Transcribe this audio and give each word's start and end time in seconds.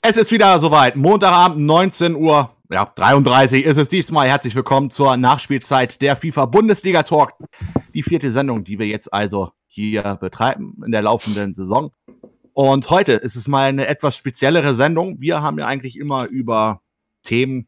Es 0.00 0.16
ist 0.16 0.30
wieder 0.30 0.60
soweit. 0.60 0.94
Montagabend, 0.94 1.58
19 1.66 2.14
Uhr. 2.14 2.54
Ja, 2.70 2.84
33 2.94 3.64
ist 3.64 3.78
es 3.78 3.88
diesmal. 3.88 4.28
Herzlich 4.28 4.54
willkommen 4.54 4.90
zur 4.90 5.16
Nachspielzeit 5.16 6.00
der 6.00 6.14
FIFA 6.14 6.46
Bundesliga 6.46 7.02
Talk. 7.02 7.32
Die 7.94 8.04
vierte 8.04 8.30
Sendung, 8.30 8.62
die 8.62 8.78
wir 8.78 8.86
jetzt 8.86 9.12
also 9.12 9.50
hier 9.66 10.16
betreiben 10.20 10.80
in 10.86 10.92
der 10.92 11.02
laufenden 11.02 11.52
Saison. 11.52 11.90
Und 12.52 12.88
heute 12.90 13.14
ist 13.14 13.34
es 13.34 13.48
mal 13.48 13.68
eine 13.68 13.88
etwas 13.88 14.16
speziellere 14.16 14.76
Sendung. 14.76 15.20
Wir 15.20 15.42
haben 15.42 15.58
ja 15.58 15.66
eigentlich 15.66 15.96
immer 15.96 16.26
über 16.28 16.80
Themen 17.24 17.66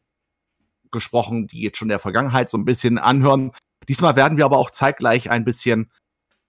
gesprochen, 0.92 1.48
die 1.48 1.62
jetzt 1.62 1.78
schon 1.78 1.88
der 1.88 1.98
Vergangenheit 1.98 2.48
so 2.48 2.56
ein 2.56 2.64
bisschen 2.64 2.98
anhören. 2.98 3.50
Diesmal 3.88 4.14
werden 4.14 4.38
wir 4.38 4.44
aber 4.44 4.58
auch 4.58 4.70
zeitgleich 4.70 5.30
ein 5.30 5.44
bisschen 5.44 5.90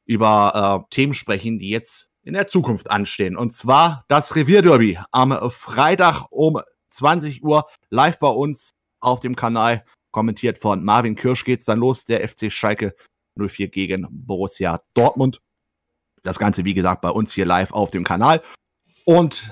über 0.06 0.86
äh, 0.86 0.94
Themen 0.94 1.16
sprechen, 1.16 1.58
die 1.58 1.70
jetzt 1.70 2.11
in 2.24 2.34
der 2.34 2.48
Zukunft 2.48 2.92
anstehen. 2.92 3.38
Und 3.38 3.54
zwar 3.54 4.06
das 4.08 4.36
Revierderby 4.36 5.00
am 5.12 5.38
Freitag 5.50 6.26
um 6.30 6.62
20 6.92 7.44
Uhr 7.44 7.66
live 7.90 8.20
bei 8.20 8.28
uns 8.28 8.74
auf 9.00 9.20
dem 9.20 9.36
Kanal. 9.36 9.84
Kommentiert 10.12 10.60
von 10.60 10.84
Marvin 10.84 11.16
Kirsch 11.16 11.46
geht's 11.46 11.66
dann 11.66 11.80
los. 11.80 12.06
Der 12.06 12.28
FC 12.28 12.52
Schalke 12.52 12.94
04 13.38 13.70
gegen 13.70 14.08
Borussia 14.10 14.80
Dortmund. 14.94 15.40
Das 16.24 16.38
Ganze, 16.38 16.66
wie 16.66 16.74
gesagt, 16.74 17.02
bei 17.02 17.10
uns 17.10 17.34
hier 17.34 17.46
live 17.46 17.72
auf 17.72 17.92
dem 17.92 18.04
Kanal. 18.04 18.44
Und 19.06 19.52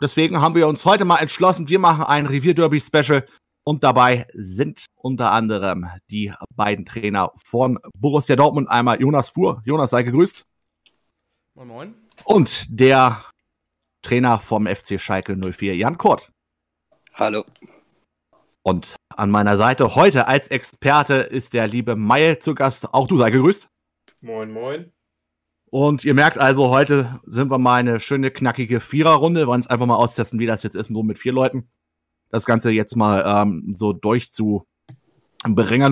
deswegen 0.00 0.40
haben 0.40 0.54
wir 0.54 0.68
uns 0.68 0.84
heute 0.84 1.04
mal 1.04 1.18
entschlossen, 1.18 1.68
wir 1.68 1.78
machen 1.78 2.04
ein 2.04 2.26
Revierderby-Special. 2.26 3.26
Und 3.64 3.82
dabei 3.82 4.26
sind 4.32 4.86
unter 4.94 5.32
anderem 5.32 5.88
die 6.08 6.32
beiden 6.54 6.86
Trainer 6.86 7.32
von 7.44 7.80
Borussia 7.98 8.36
Dortmund. 8.36 8.70
Einmal 8.70 9.00
Jonas 9.00 9.30
Fuhr. 9.30 9.60
Jonas, 9.64 9.90
sei 9.90 10.04
gegrüßt. 10.04 10.44
Moin, 11.56 11.68
moin. 11.68 11.94
Und 12.26 12.66
der 12.68 13.24
Trainer 14.02 14.40
vom 14.40 14.66
FC 14.66 15.00
Schalke 15.00 15.34
04, 15.34 15.74
Jan 15.74 15.96
Kurt. 15.96 16.30
Hallo. 17.14 17.46
Und 18.62 18.94
an 19.16 19.30
meiner 19.30 19.56
Seite 19.56 19.94
heute 19.94 20.26
als 20.26 20.48
Experte 20.48 21.14
ist 21.14 21.54
der 21.54 21.66
liebe 21.66 21.96
Meil 21.96 22.40
zu 22.40 22.54
Gast. 22.54 22.92
Auch 22.92 23.08
du 23.08 23.16
sei 23.16 23.30
gegrüßt. 23.30 23.70
Moin, 24.20 24.52
moin. 24.52 24.92
Und 25.70 26.04
ihr 26.04 26.12
merkt 26.12 26.36
also, 26.36 26.68
heute 26.68 27.20
sind 27.22 27.50
wir 27.50 27.56
mal 27.56 27.76
eine 27.76 28.00
schöne, 28.00 28.30
knackige 28.30 28.80
Viererrunde. 28.80 29.40
Wir 29.40 29.46
wollen 29.46 29.62
es 29.62 29.66
einfach 29.66 29.86
mal 29.86 29.96
austesten, 29.96 30.38
wie 30.38 30.46
das 30.46 30.62
jetzt 30.62 30.76
ist, 30.76 30.90
nur 30.90 31.04
mit 31.04 31.18
vier 31.18 31.32
Leuten. 31.32 31.70
Das 32.28 32.44
Ganze 32.44 32.70
jetzt 32.70 32.96
mal 32.96 33.24
ähm, 33.24 33.72
so 33.72 33.94
durchzubringen 33.94 34.66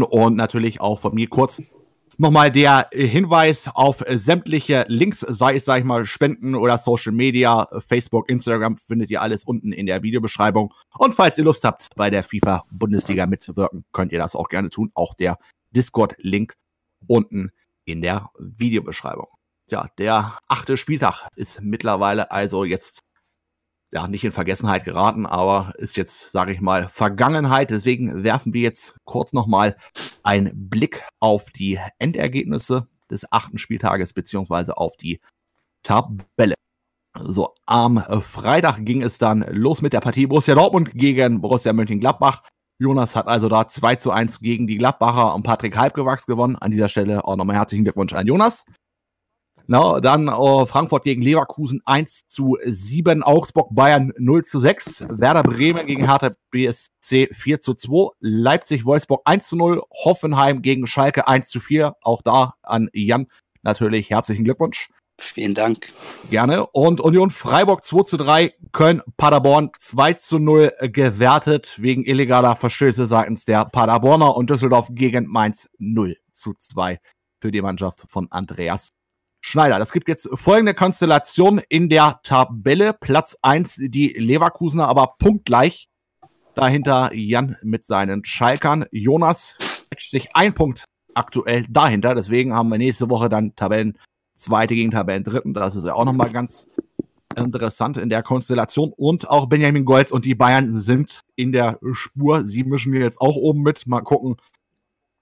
und 0.03 0.37
natürlich 0.37 0.83
auch 0.83 1.01
von 1.01 1.15
mir 1.15 1.29
kurz 1.31 1.63
Nochmal 2.17 2.53
der 2.53 2.89
Hinweis 2.93 3.69
auf 3.75 4.05
sämtliche 4.09 4.85
Links, 4.89 5.21
sei 5.21 5.57
es, 5.57 5.65
sag 5.65 5.81
ich 5.81 5.85
mal, 5.85 6.07
Spenden 6.07 6.55
oder 6.55 6.79
Social 6.79 7.13
Media, 7.13 7.67
Facebook, 7.81 8.29
Instagram, 8.29 8.79
findet 8.79 9.11
ihr 9.11 9.21
alles 9.21 9.45
unten 9.45 9.73
in 9.73 9.87
der 9.87 10.03
Videobeschreibung. 10.05 10.73
Und 10.97 11.15
falls 11.15 11.39
ihr 11.39 11.45
Lust 11.45 11.65
habt, 11.65 11.89
bei 11.97 12.11
der 12.11 12.23
FIFA 12.23 12.65
Bundesliga 12.71 13.27
mitzuwirken, 13.27 13.85
könnt 13.93 14.13
ihr 14.13 14.19
das 14.19 14.37
auch 14.37 14.49
gerne 14.49 14.71
tun. 14.71 14.93
Auch 14.95 15.15
der 15.15 15.39
Discord-Link 15.73 16.55
unten 17.09 17.51
in 17.85 18.01
der 18.01 18.31
Videobeschreibung. 18.39 19.27
Ja, 19.69 19.89
der 19.99 20.39
achte 20.47 20.77
Spieltag 20.77 21.29
ist 21.35 21.63
mittlerweile 21.63 22.31
also 22.31 22.65
jetzt 22.65 23.03
ja, 23.95 24.09
nicht 24.09 24.25
in 24.25 24.33
Vergessenheit 24.33 24.85
geraten, 24.85 25.25
aber 25.25 25.73
ist 25.79 25.97
jetzt, 25.97 26.33
sage 26.33 26.53
ich 26.53 26.61
mal, 26.61 26.89
Vergangenheit. 26.89 27.71
Deswegen 27.71 28.25
werfen 28.25 28.53
wir 28.53 28.63
jetzt 28.63 28.97
kurz 29.05 29.33
nochmal 29.33 29.77
einen 30.25 30.69
Blick 30.69 31.05
auf 31.21 31.51
die 31.51 31.79
Endergebnisse 31.99 32.89
des 33.09 33.31
achten 33.31 33.57
Spieltages 33.57 34.13
beziehungsweise 34.13 34.77
auf 34.77 34.97
die 34.97 35.21
Tabelle. 35.85 36.55
So, 37.21 37.55
am 37.67 38.03
Freitag 38.21 38.85
ging 38.85 39.01
es 39.03 39.19
dann 39.19 39.45
los 39.49 39.81
mit 39.81 39.93
der 39.93 40.01
Partie 40.01 40.27
Borussia 40.27 40.57
Dortmund 40.57 40.91
gegen 40.95 41.41
Borussia 41.41 41.73
Mönchengladbach. 41.73 42.43
Jonas 42.81 43.15
hat 43.15 43.29
also 43.29 43.49
da 43.49 43.69
2 43.69 43.95
zu 43.97 44.11
1 44.11 44.41
gegen 44.41 44.67
die 44.67 44.77
Gladbacher 44.77 45.33
und 45.33 45.45
Patrick 45.45 45.77
Halbgewachs 45.77 46.27
gewonnen. 46.27 46.57
An 46.57 46.73
dieser 46.73 46.89
Stelle 46.89 47.25
auch 47.25 47.37
nochmal 47.37 47.55
herzlichen 47.55 47.85
Glückwunsch 47.85 48.13
an 48.15 48.27
Jonas. 48.27 48.65
No, 49.67 49.99
dann 49.99 50.29
uh, 50.29 50.67
Frankfurt 50.67 51.05
gegen 51.05 51.23
Leverkusen 51.23 51.81
1 51.87 52.27
zu 52.29 52.59
7, 52.63 53.23
Augsburg 53.23 53.75
Bayern 53.75 54.13
0 54.19 54.45
zu 54.45 54.61
6, 54.61 55.07
Werder 55.19 55.43
Bremen 55.43 55.87
gegen 55.87 56.07
Hertha 56.07 56.33
BSC 56.51 57.29
4 57.33 57.61
zu 57.63 57.73
2, 57.73 58.11
Leipzig 58.21 58.85
Wolfsburg 58.85 59.23
1 59.25 59.49
zu 59.49 59.57
0, 59.57 59.83
Hoffenheim 60.05 60.61
gegen 60.61 60.87
Schalke 60.87 61.27
1 61.27 61.49
zu 61.49 61.61
4. 61.61 61.97
Auch 62.03 62.21
da 62.21 62.55
an 62.63 62.91
Jan 62.93 63.27
natürlich 63.63 64.11
herzlichen 64.11 64.45
Glückwunsch. 64.45 64.91
Vielen 65.19 65.55
Dank. 65.55 65.87
Gerne. 66.29 66.67
Und 66.67 67.01
Union 67.01 67.31
Freiburg 67.31 67.85
2 67.85 68.03
zu 68.03 68.17
3, 68.19 68.53
Köln 68.73 69.01
Paderborn 69.17 69.71
2 69.79 70.13
zu 70.15 70.39
0 70.39 70.73
gewertet 70.83 71.77
wegen 71.79 72.05
illegaler 72.05 72.57
Verstöße 72.57 73.07
seitens 73.07 73.47
der 73.47 73.65
Paderborner 73.65 74.37
und 74.37 74.51
Düsseldorf 74.51 74.89
gegen 74.91 75.27
Mainz 75.27 75.71
0 75.79 76.19
zu 76.33 76.53
2 76.53 76.99
für 77.41 77.51
die 77.51 77.63
Mannschaft 77.63 78.05
von 78.09 78.27
Andreas 78.31 78.91
Schneider. 79.47 79.79
Das 79.79 79.93
gibt 79.93 80.09
jetzt 80.09 80.27
folgende 80.33 80.73
Konstellation 80.73 81.61
in 81.69 81.91
der 81.91 82.19
Tabelle. 82.23 82.95
Platz 82.95 83.37
1 83.43 83.77
die 83.79 84.09
Leverkusener, 84.09 84.89
aber 84.89 85.17
punktgleich. 85.19 85.87
Dahinter 86.55 87.13
Jan 87.13 87.59
mit 87.63 87.85
seinen 87.85 88.25
Schalkern. 88.25 88.87
Jonas 88.91 89.59
matcht 89.91 90.11
sich 90.11 90.35
ein 90.35 90.55
Punkt 90.55 90.87
aktuell 91.13 91.67
dahinter. 91.69 92.15
Deswegen 92.15 92.55
haben 92.55 92.71
wir 92.71 92.79
nächste 92.79 93.11
Woche 93.11 93.29
dann 93.29 93.55
Tabellen 93.55 93.99
Zweite 94.35 94.75
gegen 94.75 94.93
Tabellen 94.93 95.25
Dritten. 95.25 95.53
Das 95.53 95.77
ist 95.77 95.85
ja 95.85 95.93
auch 95.93 96.07
nochmal 96.07 96.31
ganz 96.31 96.67
interessant 97.37 97.99
in 97.99 98.09
der 98.09 98.23
Konstellation. 98.23 98.95
Und 98.97 99.29
auch 99.29 99.45
Benjamin 99.45 99.85
Golz 99.85 100.11
und 100.11 100.25
die 100.25 100.35
Bayern 100.35 100.73
sind 100.81 101.21
in 101.37 101.53
der 101.53 101.79
Spur. 101.93 102.47
Sie 102.47 102.65
mischen 102.65 102.95
jetzt 102.95 103.21
auch 103.21 103.37
oben 103.37 103.61
mit. 103.61 103.87
Mal 103.87 104.01
gucken, 104.01 104.37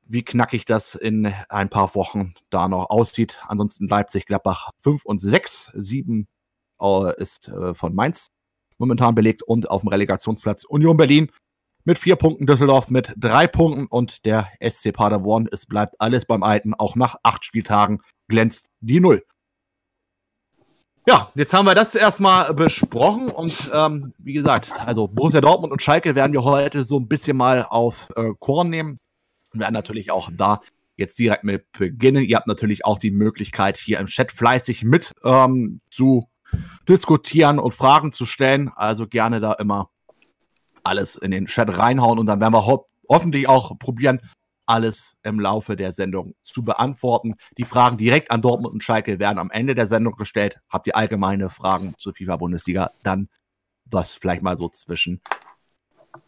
wie 0.05 0.23
knackig 0.23 0.65
das 0.65 0.95
in 0.95 1.33
ein 1.49 1.69
paar 1.69 1.95
Wochen 1.95 2.35
da 2.51 2.69
noch 2.69 2.91
aussieht. 2.91 3.39
Ansonsten 3.49 3.89
Leipzig, 3.89 4.27
Gladbach 4.27 4.71
5 4.79 5.05
und 5.05 5.19
6. 5.19 5.73
7 5.75 6.27
äh, 6.81 7.21
ist 7.21 7.49
äh, 7.49 7.75
von 7.75 7.95
Mainz 7.95 8.29
momentan 8.79 9.15
belegt 9.15 9.43
und 9.43 9.71
auf 9.71 9.83
dem 9.83 9.89
Relegationsplatz 9.89 10.65
Union 10.65 10.97
Berlin 10.97 11.31
mit 11.85 11.99
vier 11.99 12.17
Punkten, 12.17 12.47
Düsseldorf 12.47 12.91
mit 12.91 13.13
drei 13.17 13.47
Punkten 13.47 13.87
und 13.87 14.25
der 14.25 14.49
SC 14.61 14.93
Paderborn. 14.93 15.49
Es 15.51 15.67
bleibt 15.67 16.01
alles 16.01 16.27
beim 16.27 16.43
Alten. 16.43 16.75
Auch 16.75 16.97
nach 16.97 17.17
acht 17.23 17.45
Spieltagen 17.45 18.01
glänzt 18.29 18.69
die 18.81 19.01
Null. 19.01 19.25
Ja, 21.07 21.33
jetzt 21.35 21.53
haben 21.53 21.65
wir 21.65 21.75
das 21.75 21.97
erstmal 21.97 22.55
besprochen 22.55 23.29
und 23.29 23.73
ähm, 23.75 24.15
wie 24.19 24.35
gesagt, 24.35 24.73
also 24.87 25.09
Borussia 25.09 25.41
Dortmund 25.41 25.73
und 25.73 25.83
Schalke 25.83 26.15
werden 26.15 26.33
wir 26.33 26.45
heute 26.45 26.85
so 26.85 26.97
ein 27.01 27.09
bisschen 27.09 27.37
mal 27.37 27.67
aufs 27.69 28.11
äh, 28.11 28.31
Korn 28.39 28.71
nehmen. 28.71 29.01
Wir 29.55 29.61
werden 29.61 29.75
natürlich 29.75 30.11
auch 30.11 30.31
da 30.33 30.61
jetzt 30.97 31.19
direkt 31.19 31.45
mit 31.45 31.71
beginnen. 31.73 32.25
Ihr 32.25 32.37
habt 32.37 32.47
natürlich 32.47 32.85
auch 32.85 32.99
die 32.99 33.11
Möglichkeit, 33.11 33.77
hier 33.77 33.99
im 33.99 34.07
Chat 34.07 34.33
fleißig 34.33 34.85
mit 34.85 35.13
ähm, 35.25 35.81
zu 35.91 36.29
diskutieren 36.89 37.59
und 37.59 37.75
Fragen 37.75 38.13
zu 38.13 38.27
stellen. 38.27 38.71
Also 38.75 39.07
gerne 39.07 39.41
da 39.41 39.53
immer 39.55 39.91
alles 40.85 41.17
in 41.17 41.31
den 41.31 41.47
Chat 41.47 41.77
reinhauen 41.77 42.19
und 42.19 42.27
dann 42.27 42.41
werden 42.41 42.55
wir 42.55 42.67
ho 42.67 42.87
hoffentlich 43.09 43.49
auch 43.49 43.79
probieren, 43.79 44.21
alles 44.65 45.17
im 45.23 45.39
Laufe 45.41 45.77
der 45.77 45.93
Sendung 45.93 46.35
zu 46.41 46.65
beantworten. 46.65 47.35
Die 47.59 47.65
Fragen 47.65 47.99
direkt 47.99 48.31
an 48.31 48.43
Dortmund 48.43 48.73
und 48.73 48.83
Schalke 48.83 49.19
werden 49.19 49.39
am 49.39 49.51
Ende 49.51 49.75
der 49.75 49.87
Sendung 49.87 50.17
gestellt. 50.17 50.61
Habt 50.69 50.87
ihr 50.87 50.97
allgemeine 50.97 51.51
Fragen 51.51 51.95
zur 51.99 52.15
FIFA-Bundesliga, 52.15 52.93
dann 53.03 53.29
was 53.85 54.15
vielleicht 54.15 54.43
mal 54.43 54.57
so 54.57 54.69
zwischen 54.69 55.21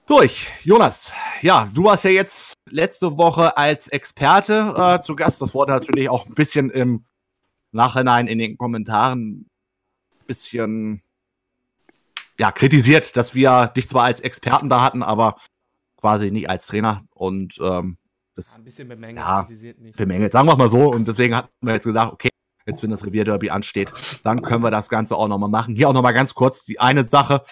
durch. 0.07 0.49
Jonas, 0.63 1.13
ja, 1.41 1.69
du 1.73 1.85
warst 1.85 2.05
ja 2.05 2.11
jetzt 2.11 2.55
letzte 2.69 3.17
Woche 3.17 3.57
als 3.57 3.89
Experte 3.89 4.75
äh, 4.77 5.01
zu 5.01 5.17
Gast. 5.17 5.41
Das 5.41 5.55
wurde 5.55 5.73
natürlich 5.73 6.09
auch 6.09 6.27
ein 6.27 6.35
bisschen 6.35 6.71
im 6.71 7.05
Nachhinein 7.73 8.27
in 8.27 8.39
den 8.39 8.57
Kommentaren 8.57 9.41
ein 9.41 10.27
bisschen 10.27 11.03
ja, 12.39 12.53
kritisiert, 12.53 13.17
dass 13.17 13.35
wir 13.35 13.69
dich 13.69 13.89
zwar 13.89 14.05
als 14.05 14.21
Experten 14.21 14.69
da 14.69 14.83
hatten, 14.83 15.03
aber 15.03 15.37
quasi 15.97 16.31
nicht 16.31 16.49
als 16.49 16.67
Trainer. 16.67 17.05
Und 17.15 17.59
ähm, 17.61 17.99
das 18.37 18.57
ein 18.57 18.65
bisschen 18.65 18.89
bemängelt, 18.89 19.25
ja, 19.25 19.47
nicht. 19.79 19.97
bemängelt, 19.97 20.33
sagen 20.33 20.49
wir 20.49 20.57
mal 20.57 20.69
so. 20.69 20.91
Und 20.91 21.07
deswegen 21.07 21.37
hatten 21.37 21.51
wir 21.61 21.75
jetzt 21.75 21.85
gesagt, 21.85 22.13
okay, 22.13 22.31
jetzt 22.67 22.83
wenn 22.83 22.91
das 22.91 23.07
Revierderby 23.07 23.51
ansteht, 23.51 23.93
dann 24.25 24.43
können 24.43 24.65
wir 24.65 24.71
das 24.71 24.89
Ganze 24.89 25.17
auch 25.17 25.29
nochmal 25.29 25.51
machen. 25.51 25.75
Hier 25.77 25.89
auch 25.89 25.93
nochmal 25.93 26.15
ganz 26.15 26.35
kurz 26.35 26.65
die 26.65 26.81
eine 26.81 27.05
Sache, 27.05 27.45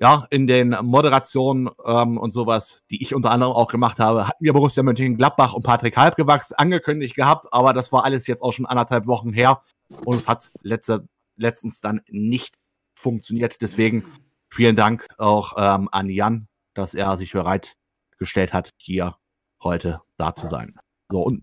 ja, 0.00 0.26
in 0.30 0.46
den 0.46 0.76
Moderationen 0.82 1.68
ähm, 1.84 2.18
und 2.18 2.30
sowas, 2.30 2.84
die 2.90 3.02
ich 3.02 3.14
unter 3.14 3.32
anderem 3.32 3.52
auch 3.52 3.68
gemacht 3.68 3.98
habe, 3.98 4.28
hatten 4.28 4.44
wir 4.44 4.52
Borussia 4.52 4.82
Mönchengladbach 4.82 5.54
und 5.54 5.64
Patrick 5.64 5.96
Halbgewachs 5.96 6.52
angekündigt 6.52 7.16
gehabt, 7.16 7.52
aber 7.52 7.72
das 7.72 7.92
war 7.92 8.04
alles 8.04 8.28
jetzt 8.28 8.42
auch 8.42 8.52
schon 8.52 8.66
anderthalb 8.66 9.06
Wochen 9.06 9.32
her 9.32 9.62
und 10.04 10.16
es 10.16 10.28
hat 10.28 10.52
letzte, 10.62 11.08
letztens 11.36 11.80
dann 11.80 12.00
nicht 12.08 12.56
funktioniert. 12.94 13.60
Deswegen 13.60 14.04
vielen 14.48 14.76
Dank 14.76 15.08
auch 15.18 15.54
ähm, 15.56 15.88
an 15.90 16.08
Jan, 16.08 16.46
dass 16.74 16.94
er 16.94 17.16
sich 17.16 17.32
bereitgestellt 17.32 18.52
hat, 18.52 18.70
hier 18.76 19.16
heute 19.60 20.00
da 20.16 20.32
zu 20.32 20.46
sein. 20.46 20.78
So, 21.10 21.22
und 21.22 21.42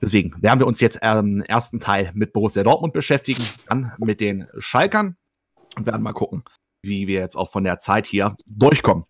deswegen 0.00 0.40
werden 0.40 0.58
wir 0.58 0.66
uns 0.66 0.80
jetzt 0.80 1.00
im 1.02 1.42
ersten 1.42 1.80
Teil 1.80 2.10
mit 2.14 2.32
Borussia 2.32 2.62
Dortmund 2.62 2.94
beschäftigen, 2.94 3.44
dann 3.68 3.92
mit 3.98 4.22
den 4.22 4.48
Schalkern 4.56 5.16
und 5.76 5.84
werden 5.84 6.02
mal 6.02 6.12
gucken, 6.12 6.44
wie 6.82 7.06
wir 7.06 7.20
jetzt 7.20 7.36
auch 7.36 7.50
von 7.50 7.64
der 7.64 7.78
Zeit 7.78 8.06
hier 8.06 8.34
durchkommen. 8.46 9.04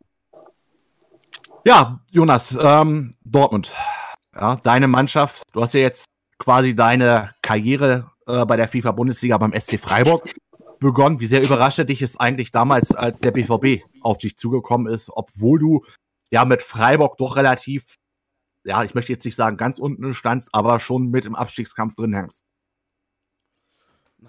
Ja, 1.65 2.01
Jonas, 2.11 2.57
ähm, 2.61 3.15
Dortmund, 3.25 3.75
ja, 4.35 4.57
deine 4.57 4.89
Mannschaft, 4.89 5.43
du 5.53 5.63
hast 5.63 5.75
ja 5.75 5.81
jetzt 5.81 6.05
quasi 6.39 6.75
deine 6.75 7.35
Karriere 7.41 8.11
äh, 8.27 8.45
bei 8.45 8.57
der 8.57 8.69
FIFA-Bundesliga 8.69 9.39
beim 9.39 9.53
SC 9.59 9.79
Freiburg 9.79 10.35
begonnen. 10.81 11.21
Wie 11.21 11.27
sehr 11.27 11.43
überraschte 11.43 11.87
dich 11.87 12.03
es 12.03 12.19
eigentlich 12.19 12.51
damals, 12.51 12.93
als 12.93 13.21
der 13.21 13.31
BVB 13.31 13.83
auf 14.01 14.19
dich 14.19 14.37
zugekommen 14.37 14.93
ist, 14.93 15.11
obwohl 15.15 15.59
du 15.59 15.85
ja 16.31 16.45
mit 16.45 16.63
Freiburg 16.63 17.17
doch 17.19 17.37
relativ, 17.37 17.95
ja, 18.65 18.83
ich 18.83 18.95
möchte 18.95 19.13
jetzt 19.13 19.25
nicht 19.25 19.37
sagen 19.37 19.57
ganz 19.57 19.79
unten 19.79 20.13
standst, 20.15 20.49
aber 20.53 20.81
schon 20.81 21.11
mit 21.11 21.27
im 21.27 21.37
Abstiegskampf 21.37 21.95
drin 21.95 22.15
hängst? 22.15 22.45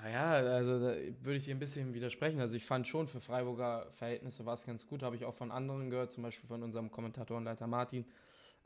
Naja, 0.04 0.32
also 0.32 0.80
da 0.80 0.96
würde 1.22 1.38
ich 1.38 1.46
dir 1.46 1.56
ein 1.56 1.60
bisschen 1.60 1.94
widersprechen. 1.94 2.42
Also 2.42 2.56
ich 2.58 2.66
fand 2.66 2.86
schon 2.90 3.08
für 3.08 3.22
Freiburger 3.22 3.88
Verhältnisse 3.94 4.46
war 4.46 4.56
es 4.56 4.66
ganz 4.66 4.86
gut, 4.86 5.02
habe 5.02 5.16
ich 5.16 5.24
auch 5.24 5.34
von 5.34 5.50
anderen 5.50 5.90
gehört, 5.90 6.12
zum 6.12 6.24
Beispiel 6.24 6.46
von 6.46 6.62
unserem 6.62 6.92
Kommentator 6.92 7.38
und 7.38 7.46
Leiter 7.46 7.68
Martin. 7.68 8.06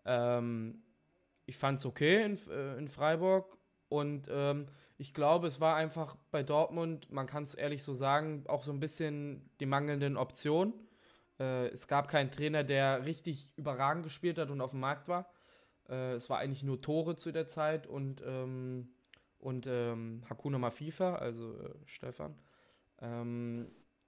Ähm, 0.03 0.81
ich 1.45 1.55
fand 1.55 1.79
es 1.79 1.85
okay 1.85 2.23
in, 2.25 2.39
äh, 2.49 2.77
in 2.79 2.87
Freiburg 2.87 3.55
und 3.87 4.27
ähm, 4.31 4.65
ich 4.97 5.13
glaube, 5.13 5.45
es 5.45 5.61
war 5.61 5.75
einfach 5.75 6.15
bei 6.31 6.41
Dortmund, 6.41 7.11
man 7.11 7.27
kann 7.27 7.43
es 7.43 7.53
ehrlich 7.53 7.83
so 7.83 7.93
sagen, 7.93 8.43
auch 8.47 8.63
so 8.63 8.71
ein 8.71 8.79
bisschen 8.79 9.47
die 9.59 9.67
mangelnden 9.67 10.17
Optionen. 10.17 10.73
Äh, 11.39 11.67
es 11.67 11.87
gab 11.87 12.07
keinen 12.07 12.31
Trainer, 12.31 12.63
der 12.63 13.05
richtig 13.05 13.47
überragend 13.57 14.01
gespielt 14.03 14.39
hat 14.39 14.49
und 14.49 14.59
auf 14.59 14.71
dem 14.71 14.79
Markt 14.79 15.07
war. 15.07 15.29
Äh, 15.87 16.13
es 16.13 16.31
war 16.31 16.39
eigentlich 16.39 16.63
nur 16.63 16.81
Tore 16.81 17.15
zu 17.15 17.31
der 17.31 17.45
Zeit 17.45 17.85
und 17.85 18.23
ähm, 18.25 18.89
und 19.39 19.67
ähm, 19.67 20.23
Hakuna 20.29 20.57
Mafifa, 20.57 21.15
also 21.15 21.53
äh, 21.59 21.73
Stefan. 21.85 22.35
Ähm, 23.01 23.67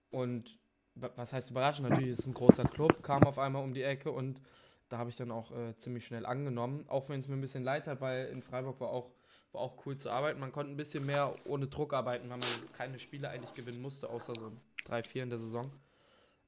und 0.09 0.59
was 0.95 1.33
heißt 1.33 1.51
überraschend? 1.51 1.89
Natürlich 1.89 2.11
ist 2.11 2.19
es 2.19 2.27
ein 2.27 2.33
großer 2.33 2.63
Club, 2.63 3.03
kam 3.03 3.23
auf 3.23 3.39
einmal 3.39 3.63
um 3.63 3.73
die 3.73 3.83
Ecke 3.83 4.11
und 4.11 4.41
da 4.89 4.97
habe 4.97 5.09
ich 5.09 5.15
dann 5.15 5.31
auch 5.31 5.51
äh, 5.51 5.75
ziemlich 5.77 6.05
schnell 6.05 6.25
angenommen. 6.25 6.85
Auch 6.87 7.09
wenn 7.09 7.19
es 7.19 7.27
mir 7.27 7.35
ein 7.35 7.41
bisschen 7.41 7.63
leid 7.63 7.87
hat, 7.87 8.01
weil 8.01 8.17
in 8.27 8.41
Freiburg 8.41 8.79
war 8.79 8.89
auch, 8.89 9.11
war 9.51 9.61
auch 9.61 9.85
cool 9.85 9.95
zu 9.97 10.09
arbeiten. 10.09 10.39
Man 10.39 10.51
konnte 10.51 10.73
ein 10.73 10.77
bisschen 10.77 11.05
mehr 11.05 11.35
ohne 11.45 11.67
Druck 11.67 11.93
arbeiten, 11.93 12.29
weil 12.29 12.37
man 12.37 12.73
keine 12.73 12.99
Spiele 12.99 13.29
eigentlich 13.29 13.53
gewinnen 13.53 13.81
musste, 13.81 14.11
außer 14.11 14.33
so 14.35 14.51
drei, 14.85 15.03
vier 15.03 15.23
in 15.23 15.29
der 15.29 15.39
Saison. 15.39 15.71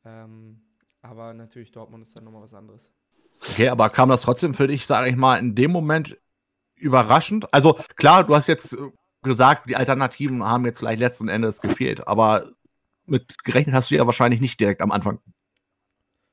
Ähm, 0.03 0.61
aber 1.03 1.33
natürlich 1.33 1.71
Dortmund 1.71 2.03
ist 2.03 2.17
dann 2.17 2.23
nochmal 2.23 2.41
was 2.41 2.53
anderes. 2.53 2.91
Okay, 3.41 3.69
aber 3.69 3.89
kam 3.89 4.09
das 4.09 4.21
trotzdem 4.21 4.53
für 4.53 4.67
dich, 4.67 4.85
sage 4.85 5.09
ich 5.09 5.15
mal, 5.15 5.37
in 5.37 5.55
dem 5.55 5.71
Moment 5.71 6.17
überraschend. 6.81 7.53
Also 7.53 7.73
klar, 7.95 8.23
du 8.23 8.35
hast 8.35 8.47
jetzt 8.47 8.73
äh, 8.73 8.77
gesagt, 9.21 9.69
die 9.69 9.75
Alternativen 9.75 10.43
haben 10.43 10.65
jetzt 10.65 10.79
vielleicht 10.79 10.99
letzten 10.99 11.29
Endes 11.29 11.61
gefehlt, 11.61 12.07
aber 12.07 12.47
mit 13.05 13.43
gerechnet 13.43 13.75
hast 13.75 13.91
du 13.91 13.95
ja 13.95 14.05
wahrscheinlich 14.05 14.41
nicht 14.41 14.59
direkt 14.59 14.81
am 14.81 14.91
Anfang. 14.91 15.19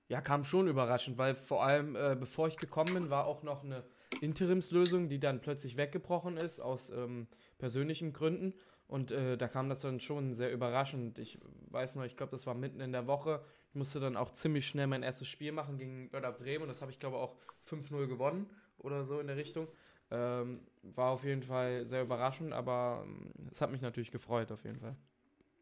Ja, 0.09 0.23
kam 0.23 0.45
schon 0.45 0.69
überraschend, 0.69 1.19
weil 1.19 1.35
vor 1.35 1.63
allem, 1.63 1.95
äh, 1.95 2.17
bevor 2.19 2.49
ich 2.49 2.57
gekommen 2.57 2.95
bin, 2.95 3.11
war 3.11 3.27
auch 3.27 3.43
noch 3.43 3.63
eine 3.63 3.85
Interimslösung, 4.23 5.11
die 5.11 5.21
dann 5.21 5.41
plötzlich 5.41 5.77
weggebrochen 5.77 6.39
ist 6.39 6.61
aus 6.61 6.91
ähm, 6.91 7.29
persönlichen 7.59 8.15
Gründen. 8.15 8.55
Und 8.87 9.11
äh, 9.11 9.37
da 9.37 9.49
kam 9.49 9.69
das 9.69 9.81
dann 9.81 10.01
schon 10.01 10.33
sehr 10.33 10.51
überraschend. 10.51 11.19
Ich 11.19 11.39
weiß 11.69 11.97
noch, 11.97 12.05
ich 12.05 12.17
glaube, 12.17 12.33
das 12.33 12.47
war 12.47 12.55
mitten 12.55 12.81
in 12.81 12.93
der 12.93 13.07
Woche. 13.07 13.45
Ich 13.69 13.75
musste 13.75 14.01
dann 14.01 14.17
auch 14.17 14.31
ziemlich 14.31 14.67
schnell 14.67 14.87
mein 14.87 15.03
erstes 15.03 15.29
Spiel 15.29 15.53
machen 15.53 15.77
gegen 15.77 16.11
Werder 16.11 16.33
Bremen. 16.33 16.63
Und 16.63 16.69
das 16.69 16.81
habe 16.81 16.91
ich, 16.91 16.99
glaube 16.99 17.17
ich, 17.17 17.23
auch 17.23 17.37
5-0 17.71 18.07
gewonnen 18.07 18.49
oder 18.79 19.05
so 19.05 19.21
in 19.21 19.27
der 19.27 19.37
Richtung. 19.37 19.69
Ähm, 20.11 20.61
war 20.83 21.11
auf 21.11 21.25
jeden 21.25 21.43
Fall 21.43 21.85
sehr 21.85 22.03
überraschend, 22.03 22.53
aber 22.53 23.05
ähm, 23.05 23.31
es 23.51 23.61
hat 23.61 23.71
mich 23.71 23.83
natürlich 23.83 24.11
gefreut, 24.11 24.51
auf 24.53 24.65
jeden 24.65 24.81
Fall. 24.81 24.97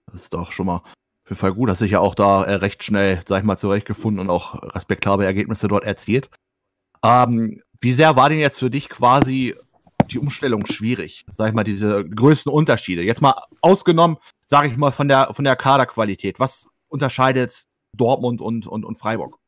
Das 0.07 0.23
ist 0.23 0.35
doch 0.35 0.53
schon 0.53 0.67
mal 0.67 0.77
auf 0.77 1.31
jeden 1.31 1.41
Fall 1.41 1.55
gut. 1.55 1.69
Hast 1.69 1.81
dich 1.81 1.91
ja 1.91 2.01
auch 2.01 2.15
da 2.15 2.45
äh, 2.45 2.55
recht 2.55 2.85
schnell, 2.85 3.23
sag 3.27 3.41
ich 3.41 3.45
mal, 3.45 3.57
zurechtgefunden 3.57 4.21
und 4.21 4.31
auch 4.31 4.63
respektable 4.75 5.27
Ergebnisse 5.27 5.67
dort 5.67 5.85
erzielt. 5.85 6.31
Ähm, 7.03 7.61
wie 7.81 7.93
sehr 7.93 8.17
war 8.17 8.29
denn 8.29 8.39
jetzt 8.39 8.61
für 8.61 8.71
dich 8.71 8.89
quasi 8.89 9.55
die 10.11 10.19
Umstellung 10.19 10.65
schwierig? 10.67 11.27
Sag 11.33 11.49
ich 11.49 11.55
mal, 11.55 11.65
diese 11.65 12.05
größten 12.05 12.53
Unterschiede. 12.53 13.03
Jetzt 13.03 13.21
mal 13.21 13.35
ausgenommen, 13.61 14.19
sag 14.45 14.67
ich 14.67 14.77
mal, 14.77 14.93
von 14.93 15.09
der, 15.09 15.35
von 15.35 15.45
der 15.45 15.57
Kaderqualität. 15.57 16.39
Was 16.39 16.69
unterscheidet 16.89 17.67
Dortmund 17.93 18.41
und, 18.41 18.67
und, 18.67 18.85
und 18.85 18.97
Freiburg? 18.97 19.39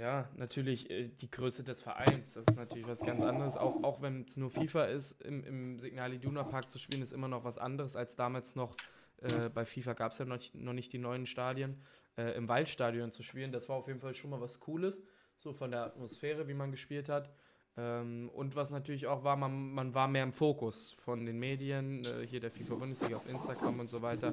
Ja, 0.00 0.28
natürlich 0.34 0.90
äh, 0.90 1.08
die 1.08 1.30
Größe 1.30 1.62
des 1.62 1.82
Vereins. 1.82 2.32
Das 2.32 2.46
ist 2.48 2.56
natürlich 2.56 2.86
was 2.86 3.00
ganz 3.00 3.22
anderes. 3.22 3.56
Auch, 3.56 3.82
auch 3.84 4.00
wenn 4.00 4.22
es 4.22 4.36
nur 4.36 4.50
FIFA 4.50 4.86
ist, 4.86 5.20
im, 5.22 5.44
im 5.44 5.78
Signal 5.78 6.14
Iduna 6.14 6.42
Park 6.42 6.64
zu 6.70 6.78
spielen, 6.78 7.02
ist 7.02 7.12
immer 7.12 7.28
noch 7.28 7.44
was 7.44 7.58
anderes 7.58 7.96
als 7.96 8.16
damals 8.16 8.54
noch. 8.54 8.74
Äh, 9.18 9.50
bei 9.50 9.66
FIFA 9.66 9.92
gab 9.92 10.12
es 10.12 10.18
ja 10.18 10.24
noch, 10.24 10.40
noch 10.54 10.72
nicht 10.72 10.92
die 10.92 10.98
neuen 10.98 11.26
Stadien. 11.26 11.82
Äh, 12.16 12.34
Im 12.36 12.48
Waldstadion 12.48 13.12
zu 13.12 13.22
spielen, 13.22 13.52
das 13.52 13.68
war 13.68 13.76
auf 13.76 13.88
jeden 13.88 14.00
Fall 14.00 14.14
schon 14.14 14.30
mal 14.30 14.40
was 14.40 14.58
Cooles. 14.58 15.02
So 15.36 15.52
von 15.52 15.70
der 15.70 15.84
Atmosphäre, 15.84 16.48
wie 16.48 16.54
man 16.54 16.70
gespielt 16.70 17.08
hat. 17.08 17.30
Ähm, 17.76 18.30
und 18.34 18.56
was 18.56 18.70
natürlich 18.70 19.06
auch 19.06 19.22
war, 19.22 19.36
man, 19.36 19.72
man 19.72 19.94
war 19.94 20.08
mehr 20.08 20.24
im 20.24 20.32
Fokus 20.32 20.92
von 20.98 21.24
den 21.24 21.38
Medien, 21.38 22.02
äh, 22.04 22.26
hier 22.26 22.40
der 22.40 22.50
FIFA 22.50 22.74
Bundesliga 22.74 23.16
auf 23.16 23.28
Instagram 23.28 23.80
und 23.80 23.88
so 23.88 24.02
weiter. 24.02 24.32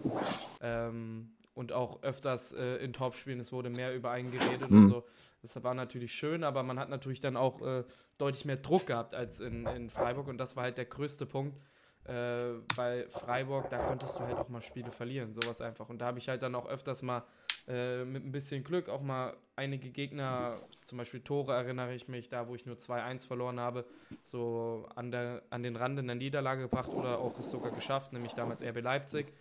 Ähm, 0.61 1.36
und 1.57 1.73
auch 1.73 2.03
öfters 2.03 2.53
äh, 2.53 2.75
in 2.77 2.93
Topspielen, 2.93 3.39
es 3.39 3.51
wurde 3.51 3.71
mehr 3.71 3.95
über 3.95 4.11
einen 4.11 4.31
geredet 4.31 4.69
mhm. 4.69 4.83
und 4.83 4.89
so. 4.89 5.03
Das 5.41 5.63
war 5.63 5.73
natürlich 5.73 6.13
schön, 6.13 6.43
aber 6.43 6.61
man 6.61 6.77
hat 6.77 6.89
natürlich 6.89 7.19
dann 7.19 7.35
auch 7.35 7.61
äh, 7.61 7.83
deutlich 8.19 8.45
mehr 8.45 8.57
Druck 8.57 8.85
gehabt 8.85 9.15
als 9.15 9.39
in, 9.39 9.65
in 9.65 9.89
Freiburg 9.89 10.27
und 10.27 10.37
das 10.37 10.55
war 10.55 10.63
halt 10.63 10.77
der 10.77 10.85
größte 10.85 11.25
Punkt. 11.25 11.57
Äh, 12.05 12.59
bei 12.77 13.05
Freiburg, 13.09 13.69
da 13.69 13.79
konntest 13.79 14.17
du 14.17 14.23
halt 14.23 14.37
auch 14.37 14.49
mal 14.49 14.61
Spiele 14.61 14.91
verlieren, 14.91 15.33
sowas 15.33 15.59
einfach. 15.59 15.89
Und 15.89 15.99
da 15.99 16.05
habe 16.05 16.19
ich 16.19 16.29
halt 16.29 16.43
dann 16.43 16.53
auch 16.53 16.67
öfters 16.67 17.01
mal 17.01 17.23
äh, 17.67 18.05
mit 18.05 18.23
ein 18.23 18.31
bisschen 18.31 18.63
Glück 18.63 18.87
auch 18.87 19.01
mal 19.01 19.35
einige 19.55 19.89
Gegner, 19.89 20.55
zum 20.85 20.99
Beispiel 20.99 21.21
Tore 21.21 21.53
erinnere 21.53 21.95
ich 21.95 22.07
mich, 22.07 22.29
da 22.29 22.47
wo 22.47 22.55
ich 22.55 22.65
nur 22.65 22.75
2-1 22.75 23.25
verloren 23.25 23.59
habe, 23.59 23.83
so 24.23 24.87
an, 24.95 25.11
der, 25.11 25.41
an 25.49 25.63
den 25.63 25.75
Rand 25.75 25.99
in 25.99 26.07
der 26.07 26.15
Niederlage 26.15 26.61
gebracht 26.61 26.89
oder 26.89 27.17
auch 27.17 27.37
es 27.39 27.49
sogar 27.49 27.71
geschafft, 27.71 28.13
nämlich 28.13 28.33
damals 28.33 28.63
RB 28.63 28.81
Leipzig 28.81 29.33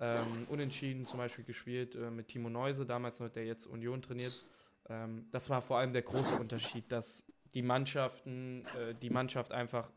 ähm, 0.00 0.46
unentschieden 0.48 1.04
zum 1.04 1.18
Beispiel 1.18 1.44
gespielt 1.44 1.94
äh, 1.94 2.10
mit 2.10 2.28
Timo 2.28 2.48
Neuse, 2.48 2.86
damals 2.86 3.20
noch, 3.20 3.28
der 3.28 3.44
jetzt 3.44 3.66
Union 3.66 4.02
trainiert. 4.02 4.46
Ähm, 4.88 5.26
das 5.32 5.50
war 5.50 5.60
vor 5.60 5.78
allem 5.78 5.92
der 5.92 6.02
große 6.02 6.38
Unterschied, 6.38 6.90
dass 6.90 7.24
die 7.54 7.62
Mannschaften, 7.62 8.64
äh, 8.78 8.94
die 9.00 9.10
Mannschaft 9.10 9.52
einfach 9.52 9.90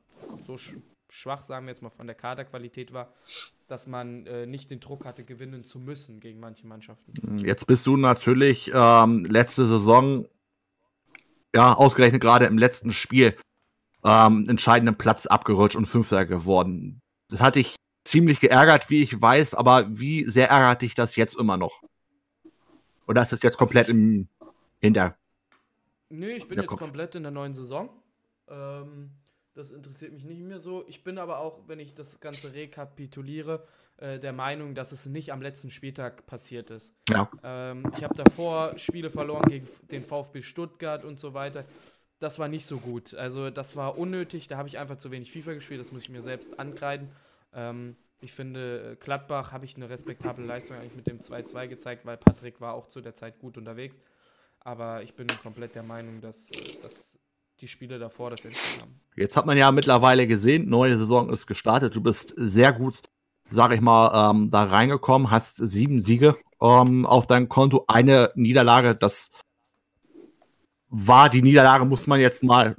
so 0.45 0.57
sch 0.57 0.73
schwach, 1.09 1.41
sagen 1.41 1.65
wir 1.65 1.73
jetzt 1.73 1.81
mal, 1.81 1.89
von 1.89 2.07
der 2.07 2.15
Kaderqualität 2.15 2.93
war, 2.93 3.13
dass 3.67 3.85
man 3.85 4.25
äh, 4.27 4.45
nicht 4.45 4.71
den 4.71 4.79
Druck 4.79 5.03
hatte, 5.03 5.25
gewinnen 5.25 5.65
zu 5.65 5.77
müssen 5.77 6.21
gegen 6.21 6.39
manche 6.39 6.65
Mannschaften. 6.65 7.37
Jetzt 7.39 7.67
bist 7.67 7.85
du 7.85 7.97
natürlich 7.97 8.71
ähm, 8.73 9.25
letzte 9.25 9.67
Saison, 9.67 10.25
ja, 11.53 11.73
ausgerechnet 11.73 12.21
gerade 12.21 12.45
im 12.45 12.57
letzten 12.57 12.93
Spiel, 12.93 13.35
ähm, 14.05 14.47
entscheidenden 14.47 14.97
Platz 14.97 15.25
abgerutscht 15.25 15.75
und 15.75 15.85
Fünfter 15.85 16.25
geworden. 16.25 17.01
Das 17.29 17.41
hatte 17.41 17.59
ich 17.59 17.75
ziemlich 18.11 18.41
geärgert, 18.41 18.89
wie 18.89 19.01
ich 19.01 19.19
weiß, 19.19 19.55
aber 19.55 19.87
wie 19.89 20.25
sehr 20.29 20.49
ärgert 20.49 20.81
dich 20.81 20.95
das 20.95 21.15
jetzt 21.15 21.35
immer 21.37 21.55
noch? 21.55 21.81
Oder 23.07 23.23
ist 23.23 23.31
das 23.31 23.41
jetzt 23.41 23.57
komplett 23.57 23.87
im 23.87 24.27
Hinter? 24.79 25.15
Nö, 26.09 26.29
ich 26.29 26.47
bin 26.47 26.59
jetzt 26.59 26.67
Kopf. 26.67 26.79
komplett 26.79 27.15
in 27.15 27.23
der 27.23 27.31
neuen 27.31 27.53
Saison. 27.53 27.89
Ähm, 28.49 29.11
das 29.53 29.71
interessiert 29.71 30.11
mich 30.11 30.25
nicht 30.25 30.41
mehr 30.41 30.59
so. 30.59 30.83
Ich 30.87 31.03
bin 31.03 31.17
aber 31.17 31.39
auch, 31.39 31.61
wenn 31.67 31.79
ich 31.79 31.95
das 31.95 32.19
Ganze 32.19 32.53
rekapituliere, 32.53 33.65
äh, 33.97 34.19
der 34.19 34.33
Meinung, 34.33 34.75
dass 34.75 34.91
es 34.91 35.05
nicht 35.05 35.31
am 35.31 35.41
letzten 35.41 35.71
Spieltag 35.71 36.25
passiert 36.25 36.69
ist. 36.69 36.93
Ja. 37.09 37.29
Ähm, 37.43 37.83
ich 37.95 38.03
habe 38.03 38.15
davor 38.15 38.77
Spiele 38.77 39.09
verloren 39.09 39.43
gegen 39.49 39.67
den 39.89 40.03
VfB 40.03 40.41
Stuttgart 40.41 41.05
und 41.05 41.17
so 41.17 41.33
weiter. 41.33 41.63
Das 42.19 42.39
war 42.39 42.49
nicht 42.49 42.65
so 42.65 42.77
gut. 42.77 43.13
Also 43.13 43.49
das 43.49 43.77
war 43.77 43.97
unnötig. 43.97 44.49
Da 44.49 44.57
habe 44.57 44.67
ich 44.67 44.77
einfach 44.77 44.97
zu 44.97 45.11
wenig 45.11 45.31
FIFA 45.31 45.53
gespielt. 45.53 45.79
Das 45.79 45.93
muss 45.93 46.01
ich 46.01 46.09
mir 46.09 46.21
selbst 46.21 46.59
ankreiden. 46.59 47.09
Ähm, 47.53 47.95
ich 48.19 48.33
finde, 48.33 48.97
Gladbach 48.99 49.51
habe 49.51 49.65
ich 49.65 49.75
eine 49.75 49.89
respektable 49.89 50.45
Leistung 50.45 50.77
eigentlich 50.77 50.95
mit 50.95 51.07
dem 51.07 51.19
2-2 51.19 51.67
gezeigt, 51.67 52.05
weil 52.05 52.17
Patrick 52.17 52.61
war 52.61 52.73
auch 52.73 52.87
zu 52.87 53.01
der 53.01 53.15
Zeit 53.15 53.39
gut 53.39 53.57
unterwegs. 53.57 53.99
Aber 54.59 55.01
ich 55.01 55.15
bin 55.15 55.25
komplett 55.41 55.73
der 55.73 55.83
Meinung, 55.83 56.21
dass, 56.21 56.49
äh, 56.51 56.81
dass 56.83 57.17
die 57.59 57.67
Spiele 57.67 57.99
davor 57.99 58.29
das 58.29 58.45
entschieden 58.45 58.81
haben. 58.81 59.01
Jetzt 59.15 59.37
hat 59.37 59.45
man 59.45 59.57
ja 59.57 59.71
mittlerweile 59.71 60.27
gesehen, 60.27 60.69
neue 60.69 60.97
Saison 60.97 61.29
ist 61.29 61.47
gestartet. 61.47 61.95
Du 61.95 62.01
bist 62.01 62.33
sehr 62.35 62.73
gut, 62.73 63.01
sage 63.49 63.75
ich 63.75 63.81
mal, 63.81 64.31
ähm, 64.31 64.49
da 64.49 64.63
reingekommen, 64.63 65.31
hast 65.31 65.57
sieben 65.57 66.01
Siege 66.01 66.35
ähm, 66.61 67.05
auf 67.05 67.27
deinem 67.27 67.49
Konto, 67.49 67.85
eine 67.87 68.31
Niederlage. 68.35 68.95
Das 68.95 69.31
war 70.89 71.29
die 71.29 71.41
Niederlage, 71.41 71.85
muss 71.85 72.07
man 72.07 72.19
jetzt 72.19 72.43
mal 72.43 72.75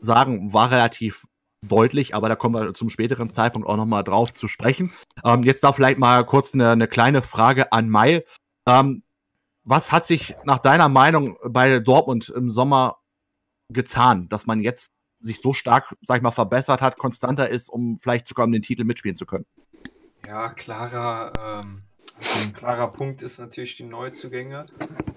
sagen, 0.00 0.52
war 0.52 0.70
relativ 0.70 1.26
deutlich, 1.68 2.14
aber 2.14 2.28
da 2.28 2.36
kommen 2.36 2.54
wir 2.54 2.74
zum 2.74 2.90
späteren 2.90 3.30
Zeitpunkt 3.30 3.68
auch 3.68 3.76
nochmal 3.76 4.04
drauf 4.04 4.32
zu 4.32 4.48
sprechen. 4.48 4.92
Ähm, 5.24 5.42
jetzt 5.42 5.64
da 5.64 5.72
vielleicht 5.72 5.98
mal 5.98 6.24
kurz 6.24 6.54
eine, 6.54 6.70
eine 6.70 6.88
kleine 6.88 7.22
Frage 7.22 7.72
an 7.72 7.88
Mai. 7.88 8.24
Ähm, 8.68 9.02
was 9.64 9.90
hat 9.92 10.06
sich 10.06 10.36
nach 10.44 10.58
deiner 10.58 10.88
Meinung 10.88 11.38
bei 11.44 11.80
Dortmund 11.80 12.28
im 12.28 12.50
Sommer 12.50 12.98
getan, 13.68 14.28
dass 14.28 14.46
man 14.46 14.60
jetzt 14.60 14.92
sich 15.18 15.40
so 15.40 15.52
stark, 15.52 15.96
sag 16.02 16.18
ich 16.18 16.22
mal, 16.22 16.30
verbessert 16.30 16.82
hat, 16.82 16.98
konstanter 16.98 17.48
ist, 17.48 17.68
um 17.68 17.96
vielleicht 17.96 18.26
sogar 18.26 18.46
um 18.46 18.52
den 18.52 18.62
Titel 18.62 18.84
mitspielen 18.84 19.16
zu 19.16 19.26
können? 19.26 19.46
Ja, 20.26 20.50
klarer 20.50 21.32
ähm, 21.62 21.82
Also 22.18 22.46
ein 22.46 22.52
klarer 22.54 22.90
Punkt 22.90 23.20
ist 23.22 23.38
natürlich 23.38 23.76
die 23.76 23.84
Neuzugänge 23.84 24.66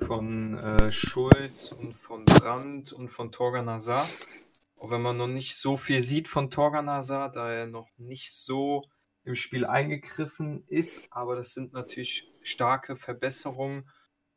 von 0.05 0.57
äh, 0.57 0.91
Schulz 0.91 1.71
und 1.71 1.95
von 1.95 2.25
Brandt 2.25 2.91
und 2.91 3.09
von 3.09 3.31
Torgan 3.31 3.67
Hazard. 3.67 4.09
Auch 4.79 4.91
wenn 4.91 5.01
man 5.01 5.17
noch 5.17 5.27
nicht 5.27 5.57
so 5.57 5.77
viel 5.77 6.01
sieht 6.01 6.27
von 6.27 6.49
Torgan 6.49 6.85
da 6.85 7.51
er 7.51 7.67
noch 7.67 7.89
nicht 7.97 8.33
so 8.33 8.85
im 9.25 9.35
Spiel 9.35 9.65
eingegriffen 9.65 10.63
ist, 10.67 11.11
aber 11.11 11.35
das 11.35 11.53
sind 11.53 11.73
natürlich 11.73 12.31
starke 12.41 12.95
Verbesserungen 12.95 13.89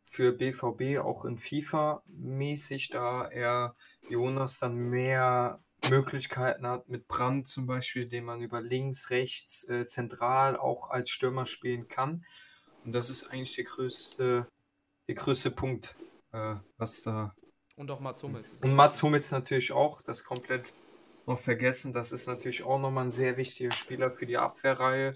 für 0.04 0.32
BVB, 0.32 0.98
auch 0.98 1.24
in 1.24 1.38
FIFA 1.38 2.02
mäßig, 2.06 2.90
da 2.90 3.26
er 3.28 3.76
Jonas 4.10 4.58
dann 4.58 4.90
mehr 4.90 5.62
Möglichkeiten 5.88 6.66
hat 6.66 6.88
mit 6.88 7.08
Brand 7.08 7.46
zum 7.46 7.66
Beispiel, 7.66 8.08
den 8.08 8.24
man 8.24 8.42
über 8.42 8.60
links, 8.60 9.10
rechts, 9.10 9.68
äh, 9.68 9.86
zentral 9.86 10.56
auch 10.56 10.90
als 10.90 11.10
Stürmer 11.10 11.46
spielen 11.46 11.88
kann. 11.88 12.24
Und 12.84 12.92
das 12.92 13.10
ist 13.10 13.30
eigentlich 13.30 13.54
der 13.54 13.64
größte, 13.64 14.46
der 15.08 15.14
größte 15.14 15.50
Punkt, 15.50 15.94
äh, 16.32 16.56
was 16.76 17.02
da. 17.02 17.34
Und 17.76 17.90
auch 17.90 18.00
Mats 18.00 18.22
Hummels. 18.22 18.54
Und 18.60 18.74
Mats 18.74 19.02
Hummels 19.02 19.30
natürlich 19.30 19.72
auch, 19.72 20.02
das 20.02 20.24
komplett 20.24 20.72
noch 21.26 21.38
vergessen. 21.38 21.92
Das 21.92 22.12
ist 22.12 22.26
natürlich 22.26 22.64
auch 22.64 22.78
nochmal 22.78 23.04
ein 23.04 23.10
sehr 23.10 23.36
wichtiger 23.36 23.70
Spieler 23.70 24.10
für 24.10 24.26
die 24.26 24.36
Abwehrreihe, 24.36 25.14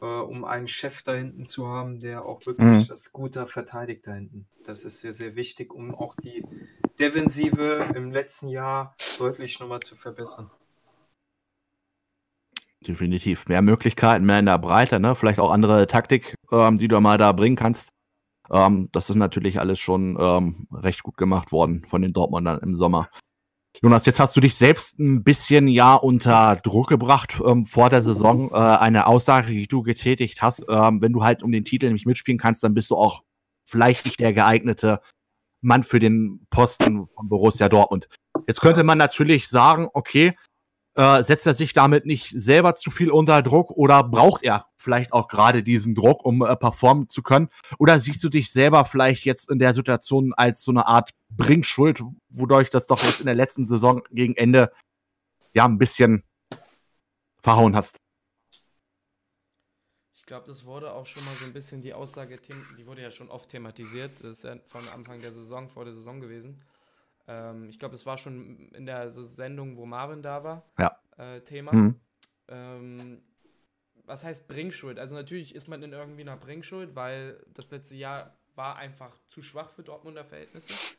äh, 0.00 0.04
um 0.04 0.44
einen 0.44 0.68
Chef 0.68 1.02
da 1.02 1.14
hinten 1.14 1.46
zu 1.46 1.68
haben, 1.68 1.98
der 2.00 2.24
auch 2.24 2.44
wirklich 2.46 2.84
mhm. 2.84 2.86
das 2.88 3.12
Gute 3.12 3.46
verteidigt 3.46 4.06
da 4.06 4.14
hinten. 4.14 4.46
Das 4.64 4.82
ist 4.82 5.00
sehr, 5.00 5.12
sehr 5.12 5.36
wichtig, 5.36 5.72
um 5.72 5.94
auch 5.94 6.14
die 6.16 6.44
Defensive 6.98 7.78
im 7.94 8.10
letzten 8.12 8.48
Jahr 8.48 8.94
deutlich 9.18 9.60
nochmal 9.60 9.80
zu 9.80 9.96
verbessern. 9.96 10.50
Definitiv. 12.86 13.46
Mehr 13.46 13.62
Möglichkeiten, 13.62 14.24
mehr 14.24 14.38
in 14.38 14.46
der 14.46 14.58
Breite, 14.58 15.00
ne? 15.00 15.14
Vielleicht 15.16 15.40
auch 15.40 15.50
andere 15.50 15.86
Taktik, 15.86 16.34
ähm, 16.52 16.78
die 16.78 16.88
du 16.88 17.00
mal 17.00 17.18
da 17.18 17.32
bringen 17.32 17.56
kannst. 17.56 17.88
Ähm, 18.50 18.88
das 18.92 19.10
ist 19.10 19.16
natürlich 19.16 19.60
alles 19.60 19.78
schon 19.78 20.16
ähm, 20.20 20.66
recht 20.72 21.02
gut 21.02 21.16
gemacht 21.16 21.52
worden 21.52 21.84
von 21.86 22.02
den 22.02 22.12
Dortmundern 22.12 22.60
im 22.60 22.74
Sommer. 22.74 23.08
Jonas, 23.82 24.06
jetzt 24.06 24.20
hast 24.20 24.34
du 24.34 24.40
dich 24.40 24.54
selbst 24.54 24.98
ein 24.98 25.22
bisschen 25.22 25.68
ja 25.68 25.94
unter 25.94 26.56
Druck 26.56 26.88
gebracht 26.88 27.40
ähm, 27.44 27.66
vor 27.66 27.90
der 27.90 28.02
Saison. 28.02 28.50
Äh, 28.50 28.54
eine 28.54 29.06
Aussage, 29.06 29.52
die 29.52 29.66
du 29.66 29.82
getätigt 29.82 30.40
hast, 30.40 30.64
ähm, 30.68 31.02
wenn 31.02 31.12
du 31.12 31.22
halt 31.22 31.42
um 31.42 31.52
den 31.52 31.64
Titel 31.64 31.86
nämlich 31.86 32.06
mitspielen 32.06 32.38
kannst, 32.38 32.62
dann 32.64 32.74
bist 32.74 32.90
du 32.90 32.96
auch 32.96 33.22
vielleicht 33.68 34.06
nicht 34.06 34.18
der 34.18 34.32
geeignete 34.32 35.00
Mann 35.60 35.82
für 35.82 36.00
den 36.00 36.46
Posten 36.48 37.06
von 37.06 37.28
Borussia 37.28 37.68
Dortmund. 37.68 38.08
Jetzt 38.46 38.60
könnte 38.60 38.84
man 38.84 38.98
natürlich 38.98 39.48
sagen, 39.48 39.88
okay, 39.92 40.34
äh, 40.96 41.22
setzt 41.22 41.46
er 41.46 41.54
sich 41.54 41.74
damit 41.74 42.06
nicht 42.06 42.30
selber 42.30 42.74
zu 42.74 42.90
viel 42.90 43.10
unter 43.10 43.42
Druck 43.42 43.70
oder 43.70 44.02
braucht 44.02 44.42
er 44.42 44.66
vielleicht 44.76 45.12
auch 45.12 45.28
gerade 45.28 45.62
diesen 45.62 45.94
Druck, 45.94 46.24
um 46.24 46.42
äh, 46.42 46.56
performen 46.56 47.08
zu 47.08 47.22
können? 47.22 47.48
Oder 47.78 48.00
siehst 48.00 48.24
du 48.24 48.30
dich 48.30 48.50
selber 48.50 48.84
vielleicht 48.86 49.24
jetzt 49.24 49.50
in 49.50 49.58
der 49.58 49.74
Situation 49.74 50.32
als 50.34 50.62
so 50.62 50.72
eine 50.72 50.86
Art 50.86 51.10
Bringschuld, 51.28 52.02
wodurch 52.30 52.70
das 52.70 52.86
doch 52.86 53.02
jetzt 53.02 53.20
in 53.20 53.26
der 53.26 53.34
letzten 53.34 53.66
Saison 53.66 54.02
gegen 54.10 54.34
Ende 54.36 54.72
ja 55.52 55.66
ein 55.66 55.78
bisschen 55.78 56.24
verhauen 57.42 57.76
hast? 57.76 57.98
Ich 60.14 60.24
glaube, 60.24 60.46
das 60.46 60.64
wurde 60.64 60.92
auch 60.92 61.06
schon 61.06 61.24
mal 61.24 61.34
so 61.38 61.44
ein 61.44 61.52
bisschen 61.52 61.82
die 61.82 61.92
Aussage, 61.92 62.40
die 62.78 62.86
wurde 62.86 63.02
ja 63.02 63.10
schon 63.10 63.28
oft 63.28 63.50
thematisiert, 63.50 64.24
das 64.24 64.38
ist 64.38 64.44
ja 64.44 64.56
von 64.66 64.88
Anfang 64.88 65.20
der 65.20 65.30
Saison, 65.30 65.68
vor 65.68 65.84
der 65.84 65.94
Saison 65.94 66.20
gewesen 66.20 66.64
ähm, 67.26 67.68
ich 67.68 67.78
glaube, 67.78 67.94
es 67.94 68.06
war 68.06 68.18
schon 68.18 68.70
in 68.72 68.86
der 68.86 69.10
Sendung, 69.10 69.76
wo 69.76 69.86
Marvin 69.86 70.22
da 70.22 70.44
war, 70.44 70.62
ja. 70.78 70.98
äh, 71.16 71.40
Thema. 71.40 71.74
Mhm. 71.74 72.00
Ähm, 72.48 73.22
was 74.04 74.24
heißt 74.24 74.46
Bringschuld? 74.46 74.98
Also 74.98 75.14
natürlich 75.14 75.54
ist 75.54 75.68
man 75.68 75.82
in 75.82 75.92
irgendwie 75.92 76.22
einer 76.22 76.36
Bringschuld, 76.36 76.94
weil 76.94 77.44
das 77.52 77.70
letzte 77.70 77.96
Jahr 77.96 78.36
war 78.54 78.76
einfach 78.76 79.18
zu 79.28 79.42
schwach 79.42 79.70
für 79.70 79.82
Dortmunder 79.82 80.24
Verhältnisse. 80.24 80.96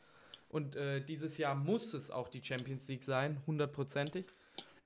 Und 0.50 0.76
äh, 0.76 1.02
dieses 1.02 1.38
Jahr 1.38 1.56
muss 1.56 1.94
es 1.94 2.12
auch 2.12 2.30
die 2.30 2.44
Champions 2.44 2.88
League 2.88 3.04
sein, 3.04 3.42
hundertprozentig. 3.48 4.26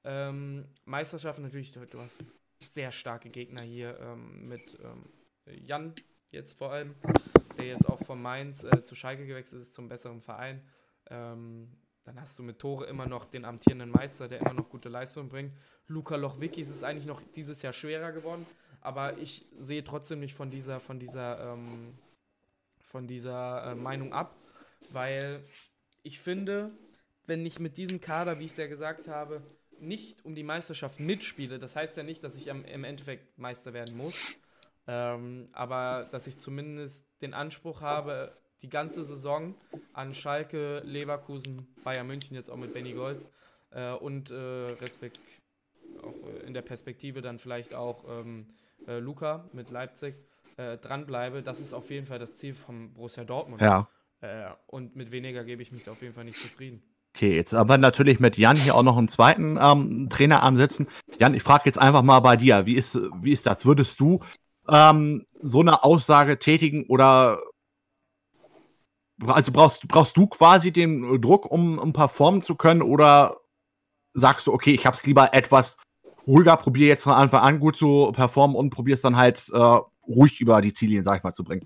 Ähm, 0.04 0.66
Meisterschaft 0.86 1.40
natürlich, 1.40 1.74
du 1.74 2.00
hast 2.00 2.34
sehr 2.60 2.92
starke 2.92 3.30
Gegner 3.30 3.64
hier 3.64 4.00
ähm, 4.00 4.48
mit 4.48 4.78
ähm, 4.84 5.10
Jan 5.46 5.94
jetzt 6.32 6.58
vor 6.58 6.72
allem, 6.72 6.96
der 7.58 7.66
jetzt 7.66 7.88
auch 7.88 8.04
von 8.04 8.22
Mainz 8.22 8.64
äh, 8.64 8.84
zu 8.84 8.96
Schalke 8.96 9.26
gewechselt 9.26 9.62
ist, 9.62 9.74
zum 9.74 9.88
besseren 9.90 10.22
Verein. 10.22 10.62
Ähm, 11.12 11.68
dann 12.04 12.20
hast 12.20 12.40
du 12.40 12.44
mit 12.44 12.58
Tore 12.58 12.86
immer 12.88 13.08
noch 13.08 13.26
den 13.26 13.46
amtierenden 13.46 13.92
Meister, 13.92 14.28
der 14.28 14.42
immer 14.42 14.54
noch 14.54 14.70
gute 14.70 14.90
Leistung 14.90 15.30
bringt. 15.30 15.54
Luca 15.88 16.16
Lochwicki 16.16 16.62
ist 16.62 16.72
es 16.72 16.84
eigentlich 16.84 17.06
noch 17.06 17.22
dieses 17.36 17.62
Jahr 17.62 17.74
schwerer 17.74 18.12
geworden, 18.12 18.46
aber 18.82 19.18
ich 19.20 19.46
sehe 19.60 19.84
trotzdem 19.84 20.20
nicht 20.20 20.34
von 20.34 20.50
dieser, 20.50 20.80
von 20.80 21.00
dieser, 21.00 21.54
ähm, 21.54 21.94
von 22.80 23.08
dieser 23.08 23.72
äh, 23.72 23.76
Meinung 23.76 24.14
ab, 24.14 24.36
weil 24.90 25.44
ich 26.02 26.20
finde, 26.20 26.74
wenn 27.28 27.46
ich 27.46 27.60
mit 27.60 27.78
diesem 27.78 28.02
Kader, 28.02 28.40
wie 28.40 28.46
ich 28.46 28.52
es 28.52 28.58
ja 28.58 28.68
gesagt 28.68 29.08
habe, 29.08 29.42
nicht 29.80 30.26
um 30.26 30.34
die 30.34 30.44
Meisterschaft 30.44 31.00
mitspiele, 31.00 31.60
das 31.60 31.76
heißt 31.76 31.98
ja 31.98 32.04
nicht, 32.04 32.24
dass 32.24 32.36
ich 32.36 32.50
am, 32.50 32.66
im 32.66 32.84
Endeffekt 32.84 33.38
Meister 33.38 33.74
werden 33.74 33.96
muss, 33.96 34.36
ähm, 34.88 35.50
aber 35.52 36.10
dass 36.12 36.26
ich 36.26 36.40
zumindest 36.40 37.06
den 37.22 37.36
Anspruch 37.36 37.82
habe, 37.82 38.36
die 38.62 38.70
ganze 38.70 39.04
Saison 39.04 39.56
an 39.94 40.14
Schalke, 40.14 40.82
Leverkusen, 40.86 41.68
Bayern 41.84 42.08
München, 42.08 42.36
jetzt 42.36 42.50
auch 42.50 42.58
mit 42.58 42.74
Benny 42.74 42.94
Golds 42.94 43.28
äh, 43.72 43.94
und 43.94 44.30
äh, 44.32 44.36
Respekt, 44.36 45.20
auch 46.04 46.14
äh, 46.28 46.46
in 46.46 46.54
der 46.54 46.62
Perspektive 46.62 47.22
dann 47.22 47.40
vielleicht 47.40 47.74
auch 47.74 48.06
ähm, 48.08 48.48
äh, 48.88 49.00
Luca 49.00 49.46
mit 49.54 49.72
Leipzig 49.72 50.16
äh, 50.58 50.78
dranbleibe. 50.78 51.42
Das 51.42 51.60
ist 51.60 51.74
auf 51.74 51.90
jeden 51.90 52.06
Fall 52.06 52.20
das 52.20 52.38
Ziel 52.38 52.54
vom 52.54 52.94
Borussia 52.94 53.24
Dortmund. 53.24 53.62
Ja. 53.62 53.88
Äh, 54.22 54.52
und 54.68 54.96
mit 54.96 55.12
weniger 55.12 55.44
gebe 55.44 55.62
ich 55.62 55.72
mich 55.72 55.90
auf 55.90 56.02
jeden 56.02 56.14
Fall 56.14 56.26
nicht 56.26 56.40
zufrieden. 56.40 56.84
Okay, 57.16 57.36
jetzt 57.36 57.54
aber 57.54 57.78
natürlich 57.78 58.20
mit 58.20 58.38
Jan 58.38 58.56
hier 58.56 58.76
auch 58.76 58.84
noch 58.84 58.98
einen 58.98 59.10
zweiten 59.10 59.58
ähm, 59.60 60.08
Trainer 60.10 60.44
am 60.44 60.56
Sitzen. 60.56 60.88
Jan, 61.20 61.34
ich 61.34 61.44
frage 61.44 61.64
jetzt 61.66 61.78
einfach 61.78 62.04
mal 62.04 62.22
bei 62.22 62.38
dir, 62.38 62.66
wie 62.66 62.76
ist, 62.76 62.98
wie 63.22 63.34
ist 63.34 63.46
das? 63.46 63.66
Würdest 63.66 64.00
du 64.00 64.22
ähm, 64.70 65.26
so 65.42 65.60
eine 65.60 65.84
Aussage 65.84 66.40
tätigen 66.40 66.86
oder 66.88 67.42
also 69.26 69.52
brauchst, 69.52 69.88
brauchst 69.88 70.18
du 70.18 70.28
quasi 70.28 70.72
den 70.72 71.22
Druck, 71.22 71.50
um, 71.52 71.78
um 71.78 71.94
performen 71.94 72.42
zu 72.42 72.56
können, 72.56 72.82
oder 72.82 73.42
sagst 74.14 74.48
du, 74.48 74.54
okay, 74.54 74.74
ich 74.74 74.86
hab's 74.86 75.06
lieber 75.06 75.34
etwas 75.34 75.78
ruhiger, 76.28 76.58
probiere 76.58 76.90
jetzt 76.90 77.04
von 77.04 77.14
Anfang 77.14 77.42
an 77.42 77.60
gut 77.60 77.76
zu 77.76 78.12
performen 78.14 78.56
und 78.56 78.70
probier's 78.70 79.02
dann 79.02 79.18
halt 79.18 79.50
äh, 79.54 79.80
ruhig 80.08 80.40
über 80.40 80.62
die 80.62 80.74
Ziellinie, 80.74 81.04
sag 81.04 81.18
ich 81.18 81.24
mal, 81.24 81.34
zu 81.34 81.44
bringen? 81.44 81.66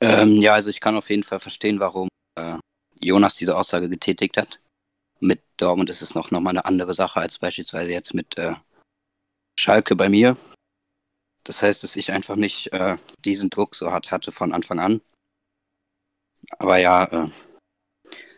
Ähm, 0.00 0.36
ja, 0.36 0.54
also 0.54 0.70
ich 0.70 0.80
kann 0.80 0.96
auf 0.96 1.10
jeden 1.10 1.22
Fall 1.22 1.40
verstehen, 1.40 1.80
warum 1.80 2.08
äh, 2.36 2.56
Jonas 3.00 3.34
diese 3.34 3.56
Aussage 3.56 3.88
getätigt 3.88 4.36
hat. 4.36 4.60
Mit 5.20 5.42
Dortmund 5.58 5.90
ist 5.90 6.00
es 6.00 6.14
noch, 6.14 6.30
noch 6.30 6.40
mal 6.40 6.50
eine 6.50 6.64
andere 6.64 6.94
Sache 6.94 7.20
als 7.20 7.38
beispielsweise 7.38 7.92
jetzt 7.92 8.14
mit 8.14 8.38
äh, 8.38 8.54
Schalke 9.58 9.94
bei 9.94 10.08
mir. 10.08 10.36
Das 11.44 11.62
heißt, 11.62 11.82
dass 11.82 11.96
ich 11.96 12.12
einfach 12.12 12.36
nicht 12.36 12.72
äh, 12.72 12.96
diesen 13.24 13.50
Druck 13.50 13.74
so 13.74 13.90
hart 13.90 14.10
hatte 14.10 14.32
von 14.32 14.52
Anfang 14.52 14.78
an. 14.78 15.00
Aber 16.58 16.78
ja, 16.78 17.04
äh, 17.04 17.28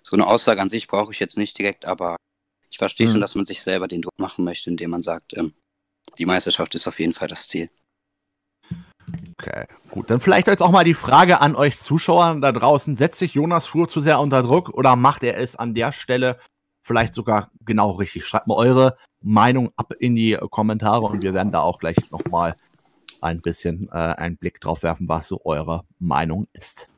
so 0.02 0.16
eine 0.16 0.26
Aussage 0.26 0.60
an 0.60 0.68
sich 0.68 0.88
brauche 0.88 1.12
ich 1.12 1.20
jetzt 1.20 1.38
nicht 1.38 1.58
direkt, 1.58 1.84
aber 1.84 2.16
ich 2.70 2.78
verstehe 2.78 3.06
mhm. 3.06 3.12
schon, 3.12 3.20
dass 3.20 3.34
man 3.34 3.44
sich 3.44 3.62
selber 3.62 3.88
den 3.88 4.02
Druck 4.02 4.18
machen 4.18 4.44
möchte, 4.44 4.70
indem 4.70 4.90
man 4.90 5.02
sagt, 5.02 5.36
ähm, 5.36 5.54
die 6.18 6.26
Meisterschaft 6.26 6.74
ist 6.74 6.86
auf 6.86 6.98
jeden 6.98 7.14
Fall 7.14 7.28
das 7.28 7.48
Ziel. 7.48 7.70
Okay, 9.38 9.66
gut. 9.90 10.10
Dann 10.10 10.20
vielleicht 10.20 10.46
jetzt 10.46 10.62
auch 10.62 10.70
mal 10.70 10.84
die 10.84 10.94
Frage 10.94 11.40
an 11.40 11.56
euch 11.56 11.78
Zuschauer 11.78 12.38
da 12.40 12.52
draußen. 12.52 12.96
Setzt 12.96 13.18
sich 13.18 13.34
Jonas 13.34 13.66
Fuhr 13.66 13.88
zu 13.88 14.00
sehr 14.00 14.20
unter 14.20 14.42
Druck 14.42 14.68
oder 14.70 14.96
macht 14.96 15.22
er 15.22 15.36
es 15.36 15.56
an 15.56 15.74
der 15.74 15.92
Stelle 15.92 16.38
vielleicht 16.82 17.14
sogar 17.14 17.50
genau 17.64 17.92
richtig? 17.92 18.26
Schreibt 18.26 18.46
mal 18.46 18.56
eure 18.56 18.96
Meinung 19.20 19.72
ab 19.76 19.92
in 19.98 20.14
die 20.14 20.38
Kommentare 20.50 21.02
und 21.02 21.22
wir 21.22 21.34
werden 21.34 21.52
da 21.52 21.60
auch 21.60 21.78
gleich 21.78 21.96
nochmal 22.10 22.56
ein 23.20 23.40
bisschen 23.40 23.88
äh, 23.92 23.96
einen 23.96 24.36
Blick 24.36 24.60
drauf 24.60 24.82
werfen, 24.82 25.08
was 25.08 25.28
so 25.28 25.40
eure 25.44 25.84
Meinung 25.98 26.48
ist. 26.52 26.88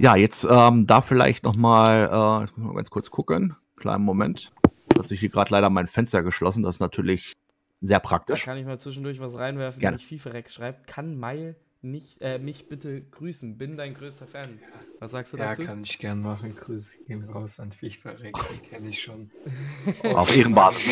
Ja, 0.00 0.16
jetzt 0.16 0.46
ähm, 0.50 0.86
da 0.86 1.02
vielleicht 1.02 1.44
nochmal 1.44 2.06
äh, 2.06 2.60
mal 2.60 2.74
ganz 2.74 2.88
kurz 2.88 3.10
gucken. 3.10 3.54
Kleinen 3.76 4.02
Moment. 4.02 4.50
Hat 4.96 5.06
sich 5.06 5.20
hier 5.20 5.28
gerade 5.28 5.50
leider 5.52 5.68
mein 5.68 5.88
Fenster 5.88 6.22
geschlossen. 6.22 6.62
Das 6.62 6.76
ist 6.76 6.80
natürlich 6.80 7.36
sehr 7.82 8.00
praktisch. 8.00 8.40
Da 8.40 8.44
kann 8.46 8.56
ich 8.56 8.64
mal 8.64 8.78
zwischendurch 8.78 9.20
was 9.20 9.36
reinwerfen, 9.36 9.78
Gerne. 9.78 9.98
wenn 9.98 10.00
ich 10.00 10.06
FIFA 10.06 10.30
Rex 10.30 10.54
schreibt. 10.54 10.86
Kann 10.86 11.18
Mai 11.18 11.54
nicht, 11.82 12.16
äh, 12.22 12.38
mich 12.38 12.66
bitte 12.66 13.02
grüßen. 13.02 13.58
Bin 13.58 13.76
dein 13.76 13.92
größter 13.92 14.26
Fan. 14.26 14.58
Was 15.00 15.10
sagst 15.10 15.34
du 15.34 15.36
ja, 15.36 15.50
dazu? 15.50 15.62
Ja, 15.62 15.68
kann 15.68 15.82
ich 15.82 15.98
gern 15.98 16.22
machen. 16.22 16.54
Grüße 16.54 17.04
gehen 17.04 17.24
raus 17.24 17.60
an 17.60 17.70
FIFA 17.70 18.12
Rex. 18.12 18.48
Den 18.48 18.70
kenne 18.70 18.88
ich 18.88 19.02
schon. 19.02 19.30
Auf 20.14 20.34
Ehrenbasis. 20.34 20.82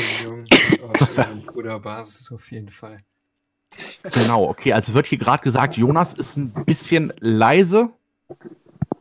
Auf 0.87 1.17
Ehrenbruderbasis 1.17 2.31
auf 2.31 2.53
jeden 2.53 2.69
Fall. 2.69 2.99
Genau, 4.03 4.51
okay. 4.51 4.75
Also 4.75 4.93
wird 4.93 5.07
hier 5.07 5.17
gerade 5.17 5.43
gesagt, 5.43 5.79
Jonas 5.79 6.13
ist 6.13 6.37
ein 6.37 6.53
bisschen 6.67 7.11
leise. 7.21 7.89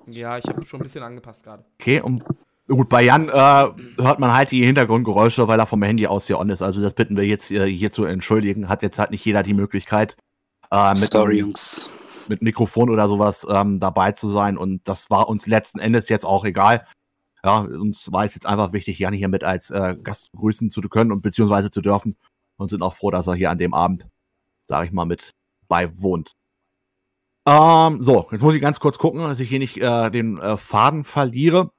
Ja, 0.08 0.38
ich 0.38 0.46
habe 0.46 0.66
schon 0.66 0.80
ein 0.80 0.84
bisschen 0.84 1.04
angepasst 1.04 1.44
gerade. 1.44 1.64
Okay, 1.80 2.02
und 2.02 2.24
gut, 2.68 2.90
bei 2.90 3.04
Jan 3.04 3.30
äh, 3.30 3.32
hört 3.32 4.20
man 4.20 4.34
halt 4.34 4.52
die 4.52 4.66
Hintergrundgeräusche, 4.66 5.48
weil 5.48 5.60
er 5.60 5.68
vom 5.68 5.84
Handy 5.84 6.08
aus 6.08 6.28
hier 6.28 6.40
on 6.40 6.50
ist. 6.50 6.62
Also 6.62 6.82
das 6.82 6.94
bitten 6.94 7.18
wir 7.18 7.26
jetzt 7.26 7.52
äh, 7.52 7.68
hier 7.68 7.92
zu 7.92 8.06
entschuldigen. 8.06 8.70
Hat 8.70 8.82
jetzt 8.84 9.00
halt 9.00 9.12
nicht 9.12 9.26
jeder 9.26 9.44
die 9.44 9.54
Möglichkeit. 9.54 10.16
äh, 10.72 10.92
mit, 10.92 11.12
Sorry, 11.12 11.40
Jungs. 11.40 11.90
mit 12.28 12.42
Mikrofon 12.42 12.90
oder 12.90 13.08
sowas 13.08 13.46
ähm, 13.50 13.80
dabei 13.80 14.14
zu 14.14 14.30
sein. 14.30 14.58
Und 14.58 14.88
das 14.88 15.10
war 15.10 15.30
uns 15.30 15.48
letzten 15.48 15.80
Endes 15.80 16.10
jetzt 16.10 16.26
auch 16.26 16.46
egal. 16.46 16.86
Ja, 17.44 17.60
uns 17.60 18.12
war 18.12 18.26
es 18.26 18.34
jetzt 18.34 18.46
einfach 18.46 18.74
wichtig, 18.74 19.00
Jan 19.00 19.14
hier 19.14 19.28
mit 19.28 19.44
als 19.44 19.70
äh, 19.70 19.96
Gast 20.04 20.32
begrüßen 20.32 20.70
zu 20.70 20.82
können 20.82 21.12
und 21.12 21.22
beziehungsweise 21.22 21.70
zu 21.70 21.82
dürfen. 21.82 22.18
Und 22.58 22.70
sind 22.70 22.82
auch 22.82 22.96
froh, 22.96 23.12
dass 23.12 23.28
er 23.28 23.36
hier 23.36 23.52
an 23.52 23.60
dem 23.60 23.74
Abend, 23.74 24.08
sage 24.66 24.88
ich 24.88 24.92
mal, 24.92 25.06
mit 25.06 25.32
beiwohnt. 25.68 26.32
Ähm, 27.48 28.02
so, 28.02 28.28
jetzt 28.30 28.42
muss 28.42 28.56
ich 28.56 28.62
ganz 28.62 28.82
kurz 28.82 28.98
gucken, 28.98 29.22
dass 29.22 29.40
ich 29.40 29.48
hier 29.48 29.60
nicht 29.60 29.78
äh, 29.78 30.12
den 30.12 30.38
äh, 30.38 30.58
Faden 30.58 31.06
verliere. 31.06 31.72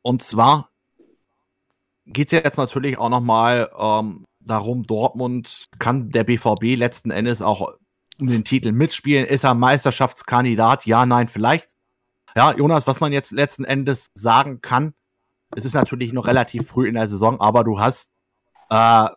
Und 0.00 0.22
zwar 0.22 0.70
geht 2.06 2.28
es 2.28 2.32
ja 2.32 2.38
jetzt 2.38 2.56
natürlich 2.56 2.96
auch 2.96 3.08
nochmal 3.08 3.68
ähm, 3.76 4.26
darum, 4.38 4.84
Dortmund 4.84 5.66
kann 5.80 6.10
der 6.10 6.22
BVB 6.22 6.76
letzten 6.76 7.10
Endes 7.10 7.42
auch 7.42 7.74
um 8.20 8.28
den 8.28 8.44
Titel 8.44 8.70
mitspielen. 8.70 9.26
Ist 9.26 9.42
er 9.42 9.54
Meisterschaftskandidat? 9.54 10.86
Ja, 10.86 11.04
nein, 11.04 11.26
vielleicht. 11.26 11.68
Ja, 12.36 12.52
Jonas, 12.52 12.86
was 12.86 13.00
man 13.00 13.12
jetzt 13.12 13.32
letzten 13.32 13.64
Endes 13.64 14.06
sagen 14.14 14.60
kann, 14.60 14.94
es 15.56 15.64
ist 15.64 15.74
natürlich 15.74 16.12
noch 16.12 16.28
relativ 16.28 16.68
früh 16.68 16.86
in 16.86 16.94
der 16.94 17.08
Saison, 17.08 17.40
aber 17.40 17.64
du 17.64 17.80
hast 17.80 18.12
äh, 18.68 19.08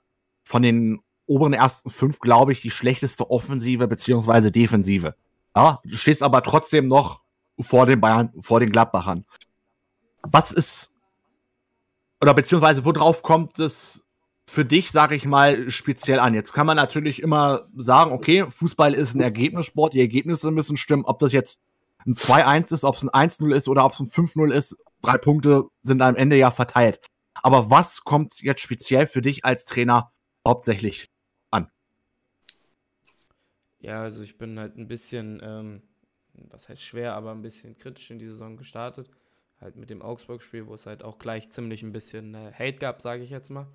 von 0.43 0.63
den 0.63 1.01
oberen 1.27 1.53
ersten 1.53 1.91
fünf, 1.91 2.19
glaube 2.19 2.53
ich, 2.53 2.61
die 2.61 2.71
schlechteste 2.71 3.29
Offensive 3.29 3.87
beziehungsweise 3.87 4.51
Defensive. 4.51 5.13
Ja, 5.55 5.79
du 5.83 5.95
stehst 5.95 6.23
aber 6.23 6.41
trotzdem 6.41 6.87
noch 6.87 7.21
vor 7.59 7.85
den 7.85 8.01
Bayern, 8.01 8.33
vor 8.39 8.59
den 8.59 8.71
Gladbachern. 8.71 9.25
Was 10.23 10.51
ist, 10.51 10.91
oder 12.21 12.33
beziehungsweise 12.33 12.85
worauf 12.85 13.21
kommt 13.21 13.59
es 13.59 14.03
für 14.47 14.65
dich, 14.65 14.91
sage 14.91 15.15
ich 15.15 15.25
mal, 15.25 15.69
speziell 15.69 16.19
an? 16.19 16.33
Jetzt 16.33 16.53
kann 16.53 16.65
man 16.65 16.77
natürlich 16.77 17.21
immer 17.21 17.67
sagen, 17.75 18.11
okay, 18.11 18.45
Fußball 18.49 18.93
ist 18.93 19.13
ein 19.13 19.21
Ergebnissport, 19.21 19.93
die 19.93 19.99
Ergebnisse 19.99 20.51
müssen 20.51 20.77
stimmen, 20.77 21.05
ob 21.05 21.19
das 21.19 21.33
jetzt 21.33 21.59
ein 22.05 22.13
2-1 22.13 22.73
ist, 22.73 22.83
ob 22.83 22.95
es 22.95 23.03
ein 23.03 23.29
1-0 23.29 23.55
ist 23.55 23.67
oder 23.67 23.85
ob 23.85 23.93
es 23.93 23.99
ein 23.99 24.07
5-0 24.07 24.51
ist, 24.51 24.75
drei 25.01 25.17
Punkte 25.17 25.65
sind 25.83 26.01
am 26.01 26.15
Ende 26.15 26.35
ja 26.35 26.51
verteilt. 26.51 26.99
Aber 27.35 27.69
was 27.69 28.03
kommt 28.03 28.41
jetzt 28.41 28.61
speziell 28.61 29.07
für 29.07 29.21
dich 29.21 29.45
als 29.45 29.65
Trainer 29.65 30.11
hauptsächlich? 30.45 31.12
Ja, 33.83 34.01
also 34.01 34.23
ich 34.23 34.37
bin 34.37 34.57
halt 34.57 34.77
ein 34.77 34.87
bisschen, 34.87 35.41
ähm, 35.43 35.81
was 36.33 36.69
heißt 36.69 36.81
schwer, 36.81 37.15
aber 37.15 37.31
ein 37.31 37.41
bisschen 37.41 37.77
kritisch 37.77 38.09
in 38.11 38.17
die 38.17 38.27
Saison 38.27 38.55
gestartet. 38.55 39.09
Halt 39.59 39.75
mit 39.75 39.89
dem 39.89 40.01
Augsburg-Spiel, 40.01 40.67
wo 40.67 40.73
es 40.73 40.85
halt 40.85 41.03
auch 41.03 41.19
gleich 41.19 41.49
ziemlich 41.51 41.83
ein 41.83 41.91
bisschen 41.91 42.33
äh, 42.33 42.53
Hate 42.53 42.77
gab, 42.77 43.01
sage 43.01 43.23
ich 43.23 43.29
jetzt 43.29 43.49
mal. 43.49 43.67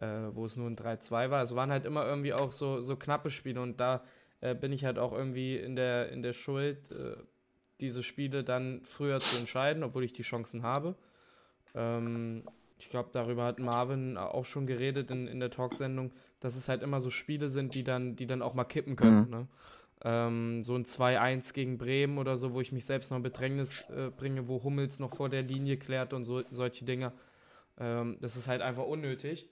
Äh, 0.00 0.34
wo 0.34 0.44
es 0.44 0.56
nur 0.56 0.68
ein 0.68 0.76
3-2 0.76 1.30
war. 1.30 1.38
Also 1.38 1.54
waren 1.54 1.70
halt 1.70 1.84
immer 1.84 2.04
irgendwie 2.04 2.32
auch 2.32 2.50
so, 2.50 2.80
so 2.80 2.96
knappe 2.96 3.30
Spiele 3.30 3.62
und 3.62 3.78
da 3.78 4.04
äh, 4.40 4.56
bin 4.56 4.72
ich 4.72 4.84
halt 4.84 4.98
auch 4.98 5.12
irgendwie 5.12 5.56
in 5.56 5.76
der, 5.76 6.10
in 6.10 6.22
der 6.22 6.32
Schuld, 6.32 6.90
äh, 6.90 7.16
diese 7.78 8.02
Spiele 8.02 8.42
dann 8.42 8.82
früher 8.82 9.20
zu 9.20 9.38
entscheiden, 9.38 9.84
obwohl 9.84 10.02
ich 10.02 10.12
die 10.12 10.22
Chancen 10.22 10.64
habe. 10.64 10.96
Ähm, 11.76 12.42
ich 12.78 12.90
glaube, 12.90 13.10
darüber 13.12 13.44
hat 13.44 13.60
Marvin 13.60 14.16
auch 14.16 14.44
schon 14.44 14.66
geredet 14.66 15.12
in, 15.12 15.28
in 15.28 15.38
der 15.38 15.50
Talksendung, 15.50 16.12
dass 16.40 16.56
es 16.56 16.68
halt 16.68 16.82
immer 16.82 17.00
so 17.00 17.10
Spiele 17.10 17.48
sind, 17.48 17.74
die 17.74 17.84
dann, 17.84 18.16
die 18.16 18.26
dann 18.26 18.42
auch 18.42 18.54
mal 18.54 18.64
kippen 18.64 18.96
können. 18.96 19.24
Mhm. 19.24 19.30
Ne? 19.30 19.48
Ähm, 20.04 20.62
so 20.62 20.74
ein 20.74 20.84
2-1 20.84 21.54
gegen 21.54 21.78
Bremen 21.78 22.18
oder 22.18 22.36
so, 22.36 22.52
wo 22.52 22.60
ich 22.60 22.72
mich 22.72 22.84
selbst 22.84 23.10
noch 23.10 23.16
in 23.16 23.22
Bedrängnis 23.22 23.88
äh, 23.88 24.10
bringe, 24.10 24.48
wo 24.48 24.62
Hummels 24.62 24.98
noch 25.00 25.14
vor 25.14 25.30
der 25.30 25.42
Linie 25.42 25.78
klärt 25.78 26.12
und 26.12 26.24
so, 26.24 26.42
solche 26.50 26.84
Dinge. 26.84 27.12
Ähm, 27.78 28.18
das 28.20 28.36
ist 28.36 28.46
halt 28.46 28.60
einfach 28.60 28.84
unnötig. 28.84 29.48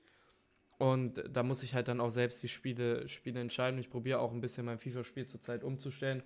Und 0.76 1.22
da 1.30 1.42
muss 1.42 1.62
ich 1.62 1.74
halt 1.74 1.88
dann 1.88 2.00
auch 2.00 2.10
selbst 2.10 2.42
die 2.42 2.48
Spiele, 2.48 3.06
Spiele 3.06 3.40
entscheiden. 3.40 3.78
Ich 3.78 3.88
probiere 3.88 4.18
auch 4.18 4.32
ein 4.32 4.40
bisschen 4.40 4.66
mein 4.66 4.78
FIFA-Spiel 4.78 5.26
zurzeit 5.26 5.62
umzustellen, 5.62 6.22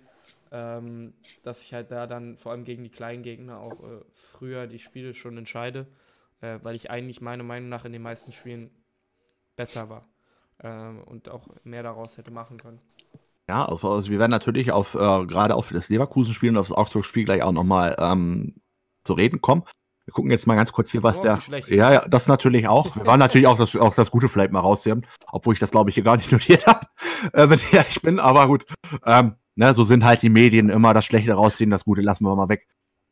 ähm, 0.51 1.13
dass 1.43 1.61
ich 1.61 1.73
halt 1.73 1.91
da 1.91 2.07
dann 2.07 2.37
vor 2.37 2.51
allem 2.51 2.65
gegen 2.65 2.83
die 2.83 2.89
kleinen 2.89 3.21
Gegner 3.21 3.59
auch 3.59 3.83
äh, 3.83 4.01
früher 4.13 4.65
die 4.65 4.79
Spiele 4.79 5.13
schon 5.13 5.37
entscheide, 5.37 5.85
äh, 6.41 6.57
weil 6.63 6.75
ich 6.75 6.89
eigentlich 6.89 7.21
meiner 7.21 7.43
Meinung 7.43 7.69
nach 7.69 7.85
in 7.85 7.93
den 7.93 8.01
meisten 8.01 8.31
Spielen 8.31 8.71
besser 9.55 9.89
war 9.89 10.09
äh, 10.59 10.89
und 11.05 11.29
auch 11.29 11.47
mehr 11.63 11.83
daraus 11.83 12.17
hätte 12.17 12.31
machen 12.31 12.57
können. 12.57 12.79
Ja, 13.49 13.65
also, 13.65 13.91
also 13.91 14.09
wir 14.09 14.19
werden 14.19 14.31
natürlich 14.31 14.71
auf 14.71 14.95
äh, 14.95 15.25
gerade 15.25 15.55
auf 15.55 15.69
das 15.71 15.89
Leverkusen-Spiel 15.89 16.49
und 16.49 16.57
auf 16.57 16.67
das 16.67 16.77
Augsburg-Spiel 16.77 17.25
gleich 17.25 17.43
auch 17.43 17.53
nochmal 17.53 17.95
ähm, 17.97 18.55
zu 19.03 19.13
reden 19.13 19.39
kommen. 19.41 19.63
Wir 20.05 20.13
gucken 20.13 20.31
jetzt 20.31 20.47
mal 20.47 20.55
ganz 20.55 20.71
kurz 20.71 20.89
hier, 20.91 21.03
was 21.03 21.21
der. 21.21 21.39
Ja, 21.67 21.91
ja, 21.91 22.07
das 22.07 22.27
natürlich 22.27 22.67
auch. 22.67 22.95
Wir 22.95 23.05
waren 23.05 23.19
natürlich 23.19 23.45
auch 23.45 23.57
das, 23.57 23.75
auch 23.75 23.93
das 23.93 24.09
Gute 24.09 24.29
vielleicht 24.29 24.53
mal 24.53 24.61
rausnehmen, 24.61 25.05
obwohl 25.31 25.53
ich 25.53 25.59
das, 25.59 25.71
glaube 25.71 25.89
ich, 25.89 25.95
hier 25.95 26.03
gar 26.03 26.15
nicht 26.15 26.31
notiert 26.31 26.65
habe, 26.65 26.87
äh, 27.33 27.49
wenn 27.49 27.59
ich 27.59 27.73
ehrlich 27.73 28.01
bin. 28.01 28.19
Aber 28.19 28.47
gut, 28.47 28.65
ähm, 29.05 29.35
ne, 29.55 29.73
so 29.73 29.83
sind 29.83 30.05
halt 30.05 30.21
die 30.21 30.29
Medien 30.29 30.69
immer 30.69 30.93
das 30.93 31.05
Schlechte 31.05 31.33
rausziehen, 31.33 31.69
das 31.69 31.83
Gute 31.83 32.01
lassen 32.01 32.23
wir 32.23 32.35
mal 32.35 32.49
weg 32.49 32.67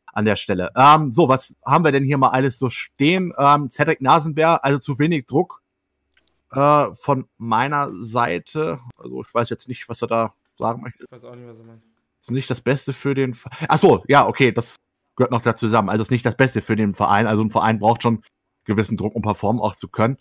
an 0.06 0.24
der 0.24 0.36
Stelle. 0.36 0.70
Ähm, 0.74 1.12
so, 1.12 1.28
was 1.28 1.56
haben 1.66 1.84
wir 1.84 1.92
denn 1.92 2.04
hier 2.04 2.16
mal 2.16 2.30
alles 2.30 2.58
so 2.58 2.70
stehen? 2.70 3.34
Ähm, 3.38 3.68
Cedric 3.68 4.00
Nasenbär, 4.00 4.64
also 4.64 4.78
zu 4.78 4.98
wenig 4.98 5.26
Druck 5.26 5.62
äh, 6.52 6.94
von 6.94 7.28
meiner 7.38 7.92
Seite. 8.04 8.80
Also 8.96 9.22
ich 9.22 9.32
weiß 9.32 9.50
jetzt 9.50 9.68
nicht, 9.68 9.88
was 9.88 10.02
er 10.02 10.08
da 10.08 10.34
sagen 10.58 10.82
möchte. 10.82 11.04
Ich 11.04 11.10
weiß 11.10 11.24
auch 11.24 11.34
nicht, 11.34 11.48
was 11.48 11.58
er 11.58 11.64
meint. 11.64 11.82
Ist 12.20 12.30
nicht 12.30 12.50
das 12.50 12.60
Beste 12.60 12.92
für 12.92 13.14
den. 13.14 13.36
Ach 13.68 13.78
so, 13.78 14.02
ja, 14.08 14.26
okay, 14.26 14.52
das 14.52 14.76
gehört 15.16 15.30
noch 15.30 15.42
dazu 15.42 15.66
zusammen. 15.66 15.88
Also 15.88 16.02
ist 16.02 16.10
nicht 16.10 16.26
das 16.26 16.36
Beste 16.36 16.60
für 16.60 16.76
den 16.76 16.94
Verein. 16.94 17.26
Also 17.26 17.42
ein 17.42 17.50
Verein 17.50 17.78
braucht 17.78 18.02
schon 18.02 18.22
gewissen 18.64 18.96
Druck, 18.96 19.14
um 19.14 19.22
performen 19.22 19.62
auch 19.62 19.76
zu 19.76 19.88
können. 19.88 20.18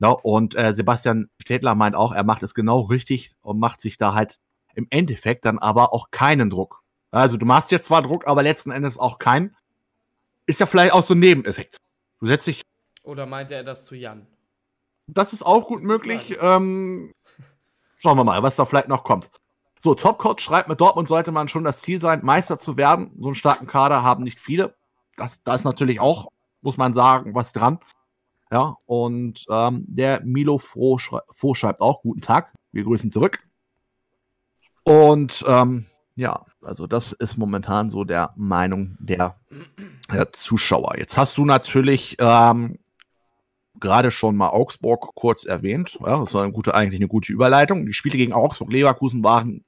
Ja, 0.00 0.10
und 0.10 0.56
äh, 0.56 0.74
Sebastian 0.74 1.30
Städtler 1.40 1.74
meint 1.74 1.94
auch, 1.94 2.12
er 2.12 2.24
macht 2.24 2.42
es 2.42 2.54
genau 2.54 2.80
richtig 2.80 3.32
und 3.42 3.60
macht 3.60 3.80
sich 3.80 3.98
da 3.98 4.14
halt 4.14 4.40
im 4.74 4.86
Endeffekt 4.90 5.44
dann 5.44 5.58
aber 5.58 5.92
auch 5.92 6.10
keinen 6.10 6.50
Druck. 6.50 6.82
Also 7.10 7.36
du 7.36 7.46
machst 7.46 7.70
jetzt 7.70 7.84
zwar 7.84 8.02
Druck, 8.02 8.26
aber 8.26 8.42
letzten 8.42 8.70
Endes 8.70 8.98
auch 8.98 9.18
keinen. 9.18 9.54
Ist 10.46 10.60
ja 10.60 10.66
vielleicht 10.66 10.92
auch 10.92 11.04
so 11.04 11.14
ein 11.14 11.20
Nebeneffekt. 11.20 11.76
Du 12.18 12.26
setzt 12.26 12.46
dich. 12.46 12.62
Oder 13.02 13.26
meinte 13.26 13.54
er 13.54 13.62
das 13.62 13.84
zu 13.84 13.94
Jan? 13.94 14.26
Das 15.06 15.32
ist 15.32 15.44
auch 15.44 15.66
gut 15.66 15.82
möglich. 15.82 16.36
Ähm, 16.40 17.12
schauen 17.98 18.16
wir 18.16 18.24
mal, 18.24 18.42
was 18.42 18.56
da 18.56 18.64
vielleicht 18.64 18.88
noch 18.88 19.04
kommt. 19.04 19.30
So, 19.78 19.94
Topcoach 19.94 20.40
schreibt, 20.40 20.68
mit 20.68 20.80
Dortmund 20.80 21.08
sollte 21.08 21.32
man 21.32 21.48
schon 21.48 21.64
das 21.64 21.80
Ziel 21.80 22.00
sein, 22.00 22.20
Meister 22.22 22.56
zu 22.56 22.76
werden. 22.76 23.12
So 23.18 23.26
einen 23.26 23.34
starken 23.34 23.66
Kader 23.66 24.02
haben 24.02 24.22
nicht 24.22 24.40
viele. 24.40 24.76
Das, 25.16 25.42
da 25.42 25.54
ist 25.56 25.64
natürlich 25.64 26.00
auch, 26.00 26.28
muss 26.60 26.76
man 26.76 26.92
sagen, 26.92 27.34
was 27.34 27.52
dran. 27.52 27.80
Ja, 28.50 28.76
und 28.86 29.44
ähm, 29.50 29.84
der 29.88 30.20
Milo 30.24 30.58
Froh, 30.58 30.98
Froh 31.34 31.54
schreibt 31.54 31.80
auch, 31.80 32.02
guten 32.02 32.20
Tag, 32.20 32.52
wir 32.70 32.84
grüßen 32.84 33.10
zurück. 33.10 33.38
Und 34.84 35.44
ähm, 35.48 35.86
ja, 36.14 36.44
also 36.62 36.86
das 36.86 37.12
ist 37.12 37.36
momentan 37.36 37.90
so 37.90 38.04
der 38.04 38.32
Meinung 38.36 38.96
der, 39.00 39.40
der 40.12 40.32
Zuschauer. 40.32 40.96
Jetzt 40.98 41.16
hast 41.16 41.38
du 41.38 41.44
natürlich 41.44 42.16
ähm, 42.18 42.78
gerade 43.82 44.10
schon 44.10 44.36
mal 44.36 44.48
Augsburg 44.48 45.14
kurz 45.14 45.44
erwähnt. 45.44 45.98
Ja, 46.00 46.20
das 46.20 46.32
war 46.32 46.44
eine 46.44 46.52
gute, 46.52 46.74
eigentlich 46.74 47.00
eine 47.00 47.08
gute 47.08 47.32
Überleitung. 47.32 47.84
Die 47.84 47.92
Spiele 47.92 48.16
gegen 48.16 48.32
Augsburg, 48.32 48.72
Leverkusen 48.72 49.22
waren 49.22 49.64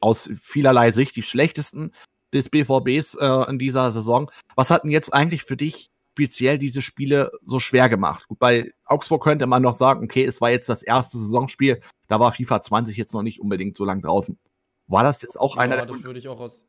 aus 0.00 0.30
vielerlei 0.40 0.92
Sicht 0.92 1.14
die 1.16 1.22
schlechtesten 1.22 1.92
des 2.32 2.48
BVBs 2.48 3.16
äh, 3.16 3.50
in 3.50 3.58
dieser 3.58 3.92
Saison. 3.92 4.30
Was 4.56 4.70
hat 4.70 4.84
denn 4.84 4.90
jetzt 4.90 5.12
eigentlich 5.12 5.42
für 5.42 5.56
dich 5.56 5.90
speziell 6.12 6.58
diese 6.58 6.82
Spiele 6.82 7.30
so 7.44 7.60
schwer 7.60 7.88
gemacht? 7.88 8.26
Gut, 8.28 8.38
bei 8.38 8.72
Augsburg 8.86 9.22
könnte 9.22 9.46
man 9.46 9.62
noch 9.62 9.74
sagen, 9.74 10.04
okay, 10.04 10.24
es 10.24 10.40
war 10.40 10.50
jetzt 10.50 10.68
das 10.68 10.82
erste 10.82 11.18
Saisonspiel, 11.18 11.82
da 12.08 12.20
war 12.20 12.32
FIFA 12.32 12.60
20 12.60 12.96
jetzt 12.96 13.12
noch 13.12 13.22
nicht 13.22 13.40
unbedingt 13.40 13.76
so 13.76 13.84
lang 13.84 14.02
draußen. 14.02 14.38
War 14.86 15.02
das 15.02 15.20
jetzt 15.20 15.38
auch 15.38 15.56
ja, 15.56 15.62
einer. 15.62 15.84
Das 15.84 16.02
würde 16.02 16.18
ich 16.18 16.28
auch 16.28 16.40
aus. 16.40 16.62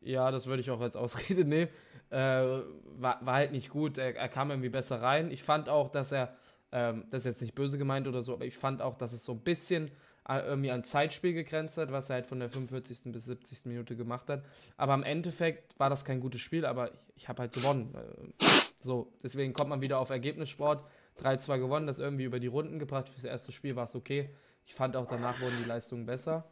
Ja, 0.00 0.30
das 0.30 0.46
würde 0.46 0.62
ich 0.62 0.70
auch 0.70 0.80
als 0.80 0.96
Ausrede 0.96 1.44
nehmen. 1.44 1.70
Äh, 2.10 2.16
war, 2.16 3.24
war, 3.24 3.34
halt 3.34 3.52
nicht 3.52 3.70
gut. 3.70 3.98
Er, 3.98 4.16
er, 4.16 4.28
kam 4.28 4.50
irgendwie 4.50 4.68
besser 4.68 5.00
rein. 5.00 5.30
Ich 5.30 5.42
fand 5.42 5.68
auch, 5.68 5.90
dass 5.90 6.12
er, 6.12 6.34
ähm, 6.72 7.04
das 7.10 7.20
ist 7.20 7.26
jetzt 7.26 7.42
nicht 7.42 7.54
böse 7.54 7.78
gemeint 7.78 8.08
oder 8.08 8.22
so, 8.22 8.34
aber 8.34 8.44
ich 8.44 8.56
fand 8.56 8.82
auch, 8.82 8.98
dass 8.98 9.12
es 9.12 9.24
so 9.24 9.32
ein 9.32 9.40
bisschen 9.40 9.90
irgendwie 10.28 10.70
an 10.70 10.84
Zeitspiel 10.84 11.32
gegrenzt 11.32 11.76
hat, 11.76 11.90
was 11.90 12.08
er 12.08 12.16
halt 12.16 12.26
von 12.26 12.38
der 12.38 12.48
45. 12.48 13.12
bis 13.12 13.24
70. 13.24 13.66
Minute 13.66 13.96
gemacht 13.96 14.28
hat. 14.28 14.44
Aber 14.76 14.94
im 14.94 15.02
Endeffekt 15.02 15.78
war 15.78 15.90
das 15.90 16.04
kein 16.04 16.20
gutes 16.20 16.40
Spiel, 16.40 16.64
aber 16.64 16.92
ich, 16.92 17.00
ich 17.16 17.28
habe 17.28 17.42
halt 17.42 17.52
gewonnen. 17.52 17.94
Äh, 17.94 18.44
so, 18.82 19.12
deswegen 19.22 19.52
kommt 19.52 19.70
man 19.70 19.80
wieder 19.80 20.00
auf 20.00 20.10
Ergebnissport. 20.10 20.84
3-2 21.20 21.58
gewonnen, 21.58 21.86
das 21.86 21.98
irgendwie 21.98 22.24
über 22.24 22.40
die 22.40 22.46
Runden 22.46 22.78
gebracht. 22.78 23.08
Für 23.08 23.16
das 23.16 23.24
erste 23.24 23.52
Spiel 23.52 23.76
war 23.76 23.84
es 23.84 23.94
okay. 23.94 24.30
Ich 24.64 24.74
fand 24.74 24.96
auch 24.96 25.06
danach 25.06 25.40
wurden 25.40 25.56
die 25.62 25.68
Leistungen 25.68 26.06
besser. 26.06 26.44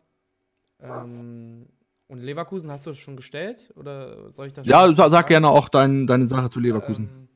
Ähm, 0.80 1.68
und 2.08 2.18
Leverkusen 2.20 2.70
hast 2.70 2.86
du 2.86 2.94
schon 2.94 3.16
gestellt? 3.16 3.72
Oder 3.76 4.30
soll 4.32 4.48
ich 4.48 4.52
das 4.52 4.66
Ja, 4.66 4.90
sag 4.92 5.10
sagen? 5.10 5.28
gerne 5.28 5.48
auch 5.48 5.68
dein, 5.68 6.06
deine 6.06 6.26
Sache 6.26 6.50
zu 6.50 6.58
Leverkusen. 6.58 7.08
Ähm, 7.08 7.28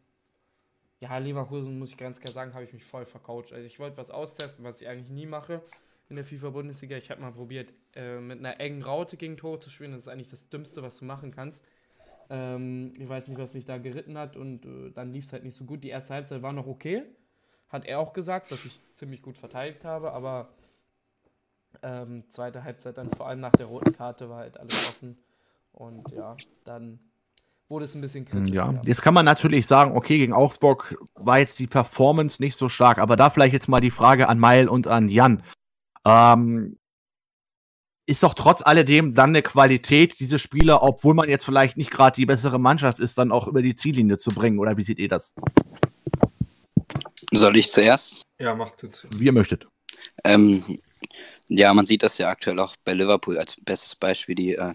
ja, 1.01 1.17
Leverkusen, 1.19 1.79
muss 1.79 1.91
ich 1.91 1.97
ganz 1.97 2.21
klar 2.21 2.33
sagen, 2.33 2.55
habe 2.55 2.65
ich 2.65 2.73
mich 2.73 2.85
voll 2.85 3.05
vercoacht. 3.05 3.53
Also 3.53 3.67
ich 3.67 3.79
wollte 3.79 3.97
was 3.97 4.11
austesten, 4.11 4.65
was 4.65 4.81
ich 4.81 4.89
eigentlich 4.89 5.11
nie 5.11 5.27
mache 5.27 5.63
in 6.09 6.17
der 6.17 6.25
FIFA-Bundesliga. 6.25 6.97
Ich 6.97 7.11
habe 7.11 7.21
mal 7.21 7.33
probiert, 7.33 7.73
äh, 7.95 8.19
mit 8.19 8.39
einer 8.39 8.61
engen 8.61 8.83
Raute 8.83 9.17
gegen 9.17 9.37
Tore 9.37 9.59
zu 9.61 9.69
spielen. 9.71 9.93
Das 9.93 10.03
ist 10.03 10.09
eigentlich 10.09 10.31
das 10.31 10.49
Dümmste, 10.49 10.83
was 10.83 10.99
du 10.99 11.05
machen 11.05 11.33
kannst. 11.33 11.65
Ähm, 12.31 12.95
ich 12.99 13.09
weiß 13.09 13.29
nicht, 13.29 13.39
was 13.39 13.53
mich 13.53 13.65
da 13.65 13.79
geritten 13.79 14.17
hat 14.17 14.37
und 14.37 14.65
äh, 14.65 14.91
dann 14.93 15.13
lief 15.13 15.27
es 15.27 15.33
halt 15.33 15.45
nicht 15.45 15.55
so 15.55 15.65
gut. 15.65 15.85
Die 15.85 15.89
erste 15.91 16.15
Halbzeit 16.15 16.41
war 16.43 16.53
noch 16.53 16.67
okay. 16.67 17.03
Hat 17.69 17.85
er 17.85 17.99
auch 17.99 18.13
gesagt, 18.13 18.51
dass 18.53 18.65
ich 18.65 18.81
ziemlich 18.95 19.23
gut 19.23 19.37
verteidigt 19.37 19.85
habe, 19.85 20.13
aber 20.13 20.49
Ähm, 21.83 22.25
zweite 22.29 22.63
Halbzeit 22.65 22.97
dann 22.97 23.11
vor 23.17 23.27
allem 23.27 23.41
nach 23.41 23.53
der 23.53 23.67
roten 23.67 23.93
Karte 23.93 24.29
war 24.29 24.39
halt 24.39 24.59
alles 24.59 24.89
offen. 24.89 25.19
Und 25.73 26.11
ja, 26.13 26.37
dann 26.65 27.01
wurde 27.69 27.87
es 27.87 27.95
ein 27.95 28.01
bisschen 28.01 28.25
kritisch. 28.25 28.55
Ja. 28.55 28.81
jetzt 28.85 29.03
kann 29.03 29.15
man 29.15 29.25
natürlich 29.25 29.67
sagen, 29.67 29.97
okay, 29.97 30.19
gegen 30.19 30.33
Augsburg 30.33 30.97
war 31.15 31.39
jetzt 31.39 31.59
die 31.59 31.67
Performance 31.67 32.41
nicht 32.41 32.57
so 32.57 32.69
stark, 32.69 32.99
aber 32.99 33.17
da 33.17 33.31
vielleicht 33.31 33.55
jetzt 33.55 33.69
mal 33.69 33.81
die 33.81 33.91
Frage 33.91 34.29
an 34.29 34.39
Meil 34.39 34.69
und 34.69 34.87
an 34.87 35.09
Jan. 35.09 35.43
Ähm, 36.05 36.79
ist 38.07 38.23
doch 38.23 38.35
trotz 38.35 38.63
alledem 38.63 39.15
dann 39.15 39.31
eine 39.31 39.43
Qualität, 39.43 40.19
diese 40.21 40.39
Spieler, 40.39 40.83
obwohl 40.83 41.15
man 41.15 41.29
jetzt 41.29 41.45
vielleicht 41.45 41.77
nicht 41.77 41.91
gerade 41.91 42.17
die 42.17 42.27
bessere 42.27 42.59
Mannschaft 42.59 42.99
ist, 42.99 43.17
dann 43.17 43.33
auch 43.33 43.47
über 43.47 43.63
die 43.63 43.75
Ziellinie 43.75 44.19
zu 44.19 44.31
bringen. 44.31 44.59
Oder 44.59 44.77
wie 44.77 44.83
seht 44.83 44.99
ihr 44.99 45.09
das? 45.09 45.35
Soll 47.33 47.57
ich 47.57 47.73
zuerst? 47.73 48.23
Ja, 48.39 48.55
macht 48.55 48.83
du 48.83 48.89
zuerst. 48.89 49.19
Wie 49.19 49.27
ihr 49.27 49.33
möchtet. 49.33 49.67
Ähm, 50.25 50.65
ja, 51.57 51.73
man 51.75 51.87
sieht 51.87 52.03
das 52.03 52.19
ja 52.19 52.29
aktuell 52.29 52.59
auch 52.59 52.75
bei 52.85 52.95
Liverpool 52.95 53.39
als 53.39 53.57
bestes 53.61 53.95
Beispiel, 53.95 54.35
die 54.35 54.55
äh, 54.55 54.75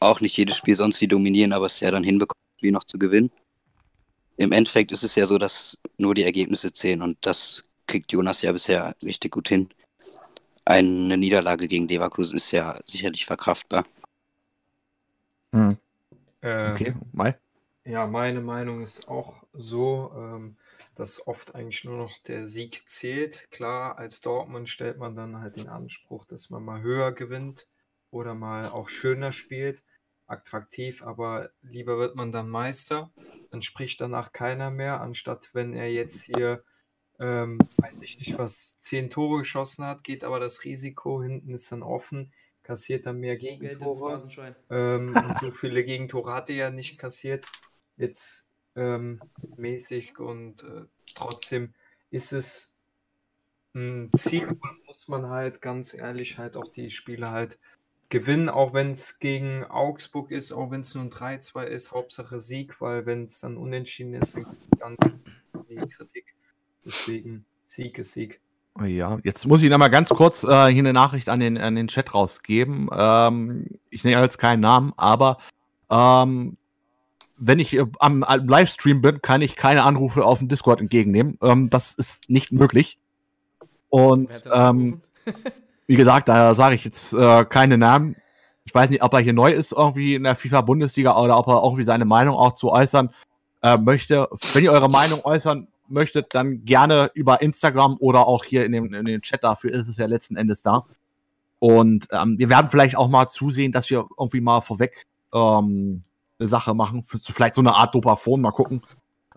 auch 0.00 0.20
nicht 0.20 0.36
jedes 0.36 0.56
Spiel 0.56 0.74
sonst 0.74 1.00
wie 1.00 1.08
dominieren, 1.08 1.52
aber 1.52 1.66
es 1.66 1.80
ja 1.80 1.90
dann 1.90 2.04
hinbekommen, 2.04 2.40
wie 2.60 2.70
noch 2.70 2.84
zu 2.84 2.98
gewinnen. 2.98 3.30
Im 4.36 4.52
Endeffekt 4.52 4.90
ist 4.90 5.04
es 5.04 5.14
ja 5.14 5.26
so, 5.26 5.38
dass 5.38 5.78
nur 5.98 6.14
die 6.14 6.24
Ergebnisse 6.24 6.72
zählen 6.72 7.02
und 7.02 7.18
das 7.20 7.64
kriegt 7.86 8.12
Jonas 8.12 8.42
ja 8.42 8.52
bisher 8.52 8.94
richtig 9.04 9.32
gut 9.32 9.48
hin. 9.48 9.68
Eine 10.64 11.16
Niederlage 11.16 11.68
gegen 11.68 11.88
Leverkusen 11.88 12.36
ist 12.36 12.50
ja 12.50 12.78
sicherlich 12.86 13.26
verkraftbar. 13.26 13.84
Hm. 15.52 15.76
Ähm, 16.42 16.72
okay, 16.72 16.94
Mai. 17.12 17.36
Ja, 17.84 18.06
meine 18.06 18.40
Meinung 18.40 18.82
ist 18.82 19.08
auch 19.08 19.34
so, 19.52 20.12
ähm, 20.16 20.56
dass 21.00 21.26
oft 21.26 21.54
eigentlich 21.54 21.84
nur 21.84 21.96
noch 21.96 22.18
der 22.24 22.44
Sieg 22.44 22.86
zählt. 22.86 23.50
Klar, 23.50 23.96
als 23.96 24.20
Dortmund 24.20 24.68
stellt 24.68 24.98
man 24.98 25.16
dann 25.16 25.40
halt 25.40 25.56
den 25.56 25.68
Anspruch, 25.68 26.26
dass 26.26 26.50
man 26.50 26.62
mal 26.62 26.82
höher 26.82 27.12
gewinnt 27.12 27.68
oder 28.10 28.34
mal 28.34 28.68
auch 28.68 28.90
schöner 28.90 29.32
spielt, 29.32 29.82
attraktiv, 30.26 31.02
aber 31.02 31.52
lieber 31.62 31.96
wird 31.96 32.16
man 32.16 32.32
dann 32.32 32.50
Meister, 32.50 33.10
dann 33.50 33.62
spricht 33.62 34.02
danach 34.02 34.32
keiner 34.32 34.70
mehr, 34.70 35.00
anstatt 35.00 35.48
wenn 35.54 35.72
er 35.72 35.90
jetzt 35.90 36.22
hier 36.22 36.64
ähm, 37.18 37.58
weiß 37.78 38.02
ich 38.02 38.18
nicht 38.18 38.36
was, 38.36 38.78
zehn 38.78 39.08
Tore 39.08 39.38
geschossen 39.38 39.86
hat, 39.86 40.04
geht 40.04 40.22
aber 40.22 40.38
das 40.38 40.64
Risiko, 40.64 41.22
hinten 41.22 41.54
ist 41.54 41.72
dann 41.72 41.82
offen, 41.82 42.30
kassiert 42.62 43.06
dann 43.06 43.20
mehr 43.20 43.38
Gegentore. 43.38 44.22
Ähm, 44.68 45.16
und 45.16 45.38
so 45.38 45.50
viele 45.52 45.82
Gegentore 45.82 46.34
hat 46.34 46.50
er 46.50 46.56
ja 46.56 46.70
nicht 46.70 46.98
kassiert, 46.98 47.46
jetzt 47.96 48.49
ähm, 48.76 49.20
mäßig 49.56 50.18
und 50.18 50.62
äh, 50.62 50.84
trotzdem 51.14 51.74
ist 52.10 52.32
es 52.32 52.76
ein 53.74 54.10
Ziel, 54.16 54.48
muss 54.86 55.08
man 55.08 55.28
halt 55.28 55.62
ganz 55.62 55.94
ehrlich 55.94 56.38
halt 56.38 56.56
auch 56.56 56.68
die 56.68 56.90
Spiele 56.90 57.30
halt 57.30 57.58
gewinnen, 58.08 58.48
auch 58.48 58.74
wenn 58.74 58.90
es 58.90 59.20
gegen 59.20 59.64
Augsburg 59.64 60.32
ist, 60.32 60.52
auch 60.52 60.70
wenn 60.70 60.80
es 60.80 60.94
nur 60.94 61.04
ein 61.04 61.10
3-2 61.10 61.64
ist, 61.64 61.92
Hauptsache 61.92 62.40
Sieg, 62.40 62.80
weil 62.80 63.06
wenn 63.06 63.24
es 63.24 63.40
dann 63.40 63.56
unentschieden 63.56 64.14
ist, 64.14 64.36
dann 64.78 64.96
die 65.68 65.76
Kritik. 65.76 66.34
Deswegen 66.84 67.44
Sieg 67.66 67.98
ist 67.98 68.12
Sieg. 68.12 68.40
Ja, 68.84 69.18
jetzt 69.22 69.46
muss 69.46 69.62
ich 69.62 69.70
noch 69.70 69.78
mal 69.78 69.88
ganz 69.88 70.08
kurz 70.08 70.42
äh, 70.42 70.46
hier 70.46 70.80
eine 70.80 70.92
Nachricht 70.92 71.28
an 71.28 71.40
den, 71.40 71.58
an 71.58 71.76
den 71.76 71.88
Chat 71.88 72.14
rausgeben. 72.14 72.88
Ähm, 72.92 73.66
ich 73.90 74.04
nenne 74.04 74.22
jetzt 74.22 74.38
keinen 74.38 74.60
Namen, 74.60 74.92
aber 74.96 75.38
ähm, 75.90 76.56
wenn 77.40 77.58
ich 77.58 77.74
äh, 77.74 77.86
am, 77.98 78.22
am, 78.22 78.48
Livestream 78.48 79.00
bin, 79.00 79.22
kann 79.22 79.42
ich 79.42 79.56
keine 79.56 79.84
Anrufe 79.84 80.24
auf 80.24 80.38
dem 80.38 80.48
Discord 80.48 80.80
entgegennehmen. 80.80 81.38
Ähm, 81.42 81.70
das 81.70 81.94
ist 81.94 82.28
nicht 82.28 82.52
möglich. 82.52 82.98
Und 83.88 84.44
ähm, 84.52 85.00
wie 85.86 85.96
gesagt, 85.96 86.28
da 86.28 86.54
sage 86.54 86.76
ich 86.76 86.84
jetzt 86.84 87.12
äh, 87.14 87.44
keine 87.44 87.78
Namen. 87.78 88.16
Ich 88.64 88.74
weiß 88.74 88.90
nicht, 88.90 89.02
ob 89.02 89.14
er 89.14 89.20
hier 89.20 89.32
neu 89.32 89.52
ist, 89.52 89.72
irgendwie 89.72 90.14
in 90.14 90.22
der 90.22 90.36
FIFA-Bundesliga 90.36 91.16
oder 91.18 91.38
ob 91.38 91.48
er 91.48 91.64
irgendwie 91.64 91.84
seine 91.84 92.04
Meinung 92.04 92.36
auch 92.36 92.52
zu 92.52 92.70
äußern 92.70 93.10
äh, 93.62 93.78
möchte. 93.78 94.28
Wenn 94.52 94.64
ihr 94.64 94.72
eure 94.72 94.90
Meinung 94.90 95.24
äußern 95.24 95.66
möchtet, 95.88 96.34
dann 96.34 96.64
gerne 96.64 97.10
über 97.14 97.42
Instagram 97.42 97.96
oder 97.98 98.28
auch 98.28 98.44
hier 98.44 98.64
in 98.64 98.72
dem, 98.72 98.92
in 98.92 99.06
dem 99.06 99.22
Chat. 99.22 99.42
Dafür 99.42 99.72
ist 99.72 99.88
es 99.88 99.96
ja 99.96 100.06
letzten 100.06 100.36
Endes 100.36 100.62
da. 100.62 100.86
Und 101.58 102.06
ähm, 102.12 102.38
wir 102.38 102.48
werden 102.48 102.70
vielleicht 102.70 102.96
auch 102.96 103.08
mal 103.08 103.26
zusehen, 103.26 103.72
dass 103.72 103.90
wir 103.90 104.06
irgendwie 104.18 104.40
mal 104.40 104.60
vorweg 104.60 105.06
ähm, 105.34 106.04
Sache 106.48 106.74
machen. 106.74 107.04
Vielleicht 107.04 107.54
so 107.54 107.60
eine 107.60 107.74
Art 107.74 107.94
Dopaphon, 107.94 108.40
mal 108.40 108.52
gucken, 108.52 108.82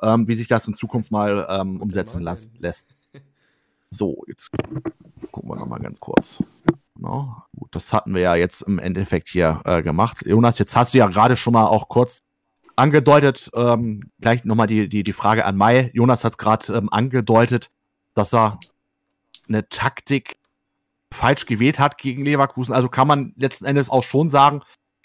ähm, 0.01 0.27
wie 0.27 0.35
sich 0.35 0.47
das 0.47 0.67
in 0.67 0.73
Zukunft 0.73 1.11
mal 1.11 1.45
ähm, 1.49 1.81
umsetzen 1.81 2.21
las 2.21 2.51
lässt. 2.59 2.87
So, 3.89 4.23
jetzt 4.25 4.49
gucken 5.31 5.51
wir 5.51 5.55
nochmal 5.55 5.77
ganz 5.77 5.99
kurz. 5.99 6.43
No, 6.97 7.43
gut, 7.55 7.75
das 7.75 7.93
hatten 7.93 8.15
wir 8.15 8.21
ja 8.21 8.33
jetzt 8.33 8.63
im 8.63 8.79
Endeffekt 8.79 9.29
hier 9.29 9.61
äh, 9.65 9.83
gemacht. 9.83 10.25
Jonas, 10.25 10.57
jetzt 10.57 10.75
hast 10.75 10.95
du 10.95 10.97
ja 10.97 11.05
gerade 11.05 11.35
schon 11.35 11.53
mal 11.53 11.67
auch 11.67 11.89
kurz 11.89 12.23
angedeutet, 12.75 13.51
ähm, 13.55 14.09
gleich 14.19 14.45
nochmal 14.45 14.65
die, 14.65 14.89
die, 14.89 15.03
die 15.03 15.13
Frage 15.13 15.45
an 15.45 15.57
Mai. 15.57 15.91
Jonas 15.93 16.23
hat 16.23 16.37
gerade 16.39 16.73
ähm, 16.73 16.89
angedeutet, 16.91 17.69
dass 18.15 18.33
er 18.33 18.59
eine 19.47 19.69
Taktik 19.69 20.37
falsch 21.13 21.45
gewählt 21.45 21.79
hat 21.79 21.97
gegen 21.97 22.25
Leverkusen. 22.25 22.73
Also 22.73 22.89
kann 22.89 23.07
man 23.07 23.33
letzten 23.37 23.65
Endes 23.65 23.89
auch 23.89 24.03
schon 24.03 24.31
sagen, 24.31 24.61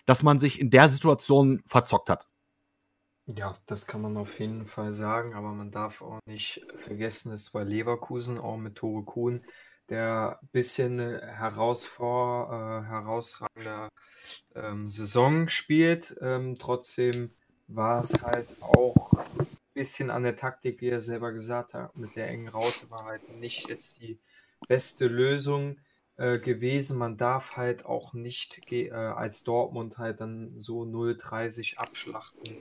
dass 0.08 0.22
man 0.22 0.38
sich 0.38 0.58
in 0.58 0.70
der 0.70 0.88
Situation 0.88 1.62
verzockt 1.66 2.08
hat. 2.08 2.26
Ja, 3.26 3.58
das 3.66 3.86
kann 3.86 4.00
man 4.00 4.16
auf 4.16 4.40
jeden 4.40 4.66
Fall 4.66 4.92
sagen, 4.92 5.34
aber 5.34 5.52
man 5.52 5.70
darf 5.70 6.00
auch 6.00 6.18
nicht 6.24 6.64
vergessen, 6.76 7.30
es 7.30 7.52
war 7.52 7.62
Leverkusen 7.62 8.38
auch 8.38 8.56
mit 8.56 8.76
Tore 8.76 9.04
Kuhn, 9.04 9.44
der 9.90 10.38
ein 10.40 10.48
bisschen 10.50 10.98
herausfor 10.98 12.48
äh, 12.48 12.88
herausragende 12.88 13.90
ähm, 14.54 14.88
Saison 14.88 15.48
spielt. 15.48 16.16
Ähm, 16.22 16.56
trotzdem 16.58 17.34
war 17.66 18.00
es 18.00 18.22
halt 18.22 18.62
auch 18.62 19.12
ein 19.12 19.46
bisschen 19.74 20.10
an 20.10 20.22
der 20.22 20.36
Taktik, 20.36 20.80
wie 20.80 20.88
er 20.88 21.02
selber 21.02 21.32
gesagt 21.32 21.74
hat, 21.74 21.94
mit 21.98 22.16
der 22.16 22.28
engen 22.28 22.48
Raute 22.48 22.88
war 22.88 23.04
halt 23.04 23.28
nicht 23.38 23.68
jetzt 23.68 24.00
die 24.00 24.18
beste 24.68 25.06
Lösung 25.06 25.76
äh, 26.18 26.38
gewesen. 26.38 26.98
Man 26.98 27.16
darf 27.16 27.56
halt 27.56 27.86
auch 27.86 28.12
nicht 28.12 28.60
äh, 28.72 28.92
als 28.92 29.44
Dortmund 29.44 29.98
halt 29.98 30.20
dann 30.20 30.58
so 30.58 30.82
0-30 30.82 31.76
abschlachten 31.78 32.56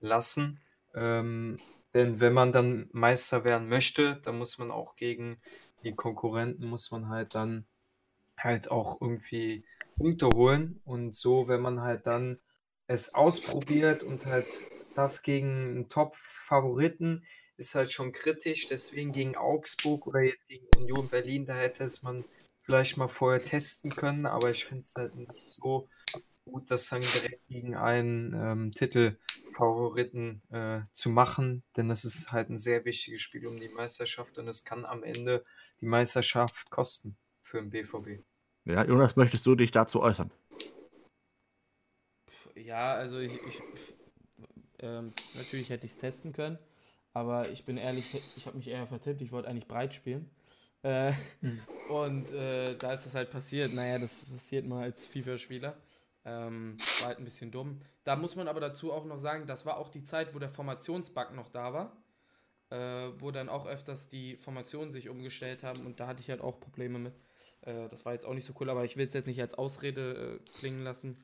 lassen. 0.00 0.60
Ähm, 0.94 1.58
denn 1.94 2.20
wenn 2.20 2.32
man 2.32 2.52
dann 2.52 2.88
Meister 2.92 3.44
werden 3.44 3.68
möchte, 3.68 4.20
dann 4.22 4.38
muss 4.38 4.58
man 4.58 4.70
auch 4.70 4.96
gegen 4.96 5.40
die 5.82 5.94
Konkurrenten, 5.94 6.66
muss 6.66 6.90
man 6.90 7.08
halt 7.08 7.34
dann 7.34 7.66
halt 8.38 8.70
auch 8.70 9.00
irgendwie 9.00 9.64
Punkte 9.96 10.28
holen. 10.28 10.80
Und 10.84 11.14
so, 11.14 11.48
wenn 11.48 11.60
man 11.60 11.82
halt 11.82 12.06
dann 12.06 12.38
es 12.86 13.14
ausprobiert 13.14 14.02
und 14.04 14.26
halt 14.26 14.46
das 14.94 15.22
gegen 15.22 15.50
einen 15.50 15.88
Top-Favoriten 15.88 17.24
ist 17.56 17.74
halt 17.74 17.90
schon 17.90 18.12
kritisch. 18.12 18.66
Deswegen 18.68 19.12
gegen 19.12 19.36
Augsburg 19.36 20.06
oder 20.06 20.20
jetzt 20.20 20.46
gegen 20.48 20.66
Union 20.76 21.08
Berlin, 21.10 21.46
da 21.46 21.54
hätte 21.54 21.84
es 21.84 22.02
man 22.02 22.24
vielleicht 22.62 22.96
mal 22.96 23.08
vorher 23.08 23.42
testen 23.42 23.90
können, 23.90 24.26
aber 24.26 24.50
ich 24.50 24.64
finde 24.64 24.82
es 24.82 24.94
halt 24.96 25.14
nicht 25.14 25.44
so 25.44 25.88
gut, 26.44 26.70
das 26.70 26.88
dann 26.88 27.00
direkt 27.00 27.46
gegen 27.48 27.76
einen 27.76 28.34
ähm, 28.34 28.72
Titelfavoriten 28.72 30.42
äh, 30.50 30.80
zu 30.92 31.10
machen, 31.10 31.62
denn 31.76 31.88
das 31.88 32.04
ist 32.04 32.32
halt 32.32 32.50
ein 32.50 32.58
sehr 32.58 32.84
wichtiges 32.84 33.20
Spiel 33.20 33.46
um 33.46 33.56
die 33.58 33.68
Meisterschaft 33.70 34.38
und 34.38 34.48
es 34.48 34.64
kann 34.64 34.84
am 34.84 35.02
Ende 35.02 35.44
die 35.80 35.86
Meisterschaft 35.86 36.70
kosten 36.70 37.16
für 37.40 37.60
den 37.60 37.70
BVB. 37.70 38.24
Ja, 38.64 38.84
Jonas, 38.84 39.16
möchtest 39.16 39.44
du 39.46 39.54
dich 39.54 39.70
dazu 39.70 40.00
äußern? 40.00 40.30
Ja, 42.54 42.94
also 42.94 43.18
ich, 43.18 43.32
ich 43.32 43.62
ähm, 44.78 45.12
natürlich 45.34 45.70
hätte 45.70 45.86
ich 45.86 45.92
es 45.92 45.98
testen 45.98 46.32
können, 46.32 46.58
aber 47.12 47.50
ich 47.50 47.64
bin 47.64 47.76
ehrlich, 47.76 48.20
ich 48.36 48.46
habe 48.46 48.56
mich 48.56 48.68
eher 48.68 48.86
vertippt, 48.86 49.22
ich 49.22 49.32
wollte 49.32 49.48
eigentlich 49.48 49.68
breit 49.68 49.94
spielen. 49.94 50.30
Äh, 50.82 51.12
mhm. 51.40 51.60
Und 51.90 52.32
äh, 52.32 52.76
da 52.76 52.92
ist 52.92 53.06
das 53.06 53.14
halt 53.14 53.30
passiert. 53.30 53.72
Naja, 53.72 53.98
das 53.98 54.24
passiert 54.26 54.66
mal 54.66 54.82
als 54.82 55.06
FIFA-Spieler. 55.06 55.76
Ähm, 56.24 56.76
war 57.00 57.08
halt 57.08 57.18
ein 57.18 57.24
bisschen 57.24 57.50
dumm. 57.50 57.80
Da 58.04 58.16
muss 58.16 58.36
man 58.36 58.48
aber 58.48 58.60
dazu 58.60 58.92
auch 58.92 59.04
noch 59.04 59.18
sagen, 59.18 59.46
das 59.46 59.66
war 59.66 59.76
auch 59.76 59.88
die 59.88 60.04
Zeit, 60.04 60.34
wo 60.34 60.38
der 60.38 60.50
Formationsbug 60.50 61.34
noch 61.34 61.48
da 61.48 61.72
war. 61.72 61.96
Äh, 62.70 63.20
wo 63.20 63.30
dann 63.30 63.48
auch 63.48 63.66
öfters 63.66 64.08
die 64.08 64.36
Formationen 64.36 64.92
sich 64.92 65.08
umgestellt 65.10 65.62
haben 65.62 65.84
und 65.84 66.00
da 66.00 66.06
hatte 66.06 66.22
ich 66.22 66.30
halt 66.30 66.40
auch 66.40 66.58
Probleme 66.58 66.98
mit. 66.98 67.14
Äh, 67.60 67.88
das 67.90 68.06
war 68.06 68.14
jetzt 68.14 68.24
auch 68.24 68.32
nicht 68.32 68.46
so 68.46 68.54
cool, 68.58 68.70
aber 68.70 68.82
ich 68.84 68.96
will 68.96 69.06
es 69.06 69.12
jetzt 69.12 69.26
nicht 69.26 69.42
als 69.42 69.52
Ausrede 69.52 70.40
äh, 70.40 70.58
klingen 70.58 70.82
lassen 70.82 71.22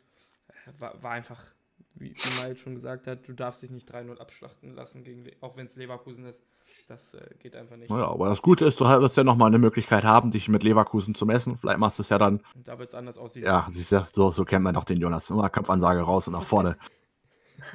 war, 0.79 1.03
war 1.03 1.13
einfach, 1.13 1.45
wie, 1.95 2.15
Miles 2.41 2.61
schon 2.61 2.75
gesagt 2.75 3.07
hat, 3.07 3.27
du 3.27 3.33
darfst 3.33 3.63
dich 3.63 3.71
nicht 3.71 3.91
3-0 3.93 4.19
abschlachten 4.19 4.75
lassen, 4.75 5.05
gegen, 5.05 5.31
auch 5.41 5.57
wenn 5.57 5.67
es 5.67 5.77
Leverkusen 5.77 6.27
ist. 6.27 6.45
Das 6.89 7.13
äh, 7.13 7.21
geht 7.39 7.55
einfach 7.55 7.77
nicht. 7.77 7.91
Naja, 7.91 8.09
aber 8.09 8.31
das 8.31 8.41
Gute 8.41 8.65
ist, 8.65 8.81
du 8.81 8.87
wirst 8.87 9.19
ja 9.19 9.23
nochmal 9.23 9.49
eine 9.49 9.59
Möglichkeit 9.59 10.05
haben, 10.05 10.31
dich 10.31 10.49
mit 10.49 10.63
Leverkusen 10.63 11.15
zu 11.15 11.27
messen. 11.27 11.59
Vielleicht 11.59 11.79
machst 11.79 11.99
du 11.99 12.03
es 12.03 12.09
ja 12.09 12.17
dann. 12.17 12.41
Und 12.55 12.67
da 12.67 12.79
wird 12.79 12.89
es 12.89 12.95
anders 12.95 13.19
aussehen. 13.19 13.45
Ja, 13.45 13.67
siehst 13.69 13.93
du, 13.93 14.03
so, 14.11 14.33
so 14.33 14.47
kennt 14.47 14.65
man 14.65 14.75
doch 14.75 14.85
den 14.85 14.99
Jonas. 14.99 15.29
Immer 15.29 15.51
Kampfansage 15.51 16.01
raus 16.01 16.29
und 16.29 16.33
nach 16.33 16.45
vorne. 16.45 16.79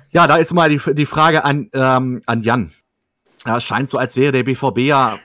ja, 0.10 0.26
da 0.26 0.40
jetzt 0.40 0.52
mal 0.52 0.68
die, 0.68 0.82
die 0.96 1.06
Frage 1.06 1.44
an, 1.44 1.70
ähm, 1.74 2.24
an 2.26 2.42
Jan. 2.42 2.72
Ja, 3.46 3.58
es 3.58 3.64
scheint 3.64 3.88
so, 3.88 4.00
als 4.00 4.18
wäre 4.18 4.32
der 4.32 4.44
BVB 4.44 4.80
ja 4.80 5.20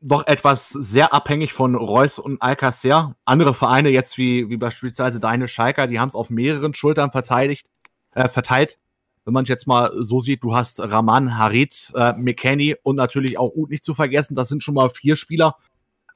doch 0.00 0.26
etwas 0.26 0.70
sehr 0.70 1.12
abhängig 1.12 1.52
von 1.52 1.74
Reus 1.74 2.18
und 2.18 2.40
Alcacer. 2.40 3.14
Andere 3.26 3.52
Vereine, 3.52 3.90
jetzt 3.90 4.16
wie, 4.16 4.48
wie 4.48 4.56
beispielsweise 4.56 5.20
deine 5.20 5.48
Schalker, 5.48 5.86
die 5.86 6.00
haben 6.00 6.08
es 6.08 6.14
auf 6.14 6.30
mehreren 6.30 6.72
Schultern 6.72 7.10
verteidigt, 7.10 7.66
äh, 8.14 8.26
verteilt. 8.26 8.78
Wenn 9.24 9.32
man 9.32 9.44
es 9.44 9.48
jetzt 9.48 9.66
mal 9.66 9.92
so 10.00 10.20
sieht, 10.20 10.44
du 10.44 10.54
hast 10.54 10.80
Raman, 10.80 11.38
Harit, 11.38 11.92
äh, 11.94 12.12
McKenny 12.12 12.76
und 12.82 12.96
natürlich 12.96 13.38
auch 13.38 13.52
Ut 13.54 13.70
nicht 13.70 13.84
zu 13.84 13.94
vergessen. 13.94 14.34
Das 14.34 14.48
sind 14.48 14.62
schon 14.62 14.74
mal 14.74 14.90
vier 14.90 15.16
Spieler, 15.16 15.56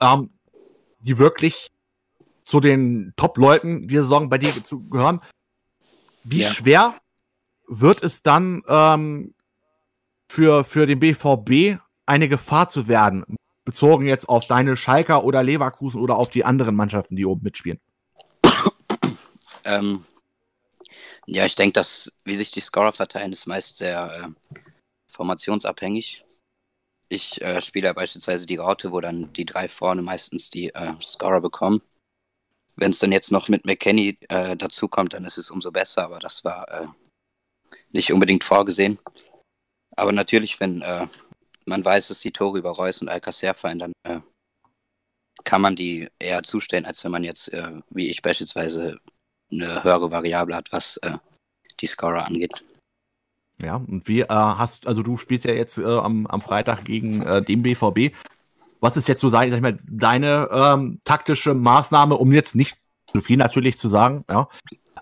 ähm, 0.01 0.31
die 1.01 1.18
wirklich 1.18 1.68
zu 2.44 2.61
den 2.61 3.12
Top-Leuten 3.16 3.88
dieser 3.88 4.03
Saison 4.03 4.29
bei 4.29 4.38
dir 4.38 4.51
zu 4.51 4.88
gehören. 4.88 5.21
Wie 6.25 6.40
ja. 6.40 6.51
schwer 6.51 6.94
wird 7.66 8.03
es 8.03 8.23
dann 8.23 8.62
ähm, 8.68 9.35
für, 10.31 10.64
für 10.64 10.87
den 10.87 11.01
BVB 11.01 11.81
eine 12.07 12.29
Gefahr 12.29 12.68
zu 12.68 12.88
werden? 12.88 13.25
Bezogen 13.64 14.07
jetzt 14.07 14.29
auf 14.29 14.47
deine 14.47 14.77
Schalker 14.77 15.25
oder 15.25 15.42
Leverkusen 15.42 16.01
oder 16.01 16.16
auf 16.16 16.31
die 16.31 16.44
anderen 16.44 16.75
Mannschaften, 16.75 17.16
die 17.16 17.27
oben 17.27 17.42
mitspielen? 17.42 17.81
Ähm, 19.64 20.05
ja, 21.31 21.45
ich 21.45 21.55
denke, 21.57 21.75
dass, 21.75 22.11
wie 22.25 22.37
sich 22.37 22.51
die 22.51 22.61
Scorer 22.61 22.93
verteilen, 22.93 23.33
ist 23.33 23.47
meist 23.47 23.77
sehr 23.77 24.35
äh, 24.35 24.59
formationsabhängig. 25.12 26.25
Ich 27.11 27.43
äh, 27.43 27.61
spiele 27.61 27.93
beispielsweise 27.93 28.47
die 28.47 28.57
Raute, 28.57 28.93
wo 28.93 29.01
dann 29.01 29.31
die 29.35 29.45
drei 29.45 29.69
vorne 29.69 30.01
meistens 30.01 30.49
die 30.49 30.71
äh, 30.71 30.95
Scorer 31.03 31.43
bekommen. 31.43 31.83
Wenn 32.77 32.93
es 32.93 32.99
dann 33.01 33.12
jetzt 33.12 33.31
noch 33.31 33.49
mit 33.49 33.67
McKenny 33.67 34.19
äh, 34.31 34.57
dazukommt, 34.57 35.12
dann 35.12 35.27
ist 35.27 35.37
es 35.37 35.51
umso 35.51 35.71
besser, 35.71 36.05
aber 36.05 36.19
das 36.19 36.45
war 36.45 36.67
äh, 36.71 36.87
nicht 37.91 38.11
unbedingt 38.11 38.45
vorgesehen. 38.45 38.99
Aber 39.97 40.12
natürlich, 40.12 40.59
wenn 40.61 40.81
äh, 40.81 41.07
man 41.67 41.85
weiß, 41.85 42.09
dass 42.09 42.21
die 42.21 42.33
Tore 42.33 42.59
über 42.59 42.71
Reus 42.71 43.03
und 43.03 43.11
Alcacer 43.11 43.53
fallen, 43.53 43.81
dann 43.81 43.93
äh, 44.05 44.21
kann 45.45 45.61
man 45.61 45.77
die 45.77 46.09
eher 46.19 46.43
zustellen, 46.43 46.87
als 46.87 47.05
wenn 47.05 47.12
man 47.12 47.25
jetzt, 47.25 47.53
wie 47.91 48.09
ich 48.09 48.23
beispielsweise, 48.23 48.99
eine 49.51 49.83
höhere 49.83 50.11
Variable 50.11 50.57
hat, 50.57 50.73
was 50.73 50.99
äh, 50.99 51.13
die 51.81 51.87
Scorer 51.87 52.27
angeht. 52.27 52.53
Ja, 53.63 53.77
und 53.77 54.07
wie 54.07 54.21
äh, 54.21 54.27
hast, 54.29 54.87
also 54.87 55.03
du 55.03 55.17
spielst 55.17 55.45
ja 55.45 55.53
jetzt 55.53 55.79
äh, 55.79 55.85
am, 55.85 56.27
am 56.27 56.41
Freitag 56.41 56.85
gegen 56.85 57.23
äh, 57.23 57.43
den 57.43 57.63
BVB. 57.63 58.15
Was 58.81 58.97
ist 58.97 59.09
jetzt 59.09 59.21
so, 59.21 59.29
sag 59.29 59.49
ich 59.49 59.61
mal, 59.61 59.79
deine 59.91 60.49
ähm, 60.53 61.01
taktische 61.05 61.55
Maßnahme, 61.55 62.17
um 62.17 62.33
jetzt 62.33 62.55
nicht 62.55 62.77
zu 63.07 63.21
viel 63.21 63.37
natürlich 63.37 63.77
zu 63.77 63.89
sagen, 63.89 64.25
ja. 64.31 64.49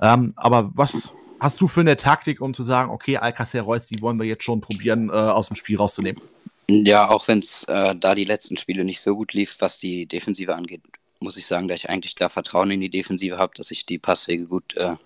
Ähm, 0.00 0.32
aber 0.36 0.70
was 0.74 1.10
hast 1.40 1.60
du 1.60 1.68
für 1.68 1.80
eine 1.80 1.96
Taktik, 1.96 2.40
um 2.40 2.54
zu 2.54 2.62
sagen, 2.62 2.90
okay, 2.90 3.18
Alcacer 3.18 3.62
Reus, 3.62 3.86
die 3.86 4.00
wollen 4.00 4.18
wir 4.18 4.26
jetzt 4.26 4.44
schon 4.44 4.60
probieren, 4.60 5.10
äh, 5.10 5.12
aus 5.12 5.48
dem 5.48 5.56
Spiel 5.56 5.76
rauszunehmen? 5.76 6.20
Ja, 6.68 7.08
auch 7.08 7.28
wenn 7.28 7.40
es 7.40 7.64
äh, 7.64 7.94
da 7.94 8.14
die 8.14 8.24
letzten 8.24 8.56
Spiele 8.56 8.84
nicht 8.84 9.00
so 9.00 9.14
gut 9.14 9.32
lief, 9.32 9.56
was 9.60 9.78
die 9.78 10.06
Defensive 10.06 10.54
angeht, 10.54 10.82
muss 11.20 11.36
ich 11.36 11.46
sagen, 11.46 11.68
dass 11.68 11.78
ich 11.78 11.90
eigentlich 11.90 12.14
da 12.14 12.28
Vertrauen 12.28 12.70
in 12.70 12.80
die 12.80 12.90
Defensive 12.90 13.38
habe, 13.38 13.52
dass 13.56 13.70
ich 13.70 13.86
die 13.86 13.98
Passwege 13.98 14.46
gut 14.46 14.76
äh, 14.76 14.96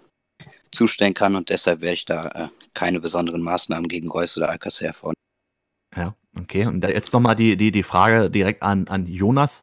zustellen 0.70 1.14
kann 1.14 1.36
und 1.36 1.50
deshalb 1.50 1.80
werde 1.80 1.94
ich 1.94 2.04
da 2.04 2.28
äh, 2.28 2.48
keine 2.74 3.00
besonderen 3.00 3.42
Maßnahmen 3.42 3.88
gegen 3.88 4.08
Reus 4.08 4.36
oder 4.36 4.50
Alcacer 4.50 4.92
vornehmen. 4.92 5.14
Ja, 5.96 6.14
okay. 6.38 6.66
Und 6.66 6.84
jetzt 6.84 7.12
nochmal 7.12 7.36
die, 7.36 7.56
die, 7.56 7.72
die 7.72 7.82
Frage 7.82 8.30
direkt 8.30 8.62
an, 8.62 8.86
an 8.88 9.06
Jonas. 9.06 9.62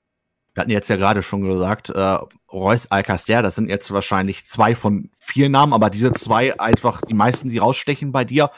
Wir 0.54 0.62
hatten 0.62 0.72
jetzt 0.72 0.90
ja 0.90 0.96
gerade 0.96 1.22
schon 1.22 1.42
gesagt, 1.42 1.90
äh, 1.90 2.18
Reus 2.52 2.88
Alcacer, 2.88 3.42
das 3.42 3.56
sind 3.56 3.70
jetzt 3.70 3.92
wahrscheinlich 3.92 4.46
zwei 4.46 4.76
von 4.76 5.10
vier 5.14 5.50
Namen, 5.50 5.74
aber 5.74 5.90
diese 5.90 6.12
zwei 6.14 6.60
einfach 6.60 7.02
die 7.02 7.14
meisten, 7.14 7.50
die 7.50 7.60
rausstechen 7.60 8.12
bei 8.12 8.26
dir. 8.26 8.50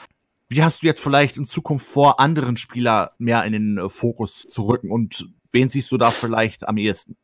Wie 0.48 0.64
hast 0.64 0.82
du 0.82 0.86
jetzt 0.86 1.00
vielleicht 1.00 1.36
in 1.36 1.44
Zukunft 1.44 1.86
vor, 1.86 2.18
anderen 2.18 2.56
Spieler 2.56 3.12
mehr 3.18 3.44
in 3.44 3.52
den 3.52 3.78
äh, 3.78 3.88
Fokus 3.88 4.42
zu 4.48 4.62
rücken 4.62 4.90
und 4.90 5.28
wen 5.52 5.68
siehst 5.68 5.92
du 5.92 5.98
da 5.98 6.10
vielleicht 6.10 6.66
am 6.66 6.76
ehesten? 6.76 7.16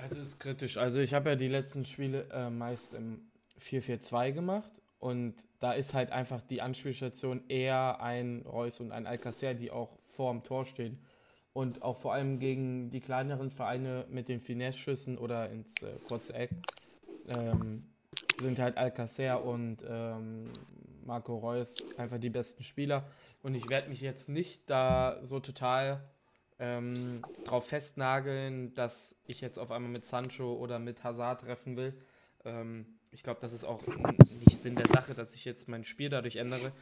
Also 0.00 0.20
ist 0.20 0.37
kritisch. 0.48 0.78
Also 0.78 1.00
ich 1.00 1.12
habe 1.12 1.28
ja 1.30 1.36
die 1.36 1.48
letzten 1.48 1.84
Spiele 1.84 2.26
äh, 2.32 2.48
meist 2.48 2.94
im 2.94 3.20
4-4-2 3.60 4.32
gemacht 4.32 4.70
und 4.98 5.34
da 5.60 5.72
ist 5.72 5.92
halt 5.92 6.10
einfach 6.10 6.40
die 6.40 6.62
Anspielstation 6.62 7.42
eher 7.48 8.00
ein 8.00 8.46
Reus 8.46 8.80
und 8.80 8.90
ein 8.92 9.06
Alcacer, 9.06 9.52
die 9.52 9.70
auch 9.70 9.98
vor 10.06 10.32
dem 10.32 10.42
Tor 10.42 10.64
stehen. 10.64 10.98
Und 11.52 11.82
auch 11.82 11.98
vor 11.98 12.14
allem 12.14 12.38
gegen 12.38 12.90
die 12.90 13.00
kleineren 13.00 13.50
Vereine 13.50 14.06
mit 14.08 14.28
den 14.28 14.40
Finesse-Schüssen 14.40 15.18
oder 15.18 15.50
ins 15.50 15.82
äh, 15.82 15.92
kurze 16.06 16.32
Eck 16.34 16.50
ähm, 17.36 17.84
sind 18.40 18.58
halt 18.58 18.78
Alcacer 18.78 19.44
und 19.44 19.84
ähm, 19.86 20.52
Marco 21.04 21.36
Reus 21.36 21.98
einfach 21.98 22.18
die 22.18 22.30
besten 22.30 22.62
Spieler. 22.62 23.04
Und 23.42 23.54
ich 23.54 23.68
werde 23.68 23.88
mich 23.88 24.00
jetzt 24.00 24.28
nicht 24.30 24.70
da 24.70 25.18
so 25.22 25.40
total 25.40 26.08
ähm, 26.58 27.22
drauf 27.44 27.66
festnageln, 27.68 28.74
dass 28.74 29.16
ich 29.26 29.40
jetzt 29.40 29.58
auf 29.58 29.70
einmal 29.70 29.90
mit 29.90 30.04
Sancho 30.04 30.54
oder 30.54 30.78
mit 30.78 31.04
Hazard 31.04 31.42
treffen 31.42 31.76
will. 31.76 31.94
Ähm, 32.44 32.98
ich 33.10 33.22
glaube, 33.22 33.40
das 33.40 33.52
ist 33.52 33.64
auch 33.64 33.80
nicht 33.86 34.60
Sinn 34.60 34.76
der 34.76 34.86
Sache, 34.86 35.14
dass 35.14 35.34
ich 35.34 35.44
jetzt 35.44 35.68
mein 35.68 35.84
Spiel 35.84 36.08
dadurch 36.08 36.36
ändere. 36.36 36.72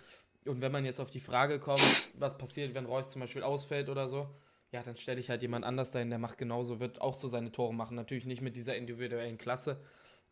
Und 0.47 0.61
wenn 0.61 0.73
man 0.73 0.85
jetzt 0.85 1.01
auf 1.01 1.11
die 1.11 1.21
Frage 1.21 1.59
kommt, 1.59 2.11
was 2.19 2.39
passiert, 2.39 2.75
wenn 2.75 2.87
Reus 2.87 3.11
zum 3.11 3.21
Beispiel 3.21 3.43
ausfällt 3.43 3.89
oder 3.89 4.09
so, 4.09 4.29
ja, 4.73 4.83
dann 4.83 4.97
stelle 4.97 5.21
ich 5.21 5.31
halt 5.31 5.43
jemand 5.43 5.65
anders 5.65 5.91
dahin, 5.91 6.11
der 6.11 6.19
macht 6.19 6.39
genauso, 6.39 6.81
wird 6.81 7.01
auch 7.01 7.15
so 7.15 7.29
seine 7.29 7.53
Tore 7.53 7.75
machen. 7.75 7.97
Natürlich 7.97 8.27
nicht 8.27 8.43
mit 8.43 8.57
dieser 8.57 8.77
individuellen 8.77 9.39
Klasse, 9.39 9.81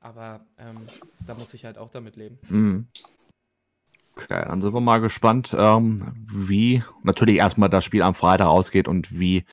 aber 0.01 0.45
ähm, 0.59 0.75
da 1.27 1.35
muss 1.35 1.55
ich 1.55 1.65
halt 1.65 1.79
auch 1.79 1.91
damit 1.91 2.17
leben. 2.17 2.39
Mhm. 2.49 2.89
Okay, 4.17 4.45
dann 4.47 4.61
sind 4.61 4.73
wir 4.73 4.81
mal 4.81 5.01
gespannt, 5.01 5.55
ähm, 5.59 5.99
wie 6.25 6.85
natürlich 7.03 7.37
erstmal 7.37 7.69
das 7.69 7.85
Spiel 7.85 8.03
am 8.03 8.15
Freitag 8.15 8.47
ausgeht 8.47 8.87
und 8.87 9.19
wie 9.19 9.45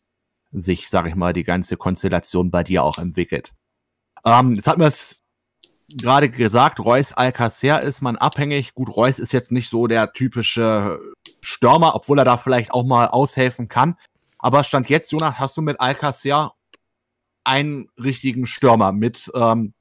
sich, 0.52 0.89
sag 0.89 1.08
ich 1.08 1.15
mal, 1.15 1.34
die 1.34 1.43
ganze 1.43 1.78
Konstellation 1.78 2.52
bei 2.52 2.63
dir 2.63 2.84
auch 2.84 2.97
entwickelt. 3.00 3.54
Ähm, 4.24 4.54
jetzt 4.54 4.67
hat 4.67 4.78
man 4.78 4.88
es 4.88 5.24
gerade 6.00 6.30
gesagt, 6.30 6.80
Reus 6.80 7.13
Alcacer 7.13 7.82
ist 7.82 8.02
man 8.02 8.17
abhängig. 8.17 8.74
Gut, 8.76 8.95
Reus 8.95 9.17
ist 9.17 9.34
jetzt 9.34 9.52
nicht 9.52 9.69
so 9.69 9.88
der 9.88 10.13
typische 10.13 11.00
Stürmer, 11.41 11.95
obwohl 11.95 12.19
er 12.19 12.26
da 12.26 12.38
vielleicht 12.38 12.71
auch 12.71 12.86
mal 12.86 13.08
aushelfen 13.08 13.67
kann. 13.67 13.97
Aber 14.38 14.63
Stand 14.63 14.89
jetzt, 14.89 15.12
Jonas, 15.12 15.39
hast 15.39 15.58
du 15.58 15.62
mit 15.62 15.80
Alcacer 15.80 16.54
einen 17.43 17.89
richtigen 17.97 18.45
Stürmer 18.45 18.91
mit 18.91 19.32
ähm, 19.34 19.74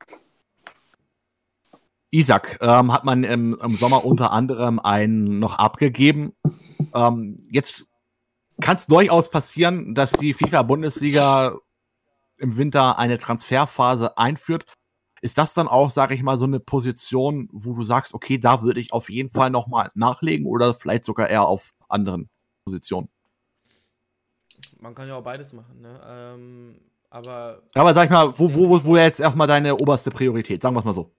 Isaac 2.11 2.59
ähm, 2.61 2.93
hat 2.93 3.05
man 3.05 3.25
im, 3.25 3.59
im, 3.63 3.77
Sommer 3.77 4.05
unter 4.05 4.33
anderem 4.33 4.81
einen 4.81 5.39
noch 5.39 5.59
abgegeben. 5.59 6.33
Ähm, 6.93 7.37
jetzt 7.51 7.87
kann 8.61 8.77
es 8.77 8.87
durchaus 8.87 9.31
passieren, 9.31 9.95
dass 9.95 10.13
die 10.13 10.35
FIFA-Bundesliga 10.35 11.57
im 12.39 12.57
Winter 12.57 12.99
eine 12.99 13.19
Transferphase 13.19 14.19
einführt. 14.19 14.65
Ist 15.23 15.39
das 15.39 15.55
dann 15.55 15.69
auch, 15.69 15.91
sage 15.91 16.15
ich 16.15 16.23
mal, 16.23 16.39
so 16.39 16.47
eine 16.47 16.61
Position, 16.61 17.49
wo 17.53 17.75
du 17.75 17.85
sagst, 17.85 18.15
okay, 18.15 18.39
da 18.39 18.63
würde 18.63 18.81
ich 18.81 18.93
auf 18.93 19.11
jeden 19.11 19.31
Fall 19.31 19.51
nochmal 19.51 19.91
nachlegen 19.95 20.47
oder 20.47 20.75
vielleicht 20.75 21.05
sogar 21.05 21.29
eher 21.29 21.47
auf 21.47 21.73
anderen 21.89 22.29
Positionen? 22.65 23.09
Man 24.79 24.95
kann 24.95 25.07
ja 25.07 25.17
auch 25.17 25.23
beides 25.23 25.53
machen, 25.53 25.81
ne? 25.83 26.01
Ähm, 26.07 26.81
aber. 27.11 27.63
Aber 27.75 27.93
sag 27.93 28.05
ich 28.07 28.11
mal, 28.11 28.39
wo, 28.39 28.55
wo, 28.55 28.85
wo 28.85 28.97
jetzt 28.97 29.21
erstmal 29.21 29.47
deine 29.47 29.75
oberste 29.77 30.11
Priorität? 30.11 30.63
Sagen 30.63 30.75
wir 30.75 30.81
es 30.81 30.87
mal 30.87 30.93
so 30.93 31.13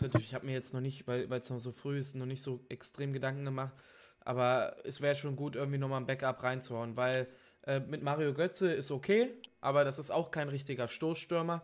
kritisch. 0.00 0.24
Ich 0.24 0.34
habe 0.34 0.46
mir 0.46 0.52
jetzt 0.52 0.74
noch 0.74 0.80
nicht, 0.80 1.06
weil 1.06 1.30
es 1.30 1.50
noch 1.50 1.60
so 1.60 1.72
früh 1.72 1.98
ist, 1.98 2.14
noch 2.16 2.26
nicht 2.26 2.42
so 2.42 2.64
extrem 2.68 3.12
Gedanken 3.12 3.44
gemacht. 3.44 3.74
Aber 4.20 4.76
es 4.84 5.00
wäre 5.00 5.14
schon 5.14 5.36
gut, 5.36 5.56
irgendwie 5.56 5.78
nochmal 5.78 6.00
ein 6.00 6.06
Backup 6.06 6.42
reinzuhauen, 6.42 6.96
weil 6.96 7.26
äh, 7.66 7.80
mit 7.80 8.02
Mario 8.02 8.34
Götze 8.34 8.72
ist 8.72 8.90
okay, 8.90 9.30
aber 9.60 9.84
das 9.84 9.98
ist 9.98 10.10
auch 10.10 10.30
kein 10.30 10.48
richtiger 10.48 10.88
Stoßstürmer. 10.88 11.62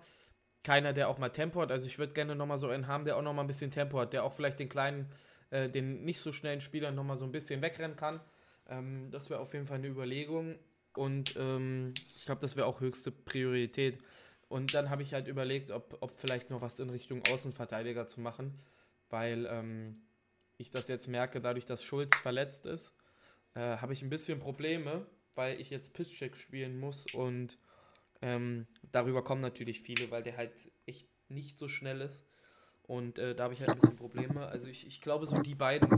Keiner, 0.63 0.93
der 0.93 1.09
auch 1.09 1.19
mal 1.19 1.31
Tempo 1.31 1.61
hat. 1.61 1.71
Also 1.71 1.87
ich 1.87 1.99
würde 1.99 2.13
gerne 2.13 2.35
nochmal 2.35 2.59
so 2.59 2.69
einen 2.69 2.87
haben, 2.87 3.05
der 3.05 3.17
auch 3.17 3.23
nochmal 3.23 3.45
ein 3.45 3.49
bisschen 3.49 3.71
Tempo 3.71 4.01
hat, 4.01 4.13
der 4.13 4.25
auch 4.25 4.33
vielleicht 4.33 4.59
den 4.59 4.69
kleinen, 4.69 5.11
äh, 5.51 5.69
den 5.69 6.05
nicht 6.05 6.21
so 6.21 6.33
schnellen 6.33 6.61
Spielern 6.61 6.95
nochmal 6.95 7.17
so 7.17 7.25
ein 7.25 7.33
bisschen 7.33 7.63
wegrennen 7.63 7.97
kann. 7.97 8.21
Ähm, 8.69 9.09
das 9.11 9.31
wäre 9.31 9.41
auf 9.41 9.53
jeden 9.55 9.67
Fall 9.67 9.79
eine 9.79 9.89
Überlegung. 9.89 10.57
Und 10.95 11.37
ähm, 11.39 11.93
ich 12.17 12.25
glaube, 12.25 12.41
das 12.41 12.57
wäre 12.57 12.67
auch 12.67 12.81
höchste 12.81 13.13
Priorität. 13.13 13.99
Und 14.49 14.75
dann 14.75 14.91
habe 14.91 15.03
ich 15.03 15.13
halt 15.13 15.27
überlegt, 15.29 15.71
ob, 15.71 15.99
ob 16.01 16.19
vielleicht 16.19 16.51
noch 16.51 16.61
was 16.61 16.79
in 16.79 16.91
Richtung 16.91 17.23
Außenverteidiger 17.31 18.07
zu 18.07 18.21
machen, 18.21 18.59
weil 19.11 19.47
ähm, 19.47 20.03
ich 20.57 20.71
das 20.71 20.89
jetzt 20.89 21.09
merke, 21.09 21.41
dadurch, 21.41 21.67
dass 21.67 21.83
Schulz 21.83 22.17
verletzt 22.17 22.67
ist, 22.67 22.93
äh, 23.55 23.61
habe 23.79 23.93
ich 23.93 24.03
ein 24.03 24.11
bisschen 24.11 24.39
Probleme, 24.39 25.07
weil 25.35 25.61
ich 25.61 25.71
jetzt 25.71 25.93
Pisscheck 25.95 26.37
spielen 26.37 26.79
muss 26.79 27.07
und 27.13 27.59
ähm, 28.23 28.67
darüber 28.93 29.23
kommen 29.23 29.41
natürlich 29.41 29.81
viele, 29.81 30.11
weil 30.11 30.23
der 30.23 30.37
halt 30.37 30.53
echt 30.87 31.09
nicht 31.29 31.59
so 31.59 31.69
schnell 31.69 32.01
ist. 32.01 32.25
Und 32.83 33.19
äh, 33.19 33.35
da 33.35 33.45
habe 33.45 33.55
ich 33.55 33.61
halt 33.61 33.71
ein 33.71 33.81
bisschen 33.81 33.97
Probleme. 33.97 34.47
Also 34.47 34.69
ich, 34.69 34.87
ich 34.87 35.01
glaube, 35.01 35.27
so 35.27 35.43
die 35.43 35.57
beiden 35.57 35.91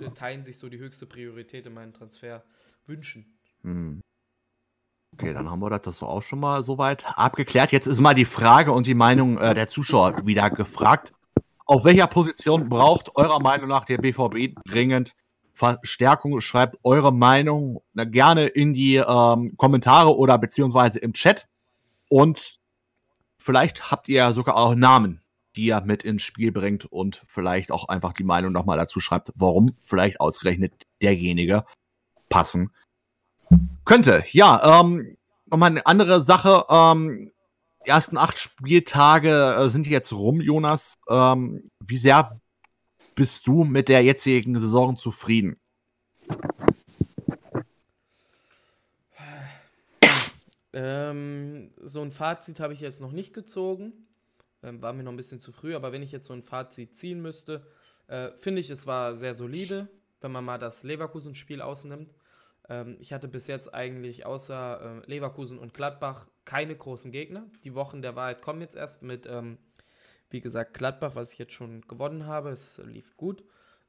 äh, 0.00 0.10
teilen 0.10 0.42
sich 0.42 0.58
so 0.58 0.68
die 0.68 0.78
höchste 0.78 1.06
Priorität 1.06 1.66
in 1.66 1.72
meinen 1.72 1.92
Transfer 1.92 2.44
wünschen. 2.86 3.38
Hm. 3.62 4.00
Okay, 5.14 5.34
dann 5.34 5.50
haben 5.50 5.60
wir 5.60 5.68
das 5.70 5.98
so 5.98 6.06
auch 6.06 6.22
schon 6.22 6.40
mal 6.40 6.62
soweit 6.62 7.04
abgeklärt. 7.16 7.70
Jetzt 7.70 7.86
ist 7.86 8.00
mal 8.00 8.14
die 8.14 8.24
Frage 8.24 8.72
und 8.72 8.86
die 8.86 8.94
Meinung 8.94 9.36
äh, 9.38 9.54
der 9.54 9.68
Zuschauer 9.68 10.24
wieder 10.24 10.48
gefragt. 10.48 11.12
Auf 11.66 11.84
welcher 11.84 12.06
Position 12.06 12.68
braucht 12.68 13.14
eurer 13.14 13.42
Meinung 13.42 13.68
nach 13.68 13.84
der 13.84 13.98
BVB 13.98 14.56
dringend 14.66 15.14
Verstärkung. 15.52 16.40
Schreibt 16.40 16.78
eure 16.82 17.12
Meinung 17.12 17.82
gerne 17.94 18.46
in 18.46 18.72
die 18.72 18.96
ähm, 18.96 19.54
Kommentare 19.56 20.16
oder 20.16 20.38
beziehungsweise 20.38 20.98
im 20.98 21.12
Chat. 21.12 21.46
Und 22.08 22.58
vielleicht 23.38 23.90
habt 23.90 24.08
ihr 24.08 24.32
sogar 24.32 24.56
auch 24.56 24.74
Namen, 24.74 25.20
die 25.56 25.66
ihr 25.66 25.82
mit 25.82 26.04
ins 26.04 26.22
Spiel 26.22 26.52
bringt 26.52 26.86
und 26.86 27.22
vielleicht 27.26 27.70
auch 27.70 27.88
einfach 27.88 28.14
die 28.14 28.24
Meinung 28.24 28.52
nochmal 28.52 28.78
dazu 28.78 28.98
schreibt, 28.98 29.30
warum 29.34 29.74
vielleicht 29.78 30.20
ausgerechnet 30.20 30.86
derjenige 31.02 31.64
passen 32.30 32.70
könnte. 33.84 34.24
Ja, 34.30 34.80
ähm, 34.80 35.16
nochmal 35.46 35.70
eine 35.70 35.86
andere 35.86 36.22
Sache. 36.22 36.64
Ähm, 36.68 37.32
die 37.84 37.90
ersten 37.90 38.16
acht 38.16 38.38
Spieltage 38.38 39.56
äh, 39.58 39.68
sind 39.68 39.86
jetzt 39.86 40.12
rum, 40.12 40.40
Jonas. 40.40 40.94
Ähm, 41.08 41.70
wie 41.80 41.96
sehr 41.96 42.40
bist 43.14 43.46
du 43.46 43.64
mit 43.64 43.88
der 43.88 44.02
jetzigen 44.02 44.58
Saison 44.58 44.96
zufrieden? 44.96 45.56
Ähm, 50.72 51.68
so 51.82 52.00
ein 52.00 52.12
Fazit 52.12 52.60
habe 52.60 52.72
ich 52.72 52.80
jetzt 52.80 53.00
noch 53.00 53.12
nicht 53.12 53.34
gezogen. 53.34 53.92
Ähm, 54.62 54.80
war 54.80 54.92
mir 54.92 55.02
noch 55.02 55.12
ein 55.12 55.16
bisschen 55.16 55.40
zu 55.40 55.52
früh, 55.52 55.74
aber 55.74 55.92
wenn 55.92 56.02
ich 56.02 56.12
jetzt 56.12 56.28
so 56.28 56.32
ein 56.32 56.42
Fazit 56.42 56.96
ziehen 56.96 57.20
müsste, 57.20 57.66
äh, 58.06 58.30
finde 58.36 58.60
ich, 58.60 58.70
es 58.70 58.86
war 58.86 59.14
sehr 59.14 59.34
solide, 59.34 59.88
wenn 60.20 60.32
man 60.32 60.44
mal 60.44 60.58
das 60.58 60.82
Leverkusen-Spiel 60.82 61.60
ausnimmt. 61.60 62.10
Ähm, 62.68 62.96
ich 63.00 63.12
hatte 63.12 63.28
bis 63.28 63.46
jetzt 63.46 63.72
eigentlich 63.72 64.26
außer 64.26 65.02
äh, 65.02 65.10
Leverkusen 65.10 65.58
und 65.58 65.74
Gladbach 65.74 66.26
keine 66.44 66.76
großen 66.76 67.12
Gegner. 67.12 67.46
Die 67.64 67.74
Wochen 67.74 68.02
der 68.02 68.16
Wahrheit 68.16 68.42
kommen 68.42 68.60
jetzt 68.60 68.76
erst 68.76 69.02
mit, 69.02 69.26
ähm, 69.26 69.58
wie 70.30 70.40
gesagt, 70.40 70.74
Gladbach, 70.74 71.14
was 71.14 71.32
ich 71.32 71.38
jetzt 71.38 71.52
schon 71.52 71.82
gewonnen 71.82 72.26
habe. 72.26 72.50
Es 72.50 72.78
lief 72.78 73.16
gut. 73.16 73.44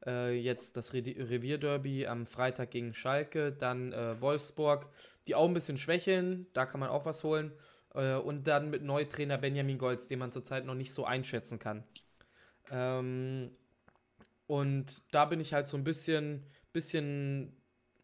Äh, 0.05 0.33
jetzt 0.39 0.75
das 0.77 0.93
Re 0.93 1.03
Revierderby 1.05 2.07
am 2.07 2.25
Freitag 2.25 2.71
gegen 2.71 2.93
Schalke, 2.93 3.51
dann 3.51 3.93
äh, 3.93 4.19
Wolfsburg, 4.19 4.89
die 5.27 5.35
auch 5.35 5.47
ein 5.47 5.53
bisschen 5.53 5.77
schwächeln, 5.77 6.47
da 6.53 6.65
kann 6.65 6.79
man 6.79 6.89
auch 6.89 7.05
was 7.05 7.23
holen. 7.23 7.53
Äh, 7.93 8.15
und 8.15 8.47
dann 8.47 8.69
mit 8.69 8.83
Neutrainer 8.83 9.37
Benjamin 9.37 9.77
Golz, 9.77 10.07
den 10.07 10.19
man 10.19 10.31
zurzeit 10.31 10.65
noch 10.65 10.75
nicht 10.75 10.93
so 10.93 11.05
einschätzen 11.05 11.59
kann. 11.59 11.83
Ähm, 12.69 13.51
und 14.47 15.03
da 15.11 15.25
bin 15.25 15.39
ich 15.39 15.53
halt 15.53 15.67
so 15.67 15.77
ein 15.77 15.83
bisschen, 15.83 16.45
bisschen 16.73 17.55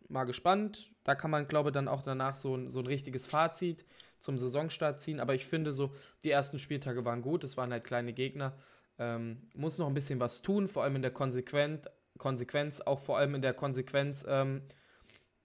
mal 0.10 0.26
gespannt. 0.26 0.92
Da 1.04 1.16
kann 1.16 1.32
man, 1.32 1.48
glaube 1.48 1.70
ich, 1.70 1.74
dann 1.74 1.88
auch 1.88 2.04
danach 2.04 2.36
so 2.36 2.56
ein, 2.56 2.70
so 2.70 2.80
ein 2.80 2.88
richtiges 2.88 3.28
Fazit 3.28 3.86
zum 4.20 4.38
Saisonstart 4.38 5.00
ziehen. 5.00 5.20
Aber 5.20 5.34
ich 5.34 5.46
finde 5.46 5.72
so, 5.72 5.94
die 6.24 6.32
ersten 6.32 6.60
Spieltage 6.60 7.06
waren 7.06 7.22
gut. 7.22 7.44
Es 7.44 7.58
waren 7.58 7.72
halt 7.72 7.84
kleine 7.84 8.14
Gegner. 8.14 8.58
Ähm, 8.98 9.50
muss 9.56 9.78
noch 9.78 9.88
ein 9.88 9.94
bisschen 9.94 10.20
was 10.20 10.42
tun, 10.42 10.68
vor 10.68 10.84
allem 10.84 10.98
in 10.98 11.02
der 11.02 11.12
Konsequenz, 11.12 11.88
Konsequenz 12.18 12.82
auch 12.82 13.00
vor 13.00 13.18
allem 13.18 13.34
in 13.36 13.42
der 13.42 13.54
Konsequenz 13.54 14.26
ähm, 14.28 14.62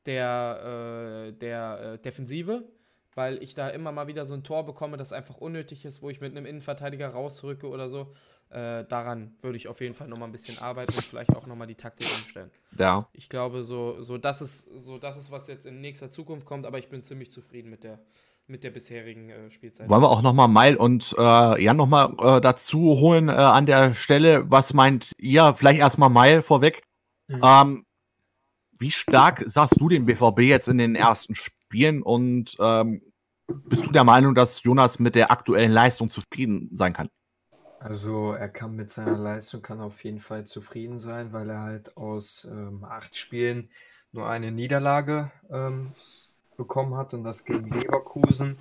der, 0.06 1.28
äh, 1.28 1.32
der 1.32 1.80
äh, 1.80 1.98
Defensive, 1.98 2.64
weil 3.14 3.40
ich 3.42 3.54
da 3.54 3.68
immer 3.68 3.92
mal 3.92 4.08
wieder 4.08 4.24
so 4.24 4.34
ein 4.34 4.42
Tor 4.42 4.66
bekomme, 4.66 4.96
das 4.96 5.12
einfach 5.12 5.36
unnötig 5.36 5.84
ist, 5.84 6.02
wo 6.02 6.10
ich 6.10 6.20
mit 6.20 6.32
einem 6.32 6.46
Innenverteidiger 6.46 7.08
rausrücke 7.10 7.68
oder 7.68 7.88
so. 7.88 8.12
Äh, 8.54 8.86
daran 8.86 9.34
würde 9.42 9.56
ich 9.56 9.66
auf 9.66 9.80
jeden 9.80 9.94
Fall 9.94 10.06
nochmal 10.06 10.28
ein 10.28 10.32
bisschen 10.32 10.58
arbeiten 10.58 10.94
und 10.94 11.02
vielleicht 11.02 11.34
auch 11.34 11.44
nochmal 11.48 11.66
die 11.66 11.74
Taktik 11.74 12.06
umstellen. 12.06 12.52
Ja. 12.78 13.08
Ich 13.12 13.28
glaube, 13.28 13.64
so, 13.64 14.00
so, 14.00 14.16
das 14.16 14.42
ist, 14.42 14.68
so 14.78 14.96
das 14.96 15.16
ist, 15.16 15.32
was 15.32 15.48
jetzt 15.48 15.66
in 15.66 15.80
nächster 15.80 16.08
Zukunft 16.08 16.46
kommt, 16.46 16.64
aber 16.64 16.78
ich 16.78 16.88
bin 16.88 17.02
ziemlich 17.02 17.32
zufrieden 17.32 17.68
mit 17.68 17.82
der, 17.82 17.98
mit 18.46 18.62
der 18.62 18.70
bisherigen 18.70 19.28
äh, 19.30 19.50
Spielzeit. 19.50 19.90
Wollen 19.90 20.02
wir 20.02 20.08
auch 20.08 20.22
nochmal 20.22 20.46
Meil 20.46 20.76
und 20.76 21.16
äh, 21.18 21.64
Jan 21.64 21.76
nochmal 21.76 22.14
äh, 22.20 22.40
dazu 22.40 22.78
holen 22.78 23.28
äh, 23.28 23.32
an 23.32 23.66
der 23.66 23.92
Stelle? 23.92 24.48
Was 24.48 24.72
meint 24.72 25.10
ihr? 25.18 25.54
Vielleicht 25.56 25.80
erstmal 25.80 26.10
Meil 26.10 26.40
vorweg. 26.40 26.84
Mhm. 27.26 27.40
Ähm, 27.42 27.86
wie 28.78 28.92
stark 28.92 29.42
sagst 29.46 29.80
du 29.80 29.88
den 29.88 30.06
BVB 30.06 30.42
jetzt 30.42 30.68
in 30.68 30.78
den 30.78 30.94
ersten 30.94 31.34
Spielen 31.34 32.04
und 32.04 32.54
ähm, 32.60 33.02
bist 33.48 33.84
du 33.84 33.90
der 33.90 34.04
Meinung, 34.04 34.36
dass 34.36 34.62
Jonas 34.62 35.00
mit 35.00 35.16
der 35.16 35.32
aktuellen 35.32 35.72
Leistung 35.72 36.08
zufrieden 36.08 36.70
sein 36.72 36.92
kann? 36.92 37.08
Also 37.84 38.32
er 38.32 38.48
kann 38.48 38.74
mit 38.74 38.90
seiner 38.90 39.18
Leistung 39.18 39.60
kann 39.60 39.82
auf 39.82 40.04
jeden 40.04 40.20
Fall 40.20 40.46
zufrieden 40.46 40.98
sein, 40.98 41.34
weil 41.34 41.50
er 41.50 41.60
halt 41.60 41.98
aus 41.98 42.46
ähm, 42.50 42.82
acht 42.82 43.14
Spielen 43.14 43.68
nur 44.10 44.26
eine 44.26 44.52
Niederlage 44.52 45.30
ähm, 45.50 45.92
bekommen 46.56 46.96
hat 46.96 47.12
und 47.12 47.24
das 47.24 47.44
gegen 47.44 47.68
Leverkusen, 47.68 48.56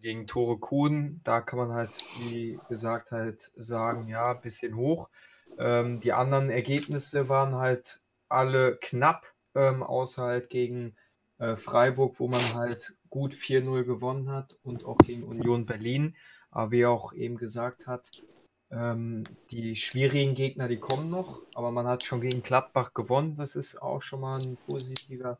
gegen 0.00 0.26
Tore 0.26 0.56
Kuhn. 0.56 1.20
Da 1.24 1.42
kann 1.42 1.58
man 1.58 1.72
halt, 1.72 1.90
wie 2.20 2.58
gesagt, 2.70 3.12
halt 3.12 3.52
sagen, 3.54 4.08
ja, 4.08 4.32
bisschen 4.32 4.76
hoch. 4.76 5.10
Ähm, 5.58 6.00
die 6.00 6.14
anderen 6.14 6.48
Ergebnisse 6.48 7.28
waren 7.28 7.56
halt 7.56 8.00
alle 8.30 8.78
knapp, 8.80 9.26
ähm, 9.54 9.82
außer 9.82 10.22
halt 10.22 10.48
gegen 10.48 10.96
äh, 11.36 11.56
Freiburg, 11.56 12.18
wo 12.18 12.28
man 12.28 12.54
halt 12.54 12.94
gut 13.10 13.34
4-0 13.34 13.84
gewonnen 13.84 14.30
hat 14.30 14.56
und 14.62 14.86
auch 14.86 14.96
gegen 14.96 15.22
Union 15.22 15.66
Berlin. 15.66 16.16
Aber 16.50 16.70
wie 16.70 16.80
er 16.80 16.90
auch 16.90 17.12
eben 17.12 17.36
gesagt 17.36 17.86
hat, 17.86 18.22
ähm, 18.74 19.24
die 19.50 19.76
schwierigen 19.76 20.34
Gegner, 20.34 20.66
die 20.68 20.78
kommen 20.78 21.08
noch, 21.08 21.40
aber 21.54 21.70
man 21.72 21.86
hat 21.86 22.02
schon 22.02 22.20
gegen 22.20 22.42
Gladbach 22.42 22.92
gewonnen. 22.92 23.36
Das 23.36 23.54
ist 23.54 23.80
auch 23.80 24.02
schon 24.02 24.20
mal 24.20 24.40
ein 24.40 24.56
positiver 24.66 25.38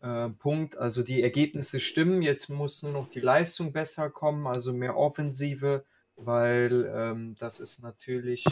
äh, 0.00 0.28
Punkt. 0.28 0.76
Also 0.76 1.02
die 1.02 1.22
Ergebnisse 1.22 1.80
stimmen. 1.80 2.22
Jetzt 2.22 2.48
muss 2.48 2.82
nur 2.82 2.92
noch 2.92 3.10
die 3.10 3.20
Leistung 3.20 3.72
besser 3.72 4.08
kommen, 4.08 4.46
also 4.46 4.72
mehr 4.72 4.96
Offensive, 4.96 5.84
weil 6.16 6.90
ähm, 6.94 7.34
das 7.40 7.58
ist 7.58 7.82
natürlich 7.82 8.44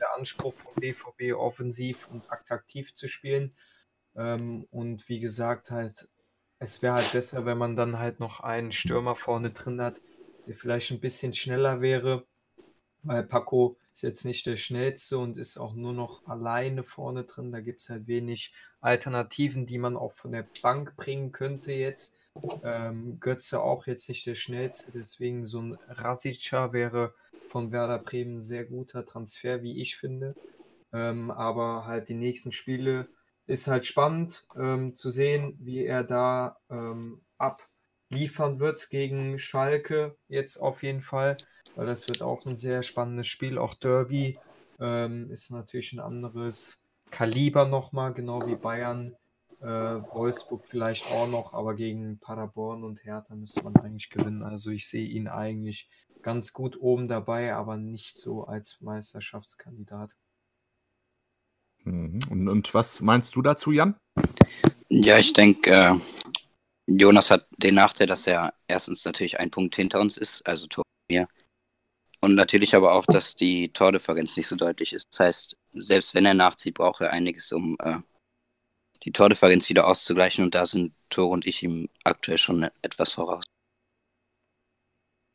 der 0.00 0.14
Anspruch 0.16 0.54
vom 0.54 0.72
BVB, 0.76 1.34
offensiv 1.34 2.08
und 2.08 2.32
attraktiv 2.32 2.94
zu 2.94 3.08
spielen. 3.08 3.52
Ähm, 4.16 4.66
und 4.70 5.08
wie 5.08 5.20
gesagt, 5.20 5.70
halt, 5.70 6.08
es 6.60 6.80
wäre 6.80 6.94
halt 6.94 7.12
besser, 7.12 7.44
wenn 7.44 7.58
man 7.58 7.76
dann 7.76 7.98
halt 7.98 8.20
noch 8.20 8.40
einen 8.40 8.72
Stürmer 8.72 9.16
vorne 9.16 9.50
drin 9.50 9.82
hat, 9.82 10.00
der 10.46 10.56
vielleicht 10.56 10.90
ein 10.92 11.00
bisschen 11.00 11.34
schneller 11.34 11.80
wäre, 11.82 12.26
weil 13.02 13.22
Paco 13.22 13.76
ist 13.92 14.02
jetzt 14.02 14.24
nicht 14.24 14.46
der 14.46 14.56
schnellste 14.56 15.18
und 15.18 15.38
ist 15.38 15.58
auch 15.58 15.74
nur 15.74 15.92
noch 15.92 16.26
alleine 16.26 16.84
vorne 16.84 17.24
drin. 17.24 17.52
Da 17.52 17.60
gibt 17.60 17.82
es 17.82 17.90
halt 17.90 18.06
wenig 18.06 18.52
Alternativen, 18.80 19.66
die 19.66 19.78
man 19.78 19.96
auch 19.96 20.12
von 20.12 20.32
der 20.32 20.46
Bank 20.62 20.96
bringen 20.96 21.32
könnte 21.32 21.72
jetzt. 21.72 22.16
Ähm, 22.62 23.18
Götze 23.20 23.60
auch 23.60 23.86
jetzt 23.86 24.08
nicht 24.08 24.24
der 24.26 24.36
schnellste, 24.36 24.92
deswegen 24.92 25.44
so 25.44 25.60
ein 25.60 25.78
Rasica 25.88 26.72
wäre 26.72 27.12
von 27.48 27.72
Werder 27.72 27.98
Bremen 27.98 28.38
ein 28.38 28.42
sehr 28.42 28.64
guter 28.64 29.04
Transfer, 29.04 29.62
wie 29.62 29.80
ich 29.80 29.96
finde. 29.96 30.34
Ähm, 30.92 31.30
aber 31.30 31.86
halt 31.86 32.08
die 32.08 32.14
nächsten 32.14 32.52
Spiele 32.52 33.08
ist 33.46 33.66
halt 33.66 33.84
spannend 33.84 34.44
ähm, 34.56 34.94
zu 34.94 35.10
sehen, 35.10 35.56
wie 35.60 35.84
er 35.84 36.04
da 36.04 36.56
ähm, 36.70 37.20
abliefern 38.10 38.58
wird 38.58 38.90
gegen 38.90 39.38
Schalke 39.38 40.16
jetzt 40.28 40.56
auf 40.56 40.82
jeden 40.82 41.00
Fall, 41.00 41.36
weil 41.76 41.86
das 41.86 42.08
wird 42.08 42.22
auch 42.22 42.44
ein 42.44 42.56
sehr 42.56 42.82
spannendes 42.82 43.28
Spiel. 43.28 43.56
Auch 43.56 43.74
Derby 43.74 44.38
ähm, 44.80 45.30
ist 45.30 45.50
natürlich 45.50 45.92
ein 45.92 46.00
anderes 46.00 46.82
Kaliber 47.10 47.66
nochmal, 47.66 48.12
genau 48.12 48.40
wie 48.46 48.56
Bayern. 48.56 49.14
Äh, 49.60 49.66
Wolfsburg 49.66 50.66
vielleicht 50.66 51.06
auch 51.12 51.28
noch, 51.28 51.52
aber 51.52 51.74
gegen 51.74 52.18
Paderborn 52.18 52.82
und 52.82 53.04
Hertha 53.04 53.34
müsste 53.34 53.62
man 53.62 53.76
eigentlich 53.76 54.10
gewinnen. 54.10 54.42
Also 54.42 54.70
ich 54.70 54.88
sehe 54.88 55.06
ihn 55.06 55.28
eigentlich 55.28 55.88
ganz 56.22 56.52
gut 56.52 56.80
oben 56.80 57.08
dabei, 57.08 57.54
aber 57.54 57.76
nicht 57.76 58.18
so 58.18 58.44
als 58.44 58.80
Meisterschaftskandidat. 58.80 60.16
Mhm. 61.84 62.20
Und, 62.30 62.48
und 62.48 62.74
was 62.74 63.00
meinst 63.02 63.36
du 63.36 63.42
dazu, 63.42 63.70
Jan? 63.70 63.96
Ja, 64.88 65.18
ich 65.18 65.32
denke, 65.34 65.70
äh, 65.70 65.94
Jonas 66.86 67.30
hat 67.30 67.46
den 67.56 67.74
Nachteil, 67.74 68.06
dass 68.06 68.26
er 68.26 68.54
erstens 68.66 69.04
natürlich 69.04 69.38
ein 69.38 69.50
Punkt 69.50 69.76
hinter 69.76 70.00
uns 70.00 70.16
ist, 70.16 70.46
also 70.46 70.66
Tor 70.66 70.84
mir. 71.08 71.28
Und 72.22 72.34
natürlich 72.34 72.74
aber 72.74 72.92
auch, 72.92 73.06
dass 73.06 73.34
die 73.34 73.72
Tordifferenz 73.72 74.36
nicht 74.36 74.48
so 74.48 74.56
deutlich 74.56 74.92
ist. 74.92 75.06
Das 75.10 75.20
heißt, 75.20 75.56
selbst 75.72 76.14
wenn 76.14 76.26
er 76.26 76.34
nachzieht, 76.34 76.74
braucht 76.74 77.00
er 77.00 77.12
einiges, 77.12 77.50
um 77.52 77.76
äh, 77.80 77.98
die 79.04 79.12
Tordifferenz 79.12 79.68
wieder 79.68 79.86
auszugleichen. 79.86 80.44
Und 80.44 80.54
da 80.54 80.66
sind 80.66 80.92
Tore 81.08 81.30
und 81.30 81.46
ich 81.46 81.62
ihm 81.62 81.88
aktuell 82.04 82.38
schon 82.38 82.68
etwas 82.82 83.14
voraus. 83.14 83.44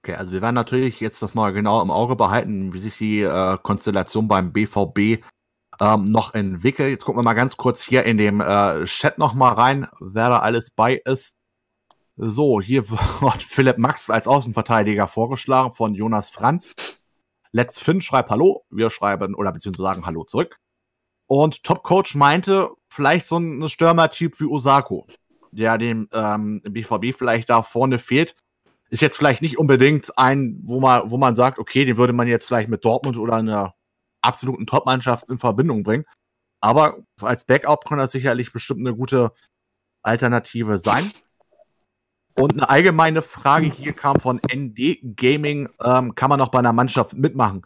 Okay, 0.03 0.15
also 0.15 0.31
wir 0.31 0.41
werden 0.43 0.53
natürlich 0.53 0.99
jetzt 0.99 1.23
das 1.23 1.33
mal 1.33 1.51
genau 1.51 1.81
im 1.81 1.89
Auge 1.89 2.15
behalten, 2.15 2.73
wie 2.73 2.79
sich 2.79 2.95
die 2.99 3.21
äh, 3.21 3.57
Konstellation 3.63 4.27
beim 4.27 4.53
BVB 4.53 5.23
ähm, 5.81 6.11
noch 6.11 6.35
entwickelt. 6.35 6.89
Jetzt 6.89 7.05
gucken 7.05 7.19
wir 7.19 7.23
mal 7.23 7.33
ganz 7.33 7.57
kurz 7.57 7.81
hier 7.81 8.03
in 8.03 8.17
dem 8.17 8.39
äh, 8.39 8.83
Chat 8.85 9.17
noch 9.17 9.33
mal 9.33 9.53
rein, 9.53 9.87
wer 9.99 10.29
da 10.29 10.39
alles 10.39 10.69
bei 10.69 11.01
ist. 11.05 11.37
So, 12.17 12.61
hier 12.61 12.89
wird 13.21 13.43
Philipp 13.43 13.77
Max 13.77 14.09
als 14.09 14.27
Außenverteidiger 14.27 15.07
vorgeschlagen 15.07 15.73
von 15.73 15.93
Jonas 15.95 16.29
Franz. 16.29 16.97
Let's 17.51 17.79
Finn 17.79 18.01
schreibt 18.01 18.29
Hallo. 18.29 18.65
Wir 18.69 18.89
schreiben 18.89 19.35
oder 19.35 19.51
beziehungsweise 19.51 19.83
sagen 19.83 20.05
Hallo 20.05 20.23
zurück. 20.23 20.57
Und 21.27 21.63
Top 21.63 21.83
Coach 21.83 22.15
meinte, 22.15 22.69
vielleicht 22.87 23.25
so 23.27 23.37
ein 23.37 23.67
Stürmer-Typ 23.67 24.39
wie 24.39 24.45
Osako, 24.45 25.07
der 25.51 25.77
dem 25.77 26.07
ähm, 26.13 26.61
BVB 26.63 27.17
vielleicht 27.17 27.49
da 27.49 27.63
vorne 27.63 27.99
fehlt. 27.99 28.35
Ist 28.89 29.01
jetzt 29.01 29.17
vielleicht 29.17 29.41
nicht 29.41 29.57
unbedingt 29.57 30.17
ein, 30.17 30.59
wo 30.63 30.79
man, 30.79 31.09
wo 31.09 31.17
man 31.17 31.35
sagt, 31.35 31.59
okay, 31.59 31.83
den 31.83 31.97
würde 31.97 32.13
man 32.13 32.27
jetzt 32.27 32.45
vielleicht 32.45 32.69
mit 32.69 32.85
Dortmund 32.85 33.17
oder 33.17 33.33
einer 33.35 33.73
absoluten 34.21 34.67
Top-Mannschaft 34.67 35.29
in 35.29 35.37
Verbindung 35.37 35.83
bringen. 35.83 36.05
Aber 36.61 36.99
als 37.21 37.45
Backup 37.45 37.85
kann 37.85 37.97
das 37.97 38.11
sicherlich 38.11 38.53
bestimmt 38.53 38.81
eine 38.81 38.95
gute 38.95 39.33
Alternative 40.03 40.77
sein. 40.77 41.11
Und 42.37 42.53
eine 42.53 42.69
allgemeine 42.69 43.21
Frage 43.21 43.67
hier 43.67 43.93
kam 43.93 44.19
von 44.19 44.41
ND 44.53 44.99
Gaming, 45.15 45.69
ähm, 45.83 46.15
kann 46.15 46.29
man 46.29 46.39
noch 46.39 46.49
bei 46.49 46.59
einer 46.59 46.73
Mannschaft 46.73 47.13
mitmachen? 47.13 47.65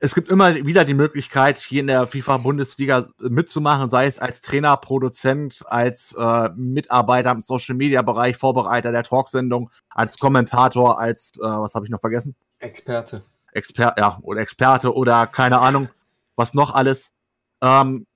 Es 0.00 0.14
gibt 0.14 0.30
immer 0.30 0.54
wieder 0.54 0.84
die 0.84 0.94
Möglichkeit, 0.94 1.58
hier 1.58 1.80
in 1.80 1.88
der 1.88 2.06
FIFA-Bundesliga 2.06 3.08
mitzumachen, 3.18 3.88
sei 3.88 4.06
es 4.06 4.18
als 4.18 4.40
Trainer, 4.42 4.76
Produzent, 4.76 5.62
als 5.66 6.14
äh, 6.18 6.50
Mitarbeiter 6.54 7.32
im 7.32 7.40
Social-Media-Bereich, 7.40 8.36
Vorbereiter 8.36 8.92
der 8.92 9.02
Talksendung, 9.02 9.70
als 9.90 10.18
Kommentator, 10.18 11.00
als, 11.00 11.32
äh, 11.38 11.42
was 11.42 11.74
habe 11.74 11.86
ich 11.86 11.90
noch 11.90 12.00
vergessen? 12.00 12.36
Experte. 12.60 13.22
Experte, 13.52 14.00
ja, 14.00 14.18
oder 14.22 14.40
Experte 14.40 14.94
oder 14.94 15.26
keine 15.26 15.58
Ahnung, 15.60 15.88
was 16.36 16.54
noch 16.54 16.74
alles. 16.74 17.12
Ähm, 17.60 18.06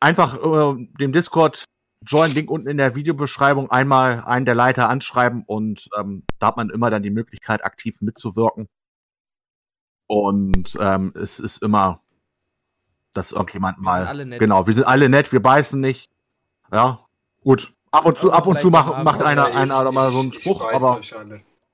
einfach 0.00 0.36
äh, 0.36 0.86
dem 0.98 1.12
Discord 1.12 1.64
Join 2.06 2.32
Link 2.32 2.50
unten 2.50 2.68
in 2.68 2.78
der 2.78 2.94
Videobeschreibung 2.94 3.70
einmal 3.70 4.24
einen 4.24 4.46
der 4.46 4.54
Leiter 4.54 4.88
anschreiben 4.88 5.44
und 5.46 5.88
ähm, 5.98 6.24
da 6.38 6.48
hat 6.48 6.56
man 6.56 6.70
immer 6.70 6.88
dann 6.90 7.02
die 7.02 7.10
Möglichkeit, 7.10 7.64
aktiv 7.64 8.00
mitzuwirken. 8.00 8.68
Und 10.06 10.76
ähm, 10.80 11.12
es 11.14 11.38
ist 11.38 11.62
immer, 11.62 12.02
dass 13.12 13.32
irgendjemand 13.32 13.78
mal. 13.78 14.26
Genau, 14.38 14.66
wir 14.66 14.74
sind 14.74 14.84
alle 14.84 15.08
nett, 15.08 15.30
wir 15.30 15.42
beißen 15.42 15.80
nicht. 15.80 16.10
Ja, 16.72 17.04
gut. 17.42 17.74
Ab 17.90 18.06
und 18.06 18.18
zu, 18.18 18.32
ab 18.32 18.46
und 18.46 18.58
zu 18.60 18.70
macht, 18.70 19.04
macht 19.04 19.22
einer, 19.22 19.46
einer 19.46 19.86
ich, 19.86 19.92
mal 19.92 20.12
so 20.12 20.20
einen 20.20 20.32
Spruch, 20.32 20.64
aber 20.72 21.00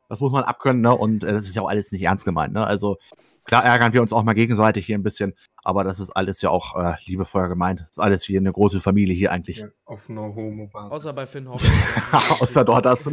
das 0.09 0.21
muss 0.21 0.33
man 0.33 0.45
abkönnen, 0.45 0.83
ne? 0.83 0.95
Und 0.95 1.25
äh, 1.25 1.33
das 1.33 1.47
ist 1.47 1.55
ja 1.55 1.63
auch 1.63 1.69
alles 1.69 1.93
nicht 1.93 2.03
ernst 2.03 2.25
gemeint, 2.25 2.53
ne? 2.53 2.67
Also 2.67 2.99
Klar 3.47 3.65
ärgern 3.65 3.93
wir 3.93 4.03
uns 4.03 4.13
auch 4.13 4.25
mal 4.25 4.35
gegenseitig 4.35 4.87
hier 4.87 4.99
ein 4.99 5.05
bisschen, 5.05 5.35
aber 5.63 5.85
das 5.85 6.01
ist 6.01 6.11
alles 6.11 6.43
ja 6.43 6.51
auch 6.51 6.77
äh, 6.77 6.95
liebevoll 7.07 7.49
gemeint. 7.49 7.81
Das 7.81 7.91
ist 7.93 7.99
alles 8.01 8.29
wie 8.29 8.37
eine 8.37 8.53
große 8.53 8.81
Familie 8.81 9.15
hier 9.15 9.31
eigentlich. 9.31 9.59
Ja, 9.59 9.69
auf 9.85 10.09
no 10.09 10.35
homo 10.35 10.65
-Basis. 10.65 10.91
Außer 10.91 11.13
bei 11.13 11.27
Finn 11.27 11.49
Außer 12.41 12.65
dort 12.65 12.87
hast 12.87 13.07
du 13.07 13.13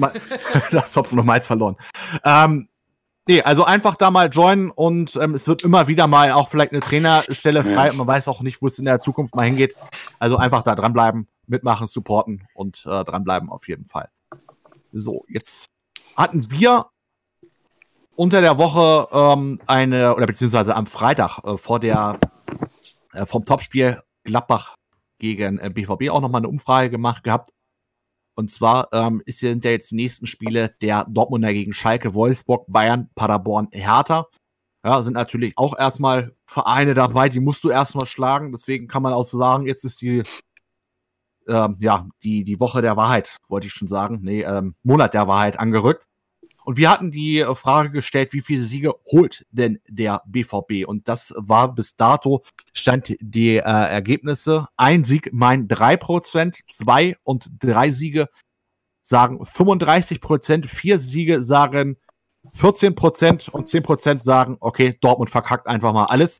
das 0.71 0.95
Hopfen 0.95 1.19
und 1.19 1.25
Malz 1.25 1.45
verloren. 1.45 1.77
Ähm, 2.25 2.67
nee, 3.27 3.43
also 3.43 3.63
einfach 3.63 3.95
da 3.95 4.09
mal 4.09 4.29
joinen 4.29 4.71
und 4.71 5.15
ähm, 5.21 5.35
es 5.35 5.47
wird 5.47 5.63
immer 5.63 5.87
wieder 5.87 6.07
mal 6.07 6.31
auch 6.31 6.49
vielleicht 6.49 6.71
eine 6.71 6.81
Trainerstelle 6.81 7.61
frei. 7.61 7.91
Man 7.93 8.07
weiß 8.07 8.27
auch 8.27 8.41
nicht, 8.41 8.61
wo 8.61 8.67
es 8.67 8.79
in 8.79 8.85
der 8.85 8.99
Zukunft 8.99 9.35
mal 9.35 9.45
hingeht. 9.45 9.75
Also 10.17 10.37
einfach 10.37 10.63
da 10.63 10.73
dranbleiben, 10.73 11.27
mitmachen, 11.45 11.85
supporten 11.85 12.47
und 12.55 12.83
äh, 12.87 13.03
dranbleiben 13.03 13.49
auf 13.49 13.67
jeden 13.67 13.85
Fall. 13.85 14.09
So, 14.91 15.25
jetzt 15.27 15.65
hatten 16.15 16.49
wir 16.49 16.87
unter 18.15 18.41
der 18.41 18.57
Woche 18.57 19.07
ähm, 19.11 19.59
eine, 19.67 20.15
oder 20.15 20.25
beziehungsweise 20.25 20.75
am 20.75 20.87
Freitag 20.87 21.39
äh, 21.43 21.57
vor 21.57 21.79
der, 21.79 22.19
äh, 23.13 23.25
vom 23.25 23.45
Topspiel 23.45 24.01
Gladbach 24.23 24.75
gegen 25.19 25.57
äh, 25.59 25.69
BVB 25.69 26.09
auch 26.09 26.21
nochmal 26.21 26.41
eine 26.41 26.49
Umfrage 26.49 26.89
gemacht 26.89 27.23
gehabt. 27.23 27.51
Und 28.35 28.49
zwar 28.49 28.91
ähm, 28.93 29.21
sind 29.27 29.63
ja 29.63 29.71
jetzt 29.71 29.91
die 29.91 29.95
nächsten 29.95 30.25
Spiele 30.25 30.75
der 30.81 31.05
Dortmunder 31.07 31.53
gegen 31.53 31.73
Schalke, 31.73 32.13
Wolfsburg, 32.13 32.65
Bayern, 32.67 33.09
Paderborn, 33.15 33.67
Hertha. 33.71 34.27
Ja, 34.83 35.01
sind 35.01 35.13
natürlich 35.13 35.57
auch 35.57 35.77
erstmal 35.77 36.35
Vereine 36.45 36.93
dabei, 36.93 37.29
die 37.29 37.39
musst 37.39 37.63
du 37.63 37.69
erstmal 37.69 38.05
schlagen. 38.05 38.51
Deswegen 38.51 38.87
kann 38.87 39.03
man 39.03 39.13
auch 39.13 39.23
so 39.23 39.37
sagen, 39.37 39.67
jetzt 39.67 39.85
ist 39.85 40.01
die, 40.01 40.23
ähm, 41.47 41.77
ja, 41.79 42.07
die, 42.23 42.43
die 42.43 42.59
Woche 42.59 42.81
der 42.81 42.97
Wahrheit, 42.97 43.37
wollte 43.47 43.67
ich 43.67 43.73
schon 43.73 43.87
sagen. 43.87 44.19
Nee, 44.23 44.41
ähm, 44.41 44.75
Monat 44.83 45.13
der 45.13 45.27
Wahrheit 45.27 45.59
angerückt. 45.59 46.07
Und 46.65 46.77
wir 46.77 46.89
hatten 46.89 47.11
die 47.11 47.39
äh, 47.39 47.55
Frage 47.55 47.91
gestellt, 47.91 48.33
wie 48.33 48.41
viele 48.41 48.63
Siege 48.63 48.93
holt 49.11 49.45
denn 49.51 49.79
der 49.87 50.21
BVB? 50.25 50.87
Und 50.87 51.07
das 51.07 51.33
war 51.37 51.73
bis 51.73 51.95
dato, 51.95 52.43
stand 52.73 53.15
die 53.19 53.57
äh, 53.57 53.61
Ergebnisse. 53.61 54.67
Ein 54.77 55.03
Sieg 55.03 55.29
drei 55.33 55.97
Prozent, 55.97 56.59
zwei 56.67 57.15
und 57.23 57.49
drei 57.59 57.91
Siege 57.91 58.29
sagen 59.01 59.45
35 59.45 60.21
Prozent, 60.21 60.65
vier 60.65 60.99
Siege 60.99 61.43
sagen 61.43 61.97
14 62.53 62.95
Prozent 62.95 63.49
und 63.49 63.67
10 63.67 63.83
Prozent 63.83 64.23
sagen, 64.23 64.57
okay, 64.59 64.97
Dortmund 64.99 65.29
verkackt 65.29 65.67
einfach 65.67 65.93
mal 65.93 66.05
alles. 66.05 66.39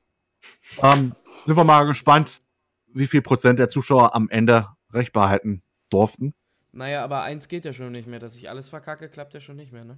Ähm, 0.81 1.15
sind 1.45 1.55
wir 1.55 1.63
mal 1.63 1.85
gespannt, 1.85 2.41
wie 2.87 3.07
viel 3.07 3.21
Prozent 3.21 3.59
der 3.59 3.69
Zuschauer 3.69 4.15
am 4.15 4.29
Ende 4.29 4.67
recht 4.91 5.13
behalten 5.13 5.63
durften. 5.89 6.33
Naja, 6.71 7.03
aber 7.03 7.21
eins 7.21 7.47
geht 7.47 7.65
ja 7.65 7.73
schon 7.73 7.91
nicht 7.91 8.07
mehr. 8.07 8.19
Dass 8.19 8.35
ich 8.35 8.49
alles 8.49 8.69
verkacke, 8.69 9.09
klappt 9.09 9.33
ja 9.33 9.39
schon 9.39 9.55
nicht 9.55 9.71
mehr, 9.71 9.85
ne? 9.85 9.97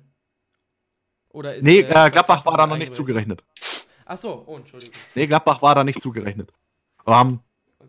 Oder 1.35 1.55
ist 1.55 1.65
nee, 1.65 1.79
äh, 1.79 2.09
Gladbach 2.09 2.45
war 2.45 2.57
da 2.57 2.65
noch 2.65 2.77
nicht 2.77 2.93
zugerechnet. 2.93 3.43
Ach 4.05 4.15
so, 4.15 4.43
oh, 4.47 4.55
Entschuldigung. 4.55 4.95
Nee, 5.15 5.27
Gladbach 5.27 5.61
war 5.61 5.75
da 5.75 5.83
nicht 5.83 6.01
zugerechnet. 6.01 6.53
Ähm, 7.05 7.41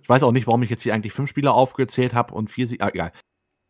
ich 0.03 0.09
weiß 0.09 0.25
auch 0.25 0.33
nicht, 0.33 0.49
warum 0.49 0.65
ich 0.65 0.71
jetzt 0.71 0.83
hier 0.83 0.93
eigentlich 0.95 1.13
fünf 1.13 1.31
Spieler 1.31 1.55
aufgezählt 1.55 2.13
habe 2.13 2.35
und 2.35 2.51
vier 2.51 2.67
Siege. 2.67 2.83
Ah, 2.83 2.89
egal. 2.89 3.13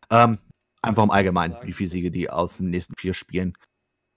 Ähm, 0.09 0.39
einfach 0.81 1.03
im 1.03 1.11
Allgemeinen, 1.11 1.57
wie 1.61 1.73
viele 1.73 1.89
Siege 1.89 2.09
die 2.09 2.27
aus 2.27 2.57
den 2.57 2.71
nächsten 2.71 2.95
vier 2.97 3.13
Spielen 3.13 3.53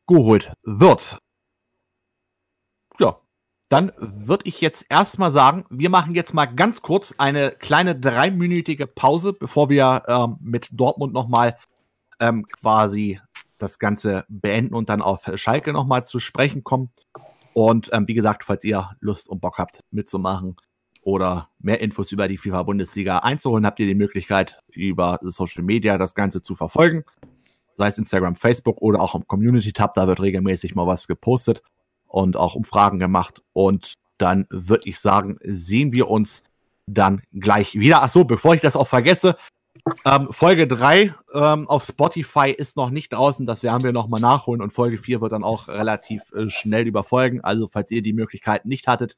geholt 0.06 0.50
wird. 0.64 1.18
Ja, 2.98 3.20
dann 3.68 3.92
würde 3.98 4.48
ich 4.48 4.62
jetzt 4.62 4.86
erstmal 4.88 5.30
sagen, 5.30 5.66
wir 5.68 5.90
machen 5.90 6.14
jetzt 6.14 6.32
mal 6.32 6.46
ganz 6.46 6.80
kurz 6.80 7.14
eine 7.18 7.50
kleine 7.50 7.98
dreiminütige 7.98 8.86
Pause, 8.86 9.34
bevor 9.34 9.68
wir 9.68 10.04
ähm, 10.08 10.38
mit 10.40 10.68
Dortmund 10.72 11.12
nochmal 11.12 11.58
ähm, 12.18 12.46
quasi 12.48 13.20
das 13.62 13.78
Ganze 13.78 14.24
beenden 14.28 14.74
und 14.74 14.88
dann 14.88 15.02
auf 15.02 15.30
Schalke 15.34 15.72
nochmal 15.72 16.04
zu 16.04 16.18
sprechen 16.18 16.64
kommen. 16.64 16.90
Und 17.52 17.90
ähm, 17.92 18.06
wie 18.06 18.14
gesagt, 18.14 18.44
falls 18.44 18.64
ihr 18.64 18.90
Lust 19.00 19.28
und 19.28 19.40
Bock 19.40 19.58
habt 19.58 19.80
mitzumachen 19.90 20.56
oder 21.02 21.48
mehr 21.58 21.80
Infos 21.80 22.12
über 22.12 22.28
die 22.28 22.36
FIFA-Bundesliga 22.36 23.18
einzuholen, 23.18 23.66
habt 23.66 23.80
ihr 23.80 23.86
die 23.86 23.94
Möglichkeit, 23.94 24.60
über 24.68 25.18
Social 25.22 25.64
Media 25.64 25.98
das 25.98 26.14
Ganze 26.14 26.42
zu 26.42 26.54
verfolgen. 26.54 27.04
Sei 27.74 27.88
es 27.88 27.98
Instagram, 27.98 28.36
Facebook 28.36 28.80
oder 28.82 29.00
auch 29.00 29.14
im 29.14 29.26
Community-Tab, 29.26 29.94
da 29.94 30.06
wird 30.06 30.20
regelmäßig 30.20 30.74
mal 30.74 30.86
was 30.86 31.06
gepostet 31.06 31.62
und 32.06 32.36
auch 32.36 32.54
Umfragen 32.54 32.98
gemacht. 32.98 33.42
Und 33.52 33.94
dann 34.18 34.46
würde 34.50 34.88
ich 34.88 35.00
sagen, 35.00 35.38
sehen 35.42 35.94
wir 35.94 36.08
uns 36.08 36.44
dann 36.86 37.22
gleich 37.32 37.74
wieder. 37.74 38.02
Ach 38.02 38.10
so, 38.10 38.24
bevor 38.24 38.54
ich 38.54 38.60
das 38.60 38.76
auch 38.76 38.88
vergesse, 38.88 39.36
ähm, 40.04 40.28
Folge 40.30 40.66
3 40.66 41.14
ähm, 41.32 41.68
auf 41.68 41.84
Spotify 41.84 42.50
ist 42.50 42.76
noch 42.76 42.90
nicht 42.90 43.12
draußen, 43.12 43.46
das 43.46 43.62
werden 43.62 43.84
wir 43.84 43.92
nochmal 43.92 44.20
nachholen 44.20 44.62
und 44.62 44.72
Folge 44.72 44.98
4 44.98 45.20
wird 45.20 45.32
dann 45.32 45.44
auch 45.44 45.68
relativ 45.68 46.32
äh, 46.32 46.48
schnell 46.48 46.86
überfolgen. 46.86 47.40
Also, 47.42 47.68
falls 47.68 47.90
ihr 47.90 48.02
die 48.02 48.12
Möglichkeit 48.12 48.64
nicht 48.64 48.86
hattet, 48.86 49.16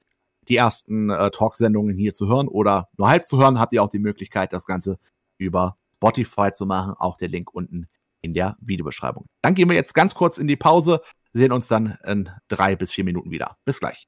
die 0.49 0.57
ersten 0.57 1.11
äh, 1.11 1.31
Talksendungen 1.31 1.97
hier 1.97 2.13
zu 2.13 2.29
hören 2.29 2.49
oder 2.49 2.89
nur 2.97 3.09
halb 3.09 3.27
zu 3.29 3.39
hören, 3.39 3.61
habt 3.61 3.73
ihr 3.73 3.83
auch 3.83 3.89
die 3.89 3.99
Möglichkeit, 3.99 4.53
das 4.53 4.67
Ganze 4.67 4.99
über 5.39 5.77
Spotify 5.95 6.53
zu 6.53 6.67
machen. 6.67 6.95
Auch 6.99 7.17
der 7.17 7.29
Link 7.29 7.55
unten 7.55 7.89
in 8.21 8.35
der 8.35 8.57
Videobeschreibung. 8.61 9.27
Dann 9.43 9.55
gehen 9.55 9.69
wir 9.69 9.77
jetzt 9.77 9.95
ganz 9.95 10.15
kurz 10.15 10.39
in 10.39 10.47
die 10.47 10.57
Pause, 10.57 11.01
sehen 11.33 11.53
uns 11.53 11.69
dann 11.69 11.99
in 12.05 12.31
drei 12.49 12.77
bis 12.77 12.93
vier 12.93 13.05
Minuten 13.05 13.31
wieder. 13.31 13.57
Bis 13.65 13.81
gleich. 13.81 14.07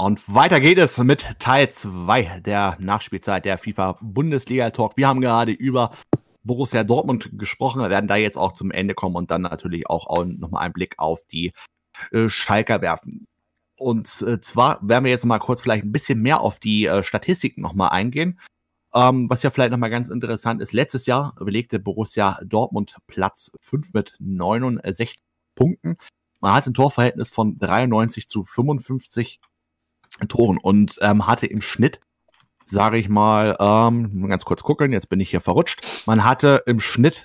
Und 0.00 0.32
weiter 0.32 0.60
geht 0.60 0.78
es 0.78 0.96
mit 0.98 1.26
Teil 1.40 1.70
2 1.70 2.38
der 2.46 2.76
Nachspielzeit 2.78 3.44
der 3.44 3.58
FIFA 3.58 3.98
Bundesliga 4.00 4.70
Talk. 4.70 4.96
Wir 4.96 5.08
haben 5.08 5.20
gerade 5.20 5.50
über 5.50 5.90
Borussia 6.44 6.84
Dortmund 6.84 7.30
gesprochen, 7.32 7.82
wir 7.82 7.90
werden 7.90 8.06
da 8.06 8.14
jetzt 8.14 8.38
auch 8.38 8.52
zum 8.52 8.70
Ende 8.70 8.94
kommen 8.94 9.16
und 9.16 9.32
dann 9.32 9.42
natürlich 9.42 9.90
auch, 9.90 10.24
nochmal 10.24 10.62
einen 10.62 10.72
Blick 10.72 10.94
auf 10.98 11.24
die 11.24 11.52
äh, 12.12 12.28
Schalker 12.28 12.80
werfen. 12.80 13.26
Und 13.76 14.22
äh, 14.22 14.38
zwar 14.38 14.78
werden 14.82 15.02
wir 15.02 15.10
jetzt 15.10 15.26
mal 15.26 15.40
kurz 15.40 15.60
vielleicht 15.60 15.84
ein 15.84 15.90
bisschen 15.90 16.22
mehr 16.22 16.42
auf 16.42 16.60
die 16.60 16.86
äh, 16.86 17.02
Statistiken 17.02 17.60
nochmal 17.60 17.90
eingehen. 17.90 18.38
Ähm, 18.94 19.28
was 19.28 19.42
ja 19.42 19.50
vielleicht 19.50 19.72
nochmal 19.72 19.90
ganz 19.90 20.10
interessant 20.10 20.62
ist, 20.62 20.72
letztes 20.72 21.06
Jahr 21.06 21.34
belegte 21.40 21.80
Borussia 21.80 22.38
Dortmund 22.44 22.96
Platz 23.08 23.50
5 23.62 23.94
mit 23.94 24.14
69 24.20 25.16
Punkten. 25.56 25.96
Man 26.38 26.52
hat 26.52 26.68
ein 26.68 26.74
Torverhältnis 26.74 27.30
von 27.30 27.58
93 27.58 28.28
zu 28.28 28.44
55 28.44 29.40
Toren 30.26 30.58
und 30.58 30.98
ähm, 31.00 31.26
hatte 31.26 31.46
im 31.46 31.60
Schnitt, 31.60 32.00
sage 32.64 32.98
ich 32.98 33.08
mal, 33.08 33.56
ähm, 33.60 34.26
ganz 34.28 34.44
kurz 34.44 34.62
gucken, 34.62 34.92
jetzt 34.92 35.08
bin 35.08 35.20
ich 35.20 35.30
hier 35.30 35.40
verrutscht. 35.40 36.06
Man 36.06 36.24
hatte 36.24 36.64
im 36.66 36.80
Schnitt 36.80 37.24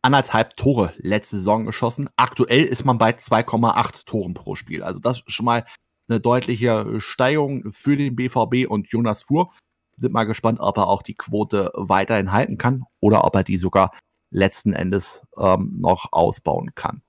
anderthalb 0.00 0.56
Tore 0.56 0.94
letzte 0.96 1.36
Saison 1.36 1.66
geschossen. 1.66 2.08
Aktuell 2.16 2.64
ist 2.64 2.84
man 2.84 2.98
bei 2.98 3.10
2,8 3.10 4.06
Toren 4.06 4.34
pro 4.34 4.54
Spiel. 4.54 4.82
Also 4.82 5.00
das 5.00 5.18
ist 5.18 5.32
schon 5.32 5.44
mal 5.44 5.64
eine 6.08 6.20
deutliche 6.20 7.00
Steigerung 7.00 7.70
für 7.72 7.96
den 7.96 8.16
BVB 8.16 8.66
und 8.68 8.88
Jonas 8.88 9.22
Fuhr. 9.22 9.52
Sind 9.96 10.12
mal 10.12 10.24
gespannt, 10.24 10.60
ob 10.60 10.78
er 10.78 10.86
auch 10.86 11.02
die 11.02 11.14
Quote 11.14 11.72
weiterhin 11.74 12.32
halten 12.32 12.56
kann 12.56 12.84
oder 13.00 13.24
ob 13.24 13.34
er 13.34 13.44
die 13.44 13.58
sogar 13.58 13.92
letzten 14.30 14.72
Endes 14.72 15.26
ähm, 15.36 15.74
noch 15.76 16.12
ausbauen 16.12 16.74
kann. 16.74 17.02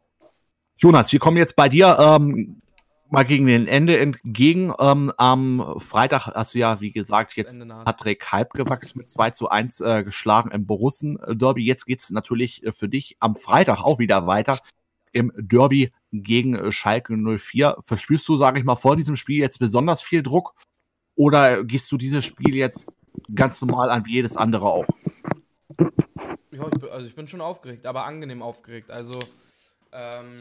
Jonas, 0.77 1.11
wir 1.11 1.19
kommen 1.19 1.37
jetzt 1.37 1.55
bei 1.55 1.69
dir. 1.69 1.97
Ähm, 1.99 2.61
mal 3.09 3.23
gegen 3.23 3.45
den 3.45 3.67
Ende 3.67 3.97
entgegen. 3.97 4.73
Ähm, 4.79 5.11
am 5.17 5.79
Freitag 5.79 6.27
hast 6.27 6.53
du 6.53 6.59
ja, 6.59 6.79
wie 6.79 6.91
gesagt, 6.91 7.35
jetzt 7.35 7.59
Patrick 7.67 8.31
Halb 8.31 8.53
gewachsen 8.53 8.99
mit 8.99 9.09
2 9.09 9.31
zu 9.31 9.49
1 9.49 9.81
äh, 9.81 10.03
geschlagen 10.03 10.51
im 10.51 10.65
Borussen-Derby. 10.65 11.63
Jetzt 11.63 11.85
geht's 11.85 12.09
natürlich 12.09 12.63
äh, 12.63 12.71
für 12.71 12.89
dich 12.89 13.17
am 13.19 13.35
Freitag 13.35 13.81
auch 13.81 13.99
wieder 13.99 14.27
weiter 14.27 14.59
im 15.11 15.31
Derby 15.35 15.91
gegen 16.11 16.55
äh, 16.55 16.71
Schalke 16.71 17.15
04. 17.15 17.77
Verspürst 17.81 18.27
du, 18.27 18.37
sage 18.37 18.59
ich 18.59 18.65
mal, 18.65 18.75
vor 18.75 18.95
diesem 18.95 19.15
Spiel 19.15 19.39
jetzt 19.39 19.59
besonders 19.59 20.01
viel 20.01 20.23
Druck? 20.23 20.53
Oder 21.15 21.63
gehst 21.63 21.91
du 21.91 21.97
dieses 21.97 22.25
Spiel 22.25 22.55
jetzt 22.55 22.87
ganz 23.33 23.61
normal 23.61 23.89
an 23.89 24.05
wie 24.05 24.13
jedes 24.13 24.37
andere 24.37 24.65
auch? 24.65 24.87
Ja, 26.51 26.67
ich 26.73 26.79
bin, 26.79 26.89
also 26.89 27.07
ich 27.07 27.15
bin 27.15 27.27
schon 27.27 27.41
aufgeregt, 27.41 27.85
aber 27.85 28.05
angenehm 28.05 28.41
aufgeregt. 28.41 28.91
Also 28.91 29.17
ähm, 29.91 30.37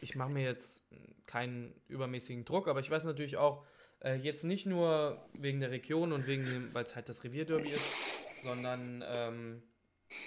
ich 0.00 0.14
mache 0.14 0.30
mir 0.30 0.44
jetzt 0.44 0.82
keinen 1.26 1.74
übermäßigen 1.88 2.44
Druck, 2.44 2.68
aber 2.68 2.80
ich 2.80 2.90
weiß 2.90 3.04
natürlich 3.04 3.36
auch, 3.36 3.64
äh, 4.02 4.14
jetzt 4.16 4.44
nicht 4.44 4.66
nur 4.66 5.28
wegen 5.38 5.60
der 5.60 5.70
Region 5.70 6.12
und 6.12 6.26
wegen 6.26 6.72
weil 6.72 6.84
es 6.84 6.96
halt 6.96 7.08
das 7.08 7.22
Revierderby 7.22 7.70
ist, 7.70 8.42
sondern 8.42 9.04
ähm, 9.06 9.62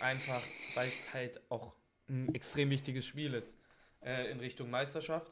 einfach, 0.01 0.41
weil 0.75 0.87
es 0.87 1.13
halt 1.13 1.41
auch 1.49 1.73
ein 2.07 2.33
extrem 2.35 2.69
wichtiges 2.69 3.05
Spiel 3.05 3.33
ist 3.33 3.57
äh, 4.01 4.29
in 4.31 4.39
Richtung 4.39 4.69
Meisterschaft. 4.69 5.31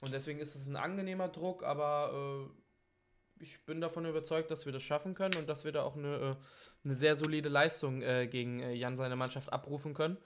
Und 0.00 0.12
deswegen 0.12 0.40
ist 0.40 0.54
es 0.54 0.66
ein 0.66 0.76
angenehmer 0.76 1.28
Druck, 1.28 1.62
aber 1.62 2.48
äh, 2.48 3.42
ich 3.42 3.64
bin 3.64 3.80
davon 3.80 4.06
überzeugt, 4.06 4.50
dass 4.50 4.66
wir 4.66 4.72
das 4.72 4.82
schaffen 4.82 5.14
können 5.14 5.34
und 5.38 5.48
dass 5.48 5.64
wir 5.64 5.72
da 5.72 5.82
auch 5.82 5.96
eine, 5.96 6.16
äh, 6.16 6.84
eine 6.84 6.94
sehr 6.94 7.16
solide 7.16 7.48
Leistung 7.48 8.02
äh, 8.02 8.26
gegen 8.26 8.60
äh, 8.60 8.72
Jan 8.72 8.96
seine 8.96 9.16
Mannschaft 9.16 9.52
abrufen 9.52 9.94
können. 9.94 10.18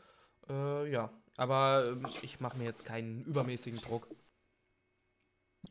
Ja, 0.46 1.10
aber 1.36 1.84
ähm, 1.88 2.06
ich 2.22 2.40
mache 2.40 2.56
mir 2.56 2.64
jetzt 2.64 2.84
keinen 2.84 3.24
übermäßigen 3.24 3.80
Druck. 3.80 4.08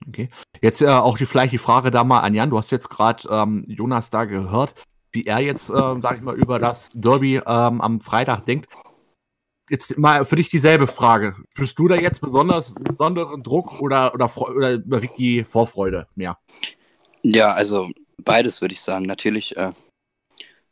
Okay. 0.07 0.29
Jetzt 0.61 0.81
äh, 0.81 0.87
auch 0.87 1.17
die, 1.17 1.25
vielleicht 1.25 1.53
die 1.53 1.57
Frage 1.57 1.91
da 1.91 2.03
mal 2.03 2.21
an 2.21 2.33
Jan. 2.33 2.49
Du 2.49 2.57
hast 2.57 2.71
jetzt 2.71 2.89
gerade 2.89 3.27
ähm, 3.29 3.63
Jonas 3.67 4.09
da 4.09 4.25
gehört, 4.25 4.75
wie 5.11 5.23
er 5.23 5.39
jetzt, 5.39 5.69
äh, 5.69 5.95
sag 6.01 6.17
ich 6.17 6.21
mal, 6.21 6.35
über 6.35 6.59
das 6.59 6.89
Derby 6.93 7.37
ähm, 7.37 7.81
am 7.81 8.01
Freitag 8.01 8.45
denkt. 8.45 8.67
Jetzt 9.69 9.97
mal 9.97 10.25
für 10.25 10.35
dich 10.35 10.49
dieselbe 10.49 10.87
Frage. 10.87 11.35
Fühlst 11.55 11.79
du 11.79 11.87
da 11.87 11.95
jetzt 11.95 12.19
besonders 12.19 12.73
besonderen 12.73 13.43
Druck 13.43 13.81
oder, 13.81 14.13
oder, 14.13 14.29
oder 14.37 14.85
wirklich 14.85 15.47
Vorfreude 15.47 16.07
mehr? 16.15 16.37
Ja, 17.23 17.53
also 17.53 17.89
beides 18.23 18.61
würde 18.61 18.73
ich 18.73 18.81
sagen. 18.81 19.05
Natürlich 19.05 19.55
äh, 19.55 19.71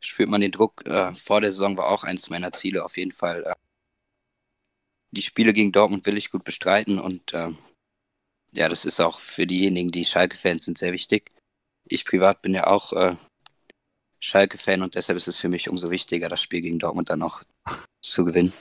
spürt 0.00 0.28
man 0.28 0.42
den 0.42 0.52
Druck. 0.52 0.86
Äh, 0.86 1.12
vor 1.14 1.40
der 1.40 1.52
Saison 1.52 1.76
war 1.78 1.86
auch 1.86 2.04
eins 2.04 2.28
meiner 2.28 2.52
Ziele 2.52 2.84
auf 2.84 2.98
jeden 2.98 3.12
Fall. 3.12 3.54
Die 5.12 5.22
Spiele 5.22 5.52
gegen 5.52 5.72
Dortmund 5.72 6.06
will 6.06 6.16
ich 6.16 6.30
gut 6.30 6.44
bestreiten 6.44 6.98
und 6.98 7.32
äh, 7.34 7.50
ja, 8.52 8.68
das 8.68 8.84
ist 8.84 9.00
auch 9.00 9.20
für 9.20 9.46
diejenigen, 9.46 9.90
die 9.90 10.04
Schalke-Fans 10.04 10.64
sind, 10.64 10.78
sehr 10.78 10.92
wichtig. 10.92 11.32
Ich 11.84 12.04
privat 12.04 12.42
bin 12.42 12.54
ja 12.54 12.66
auch 12.66 12.92
äh, 12.92 13.14
Schalke-Fan 14.20 14.82
und 14.82 14.94
deshalb 14.94 15.16
ist 15.16 15.28
es 15.28 15.36
für 15.36 15.48
mich 15.48 15.68
umso 15.68 15.90
wichtiger, 15.90 16.28
das 16.28 16.40
Spiel 16.40 16.60
gegen 16.60 16.78
Dortmund 16.78 17.10
dann 17.10 17.22
auch 17.22 17.42
zu 18.02 18.24
gewinnen. 18.24 18.52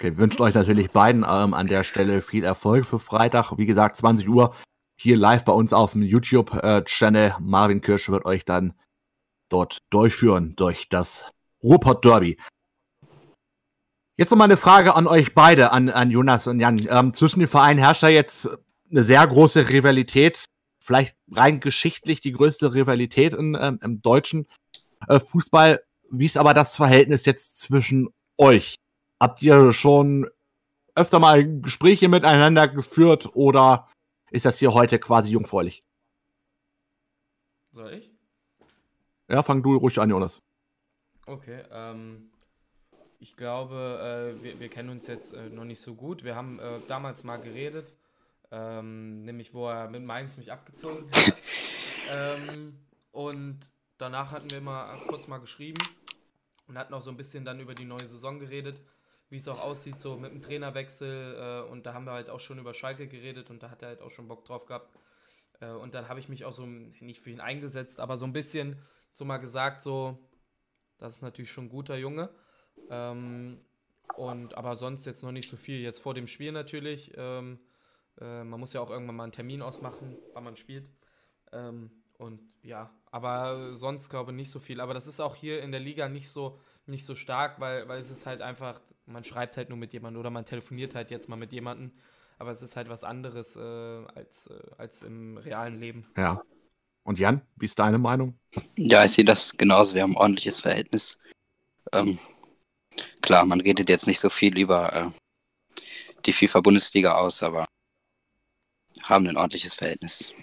Okay, 0.00 0.16
wünscht 0.16 0.40
euch 0.40 0.54
natürlich 0.54 0.90
beiden 0.90 1.24
ähm, 1.28 1.54
an 1.54 1.68
der 1.68 1.84
Stelle 1.84 2.22
viel 2.22 2.44
Erfolg 2.44 2.86
für 2.86 2.98
Freitag. 2.98 3.56
Wie 3.56 3.66
gesagt, 3.66 3.96
20 3.96 4.28
Uhr 4.28 4.54
hier 4.98 5.16
live 5.16 5.44
bei 5.44 5.52
uns 5.52 5.72
auf 5.72 5.92
dem 5.92 6.02
YouTube-Channel. 6.02 7.30
Äh, 7.30 7.40
Marvin 7.40 7.80
Kirsch 7.80 8.08
wird 8.08 8.24
euch 8.24 8.44
dann 8.44 8.74
dort 9.48 9.78
durchführen 9.90 10.54
durch 10.56 10.88
das 10.88 11.30
Ruhrpott 11.62 12.04
Derby. 12.04 12.38
Jetzt 14.16 14.30
noch 14.30 14.38
mal 14.38 14.44
eine 14.44 14.58
Frage 14.58 14.94
an 14.94 15.06
euch 15.06 15.34
beide, 15.34 15.72
an, 15.72 15.88
an 15.88 16.10
Jonas 16.10 16.46
und 16.46 16.60
Jan. 16.60 16.86
Ähm, 16.90 17.14
zwischen 17.14 17.40
den 17.40 17.48
Vereinen 17.48 17.78
herrscht 17.78 18.02
ja 18.02 18.10
jetzt 18.10 18.48
eine 18.90 19.04
sehr 19.04 19.26
große 19.26 19.70
Rivalität, 19.70 20.44
vielleicht 20.80 21.16
rein 21.30 21.60
geschichtlich 21.60 22.20
die 22.20 22.32
größte 22.32 22.74
Rivalität 22.74 23.32
in, 23.32 23.56
ähm, 23.58 23.78
im 23.82 24.02
deutschen 24.02 24.46
äh, 25.08 25.18
Fußball. 25.18 25.82
Wie 26.10 26.26
ist 26.26 26.36
aber 26.36 26.52
das 26.52 26.76
Verhältnis 26.76 27.24
jetzt 27.24 27.58
zwischen 27.58 28.10
euch? 28.36 28.74
Habt 29.18 29.40
ihr 29.40 29.72
schon 29.72 30.28
öfter 30.94 31.18
mal 31.18 31.60
Gespräche 31.60 32.08
miteinander 32.08 32.68
geführt 32.68 33.30
oder 33.34 33.88
ist 34.30 34.44
das 34.44 34.58
hier 34.58 34.74
heute 34.74 34.98
quasi 34.98 35.30
jungfräulich? 35.30 35.82
Soll 37.70 37.94
ich? 37.94 38.10
Ja, 39.28 39.42
fang 39.42 39.62
du 39.62 39.76
ruhig 39.76 39.98
an, 39.98 40.10
Jonas. 40.10 40.42
Okay, 41.24 41.62
ähm, 41.70 42.31
ich 43.22 43.36
glaube, 43.36 44.34
äh, 44.38 44.42
wir, 44.42 44.60
wir, 44.60 44.68
kennen 44.68 44.90
uns 44.90 45.06
jetzt 45.06 45.32
äh, 45.32 45.48
noch 45.48 45.64
nicht 45.64 45.80
so 45.80 45.94
gut. 45.94 46.24
Wir 46.24 46.34
haben 46.34 46.58
äh, 46.58 46.80
damals 46.88 47.24
mal 47.24 47.38
geredet 47.40 47.92
ähm, 48.52 49.24
nämlich 49.24 49.54
wo 49.54 49.68
er 49.68 49.88
mit 49.88 50.04
Mainz 50.04 50.36
mich 50.36 50.52
abgezogen 50.52 51.10
hat. 51.10 51.34
ähm, 52.14 52.78
und 53.10 53.60
danach 53.96 54.30
hatten 54.30 54.50
wir 54.50 54.58
immer 54.58 54.94
kurz 55.08 55.26
mal 55.26 55.38
geschrieben 55.38 55.82
und 56.68 56.78
hatten 56.78 56.92
auch 56.92 57.02
so 57.02 57.10
ein 57.10 57.16
bisschen 57.16 57.44
dann 57.44 57.60
über 57.60 57.74
die 57.74 57.86
neue 57.86 58.06
Saison 58.06 58.38
geredet, 58.38 58.78
wie 59.30 59.38
es 59.38 59.48
auch 59.48 59.60
aussieht, 59.60 59.98
so 59.98 60.18
mit 60.18 60.32
dem 60.32 60.42
Trainerwechsel. 60.42 61.64
Äh, 61.66 61.70
und 61.70 61.86
da 61.86 61.94
haben 61.94 62.04
wir 62.04 62.12
halt 62.12 62.28
auch 62.28 62.40
schon 62.40 62.58
über 62.58 62.74
Schalke 62.74 63.08
geredet 63.08 63.48
und 63.48 63.62
da 63.62 63.70
hat 63.70 63.82
er 63.82 63.88
halt 63.88 64.02
auch 64.02 64.10
schon 64.10 64.28
Bock 64.28 64.44
drauf 64.44 64.66
gehabt. 64.66 64.94
Äh, 65.60 65.70
und 65.70 65.94
dann 65.94 66.08
habe 66.10 66.20
ich 66.20 66.28
mich 66.28 66.44
auch 66.44 66.52
so 66.52 66.66
nicht 66.66 67.20
für 67.20 67.30
ihn 67.30 67.40
eingesetzt, 67.40 67.98
aber 67.98 68.18
so 68.18 68.26
ein 68.26 68.34
bisschen 68.34 68.76
so 69.14 69.24
mal 69.24 69.38
gesagt, 69.38 69.82
so, 69.82 70.18
das 70.98 71.14
ist 71.14 71.22
natürlich 71.22 71.50
schon 71.50 71.64
ein 71.64 71.70
guter 71.70 71.96
Junge. 71.96 72.28
Ähm, 72.90 73.58
und 74.16 74.54
aber 74.56 74.76
sonst 74.76 75.06
jetzt 75.06 75.22
noch 75.22 75.32
nicht 75.32 75.48
so 75.48 75.56
viel. 75.56 75.80
Jetzt 75.80 76.00
vor 76.00 76.14
dem 76.14 76.26
Spiel 76.26 76.52
natürlich. 76.52 77.12
Ähm, 77.16 77.58
äh, 78.20 78.44
man 78.44 78.60
muss 78.60 78.72
ja 78.72 78.80
auch 78.80 78.90
irgendwann 78.90 79.16
mal 79.16 79.24
einen 79.24 79.32
Termin 79.32 79.62
ausmachen, 79.62 80.16
wann 80.34 80.44
man 80.44 80.56
spielt. 80.56 80.88
Ähm, 81.52 81.90
und 82.18 82.40
ja, 82.62 82.90
aber 83.10 83.74
sonst 83.74 84.08
glaube 84.08 84.32
ich 84.32 84.36
nicht 84.36 84.50
so 84.50 84.60
viel. 84.60 84.80
Aber 84.80 84.94
das 84.94 85.06
ist 85.06 85.20
auch 85.20 85.34
hier 85.34 85.62
in 85.62 85.72
der 85.72 85.80
Liga 85.80 86.08
nicht 86.08 86.28
so, 86.28 86.58
nicht 86.86 87.04
so 87.04 87.14
stark, 87.14 87.60
weil, 87.60 87.88
weil 87.88 87.98
es 87.98 88.10
ist 88.10 88.26
halt 88.26 88.42
einfach, 88.42 88.80
man 89.06 89.24
schreibt 89.24 89.56
halt 89.56 89.68
nur 89.68 89.78
mit 89.78 89.92
jemandem 89.92 90.20
oder 90.20 90.30
man 90.30 90.44
telefoniert 90.44 90.94
halt 90.94 91.10
jetzt 91.10 91.28
mal 91.28 91.36
mit 91.36 91.52
jemandem. 91.52 91.92
Aber 92.38 92.50
es 92.50 92.62
ist 92.62 92.76
halt 92.76 92.88
was 92.88 93.04
anderes 93.04 93.56
äh, 93.56 93.60
als, 93.60 94.48
äh, 94.48 94.60
als 94.76 95.02
im 95.02 95.36
realen 95.36 95.78
Leben. 95.78 96.06
Ja. 96.16 96.42
Und 97.04 97.18
Jan, 97.18 97.42
wie 97.56 97.66
ist 97.66 97.78
deine 97.78 97.98
Meinung? 97.98 98.38
Ja, 98.76 99.04
ich 99.04 99.12
sehe 99.12 99.24
das 99.24 99.56
genauso. 99.56 99.94
Wir 99.94 100.02
haben 100.02 100.12
ein 100.12 100.16
ordentliches 100.16 100.60
Verhältnis. 100.60 101.18
Ähm, 101.92 102.18
klar, 103.32 103.46
man 103.46 103.62
redet 103.62 103.88
jetzt 103.88 104.06
nicht 104.06 104.20
so 104.20 104.28
viel 104.28 104.58
über 104.58 104.92
äh, 104.92 105.10
die 106.26 106.34
FIFA-Bundesliga 106.34 107.14
aus, 107.14 107.42
aber 107.42 107.64
haben 109.04 109.26
ein 109.26 109.38
ordentliches 109.38 109.72
Verhältnis. 109.72 110.34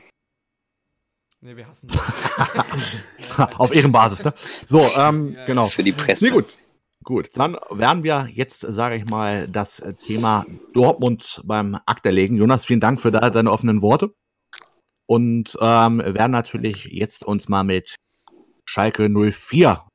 Nee, 1.39 1.55
wir 1.55 1.67
hassen 1.67 1.87
Auf 3.59 3.75
Ehrenbasis, 3.75 4.23
ne? 4.23 4.33
So, 4.65 4.79
ähm, 4.97 5.33
ja, 5.33 5.45
genau. 5.45 5.67
Für 5.67 5.83
die 5.83 5.91
Presse. 5.91 6.25
Nee, 6.25 6.31
gut. 6.31 6.45
Gut, 7.03 7.29
dann 7.35 7.57
werden 7.69 8.03
wir 8.03 8.27
jetzt, 8.33 8.61
sage 8.61 8.95
ich 8.95 9.05
mal, 9.05 9.47
das 9.47 9.81
Thema 10.05 10.45
Dortmund 10.73 11.41
beim 11.45 11.79
Akt 11.85 12.05
erlegen. 12.07 12.37
Jonas, 12.37 12.65
vielen 12.65 12.81
Dank 12.81 12.99
für 12.99 13.11
deine 13.11 13.51
offenen 13.51 13.81
Worte. 13.83 14.13
Und 15.07 15.57
ähm, 15.61 15.99
werden 15.99 16.31
natürlich 16.31 16.85
jetzt 16.85 17.23
uns 17.23 17.47
mal 17.47 17.63
mit 17.63 17.95
Schalke 18.65 19.07
04 19.09 19.87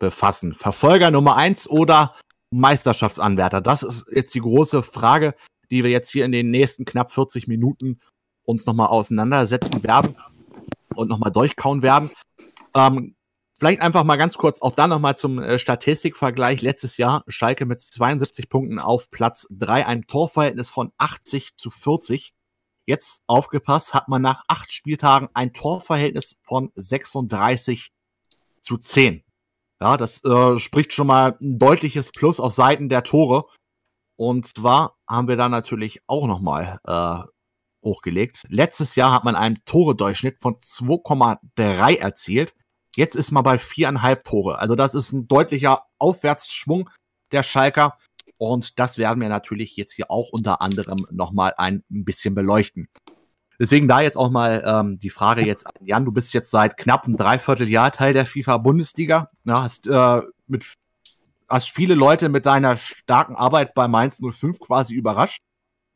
befassen. 0.00 0.54
Verfolger 0.54 1.10
Nummer 1.10 1.36
1 1.36 1.68
oder 1.70 2.14
Meisterschaftsanwärter? 2.50 3.60
Das 3.60 3.82
ist 3.82 4.06
jetzt 4.12 4.34
die 4.34 4.40
große 4.40 4.82
Frage, 4.82 5.34
die 5.70 5.84
wir 5.84 5.90
jetzt 5.90 6.10
hier 6.10 6.24
in 6.24 6.32
den 6.32 6.50
nächsten 6.50 6.84
knapp 6.84 7.12
40 7.12 7.46
Minuten 7.48 8.00
uns 8.44 8.66
nochmal 8.66 8.88
auseinandersetzen 8.88 9.82
werden 9.82 10.16
und 10.94 11.08
nochmal 11.08 11.30
durchkauen 11.30 11.82
werden. 11.82 12.10
Ähm, 12.74 13.14
vielleicht 13.58 13.82
einfach 13.82 14.04
mal 14.04 14.16
ganz 14.16 14.36
kurz 14.36 14.62
auch 14.62 14.74
dann 14.74 14.90
nochmal 14.90 15.16
zum 15.16 15.38
äh, 15.38 15.58
Statistikvergleich. 15.58 16.62
Letztes 16.62 16.96
Jahr 16.96 17.24
Schalke 17.28 17.66
mit 17.66 17.80
72 17.80 18.48
Punkten 18.48 18.78
auf 18.78 19.10
Platz 19.10 19.46
3, 19.50 19.86
ein 19.86 20.06
Torverhältnis 20.06 20.70
von 20.70 20.92
80 20.98 21.56
zu 21.56 21.70
40. 21.70 22.32
Jetzt 22.86 23.22
aufgepasst, 23.26 23.94
hat 23.94 24.08
man 24.08 24.22
nach 24.22 24.42
acht 24.48 24.72
Spieltagen 24.72 25.28
ein 25.34 25.52
Torverhältnis 25.52 26.36
von 26.42 26.72
36 26.74 27.92
zu 28.60 28.78
10. 28.78 29.22
Ja, 29.82 29.96
das 29.96 30.22
äh, 30.24 30.58
spricht 30.58 30.92
schon 30.92 31.06
mal 31.06 31.36
ein 31.40 31.58
deutliches 31.58 32.12
Plus 32.12 32.38
auf 32.38 32.52
Seiten 32.52 32.88
der 32.88 33.02
Tore. 33.02 33.46
Und 34.16 34.46
zwar 34.46 34.98
haben 35.08 35.28
wir 35.28 35.36
da 35.36 35.48
natürlich 35.48 36.02
auch 36.06 36.26
nochmal 36.26 36.78
äh, 36.86 37.22
hochgelegt. 37.82 38.44
Letztes 38.48 38.94
Jahr 38.94 39.12
hat 39.12 39.24
man 39.24 39.36
einen 39.36 39.64
Tore-Durchschnitt 39.64 40.38
von 40.42 40.56
2,3 40.56 41.98
erzielt. 41.98 42.54
Jetzt 42.94 43.16
ist 43.16 43.30
man 43.30 43.44
bei 43.44 43.56
viereinhalb 43.56 44.24
Tore. 44.24 44.58
Also 44.58 44.74
das 44.74 44.94
ist 44.94 45.12
ein 45.12 45.26
deutlicher 45.28 45.86
Aufwärtsschwung 45.98 46.90
der 47.32 47.42
Schalker. 47.42 47.96
Und 48.36 48.78
das 48.78 48.98
werden 48.98 49.20
wir 49.20 49.28
natürlich 49.28 49.76
jetzt 49.76 49.92
hier 49.92 50.10
auch 50.10 50.30
unter 50.30 50.60
anderem 50.62 51.06
nochmal 51.10 51.54
ein 51.56 51.84
bisschen 51.88 52.34
beleuchten. 52.34 52.88
Deswegen 53.60 53.88
da 53.88 54.00
jetzt 54.00 54.16
auch 54.16 54.30
mal 54.30 54.64
ähm, 54.66 54.98
die 54.98 55.10
Frage 55.10 55.44
jetzt 55.44 55.66
an 55.66 55.74
Jan. 55.82 56.06
Du 56.06 56.12
bist 56.12 56.32
jetzt 56.32 56.50
seit 56.50 56.78
knapp 56.78 57.04
einem 57.04 57.18
Dreivierteljahr 57.18 57.92
Teil 57.92 58.14
der 58.14 58.24
FIFA-Bundesliga. 58.24 59.30
Ja, 59.44 59.62
hast 59.62 59.86
äh, 59.86 60.22
hast 61.46 61.68
viele 61.68 61.94
Leute 61.94 62.30
mit 62.30 62.46
deiner 62.46 62.78
starken 62.78 63.36
Arbeit 63.36 63.74
bei 63.74 63.86
Mainz 63.86 64.18
05 64.18 64.60
quasi 64.60 64.94
überrascht. 64.94 65.42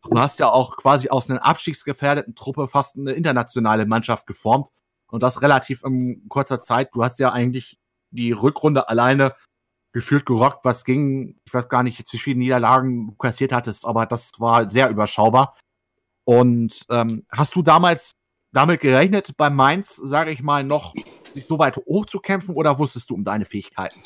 Du 0.02 0.20
hast 0.20 0.40
ja 0.40 0.50
auch 0.50 0.76
quasi 0.76 1.08
aus 1.08 1.30
einer 1.30 1.42
abstiegsgefährdeten 1.42 2.34
Truppe 2.34 2.68
fast 2.68 2.96
eine 2.96 3.12
internationale 3.12 3.86
Mannschaft 3.86 4.26
geformt. 4.26 4.68
Und 5.06 5.22
das 5.22 5.40
relativ 5.40 5.84
in 5.84 6.28
kurzer 6.28 6.60
Zeit. 6.60 6.90
Du 6.92 7.02
hast 7.02 7.18
ja 7.18 7.32
eigentlich 7.32 7.78
die 8.10 8.32
Rückrunde 8.32 8.90
alleine 8.90 9.34
gefühlt 9.92 10.26
gerockt, 10.26 10.66
was 10.66 10.84
ging. 10.84 11.38
Ich 11.46 11.54
weiß 11.54 11.70
gar 11.70 11.82
nicht, 11.82 12.02
wie 12.12 12.18
viele 12.18 12.38
Niederlagen 12.38 13.06
du 13.06 13.14
kassiert 13.14 13.52
hattest, 13.52 13.86
aber 13.86 14.04
das 14.04 14.32
war 14.38 14.70
sehr 14.70 14.90
überschaubar. 14.90 15.56
Und 16.24 16.86
ähm, 16.90 17.26
hast 17.30 17.54
du 17.54 17.62
damals 17.62 18.12
damit 18.52 18.80
gerechnet, 18.80 19.36
bei 19.36 19.50
Mainz, 19.50 19.96
sage 19.96 20.30
ich 20.30 20.40
mal, 20.40 20.64
noch 20.64 20.94
sich 21.34 21.46
so 21.46 21.58
weit 21.58 21.76
hochzukämpfen 21.76 22.54
oder 22.54 22.78
wusstest 22.78 23.10
du 23.10 23.14
um 23.14 23.24
deine 23.24 23.44
Fähigkeiten? 23.44 24.00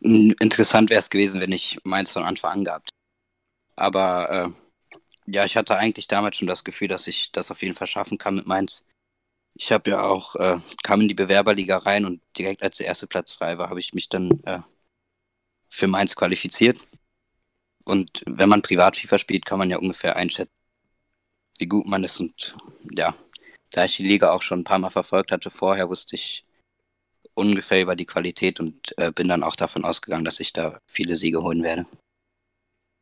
Interessant 0.00 0.90
wäre 0.90 1.00
es 1.00 1.10
gewesen, 1.10 1.40
wenn 1.40 1.52
ich 1.52 1.78
Mainz 1.84 2.12
von 2.12 2.24
Anfang 2.24 2.52
an 2.52 2.64
gehabt. 2.64 2.90
Aber 3.76 4.30
äh, 4.30 4.48
ja, 5.26 5.44
ich 5.44 5.56
hatte 5.56 5.76
eigentlich 5.76 6.08
damals 6.08 6.36
schon 6.36 6.48
das 6.48 6.64
Gefühl, 6.64 6.88
dass 6.88 7.06
ich 7.06 7.32
das 7.32 7.50
auf 7.50 7.62
jeden 7.62 7.74
Fall 7.74 7.86
schaffen 7.86 8.18
kann 8.18 8.34
mit 8.34 8.46
Mainz. 8.46 8.84
Ich 9.54 9.72
habe 9.72 9.90
ja 9.90 10.02
auch, 10.02 10.36
äh, 10.36 10.56
kam 10.82 11.00
in 11.00 11.08
die 11.08 11.14
Bewerberliga 11.14 11.78
rein 11.78 12.04
und 12.04 12.20
direkt 12.36 12.62
als 12.62 12.78
der 12.78 12.86
erste 12.86 13.06
Platz 13.06 13.32
frei 13.32 13.58
war, 13.58 13.70
habe 13.70 13.80
ich 13.80 13.92
mich 13.94 14.08
dann 14.08 14.40
äh, 14.44 14.60
für 15.68 15.86
Mainz 15.86 16.14
qualifiziert. 16.16 16.86
Und 17.84 18.22
wenn 18.26 18.48
man 18.48 18.62
privat 18.62 18.96
FIFA 18.96 19.18
spielt, 19.18 19.46
kann 19.46 19.58
man 19.58 19.70
ja 19.70 19.78
ungefähr 19.78 20.16
einschätzen, 20.16 20.52
wie 21.58 21.66
gut 21.66 21.86
man 21.86 22.04
ist. 22.04 22.20
Und 22.20 22.56
ja, 22.90 23.14
da 23.70 23.84
ich 23.84 23.96
die 23.96 24.06
Liga 24.06 24.30
auch 24.30 24.42
schon 24.42 24.60
ein 24.60 24.64
paar 24.64 24.78
Mal 24.78 24.90
verfolgt 24.90 25.32
hatte 25.32 25.50
vorher, 25.50 25.88
wusste 25.88 26.16
ich 26.16 26.44
ungefähr 27.34 27.82
über 27.82 27.94
die 27.94 28.06
Qualität 28.06 28.58
und 28.60 28.94
äh, 28.98 29.12
bin 29.12 29.28
dann 29.28 29.42
auch 29.42 29.56
davon 29.56 29.84
ausgegangen, 29.84 30.24
dass 30.24 30.40
ich 30.40 30.52
da 30.52 30.78
viele 30.86 31.16
Siege 31.16 31.40
holen 31.40 31.62
werde. 31.62 31.86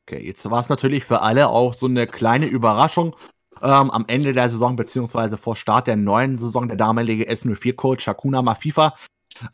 Okay, 0.08 0.24
jetzt 0.24 0.48
war 0.48 0.60
es 0.60 0.68
natürlich 0.68 1.04
für 1.04 1.22
alle 1.22 1.48
auch 1.48 1.74
so 1.74 1.86
eine 1.86 2.06
kleine 2.06 2.46
Überraschung. 2.46 3.16
Ähm, 3.62 3.90
am 3.90 4.04
Ende 4.06 4.34
der 4.34 4.50
Saison, 4.50 4.76
beziehungsweise 4.76 5.38
vor 5.38 5.56
Start 5.56 5.86
der 5.86 5.96
neuen 5.96 6.36
Saison, 6.36 6.68
der 6.68 6.76
damalige 6.76 7.28
S04-Coach 7.30 8.04
Shakuna 8.04 8.42
Mafifa 8.42 8.94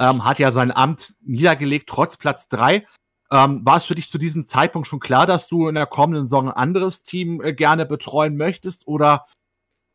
ähm, 0.01 0.25
hat 0.25 0.41
ja 0.41 0.51
sein 0.51 0.73
Amt 0.73 1.15
niedergelegt, 1.21 1.89
trotz 1.89 2.17
Platz 2.17 2.49
3. 2.49 2.85
Ähm, 3.33 3.65
war 3.65 3.79
es 3.79 3.87
für 3.87 3.95
dich 3.95 4.11
zu 4.11 4.19
diesem 4.19 4.47
Zeitpunkt 4.47 4.87
schon 4.87 5.01
klar, 5.01 5.27
dass 5.27 5.49
du 5.49 5.67
in 5.67 5.75
der 5.75 5.87
kommenden 5.87 6.27
Saison 6.27 6.51
ein 6.51 6.55
anderes 6.55 7.03
Team 7.03 7.41
äh, 7.41 7.55
gerne 7.55 7.87
betreuen 7.87 8.37
möchtest? 8.37 8.87
Oder 8.87 9.27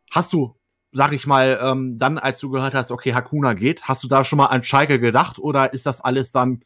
hast 0.09 0.33
du, 0.33 0.55
sag 0.91 1.13
ich 1.13 1.27
mal, 1.27 1.59
ähm, 1.61 1.99
dann, 1.99 2.17
als 2.17 2.39
du 2.39 2.49
gehört 2.49 2.73
hast, 2.73 2.89
okay, 2.89 3.13
Hakuna 3.13 3.53
geht, 3.53 3.83
hast 3.83 4.03
du 4.03 4.07
da 4.07 4.25
schon 4.25 4.37
mal 4.37 4.47
an 4.47 4.63
Schalke 4.63 4.99
gedacht? 4.99 5.37
Oder 5.37 5.71
ist 5.73 5.85
das 5.85 6.01
alles 6.01 6.31
dann 6.31 6.63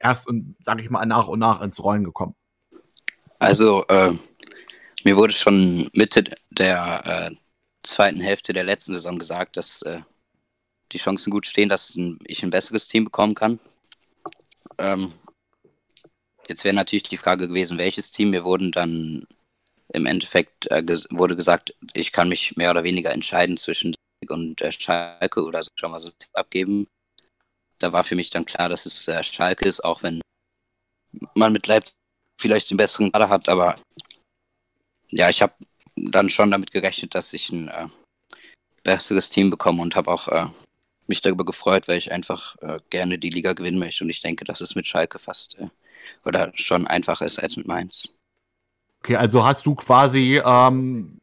erst, 0.00 0.28
in, 0.28 0.56
sag 0.60 0.82
ich 0.82 0.90
mal, 0.90 1.06
nach 1.06 1.28
und 1.28 1.38
nach 1.38 1.60
ins 1.62 1.78
Rollen 1.78 2.02
gekommen? 2.02 2.34
Also, 3.38 3.86
äh, 3.86 4.12
mir 5.04 5.16
wurde 5.16 5.34
schon 5.34 5.88
Mitte 5.94 6.24
der 6.50 7.02
äh, 7.04 7.34
zweiten 7.84 8.20
Hälfte 8.20 8.52
der 8.52 8.64
letzten 8.64 8.94
Saison 8.94 9.20
gesagt, 9.20 9.56
dass 9.56 9.82
äh, 9.82 10.00
die 10.90 10.98
Chancen 10.98 11.30
gut 11.30 11.46
stehen, 11.46 11.68
dass 11.68 11.96
ich 12.24 12.42
ein 12.42 12.50
besseres 12.50 12.88
Team 12.88 13.04
bekommen 13.04 13.36
kann. 13.36 13.60
Ähm, 14.78 15.12
jetzt 16.48 16.64
wäre 16.64 16.74
natürlich 16.74 17.04
die 17.04 17.16
Frage 17.16 17.48
gewesen, 17.48 17.78
welches 17.78 18.10
Team. 18.10 18.30
Mir 18.30 18.44
wurden 18.44 18.72
dann 18.72 19.26
im 19.88 20.06
Endeffekt 20.06 20.70
äh, 20.70 20.82
ges 20.82 21.06
wurde 21.10 21.36
gesagt, 21.36 21.74
ich 21.94 22.12
kann 22.12 22.28
mich 22.28 22.56
mehr 22.56 22.70
oder 22.70 22.84
weniger 22.84 23.12
entscheiden 23.12 23.56
zwischen 23.56 23.94
und 24.28 24.60
äh, 24.62 24.72
Schalke 24.72 25.42
oder 25.42 25.62
so 25.62 25.70
schon 25.74 25.90
mal 25.90 26.00
so 26.00 26.10
abgeben. 26.32 26.86
Da 27.78 27.92
war 27.92 28.04
für 28.04 28.14
mich 28.14 28.30
dann 28.30 28.44
klar, 28.44 28.68
dass 28.68 28.86
es 28.86 29.08
äh, 29.08 29.22
Schalke 29.22 29.66
ist, 29.66 29.84
auch 29.84 30.02
wenn 30.02 30.20
man 31.34 31.52
mit 31.52 31.66
Leipzig 31.66 31.96
vielleicht 32.40 32.70
den 32.70 32.76
besseren 32.76 33.12
Kader 33.12 33.28
hat, 33.28 33.48
aber 33.48 33.76
ja, 35.10 35.28
ich 35.28 35.42
habe 35.42 35.54
dann 35.96 36.28
schon 36.28 36.50
damit 36.50 36.70
gerechnet, 36.70 37.14
dass 37.14 37.32
ich 37.32 37.50
ein 37.50 37.68
äh, 37.68 37.88
besseres 38.82 39.30
Team 39.30 39.50
bekomme 39.50 39.82
und 39.82 39.94
habe 39.94 40.10
auch 40.10 40.28
äh, 40.28 40.46
mich 41.06 41.20
darüber 41.20 41.44
gefreut, 41.44 41.88
weil 41.88 41.98
ich 41.98 42.10
einfach 42.12 42.56
äh, 42.62 42.80
gerne 42.90 43.18
die 43.18 43.30
Liga 43.30 43.52
gewinnen 43.52 43.78
möchte 43.78 44.04
und 44.04 44.10
ich 44.10 44.22
denke, 44.22 44.44
dass 44.44 44.60
es 44.60 44.74
mit 44.74 44.86
Schalke 44.86 45.18
fast 45.18 45.58
äh, 45.58 45.68
oder 46.24 46.52
schon 46.54 46.86
einfacher 46.86 47.26
ist 47.26 47.38
als 47.38 47.56
mit 47.56 47.66
Mainz. 47.66 48.14
Okay, 49.00 49.16
also 49.16 49.44
hast 49.44 49.66
du 49.66 49.74
quasi, 49.74 50.40
ähm, 50.44 51.20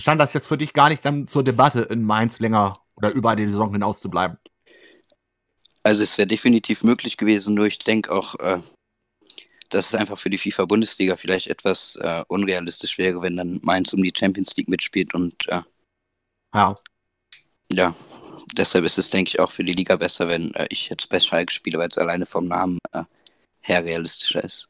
stand 0.00 0.20
das 0.20 0.34
jetzt 0.34 0.46
für 0.46 0.58
dich 0.58 0.72
gar 0.72 0.90
nicht 0.90 1.04
dann 1.04 1.26
zur 1.26 1.42
Debatte 1.42 1.82
in 1.82 2.02
Mainz 2.04 2.38
länger 2.38 2.74
oder 2.96 3.10
über 3.10 3.34
die 3.34 3.48
Saison 3.48 3.72
hinaus 3.72 4.00
zu 4.00 4.10
bleiben? 4.10 4.36
Also 5.82 6.02
es 6.02 6.16
wäre 6.18 6.26
definitiv 6.26 6.82
möglich 6.82 7.16
gewesen, 7.16 7.54
nur 7.54 7.66
ich 7.66 7.78
denke 7.78 8.10
auch, 8.12 8.34
äh, 8.36 8.58
dass 9.70 9.86
es 9.86 9.94
einfach 9.94 10.18
für 10.18 10.30
die 10.30 10.38
FIFA-Bundesliga 10.38 11.16
vielleicht 11.16 11.48
etwas 11.48 11.96
äh, 11.96 12.22
unrealistisch 12.28 12.98
wäre, 12.98 13.22
wenn 13.22 13.36
dann 13.36 13.60
Mainz 13.62 13.92
um 13.92 14.02
die 14.02 14.12
Champions 14.16 14.54
League 14.56 14.68
mitspielt 14.68 15.14
und 15.14 15.48
äh, 15.48 15.62
ja. 16.54 16.74
Ja, 17.72 17.94
deshalb 18.52 18.84
ist 18.84 18.98
es, 18.98 19.10
denke 19.10 19.30
ich, 19.30 19.40
auch 19.40 19.50
für 19.50 19.64
die 19.64 19.72
Liga 19.72 19.96
besser, 19.96 20.28
wenn 20.28 20.54
äh, 20.54 20.66
ich 20.70 20.88
jetzt 20.88 21.08
bei 21.08 21.18
Schalke 21.18 21.52
spiele, 21.52 21.78
weil 21.78 21.88
es 21.88 21.98
alleine 21.98 22.26
vom 22.26 22.46
Namen 22.46 22.78
äh, 22.92 23.04
her 23.64 23.84
realistischer 23.84 24.44
ist. 24.44 24.68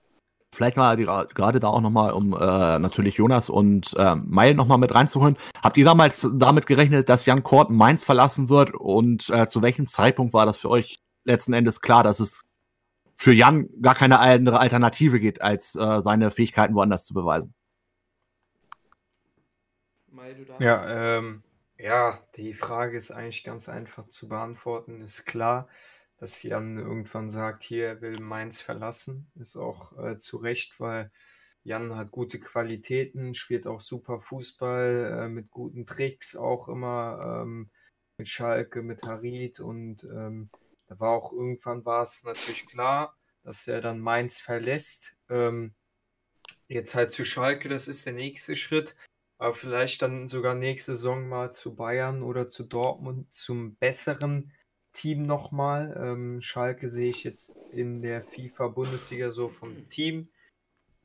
Vielleicht 0.55 0.77
mal 0.77 0.97
gerade 0.97 1.59
da 1.59 1.69
auch 1.69 1.81
nochmal, 1.81 2.13
um 2.13 2.33
äh, 2.33 2.79
natürlich 2.79 3.17
Jonas 3.17 3.51
und 3.51 3.93
äh, 3.99 4.15
Meil 4.15 4.55
nochmal 4.55 4.79
mit 4.79 4.95
reinzuholen. 4.95 5.37
Habt 5.63 5.77
ihr 5.77 5.85
damals 5.85 6.29
damit 6.33 6.67
gerechnet, 6.67 7.09
dass 7.09 7.27
Jan 7.27 7.43
Kort 7.43 7.71
Mainz 7.71 8.05
verlassen 8.05 8.49
wird? 8.49 8.73
Und 8.73 9.29
äh, 9.31 9.49
zu 9.49 9.63
welchem 9.63 9.89
Zeitpunkt 9.89 10.33
war 10.33 10.47
das 10.47 10.57
für 10.57 10.71
euch 10.71 11.01
letzten 11.25 11.55
Endes 11.55 11.81
klar, 11.81 12.05
dass 12.05 12.21
es 12.21 12.43
für 13.17 13.33
Jan 13.33 13.69
gar 13.83 13.97
keine 13.97 14.21
andere 14.21 14.61
Alternative 14.61 15.19
geht, 15.19 15.43
als 15.43 15.75
äh, 15.75 16.01
seine 16.01 16.31
Fähigkeiten 16.31 16.75
woanders 16.77 17.05
zu 17.05 17.15
beweisen. 17.15 17.55
Ja, 20.61 21.19
ähm, 21.19 21.43
ja, 21.77 22.21
die 22.37 22.55
Frage 22.55 22.97
ist 22.97 23.11
eigentlich 23.11 23.45
ganz 23.45 23.69
einfach 23.69 24.09
zu 24.09 24.29
beantworten. 24.29 25.03
Ist 25.03 25.27
klar, 25.27 25.69
dass 26.25 26.43
Jan 26.43 26.79
irgendwann 26.79 27.29
sagt, 27.29 27.65
hier, 27.65 27.87
er 27.87 28.01
will 28.01 28.19
Mainz 28.19 28.63
verlassen. 28.63 29.31
Ist 29.35 29.57
auch 29.57 29.93
äh, 30.03 30.19
zu 30.19 30.39
Recht, 30.39 30.81
weil 30.81 31.13
Jan 31.65 31.97
hat 31.97 32.13
gute 32.13 32.41
Qualitäten, 32.41 33.35
spielt 33.35 33.67
auch 33.67 33.83
super 33.83 34.21
Fußball, 34.21 35.21
äh, 35.21 35.29
mit 35.29 35.51
guten 35.51 35.85
Tricks 35.85 36.35
auch 36.35 36.69
immer, 36.69 37.43
ähm, 37.43 37.71
mit 38.17 38.31
Schalke, 38.31 38.81
mit 38.81 39.03
Harid 39.03 39.61
und 39.61 40.05
ähm, 40.05 40.49
da 40.87 40.99
war 40.99 41.11
auch 41.11 41.31
irgendwann 41.31 41.85
war 41.85 42.03
es 42.05 42.25
natürlich 42.25 42.67
klar, 42.69 43.19
dass 43.43 43.69
er 43.69 43.83
dann 43.83 44.01
Mainz 44.01 44.41
verlässt. 44.41 45.19
Ähm, 45.29 45.75
jetzt 46.69 46.95
halt 46.95 47.13
zu 47.13 47.27
Schalke, 47.27 47.69
das 47.69 47.87
ist 47.87 48.07
der 48.07 48.15
nächste 48.15 48.57
Schritt. 48.57 48.97
Aber 49.37 49.55
vielleicht 49.55 50.01
dann 50.01 50.27
sogar 50.27 50.55
nächste 50.55 50.97
Saison 50.97 51.29
mal 51.29 51.53
zu 51.53 51.75
Bayern 51.75 52.23
oder 52.23 52.49
zu 52.49 52.65
Dortmund 52.65 53.31
zum 53.31 53.75
besseren 53.77 54.53
Team 54.95 55.27
nochmal. 55.27 55.95
Ähm, 56.03 56.41
Schalke 56.41 56.89
sehe 56.89 57.11
ich 57.11 57.25
jetzt 57.25 57.55
in 57.71 58.01
der 58.01 58.23
FIFA-Bundesliga 58.23 59.31
so 59.31 59.49
vom 59.49 59.89
Team 59.91 60.29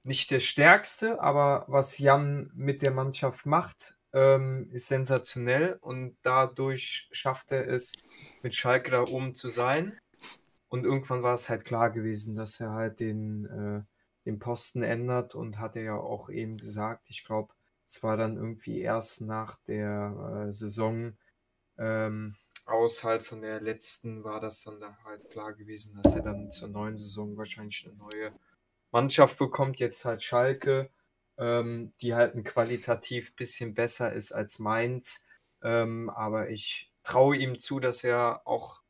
nicht 0.04 0.32
der 0.32 0.40
stärkste, 0.40 1.22
aber 1.22 1.66
was 1.68 1.98
Jan 1.98 2.52
mit 2.56 2.82
der 2.82 2.92
Mannschaft 2.92 3.46
macht, 3.46 3.96
ähm, 4.14 4.70
ist 4.72 4.88
sensationell 4.88 5.78
und 5.82 6.18
dadurch 6.24 7.10
schafft 7.12 7.52
er 7.52 7.68
es, 7.68 7.94
mit 8.42 8.56
Schalke 8.56 8.92
da 8.92 9.04
oben 9.04 9.36
zu 9.36 9.50
sein. 9.50 10.00
Und 10.70 10.86
irgendwann 10.86 11.24
war 11.24 11.34
es 11.34 11.50
halt 11.50 11.66
klar 11.66 11.90
gewesen, 11.90 12.36
dass 12.36 12.60
er 12.60 12.72
halt 12.72 13.00
den, 13.00 13.46
äh, 13.46 13.82
den 14.26 14.40
Posten 14.40 14.84
ändert 14.84 15.36
und 15.36 15.60
hat 15.60 15.76
er 15.76 15.84
ja 15.84 15.96
auch 15.96 16.30
eben 16.30 16.58
gesagt, 16.58 17.04
ich 17.08 17.26
glaube, 17.26 17.54
es 17.88 18.04
war 18.04 18.18
dann 18.18 18.38
irgendwie 18.38 18.82
erst 18.82 19.22
nach 19.22 19.58
der 19.68 20.48
äh, 20.48 20.54
Saison 20.54 21.14
ähm, 21.80 22.36
aus 22.70 23.04
halt 23.04 23.24
von 23.24 23.42
der 23.42 23.62
letzten 23.62 24.24
war 24.24 24.40
das 24.40 24.64
dann 24.64 24.80
da 24.80 24.98
halt 25.04 25.30
klar 25.30 25.54
gewesen, 25.54 26.00
dass 26.02 26.16
er 26.16 26.22
dann 26.22 26.52
zur 26.52 26.70
neuen 26.70 26.98
Saison 26.98 27.38
wahrscheinlich 27.38 27.86
eine 27.86 27.96
neue 27.96 28.32
Mannschaft 28.92 29.38
bekommt, 29.38 29.80
jetzt 29.80 30.06
halt 30.06 30.24
Schalke 30.24 30.90
ähm, 31.40 31.94
die 32.02 32.14
halt 32.14 32.36
ein 32.36 32.44
qualitativ 32.44 33.36
bisschen 33.36 33.74
besser 33.74 34.14
ist 34.14 34.34
als 34.34 34.60
Mainz. 34.60 35.26
Ähm, 35.64 36.10
aber 36.10 36.50
ich 36.50 36.92
traue 37.04 37.38
ihm 37.38 37.60
zu, 37.60 37.80
dass 37.80 38.04
er 38.04 38.42
auch 38.46 38.82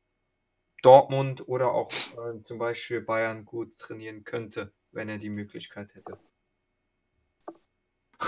Dortmund 0.82 1.48
oder 1.48 1.72
auch 1.72 1.92
äh, 1.92 2.42
zum 2.42 2.58
Beispiel 2.58 3.02
Bayern 3.02 3.46
gut 3.46 3.78
trainieren 3.78 4.24
könnte, 4.24 4.74
wenn 4.92 5.10
er 5.10 5.20
die 5.20 5.30
Möglichkeit 5.30 5.94
hätte. 5.96 6.18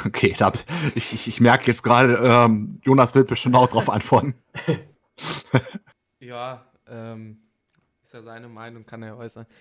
Okay, 0.05 0.33
da, 0.37 0.53
ich, 0.95 1.27
ich, 1.27 1.41
merke 1.41 1.67
jetzt 1.67 1.83
gerade, 1.83 2.17
ähm, 2.23 2.79
Jonas 2.83 3.13
will 3.13 3.25
bestimmt 3.25 3.55
auch 3.55 3.67
darauf 3.67 3.89
antworten. 3.89 4.35
ja, 6.19 6.65
ähm, 6.87 7.41
ist 8.03 8.13
ja 8.13 8.21
seine 8.21 8.47
Meinung, 8.47 8.85
kann 8.85 9.03
er 9.03 9.17
äußern. 9.17 9.45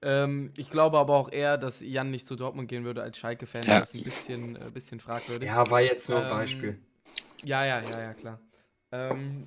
Ähm, 0.00 0.52
ich 0.56 0.70
glaube 0.70 0.98
aber 0.98 1.14
auch 1.14 1.30
eher, 1.32 1.58
dass 1.58 1.80
Jan 1.80 2.10
nicht 2.10 2.26
zu 2.26 2.36
Dortmund 2.36 2.68
gehen 2.68 2.84
würde 2.84 3.02
als 3.02 3.18
Schalke-Fan. 3.18 3.64
Ja. 3.64 3.80
Das 3.80 3.92
ist 3.92 4.00
ein 4.00 4.04
bisschen, 4.04 4.56
äh, 4.56 4.70
bisschen 4.72 5.00
fragwürdig. 5.00 5.48
Ja, 5.48 5.68
war 5.68 5.80
jetzt 5.80 6.08
nur 6.08 6.18
ein 6.18 6.24
ähm, 6.24 6.30
Beispiel. 6.30 6.78
Ja, 7.44 7.64
ja, 7.64 7.80
ja, 7.80 8.00
ja, 8.00 8.14
klar. 8.14 8.40
Ähm, 8.92 9.46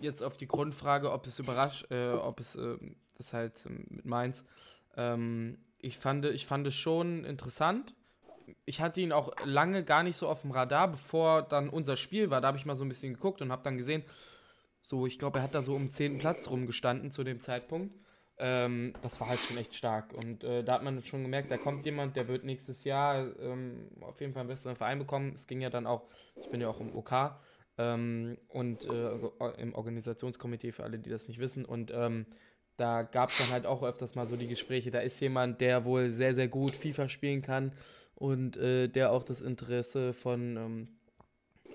jetzt 0.00 0.22
auf 0.22 0.36
die 0.36 0.46
Grundfrage, 0.46 1.10
ob 1.10 1.26
es 1.26 1.38
überrascht, 1.38 1.90
äh, 1.90 2.10
ob 2.10 2.40
es 2.40 2.56
äh, 2.56 2.76
das 3.16 3.32
halt 3.32 3.64
ähm, 3.66 3.86
mit 3.88 4.04
Mainz. 4.04 4.44
Ähm, 4.96 5.58
ich 5.78 5.98
fand, 5.98 6.26
ich 6.26 6.46
fand 6.46 6.66
es 6.66 6.74
schon 6.74 7.24
interessant. 7.24 7.94
Ich 8.64 8.80
hatte 8.80 9.00
ihn 9.00 9.12
auch 9.12 9.32
lange 9.44 9.84
gar 9.84 10.02
nicht 10.02 10.16
so 10.16 10.28
auf 10.28 10.42
dem 10.42 10.52
Radar, 10.52 10.88
bevor 10.88 11.42
dann 11.42 11.68
unser 11.68 11.96
Spiel 11.96 12.30
war. 12.30 12.40
Da 12.40 12.48
habe 12.48 12.58
ich 12.58 12.66
mal 12.66 12.76
so 12.76 12.84
ein 12.84 12.88
bisschen 12.88 13.14
geguckt 13.14 13.42
und 13.42 13.50
habe 13.50 13.62
dann 13.64 13.76
gesehen, 13.76 14.04
so, 14.80 15.06
ich 15.06 15.18
glaube, 15.18 15.38
er 15.38 15.44
hat 15.44 15.54
da 15.54 15.62
so 15.62 15.72
um 15.72 15.90
10. 15.90 16.18
Platz 16.18 16.48
rumgestanden 16.48 17.10
zu 17.10 17.24
dem 17.24 17.40
Zeitpunkt. 17.40 17.94
Ähm, 18.38 18.94
das 19.02 19.20
war 19.20 19.28
halt 19.28 19.38
schon 19.40 19.56
echt 19.56 19.74
stark. 19.74 20.12
Und 20.12 20.42
äh, 20.42 20.64
da 20.64 20.74
hat 20.74 20.82
man 20.82 21.02
schon 21.04 21.22
gemerkt, 21.22 21.50
da 21.50 21.56
kommt 21.56 21.84
jemand, 21.84 22.16
der 22.16 22.28
wird 22.28 22.44
nächstes 22.44 22.84
Jahr 22.84 23.26
ähm, 23.40 23.88
auf 24.00 24.20
jeden 24.20 24.32
Fall 24.32 24.40
einen 24.40 24.48
besseren 24.48 24.76
Verein 24.76 24.98
bekommen. 24.98 25.32
Es 25.34 25.46
ging 25.46 25.60
ja 25.60 25.70
dann 25.70 25.86
auch, 25.86 26.08
ich 26.40 26.50
bin 26.50 26.60
ja 26.60 26.68
auch 26.68 26.80
im 26.80 26.94
OK, 26.96 27.12
ähm, 27.78 28.38
und 28.48 28.84
äh, 28.84 29.10
im 29.58 29.74
Organisationskomitee 29.74 30.72
für 30.72 30.82
alle, 30.82 30.98
die 30.98 31.10
das 31.10 31.28
nicht 31.28 31.38
wissen. 31.38 31.64
Und 31.64 31.92
ähm, 31.94 32.26
da 32.76 33.02
gab 33.02 33.28
es 33.28 33.38
dann 33.38 33.50
halt 33.50 33.66
auch 33.66 33.82
öfters 33.82 34.14
mal 34.14 34.26
so 34.26 34.36
die 34.36 34.48
Gespräche. 34.48 34.90
Da 34.90 35.00
ist 35.00 35.20
jemand, 35.20 35.60
der 35.60 35.84
wohl 35.84 36.10
sehr, 36.10 36.34
sehr 36.34 36.48
gut 36.48 36.72
FIFA 36.72 37.08
spielen 37.08 37.42
kann 37.42 37.72
und 38.22 38.56
äh, 38.56 38.86
der 38.86 39.10
auch 39.10 39.24
das 39.24 39.40
Interesse 39.40 40.12
von 40.12 40.56
ähm, 40.56 40.88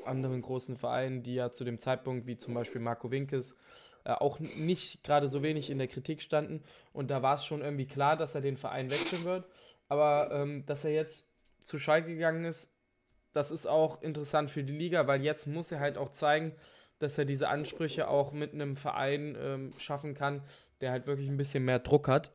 anderen 0.05 0.41
großen 0.41 0.77
Vereinen, 0.77 1.21
die 1.21 1.35
ja 1.35 1.51
zu 1.51 1.65
dem 1.65 1.77
Zeitpunkt, 1.77 2.25
wie 2.25 2.37
zum 2.37 2.53
Beispiel 2.53 2.79
Marco 2.79 3.11
Winkes, 3.11 3.57
äh, 4.05 4.13
auch 4.13 4.39
nicht 4.39 5.03
gerade 5.03 5.27
so 5.27 5.43
wenig 5.43 5.69
in 5.69 5.77
der 5.77 5.89
Kritik 5.89 6.21
standen. 6.21 6.63
Und 6.93 7.11
da 7.11 7.21
war 7.21 7.35
es 7.35 7.43
schon 7.43 7.59
irgendwie 7.59 7.85
klar, 7.85 8.15
dass 8.15 8.33
er 8.33 8.39
den 8.39 8.55
Verein 8.55 8.89
wechseln 8.89 9.25
wird. 9.25 9.43
Aber 9.89 10.31
ähm, 10.31 10.65
dass 10.65 10.85
er 10.85 10.91
jetzt 10.91 11.25
zu 11.63 11.79
Schalke 11.79 12.13
gegangen 12.13 12.45
ist, 12.45 12.69
das 13.33 13.51
ist 13.51 13.67
auch 13.67 14.01
interessant 14.01 14.49
für 14.49 14.63
die 14.63 14.77
Liga, 14.77 15.05
weil 15.05 15.25
jetzt 15.25 15.47
muss 15.47 15.73
er 15.73 15.81
halt 15.81 15.97
auch 15.97 16.09
zeigen, 16.09 16.55
dass 16.99 17.17
er 17.17 17.25
diese 17.25 17.49
Ansprüche 17.49 18.07
auch 18.07 18.31
mit 18.31 18.53
einem 18.53 18.77
Verein 18.77 19.35
ähm, 19.37 19.73
schaffen 19.79 20.13
kann, 20.13 20.43
der 20.79 20.91
halt 20.91 21.07
wirklich 21.07 21.27
ein 21.27 21.35
bisschen 21.35 21.65
mehr 21.65 21.79
Druck 21.79 22.07
hat. 22.07 22.31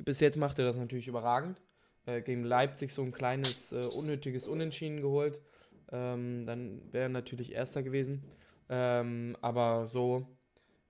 Bis 0.00 0.18
jetzt 0.18 0.36
macht 0.36 0.58
er 0.58 0.64
das 0.64 0.78
natürlich 0.78 1.06
überragend. 1.06 1.60
Äh, 2.06 2.20
gegen 2.22 2.42
Leipzig 2.42 2.92
so 2.92 3.02
ein 3.02 3.12
kleines, 3.12 3.72
äh, 3.72 3.80
unnötiges 3.96 4.48
Unentschieden 4.48 5.00
geholt. 5.00 5.40
Ähm, 5.92 6.46
dann 6.46 6.82
wäre 6.92 7.04
er 7.04 7.08
natürlich 7.08 7.52
Erster 7.52 7.82
gewesen. 7.82 8.24
Ähm, 8.68 9.36
aber 9.40 9.86
so 9.86 10.26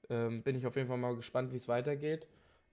ähm, 0.08 0.42
bin 0.42 0.56
ich 0.56 0.66
auf 0.66 0.76
jeden 0.76 0.88
Fall 0.88 0.98
mal 0.98 1.16
gespannt, 1.16 1.52
wie 1.52 1.56
es 1.56 1.68
weitergeht. 1.68 2.26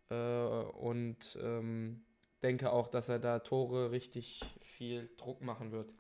Äh, 0.09 0.15
und 0.15 1.37
ähm, 1.41 2.01
denke 2.41 2.71
auch, 2.71 2.87
dass 2.87 3.09
er 3.09 3.19
da 3.19 3.39
Tore 3.39 3.91
richtig 3.91 4.41
viel 4.61 5.09
Druck 5.17 5.41
machen 5.41 5.71
wird, 5.71 5.91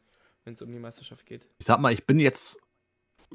wenn 0.43 0.53
es 0.53 0.61
um 0.61 0.71
die 0.71 0.79
Meisterschaft 0.79 1.25
geht. 1.25 1.47
Ich 1.59 1.65
sag 1.65 1.79
mal, 1.79 1.91
ich 1.91 2.05
bin 2.05 2.19
jetzt, 2.19 2.59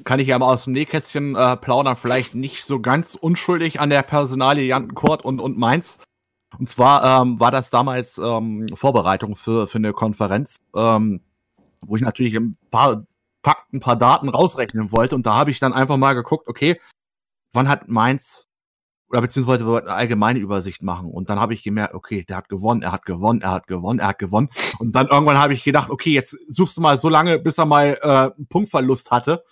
kann 0.03 0.19
ich 0.19 0.27
ja 0.27 0.39
mal 0.39 0.51
aus 0.51 0.63
dem 0.63 0.73
Nähkästchen 0.73 1.35
äh, 1.35 1.57
plaudern, 1.57 1.95
vielleicht 1.95 2.33
nicht 2.33 2.63
so 2.63 2.79
ganz 2.79 3.15
unschuldig 3.15 3.79
an 3.79 3.89
der 3.89 4.01
Personalie 4.01 4.65
Jantenkort 4.65 5.23
und, 5.23 5.39
und 5.39 5.57
Mainz. 5.57 5.99
Und 6.59 6.69
zwar 6.69 7.21
ähm, 7.21 7.39
war 7.39 7.51
das 7.51 7.69
damals 7.69 8.17
ähm, 8.17 8.67
Vorbereitung 8.73 9.35
für, 9.35 9.67
für 9.67 9.77
eine 9.77 9.93
Konferenz, 9.93 10.57
ähm, 10.75 11.21
wo 11.81 11.95
ich 11.95 12.01
natürlich 12.01 12.35
ein 12.35 12.57
paar 12.71 13.05
Fakten, 13.43 13.77
ein 13.77 13.79
paar 13.79 13.95
Daten 13.95 14.29
rausrechnen 14.29 14.91
wollte. 14.91 15.15
Und 15.15 15.25
da 15.25 15.35
habe 15.35 15.51
ich 15.51 15.59
dann 15.59 15.73
einfach 15.73 15.97
mal 15.97 16.13
geguckt, 16.13 16.47
okay, 16.47 16.79
wann 17.53 17.69
hat 17.69 17.87
Mainz 17.87 18.47
oder 19.09 19.21
beziehungsweise 19.21 19.63
eine 19.63 19.91
allgemeine 19.91 20.39
Übersicht 20.39 20.81
machen. 20.81 21.11
Und 21.11 21.29
dann 21.29 21.39
habe 21.39 21.53
ich 21.53 21.63
gemerkt, 21.63 21.93
okay, 21.93 22.25
der 22.27 22.37
hat 22.37 22.49
gewonnen, 22.49 22.81
er 22.81 22.91
hat 22.91 23.05
gewonnen, 23.05 23.41
er 23.41 23.51
hat 23.51 23.67
gewonnen, 23.67 23.99
er 23.99 24.07
hat 24.07 24.19
gewonnen. 24.19 24.49
Und 24.79 24.93
dann 24.93 25.07
irgendwann 25.07 25.37
habe 25.37 25.53
ich 25.53 25.63
gedacht, 25.63 25.89
okay, 25.89 26.11
jetzt 26.11 26.37
suchst 26.47 26.77
du 26.77 26.81
mal 26.81 26.97
so 26.97 27.07
lange, 27.07 27.39
bis 27.39 27.57
er 27.57 27.65
mal 27.65 27.97
äh, 28.01 28.35
einen 28.35 28.47
Punktverlust 28.47 29.11
hatte. 29.11 29.43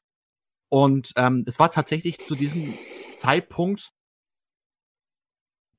Und 0.69 1.13
ähm, 1.17 1.43
es 1.47 1.59
war 1.59 1.69
tatsächlich 1.69 2.19
zu 2.19 2.35
diesem 2.35 2.73
Zeitpunkt 3.15 3.92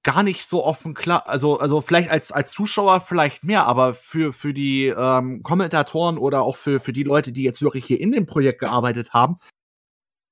gar 0.04 0.22
nicht 0.22 0.46
so 0.46 0.64
offen 0.64 0.94
klar. 0.94 1.24
Also, 1.26 1.58
also 1.58 1.80
vielleicht 1.80 2.10
als, 2.10 2.30
als 2.30 2.52
Zuschauer 2.52 3.00
vielleicht 3.00 3.42
mehr, 3.42 3.66
aber 3.66 3.94
für, 3.94 4.32
für 4.32 4.54
die 4.54 4.86
ähm, 4.86 5.42
Kommentatoren 5.42 6.18
oder 6.18 6.42
auch 6.42 6.56
für, 6.56 6.78
für 6.78 6.92
die 6.92 7.02
Leute, 7.02 7.32
die 7.32 7.42
jetzt 7.42 7.62
wirklich 7.62 7.84
hier 7.86 8.00
in 8.00 8.12
dem 8.12 8.26
Projekt 8.26 8.60
gearbeitet 8.60 9.12
haben, 9.12 9.38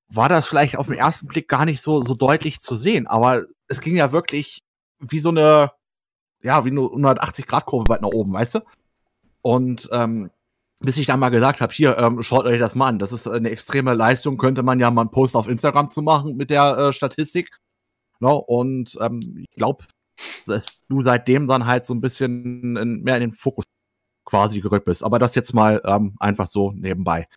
war 0.07 0.29
das 0.29 0.47
vielleicht 0.47 0.77
auf 0.77 0.87
den 0.87 0.95
ersten 0.95 1.27
Blick 1.27 1.47
gar 1.49 1.65
nicht 1.65 1.81
so, 1.81 2.03
so 2.03 2.13
deutlich 2.13 2.61
zu 2.61 2.75
sehen. 2.75 3.07
Aber 3.07 3.43
es 3.67 3.81
ging 3.81 3.95
ja 3.95 4.11
wirklich 4.11 4.59
wie 4.99 5.19
so 5.19 5.29
eine, 5.29 5.71
ja, 6.43 6.63
wie 6.65 6.69
eine 6.69 6.81
180-Grad-Kurve 6.81 7.89
weit 7.89 8.01
nach 8.01 8.09
oben, 8.09 8.31
weißt 8.31 8.55
du? 8.55 8.59
Und 9.41 9.89
ähm, 9.91 10.29
bis 10.81 10.97
ich 10.97 11.05
dann 11.05 11.19
mal 11.19 11.29
gesagt 11.29 11.61
habe, 11.61 11.73
hier, 11.73 11.97
ähm, 11.97 12.21
schaut 12.21 12.45
euch 12.45 12.59
das 12.59 12.75
mal 12.75 12.89
an. 12.89 12.99
Das 12.99 13.11
ist 13.11 13.27
eine 13.27 13.49
extreme 13.49 13.93
Leistung, 13.93 14.37
könnte 14.37 14.63
man 14.63 14.79
ja 14.79 14.91
mal 14.91 15.01
einen 15.01 15.11
Post 15.11 15.35
auf 15.35 15.47
Instagram 15.47 15.89
zu 15.89 16.01
machen 16.01 16.35
mit 16.35 16.49
der 16.49 16.77
äh, 16.77 16.93
Statistik. 16.93 17.57
Ne? 18.23 18.33
Und 18.33 18.97
ähm, 19.01 19.19
ich 19.37 19.55
glaube, 19.55 19.85
dass 20.45 20.65
du 20.89 21.01
seitdem 21.01 21.47
dann 21.47 21.65
halt 21.65 21.85
so 21.85 21.93
ein 21.93 22.01
bisschen 22.01 22.75
in, 22.75 23.03
mehr 23.03 23.15
in 23.15 23.21
den 23.21 23.33
Fokus 23.33 23.65
quasi 24.25 24.61
gerückt 24.61 24.85
bist. 24.85 25.03
Aber 25.03 25.19
das 25.19 25.35
jetzt 25.35 25.53
mal 25.53 25.81
ähm, 25.85 26.15
einfach 26.19 26.47
so 26.47 26.71
nebenbei. 26.71 27.27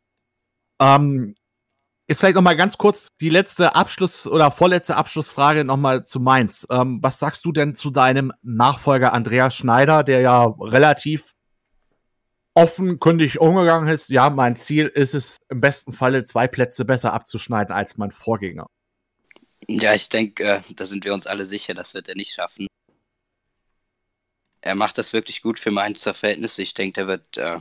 Ähm, 0.80 1.34
Jetzt 2.08 2.20
vielleicht 2.20 2.36
noch 2.36 2.42
mal 2.42 2.56
ganz 2.56 2.78
kurz 2.78 3.08
die 3.20 3.30
letzte 3.30 3.74
Abschluss- 3.74 4.28
oder 4.28 4.52
vorletzte 4.52 4.94
Abschlussfrage 4.94 5.64
noch 5.64 5.76
mal 5.76 6.04
zu 6.04 6.20
Mainz. 6.20 6.64
Ähm, 6.70 7.00
was 7.02 7.18
sagst 7.18 7.44
du 7.44 7.50
denn 7.50 7.74
zu 7.74 7.90
deinem 7.90 8.32
Nachfolger 8.42 9.12
Andreas 9.12 9.56
Schneider, 9.56 10.04
der 10.04 10.20
ja 10.20 10.44
relativ 10.44 11.32
offenkundig 12.54 13.40
umgegangen 13.40 13.88
ist? 13.88 14.08
Ja, 14.08 14.30
mein 14.30 14.54
Ziel 14.54 14.86
ist 14.86 15.14
es, 15.14 15.36
im 15.48 15.60
besten 15.60 15.92
Falle 15.92 16.22
zwei 16.22 16.46
Plätze 16.46 16.84
besser 16.84 17.12
abzuschneiden 17.12 17.74
als 17.74 17.96
mein 17.96 18.12
Vorgänger. 18.12 18.68
Ja, 19.68 19.94
ich 19.94 20.08
denke, 20.08 20.44
äh, 20.44 20.60
da 20.76 20.86
sind 20.86 21.04
wir 21.04 21.12
uns 21.12 21.26
alle 21.26 21.44
sicher, 21.44 21.74
das 21.74 21.94
wird 21.94 22.08
er 22.08 22.14
nicht 22.14 22.32
schaffen. 22.32 22.68
Er 24.60 24.74
macht 24.74 24.98
das 24.98 25.12
wirklich 25.12 25.42
gut 25.42 25.58
für 25.58 25.70
Mainzer 25.70 26.14
Verhältnisse. 26.14 26.62
Ich 26.62 26.74
denke, 26.74 26.92
der 26.94 27.06
wird 27.08 27.36
äh, 27.36 27.58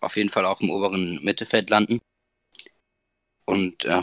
auf 0.00 0.16
jeden 0.16 0.28
Fall 0.30 0.46
auch 0.46 0.60
im 0.60 0.70
oberen 0.70 1.22
Mittelfeld 1.22 1.70
landen. 1.70 2.00
Und 3.44 3.84
äh, 3.84 4.02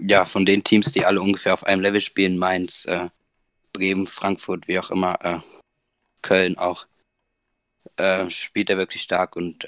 ja, 0.00 0.24
von 0.24 0.46
den 0.46 0.64
Teams, 0.64 0.92
die 0.92 1.04
alle 1.04 1.20
ungefähr 1.20 1.54
auf 1.54 1.64
einem 1.64 1.82
Level 1.82 2.00
spielen, 2.00 2.38
Mainz, 2.38 2.84
äh, 2.86 3.08
Bremen, 3.72 4.06
Frankfurt, 4.06 4.66
wie 4.66 4.78
auch 4.78 4.90
immer, 4.90 5.18
äh, 5.24 5.40
Köln 6.22 6.58
auch, 6.58 6.86
äh, 7.96 8.30
spielt 8.30 8.70
er 8.70 8.78
wirklich 8.78 9.02
stark 9.02 9.36
und 9.36 9.66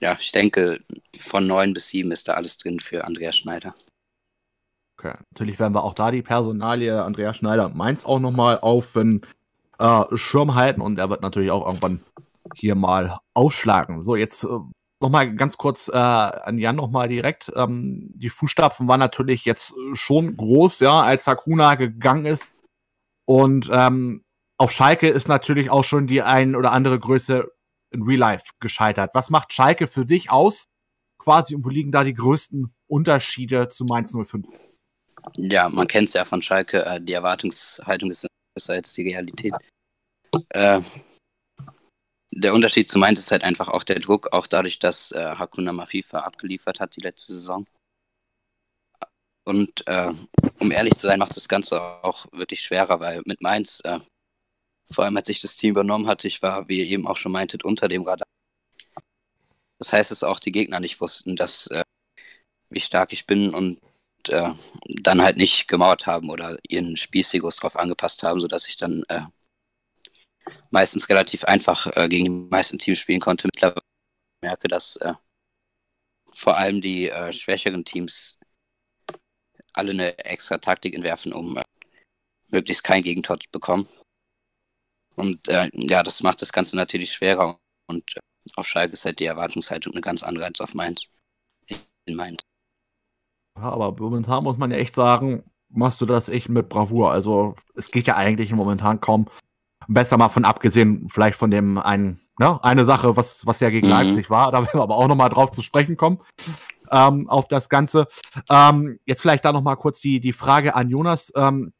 ja, 0.00 0.16
ich 0.20 0.32
denke, 0.32 0.80
von 1.18 1.46
neun 1.46 1.72
bis 1.72 1.88
sieben 1.88 2.12
ist 2.12 2.28
da 2.28 2.34
alles 2.34 2.56
drin 2.58 2.78
für 2.80 3.04
Andreas 3.04 3.36
Schneider. 3.36 3.74
Okay, 4.98 5.14
natürlich 5.30 5.60
werden 5.60 5.74
wir 5.74 5.84
auch 5.84 5.94
da 5.94 6.10
die 6.10 6.22
Personalie 6.22 7.04
Andreas 7.04 7.36
Schneider 7.36 7.68
Mainz 7.68 8.04
auch 8.04 8.18
nochmal 8.18 8.58
auf 8.58 8.94
den 8.94 9.20
äh, 9.78 10.04
Schirm 10.16 10.56
halten 10.56 10.80
und 10.80 10.98
er 10.98 11.08
wird 11.08 11.22
natürlich 11.22 11.52
auch 11.52 11.64
irgendwann 11.64 12.00
hier 12.54 12.74
mal 12.74 13.18
aufschlagen. 13.32 14.02
So, 14.02 14.16
jetzt 14.16 14.42
äh, 14.42 14.48
nochmal 15.00 15.34
ganz 15.36 15.56
kurz 15.56 15.86
äh, 15.86 15.96
an 15.96 16.58
Jan 16.58 16.74
nochmal 16.74 17.08
direkt. 17.08 17.52
Ähm, 17.54 18.10
die 18.16 18.28
Fußstapfen 18.28 18.88
waren 18.88 18.98
natürlich 18.98 19.44
jetzt 19.44 19.72
schon 19.92 20.36
groß, 20.36 20.80
ja, 20.80 21.00
als 21.02 21.28
Hakuna 21.28 21.76
gegangen 21.76 22.26
ist. 22.26 22.52
Und 23.24 23.70
ähm, 23.72 24.24
auf 24.56 24.72
Schalke 24.72 25.08
ist 25.08 25.28
natürlich 25.28 25.70
auch 25.70 25.84
schon 25.84 26.08
die 26.08 26.22
ein 26.22 26.56
oder 26.56 26.72
andere 26.72 26.98
Größe 26.98 27.52
in 27.92 28.02
Real 28.02 28.18
Life 28.18 28.52
gescheitert. 28.58 29.12
Was 29.14 29.30
macht 29.30 29.52
Schalke 29.52 29.86
für 29.86 30.04
dich 30.04 30.32
aus? 30.32 30.64
Quasi, 31.18 31.54
und 31.54 31.64
wo 31.64 31.68
liegen 31.68 31.92
da 31.92 32.02
die 32.02 32.14
größten 32.14 32.74
Unterschiede 32.88 33.68
zu 33.68 33.84
Mainz 33.84 34.12
05? 34.12 34.46
Ja, 35.36 35.68
man 35.68 35.86
kennt 35.86 36.08
es 36.08 36.14
ja 36.14 36.24
von 36.24 36.42
Schalke, 36.42 36.84
äh, 36.84 37.00
die 37.00 37.12
Erwartungshaltung 37.12 38.10
ist 38.10 38.26
besser 38.54 38.74
als 38.74 38.92
die 38.92 39.02
Realität. 39.02 39.54
Äh, 40.50 40.80
der 42.30 42.54
Unterschied 42.54 42.90
zu 42.90 42.98
Mainz 42.98 43.18
ist 43.18 43.30
halt 43.30 43.42
einfach 43.42 43.68
auch 43.68 43.84
der 43.84 43.98
Druck, 43.98 44.32
auch 44.32 44.46
dadurch, 44.46 44.78
dass 44.78 45.12
äh, 45.12 45.34
Hakuna 45.36 45.72
Mafifa 45.72 46.20
abgeliefert 46.20 46.80
hat 46.80 46.96
die 46.96 47.00
letzte 47.00 47.34
Saison. 47.34 47.66
Und 49.44 49.86
äh, 49.88 50.12
um 50.60 50.70
ehrlich 50.70 50.94
zu 50.94 51.06
sein, 51.06 51.18
macht 51.18 51.36
das 51.36 51.48
Ganze 51.48 51.80
auch 51.80 52.26
wirklich 52.32 52.60
schwerer, 52.60 53.00
weil 53.00 53.22
mit 53.24 53.40
Mainz, 53.40 53.80
äh, 53.84 53.98
vor 54.90 55.04
allem 55.04 55.16
als 55.16 55.28
ich 55.30 55.40
das 55.40 55.56
Team 55.56 55.70
übernommen 55.70 56.06
hatte, 56.06 56.28
ich 56.28 56.42
war, 56.42 56.68
wie 56.68 56.80
ihr 56.80 56.86
eben 56.86 57.06
auch 57.06 57.16
schon 57.16 57.32
meintet, 57.32 57.64
unter 57.64 57.88
dem 57.88 58.02
Radar. 58.02 58.26
Das 59.78 59.92
heißt, 59.92 60.10
dass 60.10 60.22
auch 60.22 60.38
die 60.38 60.52
Gegner 60.52 60.80
nicht 60.80 61.00
wussten, 61.00 61.34
dass, 61.34 61.66
äh, 61.68 61.82
wie 62.70 62.80
stark 62.80 63.12
ich 63.12 63.26
bin 63.26 63.54
und 63.54 63.80
äh, 64.28 64.52
dann 65.02 65.22
halt 65.22 65.36
nicht 65.36 65.68
gemauert 65.68 66.06
haben 66.06 66.30
oder 66.30 66.58
ihren 66.68 66.96
Spielsigus 66.96 67.56
drauf 67.56 67.76
angepasst 67.76 68.22
haben, 68.22 68.40
sodass 68.40 68.68
ich 68.68 68.76
dann 68.76 69.04
äh, 69.08 69.22
meistens 70.70 71.08
relativ 71.08 71.44
einfach 71.44 71.86
äh, 71.96 72.08
gegen 72.08 72.24
die 72.24 72.48
meisten 72.50 72.78
Teams 72.78 72.98
spielen 72.98 73.20
konnte. 73.20 73.46
Mittlerweile 73.46 73.82
merke, 74.42 74.68
dass 74.68 74.96
äh, 74.96 75.14
vor 76.34 76.56
allem 76.56 76.80
die 76.80 77.08
äh, 77.08 77.32
schwächeren 77.32 77.84
Teams 77.84 78.38
alle 79.72 79.92
eine 79.92 80.18
extra 80.18 80.58
Taktik 80.58 80.94
entwerfen, 80.94 81.32
um 81.32 81.56
äh, 81.56 81.64
möglichst 82.50 82.84
kein 82.84 83.02
Gegentor 83.02 83.38
zu 83.38 83.48
bekommen. 83.50 83.88
Und 85.16 85.48
ja, 85.48 86.02
das 86.04 86.22
macht 86.22 86.40
das 86.42 86.52
Ganze 86.52 86.76
natürlich 86.76 87.12
schwerer. 87.12 87.58
Und 87.88 88.14
auf 88.54 88.68
Schalke 88.68 88.92
ist 88.92 89.04
halt 89.04 89.18
die 89.18 89.24
Erwartungshaltung 89.24 89.92
eine 89.92 90.00
ganz 90.00 90.22
andere 90.22 90.44
als 90.44 90.60
auf 90.60 90.74
Mainz. 90.74 91.08
In 92.06 92.14
Mainz. 92.14 92.47
Ja, 93.60 93.70
aber 93.72 93.94
momentan 93.98 94.44
muss 94.44 94.56
man 94.56 94.70
ja 94.70 94.76
echt 94.76 94.94
sagen, 94.94 95.42
machst 95.68 96.00
du 96.00 96.06
das 96.06 96.28
echt 96.28 96.48
mit 96.48 96.68
Bravour. 96.68 97.10
Also 97.10 97.54
es 97.74 97.90
geht 97.90 98.06
ja 98.06 98.16
eigentlich 98.16 98.52
momentan 98.52 99.00
kaum 99.00 99.26
Besser 99.90 100.18
mal 100.18 100.28
von 100.28 100.44
abgesehen, 100.44 101.08
vielleicht 101.08 101.38
von 101.38 101.50
dem 101.50 101.78
einen, 101.78 102.20
ne, 102.38 102.62
eine 102.62 102.84
Sache, 102.84 103.16
was, 103.16 103.46
was 103.46 103.60
ja 103.60 103.70
gegen 103.70 103.86
mhm. 103.86 103.92
Leipzig 103.94 104.28
war, 104.28 104.52
da 104.52 104.58
werden 104.58 104.74
wir 104.74 104.82
aber 104.82 104.96
auch 104.96 105.08
nochmal 105.08 105.30
drauf 105.30 105.50
zu 105.50 105.62
sprechen 105.62 105.96
kommen, 105.96 106.20
ähm, 106.90 107.28
auf 107.30 107.48
das 107.48 107.70
Ganze. 107.70 108.06
Ähm, 108.50 108.98
jetzt 109.06 109.22
vielleicht 109.22 109.46
da 109.46 109.52
nochmal 109.52 109.78
kurz 109.78 110.00
die, 110.00 110.20
die 110.20 110.34
Frage 110.34 110.74
an 110.74 110.90
Jonas. 110.90 111.32
Ähm, 111.34 111.72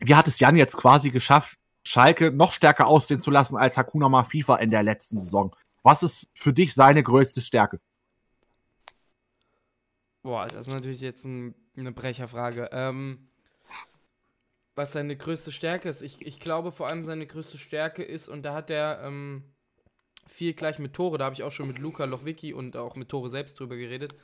wie 0.00 0.14
hat 0.14 0.28
es 0.28 0.40
Jan 0.40 0.56
jetzt 0.56 0.76
quasi 0.76 1.08
geschafft, 1.10 1.56
Schalke 1.84 2.30
noch 2.30 2.52
stärker 2.52 2.86
aussehen 2.86 3.20
zu 3.20 3.30
lassen 3.30 3.56
als 3.56 3.78
Hakuna 3.78 4.10
Ma 4.10 4.24
FIFA 4.24 4.56
in 4.56 4.68
der 4.68 4.82
letzten 4.82 5.18
Saison? 5.18 5.56
Was 5.82 6.02
ist 6.02 6.28
für 6.34 6.52
dich 6.52 6.74
seine 6.74 7.02
größte 7.02 7.40
Stärke? 7.40 7.80
Boah, 10.24 10.46
das 10.46 10.68
ist 10.68 10.72
natürlich 10.72 11.02
jetzt 11.02 11.26
ein, 11.26 11.54
eine 11.76 11.92
Brecherfrage. 11.92 12.70
Ähm, 12.72 13.28
was 14.74 14.92
seine 14.92 15.16
größte 15.16 15.52
Stärke 15.52 15.90
ist. 15.90 16.00
Ich, 16.00 16.26
ich 16.26 16.40
glaube 16.40 16.72
vor 16.72 16.88
allem 16.88 17.04
seine 17.04 17.26
größte 17.26 17.58
Stärke 17.58 18.02
ist, 18.02 18.28
und 18.28 18.42
da 18.42 18.54
hat 18.54 18.70
er 18.70 19.02
ähm, 19.04 19.44
viel 20.26 20.54
gleich 20.54 20.78
mit 20.78 20.94
Tore, 20.94 21.18
da 21.18 21.26
habe 21.26 21.34
ich 21.34 21.42
auch 21.42 21.52
schon 21.52 21.68
mit 21.68 21.78
Luca 21.78 22.06
Lochwicki 22.06 22.54
und 22.54 22.74
auch 22.74 22.96
mit 22.96 23.10
Tore 23.10 23.28
selbst 23.28 23.60
drüber 23.60 23.76
geredet. 23.76 24.14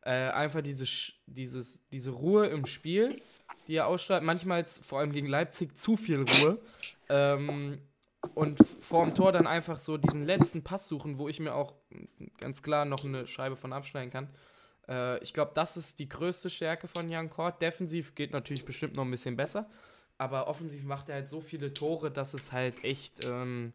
Äh, 0.00 0.30
einfach 0.30 0.62
diese, 0.62 0.86
dieses, 1.26 1.86
diese 1.90 2.12
Ruhe 2.12 2.46
im 2.46 2.64
Spiel, 2.64 3.20
die 3.68 3.74
er 3.74 3.88
ausstrahlt. 3.88 4.24
Manchmal, 4.24 4.64
vor 4.64 5.00
allem 5.00 5.12
gegen 5.12 5.28
Leipzig, 5.28 5.76
zu 5.76 5.98
viel 5.98 6.24
Ruhe. 6.24 6.58
Ähm, 7.10 7.78
und 8.34 8.58
vorm 8.80 9.14
Tor 9.14 9.32
dann 9.32 9.46
einfach 9.46 9.78
so 9.78 9.98
diesen 9.98 10.22
letzten 10.22 10.64
Pass 10.64 10.88
suchen, 10.88 11.18
wo 11.18 11.28
ich 11.28 11.40
mir 11.40 11.54
auch 11.54 11.74
ganz 12.38 12.62
klar 12.62 12.86
noch 12.86 13.04
eine 13.04 13.26
Scheibe 13.26 13.56
von 13.56 13.74
abschneiden 13.74 14.10
kann. 14.10 14.30
Äh, 14.92 15.22
ich 15.22 15.32
glaube, 15.32 15.52
das 15.54 15.76
ist 15.76 15.98
die 15.98 16.08
größte 16.08 16.50
Stärke 16.50 16.88
von 16.88 17.08
Jan 17.08 17.30
Kort. 17.30 17.62
Defensiv 17.62 18.14
geht 18.14 18.32
natürlich 18.32 18.64
bestimmt 18.64 18.94
noch 18.94 19.04
ein 19.04 19.10
bisschen 19.10 19.36
besser, 19.36 19.68
aber 20.18 20.48
offensiv 20.48 20.84
macht 20.84 21.08
er 21.08 21.16
halt 21.16 21.28
so 21.28 21.40
viele 21.40 21.72
Tore, 21.72 22.10
dass 22.10 22.34
es 22.34 22.52
halt 22.52 22.84
echt, 22.84 23.24
ähm, 23.24 23.72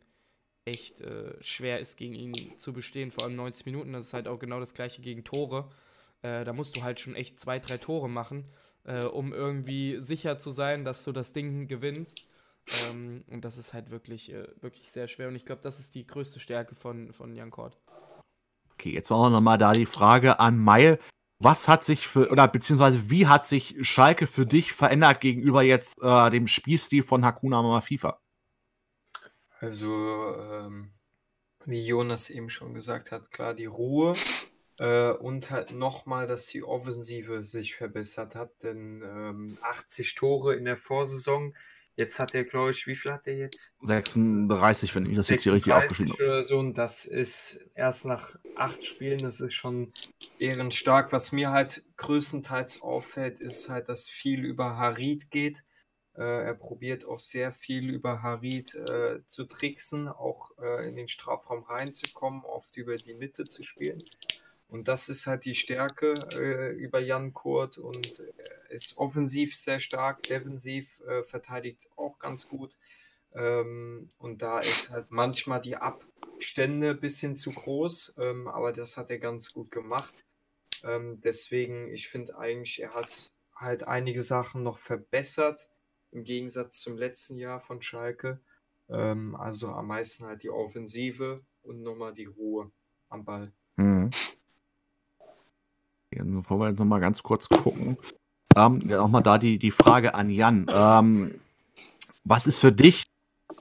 echt 0.66 1.02
äh, 1.02 1.42
schwer 1.42 1.80
ist, 1.80 1.98
gegen 1.98 2.14
ihn 2.14 2.34
zu 2.60 2.74
bestehen. 2.74 3.12
Vor 3.12 3.24
allem 3.24 3.36
90 3.36 3.66
Minuten, 3.66 3.94
das 3.94 4.08
ist 4.08 4.14
halt 4.14 4.28
auch 4.28 4.40
genau 4.40 4.60
das 4.60 4.74
gleiche 4.74 5.02
gegen 5.02 5.24
Tore. 5.24 5.72
Äh, 6.22 6.46
da 6.46 6.54
musst 6.54 6.78
du 6.78 6.84
halt 6.84 7.00
schon 7.00 7.16
echt 7.16 7.40
zwei, 7.40 7.60
drei 7.60 7.78
Tore 7.78 8.10
machen, 8.10 8.46
äh, 8.84 9.06
um 9.06 9.34
irgendwie 9.34 10.00
sicher 10.00 10.40
zu 10.40 10.52
sein, 10.52 10.86
dass 10.86 11.04
du 11.04 11.12
das 11.12 11.34
Ding 11.34 11.68
gewinnst. 11.68 12.30
Ähm, 12.90 13.24
und 13.28 13.46
das 13.46 13.58
ist 13.58 13.74
halt 13.74 13.92
wirklich, 13.92 14.32
äh, 14.32 14.48
wirklich 14.62 14.92
sehr 14.92 15.08
schwer. 15.08 15.30
Und 15.30 15.36
ich 15.36 15.46
glaube, 15.46 15.62
das 15.62 15.80
ist 15.80 15.96
die 15.96 16.06
größte 16.06 16.40
Stärke 16.40 16.76
von, 16.76 17.14
von 17.14 17.34
Jan 17.34 17.52
Kort. 17.52 17.78
Okay, 18.80 18.94
jetzt 18.94 19.12
auch 19.12 19.30
nochmal 19.32 19.58
da 19.58 19.72
die 19.72 19.88
Frage 19.88 20.40
an 20.40 20.64
Meil. 20.64 21.00
Was 21.40 21.68
hat 21.68 21.84
sich 21.84 22.08
für, 22.08 22.30
oder 22.30 22.48
beziehungsweise 22.48 23.10
wie 23.10 23.26
hat 23.26 23.44
sich 23.44 23.76
Schalke 23.82 24.28
für 24.28 24.46
dich 24.46 24.72
verändert 24.72 25.20
gegenüber 25.20 25.64
jetzt 25.64 25.98
äh, 26.04 26.30
dem 26.30 26.48
Spielstil 26.48 27.02
von 27.02 27.26
Hakuna 27.26 27.64
Mama 27.64 27.82
FIFA? 27.82 28.20
Also, 29.60 30.36
ähm, 30.36 30.92
wie 31.66 31.84
Jonas 31.84 32.30
eben 32.30 32.50
schon 32.50 32.76
gesagt 32.76 33.12
hat, 33.12 33.32
klar, 33.32 33.56
die 33.56 33.66
Ruhe 33.66 34.14
äh, 34.78 35.10
und 35.10 35.50
halt 35.50 35.72
nochmal, 35.72 36.28
dass 36.28 36.48
die 36.48 36.64
Offensive 36.64 37.44
sich 37.44 37.76
verbessert 37.76 38.36
hat, 38.36 38.62
denn 38.62 39.02
ähm, 39.02 39.58
80 39.64 40.14
Tore 40.14 40.56
in 40.56 40.66
der 40.66 40.78
Vorsaison 40.78 41.56
Jetzt 41.98 42.20
hat 42.20 42.36
er, 42.36 42.44
glaube 42.44 42.72
ich, 42.72 42.86
wie 42.86 42.96
viel 42.96 43.12
hat 43.12 43.26
er 43.26 43.36
jetzt? 43.36 43.76
36, 43.82 44.94
wenn 44.94 45.08
ich 45.08 45.16
das 45.18 45.30
jetzt 45.30 45.42
hier 45.42 45.54
richtig 45.54 45.74
aufgeschrieben 45.74 46.14
habe. 46.14 46.24
Oder 46.24 46.44
so, 46.44 46.60
und 46.60 46.78
das 46.78 47.06
ist 47.06 47.66
erst 47.74 48.06
nach 48.06 48.38
acht 48.56 48.86
Spielen, 48.86 49.18
das 49.18 49.42
ist 49.42 49.56
schon 49.56 49.92
stark. 50.70 51.12
Was 51.12 51.32
mir 51.32 51.50
halt 51.50 51.84
größtenteils 51.96 52.84
auffällt, 52.84 53.40
ist 53.40 53.70
halt, 53.70 53.90
dass 53.90 54.08
viel 54.08 54.46
über 54.46 54.78
Harid 54.78 55.32
geht. 55.32 55.64
Äh, 56.16 56.46
er 56.46 56.54
probiert 56.54 57.04
auch 57.04 57.20
sehr 57.20 57.52
viel 57.52 57.90
über 57.90 58.22
Harid 58.22 58.76
äh, 58.76 59.26
zu 59.26 59.46
tricksen, 59.46 60.08
auch 60.08 60.52
äh, 60.60 60.88
in 60.88 60.96
den 60.96 61.08
Strafraum 61.08 61.64
reinzukommen, 61.64 62.44
oft 62.44 62.78
über 62.78 62.96
die 62.96 63.16
Mitte 63.16 63.44
zu 63.46 63.64
spielen. 63.64 63.98
Und 64.70 64.88
das 64.88 65.08
ist 65.08 65.28
halt 65.28 65.46
die 65.46 65.56
Stärke 65.56 66.14
äh, 66.36 66.74
über 66.74 67.00
Jan 67.00 67.34
Kurt 67.34 67.78
und 67.78 68.20
äh, 68.20 68.74
ist 68.74 68.98
offensiv 68.98 69.56
sehr 69.56 69.80
stark, 69.80 70.24
defensiv 70.24 71.00
äh, 71.02 71.24
verteidigt 71.24 71.90
auch 71.96 72.20
ganz 72.20 72.50
gut. 72.50 72.76
Ähm, 73.34 74.10
und 74.18 74.42
da 74.42 74.60
ist 74.60 74.90
halt 74.90 75.10
manchmal 75.10 75.62
die 75.62 75.78
Abstände 75.78 76.92
ein 76.92 77.00
bisschen 77.00 77.38
zu 77.38 77.52
groß, 77.52 78.16
ähm, 78.18 78.48
aber 78.48 78.74
das 78.74 78.98
hat 78.98 79.10
er 79.10 79.20
ganz 79.20 79.54
gut 79.54 79.72
gemacht. 79.72 80.26
Ähm, 80.84 81.20
deswegen, 81.22 81.88
ich 81.94 82.10
finde 82.10 82.38
eigentlich, 82.38 82.82
er 82.82 82.94
hat 82.94 83.32
halt 83.56 83.84
einige 83.84 84.22
Sachen 84.22 84.64
noch 84.64 84.78
verbessert 84.78 85.70
im 86.12 86.24
Gegensatz 86.24 86.80
zum 86.80 86.98
letzten 86.98 87.38
Jahr 87.38 87.62
von 87.62 87.82
Schalke. 87.82 88.42
Ähm, 88.90 89.36
also 89.36 89.70
am 89.70 89.88
meisten 89.88 90.26
halt 90.26 90.44
die 90.44 90.50
Offensive 90.50 91.46
und 91.64 91.84
nochmal 91.84 92.14
die 92.14 92.26
Ruhe 92.26 92.72
am 93.10 93.26
Ball. 93.26 93.52
Mhm. 93.76 94.10
Bevor 96.36 96.60
wir 96.60 96.70
jetzt 96.70 96.80
nochmal 96.80 97.00
ganz 97.00 97.24
kurz 97.24 97.48
gucken, 97.50 97.98
ähm, 98.56 98.80
nochmal 98.86 99.24
da 99.24 99.38
die, 99.38 99.60
die 99.60 99.72
Frage 99.72 100.14
an 100.14 100.30
Jan. 100.30 100.68
Ähm, 100.74 101.40
was 102.24 102.48
ist 102.48 102.60
für 102.60 102.72
dich, 102.72 103.04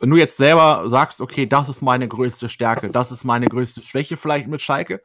wenn 0.00 0.10
du 0.10 0.16
jetzt 0.16 0.36
selber 0.36 0.88
sagst, 0.88 1.20
okay, 1.20 1.46
das 1.46 1.68
ist 1.68 1.82
meine 1.82 2.08
größte 2.08 2.48
Stärke, 2.48 2.90
das 2.90 3.12
ist 3.12 3.24
meine 3.24 3.46
größte 3.46 3.82
Schwäche 3.82 4.16
vielleicht 4.16 4.48
mit 4.48 4.60
Schalke? 4.60 5.02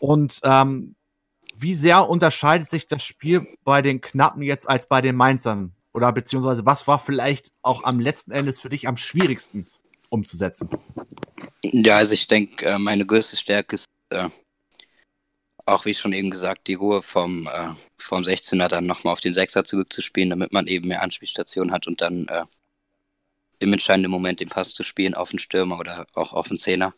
Und 0.00 0.40
ähm, 0.44 0.94
wie 1.56 1.74
sehr 1.74 2.08
unterscheidet 2.08 2.70
sich 2.70 2.86
das 2.86 3.02
Spiel 3.02 3.46
bei 3.64 3.82
den 3.82 4.00
Knappen 4.00 4.42
jetzt 4.42 4.68
als 4.68 4.88
bei 4.88 5.00
den 5.00 5.16
Mainzern? 5.16 5.72
Oder 5.92 6.12
beziehungsweise 6.12 6.64
was 6.64 6.86
war 6.86 6.98
vielleicht 6.98 7.50
auch 7.62 7.84
am 7.84 7.98
letzten 7.98 8.30
Endes 8.30 8.60
für 8.60 8.68
dich 8.68 8.86
am 8.86 8.96
schwierigsten 8.96 9.66
umzusetzen? 10.08 10.70
Ja, 11.62 11.96
also 11.96 12.14
ich 12.14 12.28
denke, 12.28 12.64
äh, 12.64 12.78
meine 12.78 13.04
größte 13.04 13.36
Stärke 13.36 13.74
ist 13.74 13.86
äh, 14.10 14.28
auch 15.68 15.84
wie 15.84 15.94
schon 15.94 16.12
eben 16.12 16.30
gesagt, 16.30 16.66
die 16.66 16.74
Ruhe 16.74 17.02
vom, 17.02 17.46
äh, 17.46 17.70
vom 17.96 18.22
16er 18.22 18.68
dann 18.68 18.86
nochmal 18.86 19.12
auf 19.12 19.20
den 19.20 19.34
6er 19.34 19.64
zurückzuspielen, 19.64 20.30
damit 20.30 20.52
man 20.52 20.66
eben 20.66 20.88
mehr 20.88 21.02
Anspielstationen 21.02 21.72
hat 21.72 21.86
und 21.86 22.00
dann 22.00 22.26
äh, 22.28 22.44
im 23.60 23.72
entscheidenden 23.72 24.10
Moment 24.10 24.40
den 24.40 24.48
Pass 24.48 24.74
zu 24.74 24.82
spielen 24.82 25.14
auf 25.14 25.30
den 25.30 25.38
Stürmer 25.38 25.78
oder 25.78 26.06
auch 26.14 26.32
auf 26.32 26.48
den 26.48 26.58
Zehner. 26.58 26.94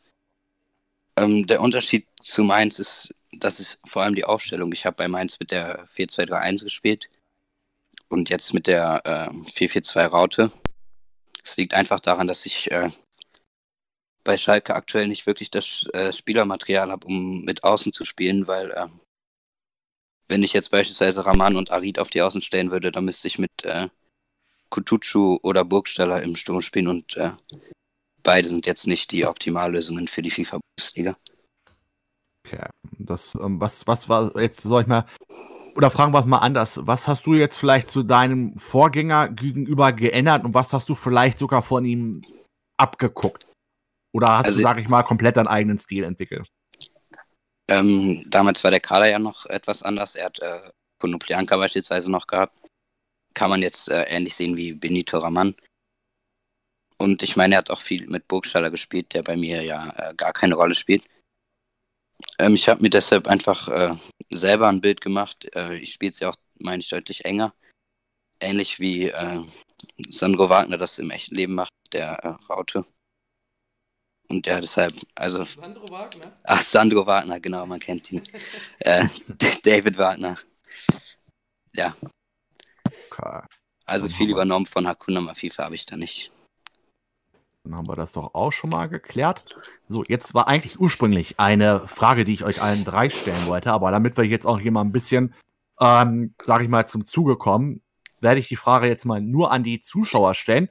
Ähm, 1.17 1.47
der 1.47 1.61
Unterschied 1.61 2.07
zu 2.21 2.45
Mainz 2.45 2.79
ist, 2.79 3.15
das 3.33 3.61
ist 3.61 3.81
vor 3.87 4.03
allem 4.03 4.15
die 4.15 4.25
Aufstellung. 4.25 4.73
Ich 4.73 4.87
habe 4.87 4.97
bei 4.97 5.09
Mainz 5.09 5.39
mit 5.41 5.51
der 5.51 5.87
4-2-3-1 5.97 6.65
gespielt 6.65 7.11
und 8.09 8.29
jetzt 8.31 8.55
mit 8.55 8.67
der 8.67 9.03
äh, 9.05 9.31
4-4-2 9.51 10.51
Es 11.45 11.57
liegt 11.57 11.75
einfach 11.75 12.01
daran, 12.01 12.27
dass 12.27 12.47
ich 12.47 12.71
äh, 12.71 12.89
bei 14.25 14.39
Schalke 14.39 14.75
aktuell 14.75 15.09
nicht 15.09 15.27
wirklich 15.27 15.51
das 15.51 15.87
äh, 15.93 16.13
Spielermaterial 16.13 16.91
habe, 16.91 17.07
um 17.07 17.43
mit 17.43 17.65
Außen 17.65 17.93
zu 17.93 18.05
spielen, 18.05 18.47
weil 18.47 18.71
äh, 18.71 18.87
wenn 20.29 20.43
ich 20.43 20.53
jetzt 20.53 20.71
beispielsweise 20.71 21.27
Raman 21.27 21.57
und 21.57 21.71
Arid 21.71 21.99
auf 21.99 22.11
die 22.11 22.23
Außen 22.23 22.41
stellen 22.41 22.71
würde, 22.71 22.93
dann 22.93 23.05
müsste 23.05 23.29
ich 23.29 23.39
mit 23.39 23.65
äh, 23.65 23.89
Kutucu 24.71 25.39
oder 25.43 25.65
Burgstaller 25.65 26.23
im 26.23 26.37
Sturm 26.37 26.63
spielen 26.63 26.89
und 26.89 27.17
äh, 27.17 27.33
beide 28.23 28.49
sind 28.49 28.67
jetzt 28.67 28.87
nicht 28.87 29.11
die 29.11 29.27
Optimallösungen 29.27 30.07
für 30.07 30.23
die 30.23 30.31
FIFA-Bundesliga. 30.31 31.17
Okay, 32.47 32.67
das, 32.99 33.35
ähm, 33.35 33.61
was, 33.61 33.87
was 33.87 34.09
war 34.09 34.39
jetzt, 34.41 34.61
soll 34.61 34.83
ich 34.83 34.89
mal, 34.89 35.07
oder 35.77 35.91
fragen 35.91 36.13
wir 36.13 36.21
es 36.21 36.27
mal 36.27 36.39
anders, 36.39 36.81
was 36.87 37.09
hast 37.09 37.27
du 37.27 37.35
jetzt 37.35 37.57
vielleicht 37.57 37.89
zu 37.89 38.03
deinem 38.03 38.57
Vorgänger 38.57 39.29
gegenüber 39.29 39.93
geändert 39.93 40.45
und 40.45 40.55
was 40.55 40.73
hast 40.73 40.89
du 40.89 40.95
vielleicht 40.95 41.39
sogar 41.39 41.63
von 41.63 41.85
ihm 41.85 42.25
abgeguckt? 42.77 43.50
Oder 44.13 44.39
hast 44.39 44.47
also, 44.47 44.59
du, 44.59 44.63
sag 44.63 44.81
ich 44.81 44.89
mal, 44.89 45.03
komplett 45.03 45.37
deinen 45.37 45.49
eigenen 45.49 45.79
Stil 45.79 46.05
entwickelt? 46.05 46.49
Ähm, 47.69 48.25
damals 48.29 48.65
war 48.65 48.71
der 48.71 48.81
Kader 48.81 49.09
ja 49.09 49.19
noch 49.19 49.47
etwas 49.47 49.83
anders. 49.83 50.17
Er 50.17 50.27
hat 50.27 50.41
äh, 50.41 50.71
Konoplianka 50.99 51.57
beispielsweise 51.57 52.11
noch 52.11 52.27
gehabt. 52.27 52.59
Kann 53.35 53.51
man 53.51 53.63
jetzt 53.63 53.89
äh, 53.89 54.03
ähnlich 54.05 54.35
sehen 54.35 54.57
wie 54.57 54.73
Benito 54.73 55.19
Raman. 55.19 55.55
Und 56.99 57.23
ich 57.23 57.37
meine, 57.37 57.55
er 57.55 57.59
hat 57.59 57.71
auch 57.71 57.81
viel 57.81 58.07
mit 58.09 58.27
Burgstaller 58.27 58.71
gespielt, 58.71 59.15
der 59.15 59.23
bei 59.23 59.37
mir 59.37 59.63
ja 59.63 59.89
äh, 59.97 60.15
gar 60.15 60.33
keine 60.33 60.57
Rolle 60.57 60.75
spielt. 60.75 61.07
Ähm, 62.39 62.55
ich 62.55 62.69
habe 62.69 62.83
mir 62.83 62.91
deshalb 62.91 63.29
einfach 63.29 63.69
äh, 63.69 63.95
selber 64.31 64.69
ein 64.69 64.81
Bild 64.81 65.01
gemacht. 65.01 65.49
Äh, 65.55 65.77
ich 65.77 65.93
spiele 65.93 66.11
es 66.13 66.21
ja 66.21 66.31
auch, 66.31 66.37
meine 66.61 66.81
ich, 66.81 66.89
deutlich 66.89 67.25
enger. 67.25 67.55
Ähnlich 68.41 68.81
wie 68.81 69.09
äh, 69.09 69.41
Sandro 70.11 70.49
Wagner 70.49 70.77
das 70.77 70.99
im 70.99 71.11
echten 71.11 71.37
Leben 71.37 71.55
macht, 71.55 71.73
der 71.93 72.19
äh, 72.25 72.53
Raute. 72.53 72.85
Und 74.31 74.47
ja, 74.47 74.61
deshalb, 74.61 74.93
also. 75.17 75.43
Sandro 75.43 75.91
Wagner? 75.91 76.33
Ach, 76.45 76.63
Sandro 76.63 77.05
Wagner, 77.07 77.41
genau, 77.41 77.67
man 77.67 77.81
kennt 77.81 78.13
ihn. 78.13 78.23
äh, 78.79 79.05
David 79.65 79.99
Wagner. 79.99 80.37
Ja. 81.75 81.95
Okay. 83.11 83.43
Also 83.87 84.07
Dann 84.07 84.17
viel 84.17 84.31
übernommen 84.31 84.67
von 84.67 84.87
Hakuna 84.87 85.21
Mafifa 85.21 85.65
habe 85.65 85.75
ich 85.75 85.85
da 85.85 85.97
nicht. 85.97 86.31
Dann 87.65 87.75
haben 87.75 87.89
wir 87.89 87.97
das 87.97 88.13
doch 88.13 88.35
auch 88.35 88.53
schon 88.53 88.71
mal 88.71 88.89
geklärt. 88.89 89.45
So, 89.89 90.05
jetzt 90.05 90.33
war 90.33 90.47
eigentlich 90.47 90.79
ursprünglich 90.79 91.41
eine 91.41 91.87
Frage, 91.89 92.25
die 92.25 92.35
ich 92.35 92.45
euch 92.45 92.63
allen 92.63 92.85
drei 92.85 93.11
stellen 93.11 93.47
wollte, 93.47 93.73
aber 93.73 93.91
damit 93.91 94.17
wir 94.17 94.25
jetzt 94.25 94.47
auch 94.47 94.61
hier 94.61 94.71
mal 94.71 94.83
ein 94.83 94.93
bisschen, 94.93 95.35
ähm, 95.81 96.35
sage 96.43 96.65
ich 96.65 96.71
mal, 96.71 96.87
zum 96.87 97.05
Zuge 97.05 97.37
kommen, 97.37 97.83
werde 98.21 98.39
ich 98.39 98.49
die 98.49 98.57
Frage 98.57 98.87
jetzt 98.87 99.05
mal 99.07 99.21
nur 99.21 99.51
an 99.51 99.65
die 99.65 99.81
Zuschauer 99.81 100.35
stellen. 100.35 100.71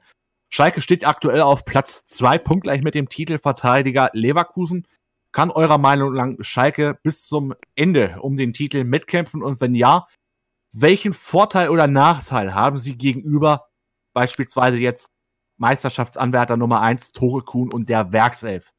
Schalke 0.52 0.80
steht 0.80 1.06
aktuell 1.06 1.42
auf 1.42 1.64
Platz 1.64 2.04
2, 2.06 2.38
punktgleich 2.38 2.82
mit 2.82 2.96
dem 2.96 3.08
Titelverteidiger 3.08 4.10
Leverkusen. 4.12 4.86
Kann 5.32 5.52
eurer 5.52 5.78
Meinung 5.78 6.12
nach 6.12 6.34
Schalke 6.40 6.98
bis 7.04 7.24
zum 7.24 7.54
Ende 7.76 8.18
um 8.20 8.34
den 8.34 8.52
Titel 8.52 8.82
mitkämpfen? 8.82 9.44
Und 9.44 9.60
wenn 9.60 9.76
ja, 9.76 10.08
welchen 10.72 11.12
Vorteil 11.12 11.68
oder 11.68 11.86
Nachteil 11.86 12.52
haben 12.52 12.78
sie 12.78 12.96
gegenüber 12.96 13.68
beispielsweise 14.12 14.78
jetzt 14.78 15.06
Meisterschaftsanwärter 15.58 16.56
Nummer 16.56 16.80
1, 16.80 17.12
Tore 17.12 17.42
Kuhn 17.42 17.72
und 17.72 17.88
der 17.88 18.12
Werkself? 18.12 18.70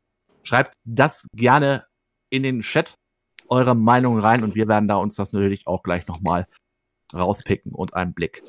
Schreibt 0.43 0.73
das 0.83 1.27
gerne 1.33 1.85
in 2.29 2.43
den 2.43 2.61
Chat. 2.61 2.95
eure 3.47 3.75
Meinung 3.75 4.19
rein 4.19 4.43
und 4.43 4.55
wir 4.55 4.69
werden 4.69 4.87
da 4.87 4.95
uns 4.95 5.15
das 5.15 5.33
natürlich 5.33 5.67
auch 5.67 5.83
gleich 5.83 6.07
nochmal 6.07 6.47
rauspicken 7.13 7.73
und 7.73 7.93
einen 7.93 8.13
Blick 8.13 8.43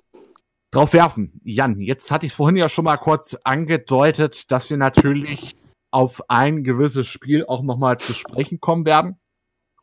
drauf 0.73 0.93
werfen. 0.95 1.41
Jan, 1.45 1.79
jetzt 1.79 2.11
hatte 2.11 2.27
ich 2.27 2.33
es 2.33 2.37
vorhin 2.37 2.57
ja 2.57 2.69
schon 2.69 2.87
mal 2.87 2.97
kurz 2.97 3.35
angedeutet, 3.45 4.51
dass 4.51 4.69
wir 4.71 4.77
natürlich 4.77 5.55
auf 5.93 6.23
ein 6.29 6.65
gewisses 6.65 7.07
Spiel 7.07 7.45
auch 7.47 7.63
nochmal 7.63 7.99
zu 7.99 8.15
sprechen 8.15 8.59
kommen 8.59 8.85
werden. 8.87 9.21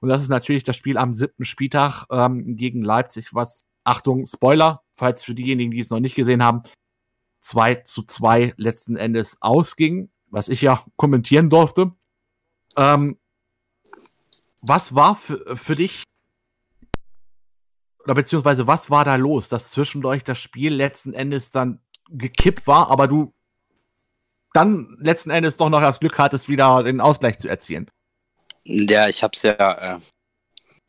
Und 0.02 0.10
das 0.10 0.24
ist 0.24 0.30
natürlich 0.30 0.64
das 0.64 0.76
Spiel 0.76 0.98
am 0.98 1.14
siebten 1.14 1.46
Spieltag 1.46 2.06
ähm, 2.10 2.56
gegen 2.58 2.82
Leipzig, 2.82 3.34
was, 3.34 3.66
Achtung, 3.84 4.26
Spoiler, 4.26 4.82
falls 4.96 5.24
für 5.24 5.36
diejenigen, 5.36 5.72
die 5.72 5.80
es 5.80 5.92
noch 5.92 6.00
nicht 6.00 6.16
gesehen 6.16 6.44
haben, 6.44 6.64
2 7.42 7.76
zu 7.76 8.04
2 8.04 8.56
letzten 8.58 8.98
Endes 8.98 9.38
ausging, 9.42 10.10
was 10.28 10.50
ich 10.50 10.62
ja 10.62 10.84
kommentieren 10.96 11.50
durfte. 11.50 11.92
Ähm, 12.76 13.20
was 14.62 14.96
war 14.96 15.16
für, 15.16 15.56
für 15.56 15.76
dich, 15.76 16.04
oder 18.04 18.16
beziehungsweise 18.16 18.68
was 18.68 18.89
war 18.89 19.06
da 19.06 19.16
los, 19.16 19.50
dass 19.50 19.72
zwischendurch 19.72 20.24
das 20.24 20.38
Spiel 20.38 20.74
letzten 20.74 21.14
Endes 21.14 21.52
dann 21.52 21.80
gekippt 22.10 22.68
war, 22.68 22.89
aber 22.89 23.08
du 23.08 23.34
dann 24.54 24.97
letzten 25.00 25.30
Endes 25.30 25.58
doch 25.58 25.70
noch 25.70 25.82
das 25.82 26.00
Glück 26.00 26.18
hattest, 26.18 26.50
wieder 26.50 26.84
den 26.84 27.02
Ausgleich 27.02 27.38
zu 27.38 27.47
erzielen? 27.47 27.89
Ja, 28.64 29.08
ich 29.08 29.22
habe 29.24 29.34
es 29.36 29.43
ja 29.43 29.95
äh, 29.95 30.00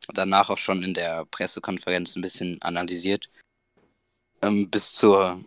danach 0.08 0.50
auch 0.50 0.58
schon 0.58 0.82
in 0.82 0.94
der 0.94 1.26
Pressekonferenz 1.26 2.16
ein 2.16 2.22
bisschen 2.22 2.60
analysiert. 2.62 3.28
Ähm, 4.42 4.70
bis 4.70 4.92
zur 4.92 5.38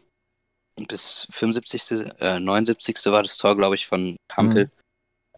bis 0.88 1.28
75., 1.32 1.92
äh, 2.20 2.40
79. 2.40 2.98
war 3.06 3.22
das 3.22 3.38
Tor, 3.38 3.56
glaube 3.56 3.76
ich, 3.76 3.88
von 3.88 4.18
Kampel. 4.28 4.66
Mhm. 4.66 4.72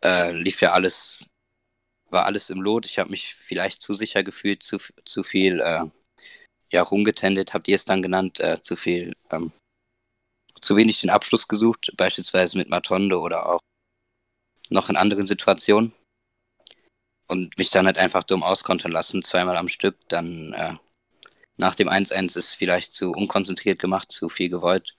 Äh, 0.02 0.32
lief 0.32 0.62
ja 0.62 0.72
alles, 0.72 1.30
war 2.10 2.26
alles 2.26 2.50
im 2.50 2.62
Lot. 2.62 2.86
Ich 2.86 3.00
habe 3.00 3.10
mich 3.10 3.36
vielleicht 3.36 3.82
zu 3.82 3.96
sicher 3.96 4.24
gefühlt, 4.24 4.64
zu, 4.64 4.78
zu 5.04 5.24
viel 5.24 5.60
äh, 5.60 5.86
ja, 6.72 6.82
rumgetendet, 6.82 7.54
habt 7.54 7.68
ihr 7.68 7.76
es 7.76 7.86
dann 7.86 8.02
genannt, 8.02 8.40
äh, 8.40 8.62
zu 8.62 8.76
viel, 8.76 9.14
ähm, 9.32 9.52
zu 10.62 10.76
wenig 10.76 11.02
den 11.02 11.10
Abschluss 11.10 11.48
gesucht, 11.48 11.94
beispielsweise 11.98 12.58
mit 12.58 12.70
Matondo 12.70 13.22
oder 13.22 13.48
auch 13.48 13.60
noch 14.70 14.90
in 14.90 14.98
anderen 14.98 15.28
Situationen. 15.28 15.94
Und 17.28 17.58
mich 17.58 17.72
dann 17.72 17.88
halt 17.88 17.98
einfach 17.98 18.24
dumm 18.24 18.44
auskontern 18.44 18.92
lassen, 18.92 19.24
zweimal 19.24 19.58
am 19.58 19.68
Stück. 19.68 19.98
Dann 20.10 20.54
äh, 20.54 20.76
nach 21.58 21.76
dem 21.76 21.90
1-1 21.90 22.38
ist 22.38 22.54
vielleicht 22.54 22.94
zu 22.94 23.12
unkonzentriert 23.12 23.80
gemacht, 23.80 24.12
zu 24.12 24.30
viel 24.30 24.50
gewollt 24.50 24.96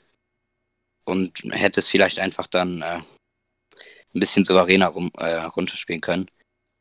und 1.05 1.41
hätte 1.51 1.81
es 1.81 1.89
vielleicht 1.89 2.19
einfach 2.19 2.47
dann 2.47 2.83
äh, 2.83 3.01
ein 4.15 4.21
bisschen 4.21 4.45
souveräner 4.45 4.89
rum, 4.89 5.11
äh, 5.19 5.35
runterspielen 5.37 6.01
können. 6.01 6.31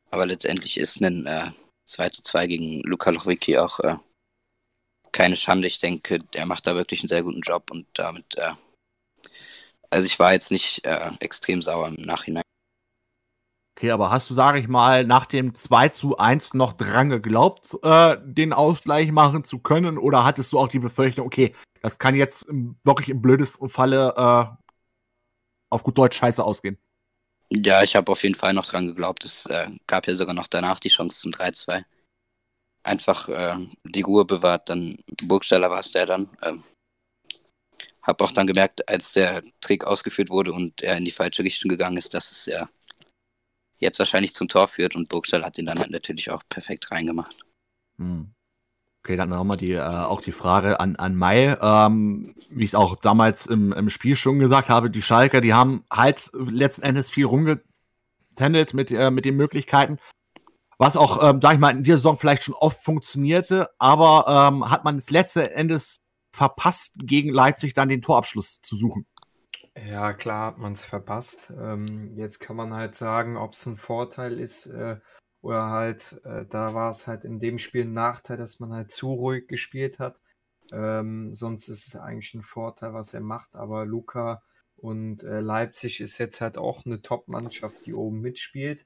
Aber 0.09 0.25
letztendlich 0.25 0.77
ist 0.77 1.01
ein 1.01 1.25
äh, 1.25 1.51
2 1.87 2.09
zu 2.09 2.23
2 2.23 2.47
gegen 2.47 2.81
Luka 2.81 3.11
Lochwicki 3.11 3.57
auch 3.57 3.79
äh, 3.81 3.97
keine 5.15 5.37
Schande. 5.37 5.67
Ich 5.67 5.79
denke, 5.79 6.19
er 6.33 6.45
macht 6.45 6.67
da 6.67 6.75
wirklich 6.75 6.99
einen 7.01 7.07
sehr 7.07 7.23
guten 7.23 7.41
Job 7.41 7.71
und 7.71 7.87
damit, 7.93 8.37
äh, 8.37 8.51
also 9.89 10.05
ich 10.05 10.19
war 10.19 10.33
jetzt 10.33 10.51
nicht 10.51 10.85
äh, 10.85 11.09
extrem 11.21 11.61
sauer 11.61 11.87
im 11.87 11.95
Nachhinein. 11.95 12.43
Okay, 13.77 13.91
aber 13.91 14.11
hast 14.11 14.29
du, 14.29 14.33
sage 14.33 14.59
ich 14.59 14.67
mal, 14.67 15.05
nach 15.05 15.25
dem 15.25 15.53
2 15.53 15.89
zu 15.89 16.17
1 16.17 16.53
noch 16.53 16.73
dran 16.73 17.09
geglaubt, 17.09 17.77
äh, 17.83 18.17
den 18.23 18.53
Ausgleich 18.53 19.11
machen 19.11 19.43
zu 19.43 19.59
können? 19.59 19.97
Oder 19.97 20.23
hattest 20.25 20.51
du 20.51 20.59
auch 20.59 20.67
die 20.67 20.79
Befürchtung, 20.79 21.25
okay, 21.25 21.53
das 21.81 21.97
kann 21.97 22.15
jetzt 22.15 22.43
im, 22.43 22.77
wirklich 22.83 23.09
im 23.09 23.21
blödesten 23.21 23.69
Falle 23.69 24.13
äh, 24.17 24.45
auf 25.69 25.83
gut 25.83 25.97
Deutsch 25.97 26.17
scheiße 26.17 26.43
ausgehen? 26.43 26.77
Ja, 27.51 27.83
ich 27.83 27.95
habe 27.95 28.11
auf 28.11 28.23
jeden 28.23 28.35
Fall 28.35 28.53
noch 28.53 28.65
dran 28.65 28.87
geglaubt. 28.87 29.23
Es 29.23 29.45
äh, 29.45 29.69
gab 29.87 30.07
ja 30.07 30.15
sogar 30.15 30.33
noch 30.33 30.47
danach 30.47 30.79
die 30.79 30.89
Chance 30.89 31.19
zum 31.19 31.31
3-2. 31.31 31.83
Einfach 32.85 33.27
äh, 33.29 33.55
die 33.83 34.01
Ruhe 34.01 34.25
bewahrt, 34.25 34.69
dann 34.69 34.95
Burgstaller 35.23 35.71
war 35.71 35.79
es 35.79 35.91
der 35.91 36.05
dann. 36.05 36.29
Ähm, 36.43 36.63
habe 38.03 38.23
auch 38.23 38.31
dann 38.31 38.45
gemerkt, 38.45 38.87
als 38.87 39.13
der 39.13 39.41
Trick 39.61 39.83
ausgeführt 39.83 40.29
wurde 40.29 40.53
und 40.53 40.83
er 40.83 40.95
in 40.95 41.05
die 41.05 41.11
falsche 41.11 41.43
Richtung 41.43 41.69
gegangen 41.69 41.97
ist, 41.97 42.13
dass 42.13 42.31
es 42.31 42.45
ja 42.45 42.69
jetzt 43.77 43.97
wahrscheinlich 43.97 44.35
zum 44.35 44.47
Tor 44.47 44.67
führt 44.67 44.95
und 44.95 45.09
Burgstall 45.09 45.43
hat 45.43 45.57
ihn 45.57 45.65
dann 45.65 45.83
natürlich 45.89 46.29
auch 46.29 46.43
perfekt 46.47 46.91
reingemacht. 46.91 47.39
Hm. 47.97 48.31
Okay, 49.03 49.15
dann 49.17 49.29
nochmal 49.29 49.57
die, 49.57 49.73
äh, 49.73 49.81
auch 49.81 50.21
die 50.21 50.31
Frage 50.31 50.79
an, 50.79 50.95
an 50.95 51.15
Mai. 51.15 51.57
Ähm, 51.61 52.35
wie 52.49 52.63
ich 52.63 52.71
es 52.71 52.75
auch 52.75 52.95
damals 52.95 53.45
im, 53.45 53.71
im 53.73 53.89
Spiel 53.89 54.15
schon 54.15 54.39
gesagt 54.39 54.69
habe, 54.69 54.89
die 54.89 55.01
Schalker, 55.01 55.41
die 55.41 55.53
haben 55.53 55.83
halt 55.91 56.29
letzten 56.33 56.83
Endes 56.83 57.09
viel 57.09 57.25
rumgetendelt 57.25 58.73
mit, 58.73 58.91
äh, 58.91 59.11
mit 59.11 59.25
den 59.25 59.35
Möglichkeiten. 59.35 59.99
Was 60.77 60.97
auch, 60.97 61.23
ähm, 61.23 61.39
sag 61.41 61.53
ich 61.53 61.59
mal, 61.59 61.71
in 61.71 61.83
dieser 61.83 61.97
Saison 61.97 62.17
vielleicht 62.17 62.43
schon 62.43 62.55
oft 62.55 62.83
funktionierte, 62.83 63.69
aber 63.77 64.25
ähm, 64.27 64.69
hat 64.69 64.83
man 64.83 64.97
es 64.97 65.09
letzten 65.09 65.39
Endes 65.39 66.01
verpasst, 66.33 66.95
gegen 66.97 67.29
Leipzig 67.29 67.73
dann 67.73 67.89
den 67.89 68.01
Torabschluss 68.01 68.59
zu 68.61 68.75
suchen. 68.75 69.07
Ja, 69.77 70.13
klar 70.13 70.47
hat 70.47 70.57
man 70.57 70.73
es 70.73 70.85
verpasst. 70.85 71.53
Ähm, 71.57 72.13
jetzt 72.15 72.39
kann 72.39 72.55
man 72.55 72.73
halt 72.73 72.95
sagen, 72.95 73.37
ob 73.37 73.53
es 73.53 73.65
ein 73.65 73.77
Vorteil 73.77 74.39
ist 74.39 74.67
äh, 74.67 74.97
oder 75.41 75.69
halt, 75.69 76.21
äh, 76.23 76.45
da 76.49 76.73
war 76.73 76.91
es 76.91 77.07
halt 77.07 77.25
in 77.25 77.39
dem 77.39 77.59
Spiel 77.59 77.83
ein 77.83 77.93
Nachteil, 77.93 78.37
dass 78.37 78.59
man 78.59 78.73
halt 78.73 78.91
zu 78.91 79.13
ruhig 79.13 79.47
gespielt 79.47 79.99
hat. 79.99 80.19
Ähm, 80.71 81.35
sonst 81.35 81.67
ist 81.67 81.87
es 81.87 81.95
eigentlich 81.95 82.33
ein 82.33 82.41
Vorteil, 82.41 82.93
was 82.93 83.13
er 83.13 83.21
macht. 83.21 83.55
Aber 83.55 83.85
Luca 83.85 84.41
und 84.77 85.23
äh, 85.23 85.41
Leipzig 85.41 86.01
ist 86.01 86.17
jetzt 86.17 86.41
halt 86.41 86.57
auch 86.57 86.85
eine 86.85 87.01
Top-Mannschaft, 87.01 87.85
die 87.85 87.93
oben 87.93 88.21
mitspielt. 88.21 88.85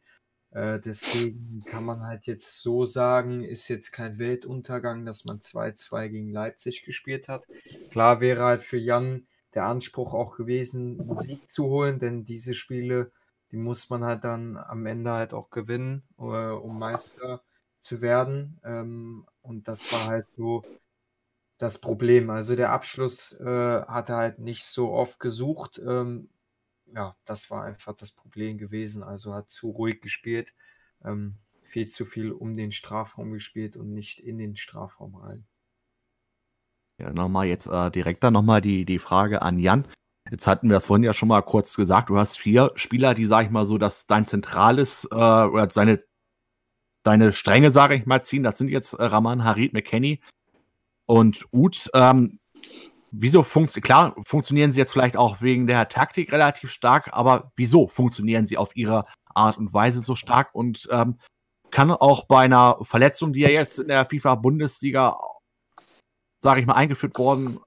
Äh, 0.52 0.80
deswegen 0.80 1.64
kann 1.66 1.86
man 1.86 2.02
halt 2.02 2.26
jetzt 2.26 2.62
so 2.62 2.86
sagen, 2.86 3.44
ist 3.44 3.68
jetzt 3.68 3.92
kein 3.92 4.18
Weltuntergang, 4.18 5.06
dass 5.06 5.26
man 5.26 5.42
2-2 5.42 6.08
gegen 6.10 6.32
Leipzig 6.32 6.84
gespielt 6.84 7.28
hat. 7.28 7.46
Klar 7.92 8.20
wäre 8.20 8.44
halt 8.44 8.64
für 8.64 8.78
Jan 8.78 9.28
der 9.54 9.66
Anspruch 9.66 10.14
auch 10.14 10.36
gewesen, 10.36 11.00
einen 11.00 11.18
Sieg 11.18 11.50
zu 11.50 11.66
holen, 11.66 12.00
denn 12.00 12.24
diese 12.24 12.54
Spiele, 12.54 13.12
die 13.52 13.58
muss 13.58 13.90
man 13.90 14.04
halt 14.04 14.24
dann 14.24 14.58
am 14.58 14.86
Ende 14.86 15.12
halt 15.12 15.34
auch 15.34 15.50
gewinnen, 15.50 16.04
äh, 16.18 16.22
um 16.22 16.78
Meister 16.80 17.42
zu 17.80 18.02
werden. 18.02 18.60
Ähm, 18.64 19.26
und 19.42 19.68
das 19.68 19.92
war 19.92 20.08
halt 20.08 20.30
so 20.30 20.64
das 21.58 21.80
Problem. 21.80 22.30
Also 22.30 22.56
der 22.56 22.72
Abschluss 22.72 23.40
äh, 23.40 23.82
hat 23.84 24.10
er 24.10 24.18
halt 24.18 24.40
nicht 24.40 24.66
so 24.66 24.92
oft 24.92 25.20
gesucht. 25.20 25.80
Ähm, 25.86 26.30
ja, 26.96 27.16
das 27.26 27.50
war 27.50 27.64
einfach 27.64 27.94
das 27.94 28.12
Problem 28.12 28.58
gewesen. 28.58 29.04
Also 29.04 29.34
hat 29.34 29.52
zu 29.52 29.70
ruhig 29.70 30.02
gespielt, 30.02 30.54
ähm, 31.04 31.38
viel 31.64 31.88
zu 31.88 32.06
viel 32.06 32.32
um 32.32 32.54
den 32.54 32.72
Strafraum 32.72 33.32
gespielt 33.32 33.78
und 33.78 33.94
nicht 33.94 34.20
in 34.20 34.38
den 34.38 34.56
Strafraum 34.56 35.16
rein. 35.16 35.46
Ja, 37.00 37.14
nochmal 37.14 37.48
jetzt 37.48 37.68
äh, 37.68 37.92
direkt 37.92 38.24
dann 38.24 38.34
nochmal 38.34 38.62
die, 38.62 38.84
die 38.86 39.00
Frage 39.00 39.42
an 39.42 39.58
Jan. 39.58 39.86
Jetzt 40.30 40.48
hatten 40.48 40.68
wir 40.68 40.74
das 40.74 40.86
vorhin 40.86 41.04
ja 41.04 41.14
schon 41.14 41.30
mal 41.30 41.42
kurz 41.42 41.76
gesagt. 41.76 42.10
Du 42.10 42.18
hast 42.18 42.38
vier 42.38 42.72
Spieler, 42.76 43.14
die, 43.14 43.26
sag 43.26 43.46
ich 43.46 43.52
mal 43.52 43.66
so, 43.66 43.78
dass 43.78 44.06
dein 44.06 44.26
zentrales 44.26 45.08
äh, 45.12 45.16
oder 45.16 45.68
deine, 45.68 46.04
deine 47.04 47.32
Stränge, 47.32 47.72
sage 47.72 47.96
ich 47.96 48.06
mal, 48.06 48.22
ziehen. 48.22 48.44
Das 48.44 48.58
sind 48.58 48.68
jetzt 48.70 48.94
äh, 48.94 49.04
Raman, 49.04 49.44
Harid, 49.44 49.74
McKenny 49.74 50.22
und 51.06 51.48
Uth. 51.52 51.90
Ähm, 51.94 52.39
wieso 53.12 53.44
funktionieren, 53.44 53.86
klar, 53.86 54.16
funktionieren 54.26 54.72
sie 54.72 54.80
jetzt 54.80 54.92
vielleicht 54.92 55.18
auch 55.18 55.42
wegen 55.42 55.68
der 55.68 55.90
Taktik 55.90 56.32
relativ 56.32 56.72
stark, 56.72 57.10
aber 57.12 57.52
wieso 57.56 57.88
funktionieren 57.88 58.46
sie 58.46 58.58
auf 58.58 58.76
ihre 58.76 59.06
Art 59.34 59.58
und 59.58 59.74
Weise 59.74 60.02
so 60.02 60.16
stark 60.16 60.54
und 60.54 60.88
ähm, 60.92 61.18
kann 61.72 61.92
auch 61.92 62.26
bei 62.26 62.42
einer 62.42 62.78
Verletzung, 62.82 63.34
die 63.34 63.42
ja 63.42 63.50
jetzt 63.50 63.80
in 63.80 63.88
der 63.88 64.06
FIFA-Bundesliga 64.06 65.18
sage 66.40 66.62
ich 66.62 66.66
mal, 66.66 66.74
eingeführt 66.74 67.18
worden, 67.18 67.60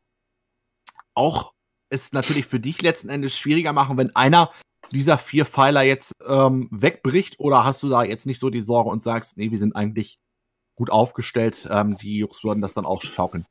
auch 1.14 1.52
ist 1.90 2.14
natürlich 2.14 2.46
für 2.46 2.60
dich 2.60 2.80
letzten 2.80 3.10
Endes 3.10 3.36
schwieriger 3.36 3.72
machen, 3.72 3.98
wenn 3.98 4.16
einer 4.16 4.50
dieser 4.92 5.18
vier 5.18 5.46
Pfeiler 5.46 5.82
jetzt 5.82 6.12
ähm, 6.26 6.68
wegbricht 6.70 7.38
oder 7.38 7.64
hast 7.64 7.82
du 7.82 7.88
da 7.88 8.02
jetzt 8.02 8.26
nicht 8.26 8.40
so 8.40 8.50
die 8.50 8.62
Sorge 8.62 8.90
und 8.90 9.02
sagst, 9.02 9.36
nee, 9.36 9.50
wir 9.50 9.58
sind 9.58 9.76
eigentlich 9.76 10.18
gut 10.74 10.90
aufgestellt, 10.90 11.68
ähm, 11.70 11.98
die 11.98 12.18
Jungs 12.18 12.42
würden 12.42 12.62
das 12.62 12.74
dann 12.74 12.86
auch 12.86 13.02
schaukeln? 13.02 13.46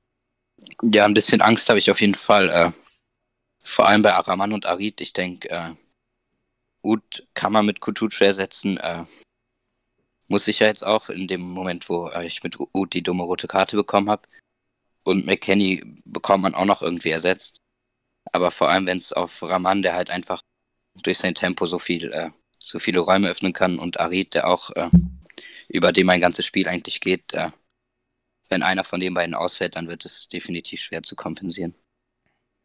Ja, 0.84 1.06
ein 1.06 1.14
bisschen 1.14 1.42
Angst 1.42 1.70
habe 1.70 1.80
ich 1.80 1.92
auf 1.92 2.02
jeden 2.02 2.16
Fall. 2.16 2.50
Äh, 2.50 2.72
vor 3.64 3.88
allem 3.88 4.02
bei 4.02 4.14
Araman 4.14 4.54
und 4.54 4.66
Arid. 4.66 5.02
Ich 5.02 5.14
denke, 5.14 5.50
äh, 5.50 5.72
Ud 6.84 7.28
kann 7.34 7.54
man 7.54 7.66
mit 7.66 7.80
Kutucu 7.80 8.24
ersetzen. 8.24 8.78
Äh, 8.78 9.06
muss 10.28 10.48
ich 10.48 10.60
ja 10.60 10.68
jetzt 10.68 10.86
auch 10.86 11.10
in 11.10 11.28
dem 11.28 11.42
Moment, 11.42 11.90
wo 11.90 12.08
äh, 12.10 12.26
ich 12.26 12.44
mit 12.44 12.58
Ud 12.60 12.94
die 12.94 13.04
dumme 13.04 13.24
rote 13.24 13.48
Karte 13.48 13.76
bekommen 13.76 14.10
habe. 14.10 14.28
Und 15.04 15.26
McKenny 15.26 15.84
bekommt 16.06 16.44
man 16.44 16.56
auch 16.56 16.66
noch 16.66 16.82
irgendwie 16.82 17.10
ersetzt. 17.10 17.58
Aber 18.32 18.52
vor 18.52 18.70
allem, 18.70 18.86
wenn 18.88 18.98
es 18.98 19.14
auf 19.14 19.42
Raman, 19.42 19.82
der 19.82 19.94
halt 19.94 20.10
einfach 20.10 20.42
durch 21.04 21.18
sein 21.18 21.36
Tempo 21.36 21.66
so 21.66 21.80
viel, 21.80 22.12
äh, 22.12 22.30
so 22.60 22.80
viele 22.80 23.00
Räume 23.00 23.30
öffnen 23.30 23.54
kann 23.54 23.80
und 23.80 24.00
Arid, 24.00 24.34
der 24.34 24.48
auch, 24.48 24.70
äh, 24.72 24.90
über 25.70 25.92
dem 25.92 26.08
mein 26.08 26.22
ganzes 26.22 26.46
Spiel 26.46 26.68
eigentlich 26.68 27.02
geht, 27.02 27.34
äh, 27.34 27.50
wenn 28.52 28.64
einer 28.64 28.84
von 28.84 29.00
den 29.00 29.14
beiden 29.14 29.34
ausfällt, 29.34 29.76
dann 29.76 29.88
wird 29.88 30.06
es 30.06 30.28
definitiv 30.28 30.82
schwer 30.82 31.02
zu 31.04 31.16
kompensieren. 31.16 31.74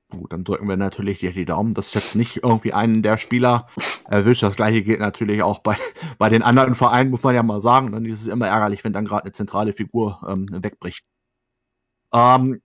Gut, 0.09 0.33
dann 0.33 0.45
drücken 0.45 0.69
wir 0.69 0.77
natürlich 0.77 1.19
dir 1.19 1.33
die 1.33 1.47
Daumen, 1.47 1.75
dass 1.75 1.95
jetzt 1.95 2.15
nicht 2.15 2.45
irgendwie 2.45 2.73
einen 2.73 3.03
der 3.03 3.19
Spieler 3.19 3.69
erwischt. 4.09 4.43
Das 4.45 4.55
gleiche 4.55 4.83
gilt 4.83 5.01
natürlich 5.01 5.43
auch 5.43 5.61
bei, 5.61 5.77
bei 6.19 6.29
den 6.29 6.43
anderen 6.43 6.77
Vereinen, 6.77 7.11
muss 7.11 7.25
man 7.25 7.35
ja 7.35 7.43
mal 7.43 7.61
sagen. 7.61 7.91
Dann 7.91 8.05
ist 8.05 8.21
es 8.21 8.29
immer 8.29 8.47
ärgerlich, 8.47 8.85
wenn 8.85 8.93
dann 8.93 9.05
gerade 9.05 9.25
eine 9.25 9.33
zentrale 9.33 9.73
Figur 9.73 10.25
ähm, 10.29 10.49
wegbricht. 10.51 11.05
Ähm, 12.13 12.63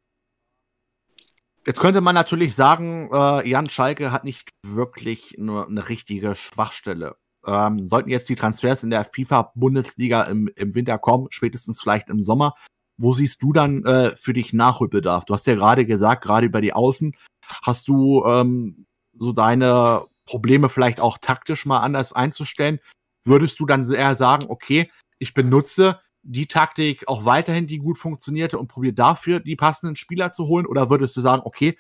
jetzt 1.66 1.80
könnte 1.80 2.02
man 2.02 2.14
natürlich 2.14 2.56
sagen, 2.56 3.10
äh, 3.12 3.48
Jan 3.50 3.70
Schalke 3.70 4.12
hat 4.12 4.24
nicht 4.24 4.50
wirklich 4.64 5.36
nur 5.40 5.68
eine 5.68 5.90
richtige 5.90 6.36
Schwachstelle. 6.36 7.16
Ähm, 7.44 7.88
sollten 7.88 8.12
jetzt 8.12 8.30
die 8.30 8.36
Transfers 8.36 8.84
in 8.84 8.92
der 8.92 9.04
FIFA-Bundesliga 9.04 10.24
im, 10.24 10.48
im 10.56 10.76
Winter 10.76 11.00
kommen, 11.00 11.26
spätestens 11.32 11.82
vielleicht 11.82 12.08
im 12.10 12.22
Sommer, 12.22 12.54
wo 13.02 13.14
siehst 13.14 13.42
du 13.42 13.52
dann 13.52 13.84
äh, 13.86 14.16
für 14.16 14.34
dich 14.34 14.54
Nachholbedarf? 14.54 15.26
Du 15.26 15.34
hast 15.34 15.48
ja 15.48 15.56
gerade 15.56 15.86
gesagt, 15.86 16.24
gerade 16.24 16.46
über 16.46 16.62
die 16.62 16.74
Außen 16.74 17.16
hast 17.64 17.88
du 17.88 18.24
ähm, 18.26 18.86
so 19.18 19.32
deine 19.32 20.06
Probleme 20.26 20.70
vielleicht 20.70 21.00
auch 21.00 21.18
taktisch 21.18 21.66
mal 21.66 21.80
anders 21.80 22.14
einzustellen. 22.14 22.80
Würdest 23.24 23.60
du 23.60 23.66
dann 23.66 23.90
eher 23.92 24.16
sagen, 24.16 24.46
okay, 24.50 24.90
ich 25.20 25.34
benutze 25.34 26.00
die 26.24 26.48
Taktik 26.48 27.08
auch 27.08 27.26
weiterhin, 27.26 27.68
die 27.68 27.80
gut 27.80 27.98
funktionierte 27.98 28.60
und 28.60 28.68
probiere 28.68 28.94
dafür 28.94 29.40
die 29.40 29.56
passenden 29.56 29.96
Spieler 29.96 30.32
zu 30.32 30.48
holen? 30.48 30.66
Oder 30.66 30.90
würdest 30.90 31.18
du 31.18 31.22
sagen, 31.22 31.42
okay, 31.44 31.78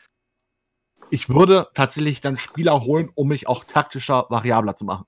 ich 1.10 1.30
würde 1.30 1.68
tatsächlich 1.74 2.22
dann 2.22 2.38
Spieler 2.38 2.82
holen, 2.82 3.12
um 3.14 3.28
mich 3.28 3.48
auch 3.48 3.64
taktischer 3.64 4.26
variabler 4.30 4.76
zu 4.76 4.86
machen? 4.86 5.06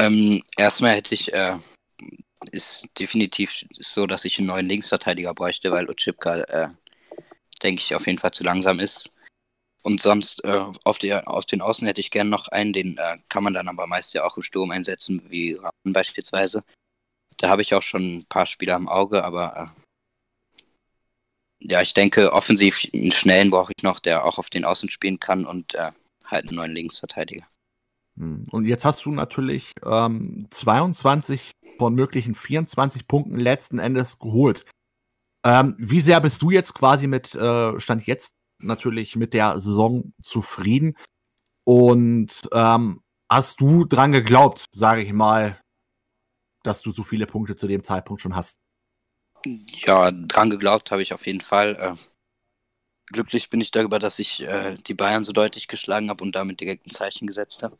Ähm, 0.00 0.42
erstmal 0.56 0.96
hätte 0.96 1.14
ich 1.14 1.32
äh, 1.32 1.56
ist 2.50 2.88
definitiv 2.98 3.64
so, 3.72 4.06
dass 4.06 4.24
ich 4.24 4.38
einen 4.38 4.48
neuen 4.48 4.68
Linksverteidiger 4.68 5.34
bräuchte, 5.34 5.70
weil 5.70 5.88
Ochipka, 5.88 6.36
äh, 6.36 6.68
denke 7.62 7.80
ich, 7.80 7.94
auf 7.94 8.06
jeden 8.06 8.18
Fall 8.18 8.32
zu 8.32 8.44
langsam 8.44 8.80
ist. 8.80 9.14
Und 9.82 10.00
sonst 10.00 10.42
äh, 10.44 10.64
auf, 10.84 10.98
die, 10.98 11.12
auf 11.12 11.44
den 11.44 11.60
Außen 11.60 11.86
hätte 11.86 12.00
ich 12.00 12.10
gerne 12.10 12.30
noch 12.30 12.48
einen, 12.48 12.72
den 12.72 12.96
äh, 12.96 13.18
kann 13.28 13.44
man 13.44 13.52
dann 13.52 13.68
aber 13.68 13.86
meist 13.86 14.14
ja 14.14 14.24
auch 14.24 14.36
im 14.36 14.42
Sturm 14.42 14.70
einsetzen, 14.70 15.22
wie 15.28 15.54
Rahman 15.54 15.92
beispielsweise. 15.92 16.64
Da 17.38 17.50
habe 17.50 17.62
ich 17.62 17.74
auch 17.74 17.82
schon 17.82 18.18
ein 18.18 18.24
paar 18.26 18.46
Spieler 18.46 18.76
im 18.76 18.88
Auge, 18.88 19.22
aber 19.24 19.68
äh, 19.68 19.84
ja, 21.60 21.82
ich 21.82 21.94
denke, 21.94 22.32
offensiv 22.32 22.86
einen 22.94 23.12
schnellen 23.12 23.50
brauche 23.50 23.72
ich 23.76 23.82
noch, 23.82 24.00
der 24.00 24.24
auch 24.24 24.38
auf 24.38 24.50
den 24.50 24.64
Außen 24.64 24.90
spielen 24.90 25.20
kann 25.20 25.44
und 25.46 25.74
äh, 25.74 25.92
halt 26.24 26.46
einen 26.48 26.56
neuen 26.56 26.74
Linksverteidiger. 26.74 27.46
Hm. 28.18 28.44
Und 28.50 28.66
jetzt 28.66 28.84
hast 28.84 29.04
du 29.04 29.12
natürlich 29.12 29.72
ähm, 29.84 30.46
22 30.50 31.52
von 31.78 31.94
möglichen 31.94 32.34
24 32.34 33.08
Punkten 33.08 33.38
letzten 33.38 33.78
Endes 33.78 34.18
geholt. 34.18 34.64
Ähm, 35.44 35.74
wie 35.78 36.00
sehr 36.00 36.20
bist 36.20 36.40
du 36.42 36.50
jetzt 36.50 36.74
quasi 36.74 37.06
mit, 37.06 37.34
äh, 37.34 37.78
Stand 37.78 38.06
jetzt 38.06 38.34
natürlich 38.60 39.16
mit 39.16 39.34
der 39.34 39.60
Saison 39.60 40.14
zufrieden? 40.22 40.96
Und 41.64 42.48
ähm, 42.52 43.02
hast 43.30 43.60
du 43.60 43.84
dran 43.84 44.12
geglaubt, 44.12 44.66
sage 44.72 45.02
ich 45.02 45.12
mal, 45.12 45.60
dass 46.62 46.82
du 46.82 46.92
so 46.92 47.02
viele 47.02 47.26
Punkte 47.26 47.56
zu 47.56 47.66
dem 47.66 47.82
Zeitpunkt 47.82 48.22
schon 48.22 48.36
hast? 48.36 48.58
Ja, 49.44 50.10
dran 50.10 50.50
geglaubt 50.50 50.90
habe 50.90 51.02
ich 51.02 51.12
auf 51.12 51.26
jeden 51.26 51.40
Fall. 51.40 51.76
Äh, 51.76 51.94
glücklich 53.06 53.50
bin 53.50 53.60
ich 53.60 53.70
darüber, 53.70 53.98
dass 53.98 54.18
ich 54.18 54.40
äh, 54.42 54.76
die 54.76 54.94
Bayern 54.94 55.24
so 55.24 55.32
deutlich 55.32 55.68
geschlagen 55.68 56.08
habe 56.08 56.24
und 56.24 56.34
damit 56.34 56.60
direkt 56.60 56.86
ein 56.86 56.90
Zeichen 56.90 57.26
gesetzt 57.26 57.62
habe. 57.62 57.76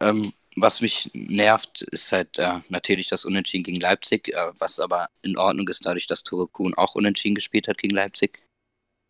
Ähm, 0.00 0.32
was 0.56 0.80
mich 0.80 1.10
nervt, 1.14 1.82
ist 1.82 2.12
halt 2.12 2.38
äh, 2.38 2.60
natürlich 2.68 3.08
das 3.08 3.24
Unentschieden 3.24 3.64
gegen 3.64 3.80
Leipzig, 3.80 4.28
äh, 4.28 4.52
was 4.58 4.80
aber 4.80 5.08
in 5.22 5.36
Ordnung 5.36 5.68
ist, 5.68 5.86
dadurch, 5.86 6.06
dass 6.06 6.24
Tore 6.24 6.48
Kuhn 6.48 6.74
auch 6.74 6.94
unentschieden 6.94 7.34
gespielt 7.34 7.68
hat 7.68 7.78
gegen 7.78 7.94
Leipzig. 7.94 8.42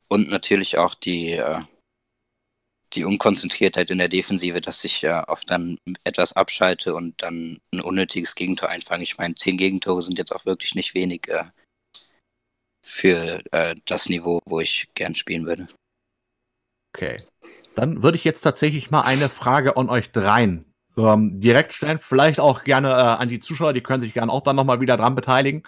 Und 0.08 0.28
natürlich 0.28 0.78
auch 0.78 0.94
die, 0.94 1.32
äh, 1.32 1.60
die 2.94 3.04
Unkonzentriertheit 3.04 3.90
in 3.90 3.98
der 3.98 4.08
Defensive, 4.08 4.60
dass 4.60 4.84
ich 4.84 5.04
äh, 5.04 5.22
oft 5.26 5.50
dann 5.50 5.78
etwas 6.04 6.34
abschalte 6.34 6.94
und 6.94 7.22
dann 7.22 7.60
ein 7.72 7.80
unnötiges 7.80 8.34
Gegentor 8.34 8.68
einfange. 8.68 9.02
Ich 9.02 9.18
meine, 9.18 9.34
zehn 9.34 9.56
Gegentore 9.56 10.02
sind 10.02 10.18
jetzt 10.18 10.34
auch 10.34 10.46
wirklich 10.46 10.74
nicht 10.74 10.94
wenig 10.94 11.28
äh, 11.28 11.44
für 12.84 13.42
äh, 13.52 13.74
das 13.84 14.08
Niveau, 14.08 14.40
wo 14.46 14.60
ich 14.60 14.88
gern 14.94 15.14
spielen 15.14 15.46
würde. 15.46 15.68
Okay. 16.94 17.18
Dann 17.74 18.02
würde 18.02 18.16
ich 18.16 18.24
jetzt 18.24 18.40
tatsächlich 18.40 18.90
mal 18.90 19.02
eine 19.02 19.28
Frage 19.28 19.76
an 19.76 19.90
euch 19.90 20.10
dreien 20.10 20.67
ähm, 20.98 21.40
direkt 21.40 21.72
stellen. 21.72 21.98
Vielleicht 21.98 22.40
auch 22.40 22.64
gerne 22.64 22.90
äh, 22.90 22.92
an 22.92 23.28
die 23.28 23.40
Zuschauer, 23.40 23.72
die 23.72 23.82
können 23.82 24.00
sich 24.00 24.14
gerne 24.14 24.32
auch 24.32 24.42
dann 24.42 24.56
nochmal 24.56 24.80
wieder 24.80 24.96
dran 24.96 25.14
beteiligen. 25.14 25.62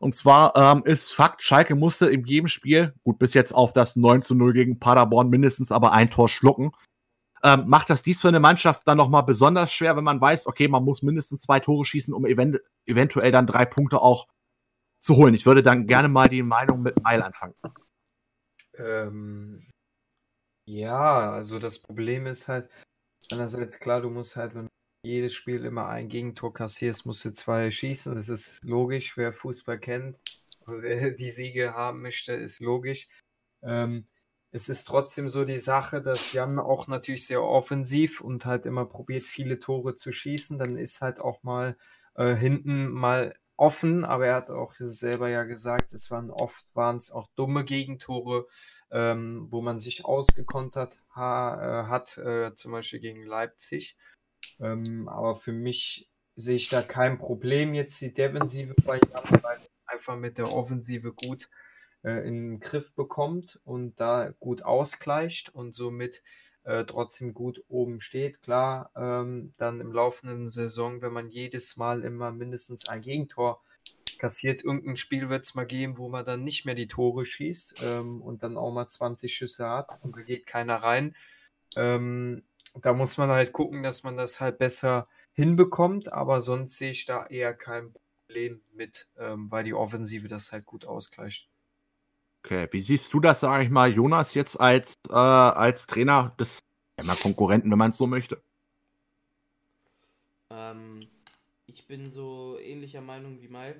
Und 0.00 0.14
zwar 0.14 0.56
ähm, 0.56 0.82
ist 0.84 1.14
Fakt, 1.14 1.42
Schalke 1.42 1.74
musste 1.74 2.06
in 2.06 2.24
jedem 2.24 2.48
Spiel, 2.48 2.94
gut, 3.04 3.18
bis 3.18 3.32
jetzt 3.34 3.52
auf 3.52 3.72
das 3.72 3.96
9 3.96 4.22
zu 4.22 4.34
0 4.34 4.52
gegen 4.52 4.78
Paderborn, 4.78 5.30
mindestens 5.30 5.70
aber 5.70 5.92
ein 5.92 6.10
Tor 6.10 6.28
schlucken. 6.28 6.72
Ähm, 7.42 7.64
macht 7.66 7.90
das 7.90 8.02
dies 8.02 8.20
für 8.20 8.28
eine 8.28 8.40
Mannschaft 8.40 8.88
dann 8.88 8.96
nochmal 8.96 9.22
besonders 9.22 9.72
schwer, 9.72 9.96
wenn 9.96 10.04
man 10.04 10.20
weiß, 10.20 10.46
okay, 10.46 10.66
man 10.66 10.82
muss 10.84 11.02
mindestens 11.02 11.42
zwei 11.42 11.60
Tore 11.60 11.84
schießen, 11.84 12.14
um 12.14 12.26
event 12.26 12.58
eventuell 12.86 13.32
dann 13.32 13.46
drei 13.46 13.66
Punkte 13.66 14.00
auch 14.00 14.26
zu 15.00 15.16
holen. 15.16 15.34
Ich 15.34 15.46
würde 15.46 15.62
dann 15.62 15.86
gerne 15.86 16.08
mal 16.08 16.28
die 16.28 16.42
Meinung 16.42 16.82
mit 16.82 17.02
Meil 17.02 17.22
anfangen. 17.22 17.54
Ähm, 18.76 19.68
ja, 20.66 21.30
also 21.32 21.58
das 21.58 21.78
Problem 21.80 22.26
ist 22.26 22.48
halt, 22.48 22.70
Einerseits 23.32 23.80
klar, 23.80 24.00
du 24.00 24.10
musst 24.10 24.36
halt, 24.36 24.54
wenn 24.54 24.64
du 24.64 25.08
jedes 25.08 25.34
Spiel 25.34 25.64
immer 25.64 25.88
ein 25.88 26.08
Gegentor 26.08 26.52
kassierst, 26.52 27.06
musst 27.06 27.24
du 27.24 27.32
zwei 27.32 27.70
schießen. 27.70 28.14
Das 28.14 28.28
ist 28.28 28.64
logisch, 28.64 29.16
wer 29.16 29.32
Fußball 29.32 29.78
kennt, 29.78 30.18
wer 30.66 31.10
die 31.16 31.30
Siege 31.30 31.74
haben 31.74 32.02
möchte, 32.02 32.32
ist 32.32 32.60
logisch. 32.60 33.08
Ähm, 33.62 34.06
es 34.50 34.68
ist 34.68 34.84
trotzdem 34.84 35.28
so 35.28 35.44
die 35.44 35.58
Sache, 35.58 36.00
dass 36.00 36.32
Jan 36.32 36.60
auch 36.60 36.86
natürlich 36.86 37.26
sehr 37.26 37.42
offensiv 37.42 38.20
und 38.20 38.46
halt 38.46 38.66
immer 38.66 38.86
probiert, 38.86 39.24
viele 39.24 39.58
Tore 39.58 39.96
zu 39.96 40.12
schießen. 40.12 40.58
Dann 40.58 40.78
ist 40.78 41.00
halt 41.00 41.18
auch 41.18 41.42
mal 41.42 41.76
äh, 42.14 42.34
hinten 42.34 42.88
mal 42.88 43.34
offen, 43.56 44.04
aber 44.04 44.26
er 44.28 44.36
hat 44.36 44.50
auch 44.50 44.74
selber 44.74 45.28
ja 45.28 45.44
gesagt, 45.44 45.92
es 45.92 46.10
waren 46.10 46.30
oft 46.30 46.64
waren 46.74 46.96
es 46.96 47.10
auch 47.10 47.28
dumme 47.36 47.64
Gegentore, 47.64 48.46
ähm, 48.94 49.48
wo 49.50 49.60
man 49.60 49.80
sich 49.80 50.04
ausgekontert 50.04 50.96
ha, 51.14 51.82
äh, 51.82 51.86
hat, 51.88 52.16
äh, 52.16 52.54
zum 52.54 52.72
Beispiel 52.72 53.00
gegen 53.00 53.24
Leipzig. 53.26 53.96
Ähm, 54.60 55.08
aber 55.08 55.34
für 55.34 55.52
mich 55.52 56.08
sehe 56.36 56.54
ich 56.54 56.68
da 56.68 56.80
kein 56.80 57.18
Problem 57.18 57.74
jetzt 57.74 58.00
die 58.00 58.14
Defensive 58.14 58.74
bei 58.86 58.98
Jan, 58.98 59.42
weil 59.42 59.58
es 59.70 59.82
einfach 59.86 60.16
mit 60.16 60.38
der 60.38 60.52
Offensive 60.52 61.12
gut 61.12 61.50
äh, 62.02 62.26
in 62.26 62.34
den 62.34 62.60
Griff 62.60 62.94
bekommt 62.94 63.60
und 63.64 63.98
da 63.98 64.30
gut 64.38 64.62
ausgleicht 64.62 65.52
und 65.52 65.74
somit 65.74 66.22
äh, 66.62 66.84
trotzdem 66.84 67.34
gut 67.34 67.64
oben 67.68 68.00
steht. 68.00 68.42
Klar, 68.42 68.92
ähm, 68.96 69.54
dann 69.56 69.80
im 69.80 69.92
laufenden 69.92 70.46
Saison, 70.46 71.02
wenn 71.02 71.12
man 71.12 71.30
jedes 71.30 71.76
Mal 71.76 72.04
immer 72.04 72.30
mindestens 72.30 72.88
ein 72.88 73.02
Gegentor 73.02 73.60
kassiert. 74.24 74.64
Irgendein 74.64 74.96
Spiel 74.96 75.28
wird 75.28 75.44
es 75.44 75.54
mal 75.54 75.66
geben, 75.66 75.98
wo 75.98 76.08
man 76.08 76.24
dann 76.24 76.44
nicht 76.44 76.64
mehr 76.64 76.74
die 76.74 76.88
Tore 76.88 77.26
schießt 77.26 77.82
ähm, 77.84 78.22
und 78.22 78.42
dann 78.42 78.56
auch 78.56 78.72
mal 78.72 78.88
20 78.88 79.36
Schüsse 79.36 79.68
hat 79.68 79.98
und 80.02 80.16
da 80.16 80.22
geht 80.22 80.46
keiner 80.46 80.76
rein. 80.76 81.14
Ähm, 81.76 82.42
da 82.80 82.94
muss 82.94 83.18
man 83.18 83.28
halt 83.28 83.52
gucken, 83.52 83.82
dass 83.82 84.02
man 84.02 84.16
das 84.16 84.40
halt 84.40 84.56
besser 84.56 85.08
hinbekommt, 85.34 86.10
aber 86.10 86.40
sonst 86.40 86.78
sehe 86.78 86.92
ich 86.92 87.04
da 87.04 87.26
eher 87.26 87.52
kein 87.52 87.92
Problem 87.92 88.62
mit, 88.72 89.08
ähm, 89.18 89.50
weil 89.50 89.64
die 89.64 89.74
Offensive 89.74 90.26
das 90.26 90.52
halt 90.52 90.64
gut 90.64 90.86
ausgleicht. 90.86 91.46
Okay, 92.42 92.66
wie 92.70 92.80
siehst 92.80 93.12
du 93.12 93.20
das, 93.20 93.40
sage 93.40 93.64
ich 93.64 93.70
mal, 93.70 93.92
Jonas, 93.92 94.32
jetzt 94.32 94.58
als, 94.58 94.94
äh, 95.10 95.12
als 95.12 95.86
Trainer 95.86 96.34
des 96.40 96.60
ja, 96.98 97.14
Konkurrenten, 97.14 97.70
wenn 97.70 97.78
man 97.78 97.90
es 97.90 97.98
so 97.98 98.06
möchte? 98.06 98.40
Ähm, 100.48 101.00
ich 101.66 101.86
bin 101.86 102.08
so 102.08 102.58
ähnlicher 102.58 103.02
Meinung 103.02 103.42
wie 103.42 103.48
Mai. 103.48 103.74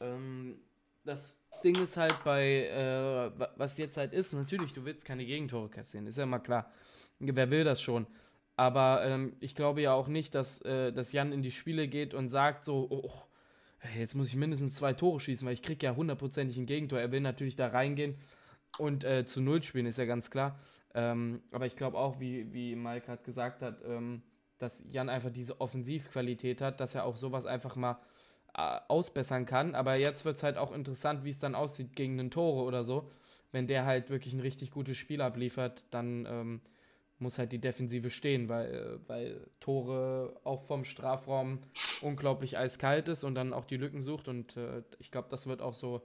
Ähm, 0.00 0.58
das 1.04 1.38
Ding 1.64 1.76
ist 1.76 1.96
halt 1.96 2.16
bei, 2.24 2.66
äh, 2.66 3.30
was 3.56 3.78
jetzt 3.78 3.96
halt 3.96 4.12
ist, 4.12 4.32
natürlich, 4.32 4.72
du 4.72 4.84
willst 4.84 5.04
keine 5.04 5.24
Gegentore 5.24 5.68
kassieren, 5.68 6.06
ist 6.06 6.18
ja 6.18 6.26
mal 6.26 6.38
klar. 6.38 6.70
Wer 7.18 7.50
will 7.50 7.64
das 7.64 7.80
schon? 7.80 8.06
Aber 8.56 9.04
ähm, 9.04 9.36
ich 9.40 9.54
glaube 9.54 9.80
ja 9.80 9.94
auch 9.94 10.08
nicht, 10.08 10.34
dass, 10.34 10.60
äh, 10.62 10.92
dass 10.92 11.12
Jan 11.12 11.32
in 11.32 11.42
die 11.42 11.50
Spiele 11.50 11.88
geht 11.88 12.14
und 12.14 12.28
sagt 12.28 12.64
so, 12.64 12.86
oh, 12.90 13.02
oh 13.04 13.22
jetzt 13.98 14.14
muss 14.14 14.28
ich 14.28 14.36
mindestens 14.36 14.74
zwei 14.74 14.92
Tore 14.92 15.20
schießen, 15.20 15.46
weil 15.46 15.54
ich 15.54 15.62
kriege 15.62 15.86
ja 15.86 15.96
hundertprozentig 15.96 16.56
ein 16.56 16.66
Gegentor. 16.66 17.00
Er 17.00 17.12
will 17.12 17.20
natürlich 17.20 17.56
da 17.56 17.68
reingehen 17.68 18.16
und 18.78 19.04
äh, 19.04 19.24
zu 19.24 19.40
Null 19.40 19.62
spielen, 19.62 19.86
ist 19.86 19.98
ja 19.98 20.04
ganz 20.04 20.30
klar. 20.30 20.58
Ähm, 20.94 21.42
aber 21.52 21.66
ich 21.66 21.76
glaube 21.76 21.98
auch, 21.98 22.20
wie, 22.20 22.52
wie 22.52 22.76
Mike 22.76 23.06
gerade 23.06 23.22
gesagt 23.22 23.62
hat, 23.62 23.82
ähm, 23.86 24.22
dass 24.58 24.84
Jan 24.90 25.08
einfach 25.08 25.30
diese 25.30 25.60
Offensivqualität 25.60 26.60
hat, 26.60 26.80
dass 26.80 26.94
er 26.94 27.04
auch 27.04 27.16
sowas 27.16 27.46
einfach 27.46 27.76
mal 27.76 27.98
ausbessern 28.54 29.46
kann. 29.46 29.74
Aber 29.74 29.98
jetzt 29.98 30.24
wird 30.24 30.36
es 30.36 30.42
halt 30.42 30.56
auch 30.56 30.72
interessant, 30.72 31.24
wie 31.24 31.30
es 31.30 31.38
dann 31.38 31.54
aussieht 31.54 31.96
gegen 31.96 32.16
den 32.16 32.30
Tore 32.30 32.62
oder 32.62 32.84
so. 32.84 33.10
Wenn 33.50 33.66
der 33.66 33.84
halt 33.84 34.10
wirklich 34.10 34.34
ein 34.34 34.40
richtig 34.40 34.70
gutes 34.70 34.96
Spiel 34.96 35.20
abliefert, 35.20 35.84
dann 35.90 36.26
ähm, 36.26 36.60
muss 37.18 37.38
halt 37.38 37.52
die 37.52 37.58
Defensive 37.58 38.10
stehen, 38.10 38.48
weil, 38.48 38.74
äh, 38.74 39.08
weil 39.08 39.46
Tore 39.60 40.40
auch 40.44 40.62
vom 40.62 40.84
Strafraum 40.84 41.60
unglaublich 42.02 42.58
eiskalt 42.58 43.08
ist 43.08 43.24
und 43.24 43.34
dann 43.34 43.52
auch 43.52 43.64
die 43.64 43.76
Lücken 43.76 44.02
sucht. 44.02 44.28
Und 44.28 44.56
äh, 44.56 44.82
ich 44.98 45.10
glaube, 45.10 45.28
das 45.30 45.46
wird 45.46 45.62
auch 45.62 45.74
so 45.74 46.02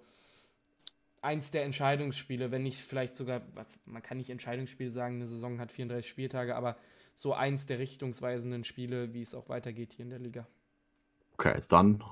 eins 1.21 1.51
der 1.51 1.63
Entscheidungsspiele, 1.63 2.51
wenn 2.51 2.63
nicht 2.63 2.79
vielleicht 2.79 3.15
sogar, 3.15 3.41
man 3.85 4.01
kann 4.01 4.17
nicht 4.17 4.29
Entscheidungsspiel 4.29 4.89
sagen, 4.89 5.15
eine 5.15 5.27
Saison 5.27 5.59
hat 5.59 5.71
34 5.71 6.09
Spieltage, 6.09 6.55
aber 6.55 6.77
so 7.15 7.33
eins 7.33 7.65
der 7.65 7.79
richtungsweisenden 7.79 8.63
Spiele, 8.63 9.13
wie 9.13 9.23
es 9.23 9.33
auch 9.33 9.49
weitergeht 9.49 9.93
hier 9.93 10.03
in 10.03 10.11
der 10.11 10.19
Liga. 10.19 10.47
Okay, 11.33 11.61
dann 11.67 12.03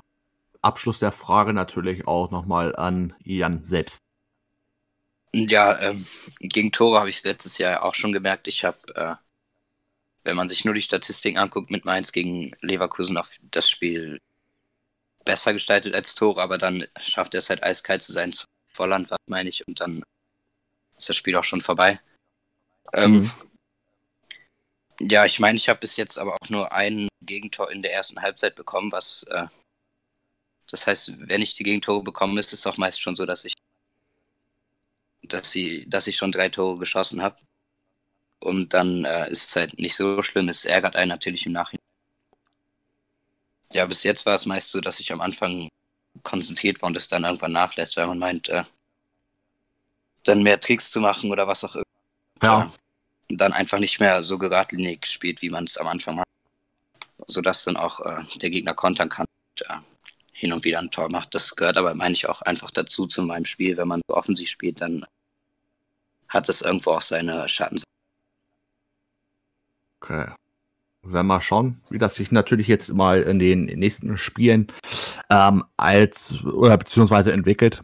Abschluss 0.66 1.00
der 1.00 1.12
Frage 1.12 1.54
natürlich 1.54 2.08
auch 2.08 2.32
nochmal 2.32 2.76
an 2.76 3.14
Jan 3.24 3.64
selbst. 3.64 4.00
Ja, 5.34 5.80
ähm, 5.80 6.06
gegen 6.40 6.72
Tore 6.72 7.00
habe 7.00 7.10
ich 7.10 7.18
es 7.18 7.24
letztes 7.24 7.58
Jahr 7.58 7.84
auch 7.84 7.94
schon 7.94 8.14
gemerkt. 8.14 8.48
Ich 8.48 8.64
habe, 8.64 8.78
äh, 8.96 9.16
wenn 10.24 10.36
man 10.36 10.50
sich 10.50 10.66
nur 10.66 10.74
die 10.74 10.82
Statistiken 10.82 11.38
anguckt, 11.38 11.70
mit 11.70 11.86
Mainz 11.86 12.12
gegen 12.12 12.56
Leverkusen 12.62 13.18
auch 13.18 13.28
das 13.52 13.70
Spiel 13.70 14.20
besser 15.24 15.54
gestaltet 15.54 15.94
als 15.94 16.16
Tore, 16.16 16.42
aber 16.42 16.58
dann 16.58 16.86
schafft 17.00 17.34
er 17.34 17.40
es 17.40 17.50
halt 17.50 17.64
eiskalt 17.64 18.02
zu 18.02 18.14
sein, 18.14 18.32
zu 18.32 18.46
Volland, 18.68 19.12
was 19.12 19.20
meine 19.28 19.50
ich, 19.50 19.68
und 19.68 19.80
dann 19.80 20.04
ist 20.98 21.10
das 21.10 21.16
Spiel 21.16 21.36
auch 21.36 21.44
schon 21.44 21.62
vorbei. 21.62 22.00
Ähm, 22.94 23.22
mhm. 23.22 23.32
Ja, 25.02 25.26
ich 25.26 25.40
meine, 25.40 25.58
ich 25.58 25.68
habe 25.68 25.82
bis 25.82 25.98
jetzt 25.98 26.18
aber 26.18 26.34
auch 26.34 26.50
nur 26.50 26.72
ein 26.72 27.10
Gegentor 27.22 27.72
in 27.72 27.82
der 27.82 27.94
ersten 27.94 28.22
Halbzeit 28.22 28.56
bekommen, 28.56 28.92
was 28.92 29.24
äh, 29.24 29.48
das 30.72 30.88
heißt, 30.88 31.14
wenn 31.30 31.42
ich 31.42 31.56
die 31.56 31.64
Gegentore 31.64 32.04
bekomme, 32.04 32.40
ist 32.40 32.54
es 32.54 32.66
auch 32.66 32.78
meist 32.78 33.02
schon 33.02 33.16
so, 33.16 33.26
dass 33.26 33.46
ich 33.46 33.54
dass 35.28 35.52
sie, 35.52 35.86
dass 35.90 36.08
ich 36.08 36.18
schon 36.18 36.32
drei 36.32 36.50
Tore 36.50 36.78
geschossen 36.78 37.22
habe. 37.22 37.38
Und 38.40 38.74
dann 38.74 39.06
äh, 39.06 39.30
ist 39.30 39.50
es 39.50 39.56
halt 39.56 39.80
nicht 39.80 39.96
so 39.96 40.22
schlimm. 40.22 40.50
Es 40.50 40.66
ärgert 40.66 40.96
einen 40.96 41.10
natürlich 41.10 41.46
im 41.46 41.54
Nachhinein. 41.54 41.82
Ja, 43.72 43.86
bis 43.86 44.04
jetzt 44.04 44.26
war 44.26 44.36
es 44.36 44.46
meist 44.46 44.72
so, 44.72 44.82
dass 44.82 45.00
ich 45.00 45.12
am 45.12 45.22
Anfang 45.22 45.68
konzentriert 46.24 46.82
war 46.82 46.88
und 46.88 46.98
es 46.98 47.08
dann 47.08 47.24
irgendwann 47.24 47.52
nachlässt, 47.52 47.98
weil 47.98 48.08
man 48.08 48.20
meint, 48.20 48.50
äh, 48.50 48.64
dann 50.24 50.44
mehr 50.44 50.60
Tricks 50.60 50.92
zu 50.92 51.00
machen 51.00 51.32
oder 51.32 51.48
was 51.48 51.64
auch 51.64 51.76
immer. 51.76 51.84
Ja. 52.42 52.62
Äh, 52.64 53.36
dann 53.36 53.54
einfach 53.54 53.80
nicht 53.80 54.00
mehr 54.00 54.24
so 54.24 54.38
geradlinig 54.38 55.08
spielt, 55.08 55.42
wie 55.42 55.50
man 55.50 55.64
es 55.64 55.78
am 55.78 55.88
Anfang 55.88 56.18
macht. 56.18 56.28
Sodass 57.28 57.64
dann 57.64 57.78
auch 57.78 58.00
äh, 58.02 58.24
der 58.36 58.52
Gegner 58.52 58.76
kontern 58.76 59.10
kann 59.10 59.26
und 59.26 59.62
äh, 59.68 59.95
hin 60.36 60.52
und 60.52 60.66
wieder 60.66 60.80
ein 60.80 60.92
Tor 60.92 61.10
macht. 61.10 61.34
Das 61.34 61.56
gehört 61.56 61.78
aber, 61.78 61.96
meine 61.96 62.14
ich, 62.14 62.28
auch 62.28 62.42
einfach 62.42 62.70
dazu 62.70 63.08
zu 63.08 63.24
meinem 63.24 63.46
Spiel. 63.46 63.78
Wenn 63.78 63.88
man 63.88 64.02
so 64.06 64.16
offensiv 64.16 64.50
spielt, 64.50 64.82
dann 64.82 65.06
hat 66.28 66.50
es 66.50 66.62
irgendwo 66.62 66.92
auch 66.92 67.02
seine 67.02 67.48
Schatten. 67.48 67.82
Okay. 70.02 70.28
Wenn 71.04 71.26
wir 71.28 71.40
schauen, 71.40 71.82
wie 71.90 72.00
das 72.00 72.16
sich 72.16 72.32
natürlich 72.32 72.68
jetzt 72.68 72.90
mal 72.90 73.22
in 73.22 73.40
den 73.40 73.66
nächsten 73.66 74.18
Spielen 74.18 74.74
ähm, 75.30 75.64
als 75.78 76.44
oder 76.44 76.78
beziehungsweise 76.78 77.32
entwickelt. 77.32 77.82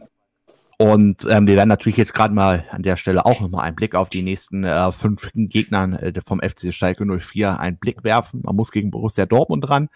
Und 0.77 1.25
ähm, 1.29 1.47
wir 1.47 1.55
werden 1.55 1.69
natürlich 1.69 1.97
jetzt 1.97 2.13
gerade 2.13 2.33
mal 2.33 2.65
an 2.71 2.83
der 2.83 2.97
Stelle 2.97 3.25
auch 3.25 3.39
nochmal 3.39 3.65
einen 3.65 3.75
Blick 3.75 3.95
auf 3.95 4.09
die 4.09 4.23
nächsten 4.23 4.65
äh, 4.65 4.91
fünf 4.91 5.29
Gegnern 5.33 5.93
äh, 5.93 6.11
vom 6.25 6.41
FC 6.41 6.73
Schalke 6.73 7.05
04 7.05 7.59
einen 7.59 7.77
Blick 7.77 8.03
werfen. 8.03 8.41
Man 8.43 8.55
muss 8.57 8.71
gegen 8.71 8.91
Borussia 8.91 9.25
Dortmund 9.25 9.69
dran. 9.69 9.87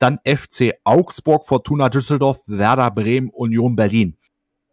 Dann 0.00 0.18
FC 0.24 0.74
Augsburg, 0.82 1.44
Fortuna 1.44 1.88
Düsseldorf, 1.90 2.40
Werder 2.46 2.90
Bremen, 2.90 3.28
Union 3.28 3.76
Berlin. 3.76 4.16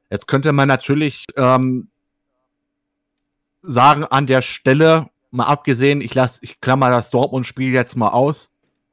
Jetzt 0.10 0.26
könnte 0.26 0.54
man 0.54 0.68
natürlich 0.68 1.26
ähm, 1.36 1.90
sagen 3.62 4.06
an 4.06 4.26
der 4.26 4.42
Stelle, 4.42 5.10
mal 5.32 5.46
abgesehen, 5.46 6.00
ich 6.00 6.16
lasse, 6.16 6.40
ich 6.44 6.62
klammer 6.62 6.90
das 6.90 7.12
Dortmund-Spiel 7.12 7.74
jetzt 7.74 7.98
mal 7.98 8.10
aus. 8.10 8.52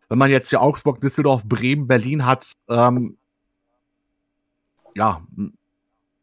Wenn 0.09 0.19
man 0.19 0.31
jetzt 0.31 0.51
hier 0.51 0.61
Augsburg, 0.61 1.01
Düsseldorf, 1.01 1.45
Bremen, 1.45 1.87
Berlin 1.87 2.27
hat, 2.27 2.53
ähm, 2.69 3.17
ja, 4.97 5.23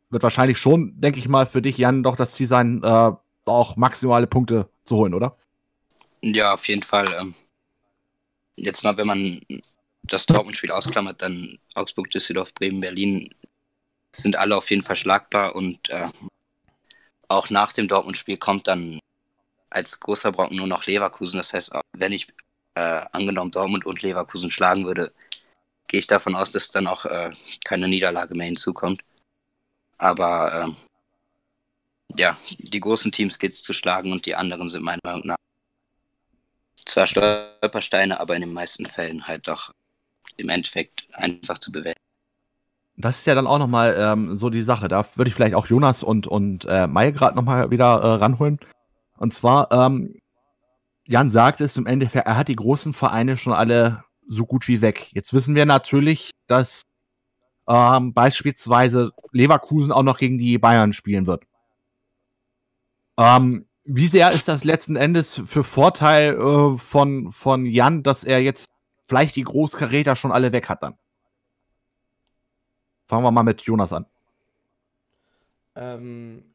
wird 0.10 0.24
wahrscheinlich 0.24 0.58
schon, 0.58 1.00
denke 1.00 1.20
ich 1.20 1.30
mal, 1.30 1.46
für 1.46 1.62
dich, 1.62 1.78
Jan, 1.78 2.04
doch 2.04 2.18
das 2.18 2.34
Ziel 2.34 2.48
sein, 2.48 2.84
äh, 2.84 3.12
auch 3.46 3.76
maximale 3.78 4.28
Punkte 4.28 4.70
zu 4.84 4.98
holen, 4.98 5.14
oder? 5.14 5.38
Ja, 6.22 6.54
auf 6.54 6.68
jeden 6.68 6.84
Fall. 6.84 7.06
Ähm, 7.20 7.34
jetzt 8.58 8.84
mal, 8.84 8.98
wenn 8.98 9.08
man 9.08 9.42
das 10.03 10.26
Dortmund-Spiel 10.26 10.72
ausklammert, 10.72 11.22
dann 11.22 11.60
Augsburg, 11.76 12.10
Düsseldorf, 12.10 12.53
Bremen, 12.53 12.82
Berlin 12.82 13.34
sind 14.11 14.36
alle 14.36 14.57
auf 14.57 14.69
jeden 14.69 14.84
Fall 14.84 14.95
schlagbar 14.95 15.56
und 15.56 15.90
äh, 15.90 16.07
auch 17.28 17.49
nach 17.49 17.72
dem 17.73 17.88
Dortmund-Spiel 17.88 18.38
kommt 18.38 18.68
dann 18.68 18.99
als 19.69 19.99
großer 19.99 20.32
Brocken 20.32 20.57
nur 20.57 20.68
noch 20.68 20.86
Leverkusen. 20.86 21.38
Das 21.38 21.53
heißt, 21.53 21.72
wenn 21.94 22.11
ich 22.11 22.28
äh, 22.76 23.02
angenommen 23.11 23.52
Dortmund 23.52 23.86
und 23.86 24.02
Leverkusen 24.02 24.52
schlagen 24.52 24.86
würde, 24.86 25.14
gehe 25.88 25.99
ich 25.99 26.07
davon 26.07 26.36
aus, 26.36 26.52
dass 26.52 26.72
dann 26.72 26.88
auch 26.88 27.06
äh, 27.06 27.30
keine 27.64 27.88
Niederlage 27.88 28.36
mehr 28.36 28.48
hinzukommt. 28.48 29.02
Aber 29.98 30.76
äh, 32.10 32.19
ja, 32.19 32.38
die 32.57 32.80
großen 32.80 33.11
Teams 33.11 33.40
geht 33.40 33.53
es 33.53 33.64
zu 33.64 33.73
schlagen 33.73 34.11
und 34.11 34.26
die 34.26 34.36
anderen 34.36 34.69
sind 34.69 34.84
meiner 34.84 34.99
Meinung 35.03 35.28
nach 35.28 35.36
zwar 36.86 37.07
Stolpersteine, 37.07 38.19
aber 38.19 38.36
in 38.36 38.41
den 38.41 38.53
meisten 38.53 38.86
Fällen 38.86 39.28
halt 39.28 39.48
doch 39.48 39.72
im 40.38 40.49
Endeffekt 40.49 41.07
einfach 41.14 41.57
zu 41.57 41.72
bewältigen. 41.72 42.02
Das 42.98 43.19
ist 43.19 43.27
ja 43.27 43.35
dann 43.35 43.48
auch 43.48 43.57
nochmal 43.57 43.95
ähm, 43.98 44.35
so 44.35 44.49
die 44.49 44.64
Sache. 44.64 44.88
Da 44.88 45.06
würde 45.15 45.30
ich 45.30 45.35
vielleicht 45.35 45.56
auch 45.56 45.68
Jonas 45.68 46.03
und, 46.03 46.27
und 46.27 46.65
äh, 46.65 46.88
Mai 46.88 47.11
gerade 47.11 47.35
nochmal 47.35 47.72
wieder 47.72 48.02
äh, 48.02 48.14
ranholen. 48.15 48.60
Und 49.18 49.34
zwar, 49.34 49.72
ähm, 49.72 50.19
Jan 51.06 51.30
sagt 51.30 51.61
es 51.61 51.77
im 51.77 51.88
Endeffekt, 51.88 52.27
er 52.27 52.38
hat 52.38 52.48
die 52.48 52.56
großen 52.56 52.93
Vereine 52.93 53.38
schon 53.38 53.53
alle 53.53 54.03
so 54.27 54.45
gut 54.45 54.68
wie 54.68 54.81
weg. 54.81 55.07
Jetzt 55.14 55.34
wissen 55.34 55.56
wir 55.56 55.65
natürlich, 55.65 56.31
dass 56.48 56.84
ähm, 57.68 58.14
beispielsweise 58.14 59.11
Leverkusen 59.31 59.91
auch 59.91 60.03
noch 60.03 60.18
gegen 60.18 60.38
die 60.38 60.57
Bayern 60.57 60.93
spielen 60.93 61.27
wird. 61.27 61.43
Ähm, 63.18 63.65
wie 63.84 64.07
sehr 64.07 64.30
ist 64.30 64.48
das 64.48 64.64
letzten 64.64 64.95
Endes 64.95 65.41
für 65.45 65.64
Vorteil 65.64 66.35
äh, 66.35 66.77
von, 66.77 67.31
von 67.31 67.65
Jan, 67.65 68.03
dass 68.03 68.23
er 68.23 68.41
jetzt 68.41 68.69
vielleicht 69.12 69.36
die 69.36 69.44
Großkaräter 69.44 70.16
schon 70.16 70.32
alle 70.32 70.54
weg 70.54 70.70
hat 70.70 70.84
dann? 70.84 70.96
Fangen 73.08 73.26
wir 73.26 73.32
mal 73.32 73.44
mit 73.44 73.62
Jonas 73.64 73.92
an. 73.92 74.06
Ähm, 75.76 76.46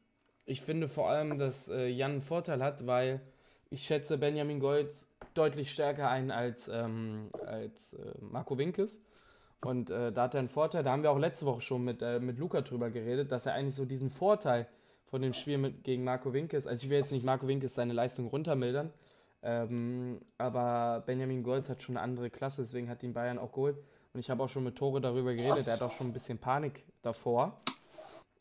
ich 0.45 0.61
finde 0.61 0.87
vor 0.87 1.07
allem, 1.07 1.37
dass 1.37 1.67
äh, 1.67 1.87
Jan 1.87 2.13
einen 2.13 2.21
Vorteil 2.21 2.63
hat, 2.63 2.87
weil 2.87 3.21
ich 3.69 3.85
schätze 3.85 4.17
Benjamin 4.17 4.59
Golds 4.59 5.07
deutlich 5.35 5.71
stärker 5.71 6.09
ein 6.09 6.31
als, 6.31 6.67
ähm, 6.67 7.29
als 7.45 7.93
äh, 7.93 8.11
Marco 8.21 8.57
Winkes. 8.57 9.03
Und 9.61 9.91
äh, 9.91 10.11
da 10.11 10.23
hat 10.23 10.33
er 10.33 10.39
einen 10.39 10.49
Vorteil, 10.49 10.81
da 10.81 10.91
haben 10.91 11.03
wir 11.03 11.11
auch 11.11 11.19
letzte 11.19 11.45
Woche 11.45 11.61
schon 11.61 11.83
mit, 11.83 12.01
äh, 12.01 12.19
mit 12.19 12.39
Luca 12.39 12.61
drüber 12.61 12.89
geredet, 12.89 13.31
dass 13.31 13.45
er 13.45 13.53
eigentlich 13.53 13.75
so 13.75 13.85
diesen 13.85 14.09
Vorteil 14.09 14.67
von 15.05 15.21
dem 15.21 15.33
Spiel 15.33 15.59
mit, 15.59 15.83
gegen 15.83 16.03
Marco 16.03 16.33
Winkes, 16.33 16.65
also 16.65 16.83
ich 16.83 16.89
will 16.89 16.97
jetzt 16.97 17.11
nicht 17.11 17.23
Marco 17.23 17.47
Winkes 17.47 17.75
seine 17.75 17.93
Leistung 17.93 18.27
runtermildern, 18.27 18.91
ähm, 19.41 20.19
aber 20.37 21.03
Benjamin 21.05 21.43
Golds 21.43 21.69
hat 21.69 21.81
schon 21.81 21.97
eine 21.97 22.03
andere 22.03 22.29
Klasse, 22.29 22.63
deswegen 22.63 22.89
hat 22.89 23.03
ihn 23.03 23.13
Bayern 23.13 23.37
auch 23.37 23.51
geholt. 23.51 23.77
Und 24.13 24.19
ich 24.19 24.29
habe 24.29 24.43
auch 24.43 24.49
schon 24.49 24.63
mit 24.63 24.75
Tore 24.75 24.99
darüber 24.99 25.33
geredet, 25.33 25.67
er 25.67 25.73
hat 25.73 25.81
auch 25.81 25.91
schon 25.91 26.07
ein 26.07 26.13
bisschen 26.13 26.37
Panik 26.37 26.83
davor. 27.01 27.59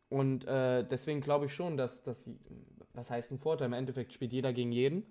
Und 0.08 0.46
äh, 0.46 0.84
deswegen 0.84 1.20
glaube 1.20 1.46
ich 1.46 1.54
schon, 1.54 1.76
dass 1.76 2.02
das, 2.02 2.28
was 2.94 3.10
heißt 3.10 3.32
ein 3.32 3.38
Vorteil? 3.38 3.66
Im 3.66 3.72
Endeffekt 3.72 4.12
spielt 4.12 4.32
jeder 4.32 4.52
gegen 4.52 4.72
jeden. 4.72 5.04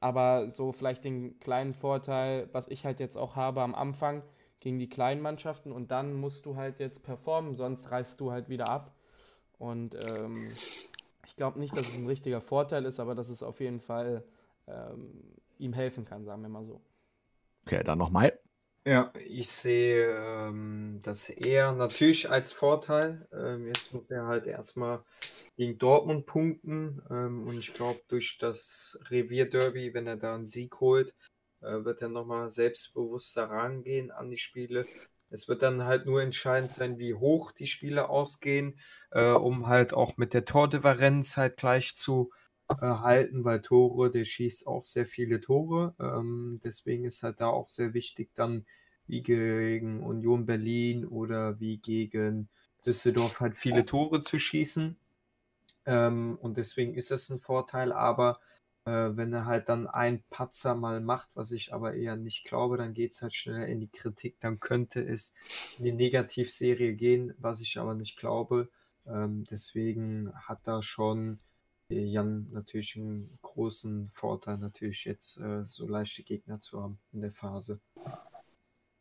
Aber 0.00 0.50
so 0.52 0.72
vielleicht 0.72 1.04
den 1.04 1.38
kleinen 1.40 1.74
Vorteil, 1.74 2.48
was 2.52 2.68
ich 2.68 2.84
halt 2.84 3.00
jetzt 3.00 3.16
auch 3.16 3.34
habe 3.34 3.62
am 3.62 3.74
Anfang 3.74 4.22
gegen 4.60 4.78
die 4.78 4.88
kleinen 4.88 5.20
Mannschaften 5.20 5.72
und 5.72 5.90
dann 5.90 6.14
musst 6.14 6.46
du 6.46 6.56
halt 6.56 6.80
jetzt 6.80 7.02
performen, 7.02 7.54
sonst 7.54 7.90
reißt 7.90 8.20
du 8.20 8.30
halt 8.30 8.48
wieder 8.48 8.68
ab. 8.68 8.94
Und 9.58 9.96
ähm, 10.10 10.52
ich 11.26 11.36
glaube 11.36 11.58
nicht, 11.58 11.76
dass 11.76 11.88
es 11.88 11.96
ein 11.96 12.06
richtiger 12.06 12.40
Vorteil 12.40 12.84
ist, 12.84 13.00
aber 13.00 13.14
dass 13.14 13.28
es 13.28 13.42
auf 13.42 13.60
jeden 13.60 13.80
Fall 13.80 14.24
ähm, 14.68 15.36
ihm 15.58 15.72
helfen 15.72 16.04
kann, 16.04 16.24
sagen 16.24 16.42
wir 16.42 16.48
mal 16.48 16.64
so. 16.64 16.80
Okay, 17.64 17.82
dann 17.84 17.98
nochmal. 17.98 18.38
Ja, 18.84 19.12
ich 19.26 19.50
sehe 19.50 20.16
ähm, 20.16 21.00
das 21.02 21.28
eher 21.28 21.72
natürlich 21.72 22.30
als 22.30 22.52
Vorteil. 22.52 23.28
Ähm, 23.32 23.66
jetzt 23.66 23.92
muss 23.92 24.10
er 24.10 24.26
halt 24.26 24.46
erstmal 24.46 25.04
gegen 25.56 25.76
Dortmund 25.76 26.24
punkten. 26.24 27.02
Ähm, 27.10 27.46
und 27.46 27.58
ich 27.58 27.74
glaube, 27.74 28.00
durch 28.08 28.38
das 28.38 28.98
Revierderby, 29.10 29.92
wenn 29.92 30.06
er 30.06 30.16
da 30.16 30.34
einen 30.34 30.46
Sieg 30.46 30.80
holt, 30.80 31.14
äh, 31.60 31.84
wird 31.84 32.00
er 32.00 32.08
nochmal 32.08 32.48
selbstbewusster 32.48 33.50
rangehen 33.50 34.10
an 34.10 34.30
die 34.30 34.38
Spiele. 34.38 34.86
Es 35.28 35.48
wird 35.48 35.62
dann 35.62 35.84
halt 35.84 36.06
nur 36.06 36.22
entscheidend 36.22 36.72
sein, 36.72 36.98
wie 36.98 37.12
hoch 37.12 37.52
die 37.52 37.66
Spiele 37.66 38.08
ausgehen, 38.08 38.78
äh, 39.10 39.32
um 39.32 39.66
halt 39.66 39.92
auch 39.92 40.16
mit 40.16 40.32
der 40.32 40.46
Tordifferenz 40.46 41.36
halt 41.36 41.58
gleich 41.58 41.96
zu 41.96 42.30
halten, 42.68 43.44
weil 43.44 43.62
Tore, 43.62 44.10
der 44.10 44.24
schießt 44.24 44.66
auch 44.66 44.84
sehr 44.84 45.06
viele 45.06 45.40
Tore. 45.40 45.94
Ähm, 45.98 46.60
deswegen 46.62 47.04
ist 47.04 47.22
halt 47.22 47.40
da 47.40 47.48
auch 47.48 47.68
sehr 47.68 47.94
wichtig, 47.94 48.30
dann 48.34 48.66
wie 49.06 49.22
gegen 49.22 50.02
Union 50.02 50.46
Berlin 50.46 51.06
oder 51.06 51.58
wie 51.60 51.78
gegen 51.78 52.48
Düsseldorf 52.84 53.40
halt 53.40 53.56
viele 53.56 53.84
Tore 53.84 54.20
zu 54.20 54.38
schießen. 54.38 54.96
Ähm, 55.86 56.38
und 56.40 56.58
deswegen 56.58 56.94
ist 56.94 57.10
das 57.10 57.30
ein 57.30 57.40
Vorteil, 57.40 57.92
aber 57.92 58.40
äh, 58.84 59.16
wenn 59.16 59.32
er 59.32 59.46
halt 59.46 59.68
dann 59.68 59.86
ein 59.86 60.22
Patzer 60.30 60.74
mal 60.74 61.00
macht, 61.00 61.30
was 61.34 61.52
ich 61.52 61.72
aber 61.72 61.94
eher 61.94 62.16
nicht 62.16 62.44
glaube, 62.44 62.76
dann 62.76 62.94
geht 62.94 63.12
es 63.12 63.22
halt 63.22 63.34
schneller 63.34 63.66
in 63.66 63.80
die 63.80 63.88
Kritik, 63.88 64.38
dann 64.40 64.60
könnte 64.60 65.00
es 65.00 65.34
in 65.78 65.84
die 65.84 65.92
Negativserie 65.92 66.94
gehen, 66.94 67.34
was 67.38 67.62
ich 67.62 67.78
aber 67.78 67.94
nicht 67.94 68.18
glaube. 68.18 68.68
Ähm, 69.06 69.44
deswegen 69.50 70.32
hat 70.34 70.60
da 70.64 70.82
schon 70.82 71.38
Jan 71.90 72.48
natürlich 72.52 72.96
einen 72.96 73.38
großen 73.42 74.10
Vorteil, 74.12 74.58
natürlich 74.58 75.04
jetzt 75.04 75.38
äh, 75.38 75.64
so 75.66 75.86
leichte 75.86 76.22
Gegner 76.22 76.60
zu 76.60 76.82
haben 76.82 76.98
in 77.12 77.22
der 77.22 77.32
Phase. 77.32 77.80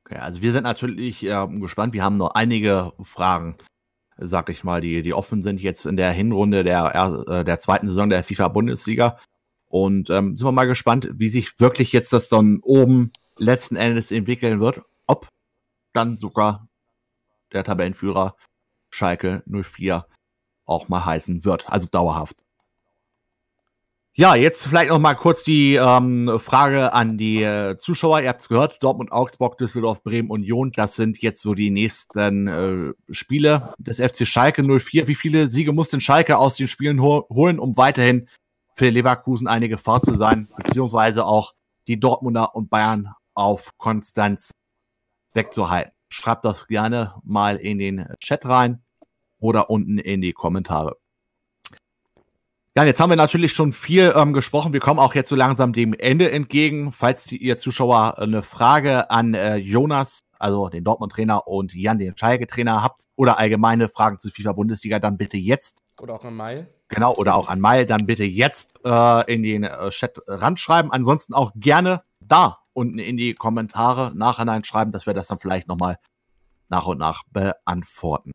Okay, 0.05 0.17
also 0.19 0.41
wir 0.41 0.53
sind 0.53 0.63
natürlich 0.63 1.23
äh, 1.23 1.47
gespannt. 1.59 1.93
Wir 1.93 2.03
haben 2.03 2.17
noch 2.17 2.31
einige 2.31 2.93
Fragen, 3.01 3.57
sag 4.17 4.49
ich 4.49 4.63
mal, 4.63 4.79
die, 4.79 5.01
die 5.01 5.13
offen 5.13 5.41
sind 5.41 5.61
jetzt 5.61 5.85
in 5.85 5.97
der 5.97 6.11
Hinrunde 6.11 6.63
der, 6.63 7.25
äh, 7.27 7.43
der 7.43 7.59
zweiten 7.59 7.87
Saison 7.87 8.09
der 8.09 8.23
FIFA-Bundesliga. 8.23 9.19
Und 9.65 10.09
ähm, 10.09 10.37
sind 10.37 10.47
wir 10.47 10.53
mal 10.53 10.65
gespannt, 10.65 11.09
wie 11.13 11.27
sich 11.27 11.59
wirklich 11.59 11.91
jetzt 11.91 12.13
das 12.13 12.29
dann 12.29 12.61
oben 12.63 13.11
letzten 13.37 13.75
Endes 13.75 14.11
entwickeln 14.11 14.61
wird. 14.61 14.81
Ob 15.07 15.27
dann 15.91 16.15
sogar 16.15 16.69
der 17.51 17.65
Tabellenführer 17.65 18.37
Schalke 18.91 19.43
04 19.45 20.07
auch 20.65 20.87
mal 20.87 21.05
heißen 21.05 21.43
wird. 21.43 21.69
Also 21.69 21.87
dauerhaft. 21.87 22.46
Ja, 24.19 24.33
jetzt 24.33 24.65
vielleicht 24.65 24.89
noch 24.89 24.97
mal 24.97 25.13
kurz 25.13 25.43
die 25.43 25.75
ähm, 25.75 26.39
Frage 26.39 26.91
an 26.91 27.19
die 27.19 27.43
äh, 27.43 27.77
Zuschauer. 27.77 28.19
Ihr 28.21 28.29
habt 28.29 28.41
es 28.41 28.49
gehört, 28.49 28.81
Dortmund, 28.81 29.11
Augsburg, 29.11 29.59
Düsseldorf, 29.59 30.01
Bremen, 30.01 30.31
Union. 30.31 30.71
Das 30.71 30.95
sind 30.95 31.19
jetzt 31.21 31.39
so 31.39 31.53
die 31.53 31.69
nächsten 31.69 32.47
äh, 32.47 32.93
Spiele 33.11 33.75
des 33.77 33.97
FC 33.97 34.27
Schalke 34.27 34.63
04. 34.63 35.07
Wie 35.07 35.13
viele 35.13 35.45
Siege 35.45 35.71
muss 35.71 35.89
denn 35.89 36.01
Schalke 36.01 36.39
aus 36.39 36.55
den 36.55 36.67
Spielen 36.67 36.99
ho 36.99 37.27
holen, 37.29 37.59
um 37.59 37.77
weiterhin 37.77 38.27
für 38.73 38.89
Leverkusen 38.89 39.47
eine 39.47 39.69
Gefahr 39.69 40.01
zu 40.01 40.17
sein, 40.17 40.47
beziehungsweise 40.57 41.23
auch 41.23 41.53
die 41.85 41.99
Dortmunder 41.99 42.55
und 42.55 42.71
Bayern 42.71 43.13
auf 43.35 43.77
Konstanz 43.77 44.49
wegzuhalten? 45.35 45.91
Schreibt 46.09 46.43
das 46.43 46.65
gerne 46.65 47.13
mal 47.23 47.57
in 47.57 47.77
den 47.77 48.07
Chat 48.19 48.47
rein 48.47 48.81
oder 49.37 49.69
unten 49.69 49.99
in 49.99 50.21
die 50.21 50.33
Kommentare. 50.33 50.97
Ja, 52.77 52.83
jetzt 52.83 52.99
haben 52.99 53.09
wir 53.09 53.17
natürlich 53.17 53.53
schon 53.53 53.71
viel 53.71 54.13
ähm, 54.15 54.33
gesprochen. 54.33 54.71
Wir 54.71 54.79
kommen 54.79 54.99
auch 54.99 55.15
jetzt 55.15 55.29
so 55.29 55.35
langsam 55.35 55.73
dem 55.73 55.93
Ende 55.93 56.29
entgegen. 56.29 56.91
Falls 56.91 57.23
die, 57.23 57.37
ihr 57.37 57.57
Zuschauer 57.57 58.19
eine 58.19 58.43
Frage 58.43 59.09
an 59.09 59.33
äh, 59.33 59.55
Jonas, 59.55 60.27
also 60.37 60.69
den 60.69 60.83
Dortmund-Trainer, 60.83 61.47
und 61.47 61.73
Jan, 61.73 61.97
den 61.97 62.15
Schalke-Trainer, 62.15 62.83
habt 62.83 63.05
oder 63.15 63.39
allgemeine 63.39 63.89
Fragen 63.89 64.19
zu 64.19 64.29
FIFA-Bundesliga, 64.29 64.99
dann 64.99 65.17
bitte 65.17 65.37
jetzt. 65.37 65.81
Oder 65.99 66.13
auch 66.13 66.23
an 66.23 66.35
Mai. 66.35 66.67
Genau, 66.89 67.15
oder 67.15 67.33
auch 67.33 67.49
an 67.49 67.59
Mai, 67.59 67.83
dann 67.85 68.05
bitte 68.05 68.25
jetzt 68.25 68.79
äh, 68.85 69.33
in 69.33 69.41
den 69.41 69.63
äh, 69.63 69.89
Chat 69.89 70.19
ranschreiben. 70.27 70.91
Ansonsten 70.91 71.33
auch 71.33 71.53
gerne 71.55 72.03
da 72.19 72.59
unten 72.73 72.99
in 72.99 73.17
die 73.17 73.33
Kommentare 73.33 74.11
nachhinein 74.13 74.63
schreiben, 74.63 74.91
dass 74.91 75.07
wir 75.07 75.15
das 75.15 75.25
dann 75.25 75.39
vielleicht 75.39 75.67
nochmal 75.67 75.97
nach 76.69 76.85
und 76.85 76.99
nach 76.99 77.23
beantworten. 77.31 78.33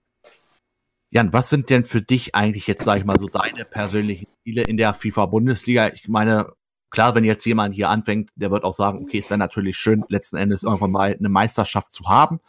Jan, 1.12 1.30
was 1.34 1.50
sind 1.50 1.68
denn 1.68 1.84
für 1.84 2.00
dich 2.00 2.34
eigentlich 2.34 2.66
jetzt, 2.66 2.84
sage 2.84 3.00
ich 3.00 3.04
mal, 3.04 3.18
so 3.18 3.26
deine 3.26 3.66
persönlichen 3.66 4.28
Ziele 4.42 4.62
in 4.62 4.78
der 4.78 4.94
FIFA-Bundesliga? 4.94 5.88
Ich 5.92 6.08
meine, 6.08 6.54
klar, 6.88 7.14
wenn 7.14 7.24
jetzt 7.24 7.44
jemand 7.44 7.74
hier 7.74 7.90
anfängt, 7.90 8.30
der 8.34 8.50
wird 8.50 8.64
auch 8.64 8.72
sagen, 8.72 9.04
okay, 9.04 9.18
es 9.18 9.28
wäre 9.28 9.36
natürlich 9.36 9.76
schön, 9.76 10.06
letzten 10.08 10.38
Endes 10.38 10.62
irgendwann 10.62 10.90
mal 10.90 11.14
eine 11.14 11.28
Meisterschaft 11.28 11.92
zu 11.92 12.08
haben. 12.08 12.40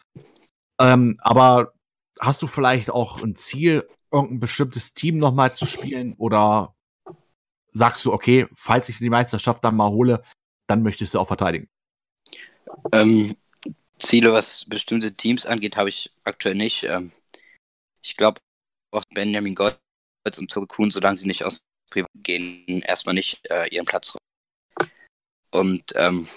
Ähm, 0.79 1.17
aber 1.19 1.73
hast 2.21 2.41
du 2.41 2.47
vielleicht 2.47 2.89
auch 2.89 3.21
ein 3.21 3.35
Ziel, 3.35 3.85
irgendein 4.13 4.39
bestimmtes 4.39 4.93
Team 4.93 5.17
nochmal 5.17 5.53
zu 5.53 5.65
spielen? 5.65 6.13
Oder 6.17 6.73
sagst 7.73 8.05
du, 8.05 8.13
okay, 8.13 8.47
falls 8.55 8.87
ich 8.87 8.97
die 8.97 9.09
Meisterschaft 9.09 9.61
dann 9.65 9.75
mal 9.75 9.89
hole, 9.89 10.23
dann 10.67 10.83
möchtest 10.83 11.15
du 11.15 11.19
auch 11.19 11.27
verteidigen? 11.27 11.67
Ähm, 12.93 13.35
Ziele, 13.99 14.31
was 14.31 14.63
bestimmte 14.63 15.13
Teams 15.13 15.45
angeht, 15.45 15.75
habe 15.75 15.89
ich 15.89 16.13
aktuell 16.23 16.55
nicht. 16.55 16.83
Ähm, 16.83 17.11
ich 18.01 18.15
glaube, 18.15 18.39
auch 18.93 19.03
Benjamin 19.13 19.55
Golds 19.55 19.77
und 20.37 20.51
Tobi 20.51 20.67
Kuhn, 20.67 20.91
solange 20.91 21.17
sie 21.17 21.27
nicht 21.27 21.43
aus 21.43 21.63
Privat 21.89 22.09
gehen, 22.15 22.81
erstmal 22.81 23.15
nicht 23.15 23.45
äh, 23.49 23.67
ihren 23.67 23.85
Platz 23.85 24.15
räumen. 24.15 24.91
Und 25.51 25.93
ähm, 25.95 26.27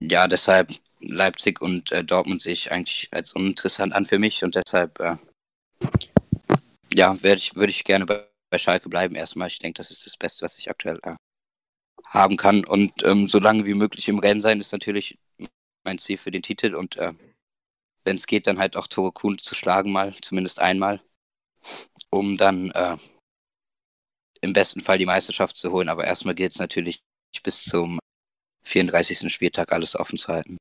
ja, 0.00 0.26
deshalb 0.28 0.72
Leipzig 1.00 1.60
und 1.60 1.92
äh, 1.92 2.04
Dortmund 2.04 2.42
sehe 2.42 2.52
ich 2.52 2.72
eigentlich 2.72 3.08
als 3.12 3.32
uninteressant 3.32 3.92
an 3.92 4.04
für 4.04 4.18
mich 4.18 4.42
und 4.42 4.54
deshalb 4.54 4.98
äh, 5.00 5.16
ja, 6.94 7.22
werde 7.22 7.38
ich, 7.38 7.54
würde 7.54 7.70
ich 7.70 7.84
gerne 7.84 8.06
bei, 8.06 8.26
bei, 8.50 8.58
Schalke 8.58 8.88
bleiben 8.88 9.14
erstmal. 9.14 9.48
Ich 9.48 9.58
denke, 9.58 9.78
das 9.78 9.90
ist 9.90 10.06
das 10.06 10.16
Beste, 10.16 10.44
was 10.44 10.58
ich 10.58 10.70
aktuell 10.70 10.98
äh, 11.02 11.16
haben 12.08 12.36
kann. 12.36 12.64
Und 12.64 13.02
ähm, 13.04 13.26
so 13.26 13.38
lange 13.38 13.64
wie 13.66 13.74
möglich 13.74 14.08
im 14.08 14.18
Rennen 14.18 14.40
sein 14.40 14.60
ist 14.60 14.72
natürlich 14.72 15.18
mein 15.84 15.98
Ziel 15.98 16.18
für 16.18 16.30
den 16.30 16.42
Titel 16.42 16.74
und 16.74 16.96
äh, 16.96 17.12
wenn 18.06 18.16
es 18.16 18.26
geht, 18.26 18.46
dann 18.46 18.58
halt 18.58 18.76
auch 18.76 18.86
Tore 18.86 19.12
Kuhn 19.12 19.36
zu 19.36 19.54
schlagen, 19.54 19.90
mal, 19.90 20.14
zumindest 20.14 20.60
einmal, 20.60 21.00
um 22.08 22.36
dann 22.36 22.70
äh, 22.70 22.96
im 24.40 24.52
besten 24.52 24.80
Fall 24.80 24.98
die 24.98 25.06
Meisterschaft 25.06 25.56
zu 25.56 25.72
holen. 25.72 25.88
Aber 25.88 26.04
erstmal 26.04 26.36
geht 26.36 26.52
es 26.52 26.58
natürlich 26.58 27.02
bis 27.42 27.64
zum 27.64 27.98
34. 28.64 29.32
Spieltag 29.32 29.72
alles 29.72 29.98
offen 29.98 30.16
zu 30.16 30.28
halten. 30.28 30.56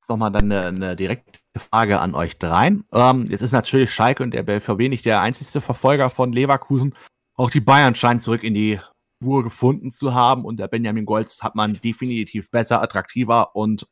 Jetzt 0.00 0.08
nochmal 0.08 0.32
dann 0.32 0.50
eine, 0.50 0.66
eine, 0.66 0.96
direkte 0.96 1.38
Frage 1.58 2.00
an 2.00 2.14
euch 2.14 2.38
dreien. 2.38 2.84
Ähm, 2.92 3.26
jetzt 3.28 3.42
ist 3.42 3.52
natürlich 3.52 3.92
Schalke 3.92 4.22
und 4.22 4.32
der 4.32 4.42
BVB 4.42 4.88
nicht 4.88 5.04
der 5.04 5.20
einzigste 5.20 5.60
Verfolger 5.60 6.08
von 6.08 6.32
Leverkusen. 6.32 6.94
Auch 7.36 7.50
die 7.50 7.60
Bayern 7.60 7.94
scheinen 7.94 8.20
zurück 8.20 8.42
in 8.42 8.54
die 8.54 8.80
Spur 9.22 9.42
gefunden 9.44 9.90
zu 9.90 10.14
haben 10.14 10.46
und 10.46 10.56
der 10.56 10.68
Benjamin 10.68 11.04
Golds 11.04 11.42
hat 11.42 11.54
man 11.54 11.74
definitiv 11.74 12.50
besser, 12.50 12.80
attraktiver 12.80 13.54
und 13.54 13.86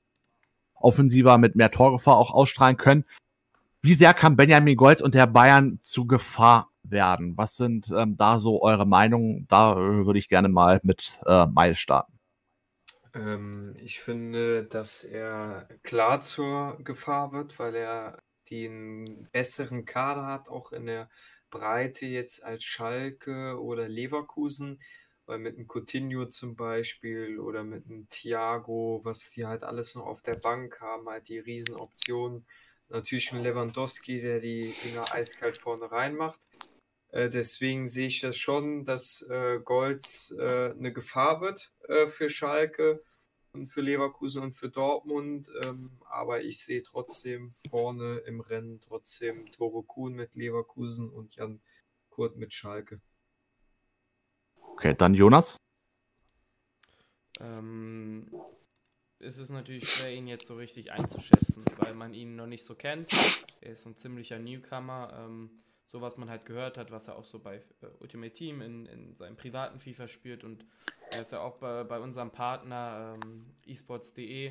offensiver 0.80 1.38
mit 1.38 1.56
mehr 1.56 1.70
Torgefahr 1.70 2.16
auch 2.16 2.30
ausstrahlen 2.30 2.76
können. 2.76 3.04
Wie 3.80 3.94
sehr 3.94 4.14
kann 4.14 4.36
Benjamin 4.36 4.76
Golz 4.76 5.00
und 5.00 5.14
der 5.14 5.26
Bayern 5.26 5.78
zu 5.80 6.06
Gefahr 6.06 6.70
werden? 6.82 7.36
Was 7.36 7.56
sind 7.56 7.90
ähm, 7.94 8.16
da 8.16 8.40
so 8.40 8.62
eure 8.62 8.86
Meinungen? 8.86 9.46
Da 9.48 9.72
äh, 9.72 10.06
würde 10.06 10.18
ich 10.18 10.28
gerne 10.28 10.48
mal 10.48 10.80
mit 10.82 11.20
äh, 11.26 11.46
Miles 11.46 11.78
starten. 11.78 12.18
Ähm, 13.14 13.76
ich 13.82 14.00
finde, 14.00 14.64
dass 14.64 15.04
er 15.04 15.68
klar 15.82 16.20
zur 16.20 16.78
Gefahr 16.82 17.32
wird, 17.32 17.58
weil 17.58 17.74
er 17.74 18.18
den 18.50 19.28
besseren 19.32 19.84
Kader 19.84 20.26
hat, 20.26 20.48
auch 20.48 20.72
in 20.72 20.86
der 20.86 21.08
Breite 21.50 22.06
jetzt 22.06 22.44
als 22.44 22.64
Schalke 22.64 23.60
oder 23.60 23.88
Leverkusen 23.88 24.80
weil 25.28 25.38
mit 25.38 25.56
einem 25.56 25.68
Coutinho 25.68 26.24
zum 26.26 26.56
Beispiel 26.56 27.38
oder 27.38 27.62
mit 27.62 27.84
einem 27.84 28.08
Thiago, 28.08 29.02
was 29.04 29.30
die 29.30 29.44
halt 29.44 29.62
alles 29.62 29.94
noch 29.94 30.06
auf 30.06 30.22
der 30.22 30.36
Bank 30.36 30.80
haben, 30.80 31.06
halt 31.06 31.28
die 31.28 31.38
Riesenoptionen. 31.38 32.46
Natürlich 32.88 33.30
ein 33.32 33.42
Lewandowski, 33.42 34.22
der 34.22 34.40
die 34.40 34.74
Dinger 34.82 35.04
eiskalt 35.12 35.58
vorne 35.58 35.92
reinmacht. 35.92 36.40
Äh, 37.10 37.28
deswegen 37.28 37.86
sehe 37.86 38.06
ich 38.06 38.20
das 38.20 38.38
schon, 38.38 38.86
dass 38.86 39.20
äh, 39.28 39.60
Golds 39.62 40.30
äh, 40.38 40.70
eine 40.70 40.94
Gefahr 40.94 41.42
wird 41.42 41.74
äh, 41.88 42.06
für 42.06 42.30
Schalke 42.30 42.98
und 43.52 43.68
für 43.68 43.82
Leverkusen 43.82 44.42
und 44.42 44.52
für 44.52 44.70
Dortmund. 44.70 45.50
Ähm, 45.66 45.90
aber 46.08 46.40
ich 46.40 46.64
sehe 46.64 46.82
trotzdem 46.82 47.50
vorne 47.68 48.22
im 48.26 48.40
Rennen 48.40 48.80
trotzdem 48.80 49.52
Tore 49.52 49.82
Kuhn 49.82 50.14
mit 50.14 50.34
Leverkusen 50.34 51.10
und 51.10 51.36
Jan 51.36 51.60
Kurt 52.08 52.38
mit 52.38 52.54
Schalke. 52.54 53.02
Okay, 54.78 54.94
dann 54.94 55.12
Jonas. 55.12 55.56
Ähm, 57.40 58.30
ist 59.18 59.50
natürlich 59.50 59.90
schwer, 59.90 60.14
ihn 60.14 60.28
jetzt 60.28 60.46
so 60.46 60.54
richtig 60.54 60.92
einzuschätzen, 60.92 61.64
weil 61.78 61.96
man 61.96 62.14
ihn 62.14 62.36
noch 62.36 62.46
nicht 62.46 62.64
so 62.64 62.76
kennt. 62.76 63.10
Er 63.60 63.72
ist 63.72 63.86
ein 63.86 63.96
ziemlicher 63.96 64.38
Newcomer. 64.38 65.12
Ähm, 65.18 65.50
so 65.84 66.00
was 66.00 66.16
man 66.16 66.30
halt 66.30 66.46
gehört 66.46 66.78
hat, 66.78 66.92
was 66.92 67.08
er 67.08 67.16
auch 67.16 67.24
so 67.24 67.40
bei 67.40 67.56
äh, 67.56 67.86
Ultimate 67.98 68.32
Team 68.32 68.60
in, 68.60 68.86
in 68.86 69.16
seinem 69.16 69.36
privaten 69.36 69.80
FIFA 69.80 70.06
spielt 70.06 70.44
und 70.44 70.64
er 71.10 71.22
ist 71.22 71.32
ja 71.32 71.40
auch 71.40 71.56
bei, 71.56 71.82
bei 71.82 71.98
unserem 71.98 72.30
Partner 72.30 73.18
ähm, 73.20 73.46
esports.de 73.66 74.46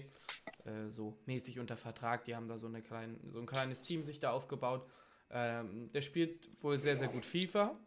äh, 0.65 0.89
so 0.89 1.17
mäßig 1.25 1.57
unter 1.59 1.77
Vertrag. 1.77 2.25
Die 2.25 2.35
haben 2.35 2.49
da 2.49 2.57
so, 2.57 2.67
eine 2.67 2.81
klein, 2.81 3.17
so 3.29 3.39
ein 3.39 3.45
kleines 3.45 3.81
Team 3.83 4.03
sich 4.03 4.19
da 4.19 4.31
aufgebaut. 4.31 4.85
Ähm, 5.29 5.89
der 5.93 6.01
spielt 6.01 6.49
wohl 6.61 6.77
sehr, 6.77 6.97
sehr 6.97 7.07
gut 7.07 7.23
FIFA. 7.23 7.79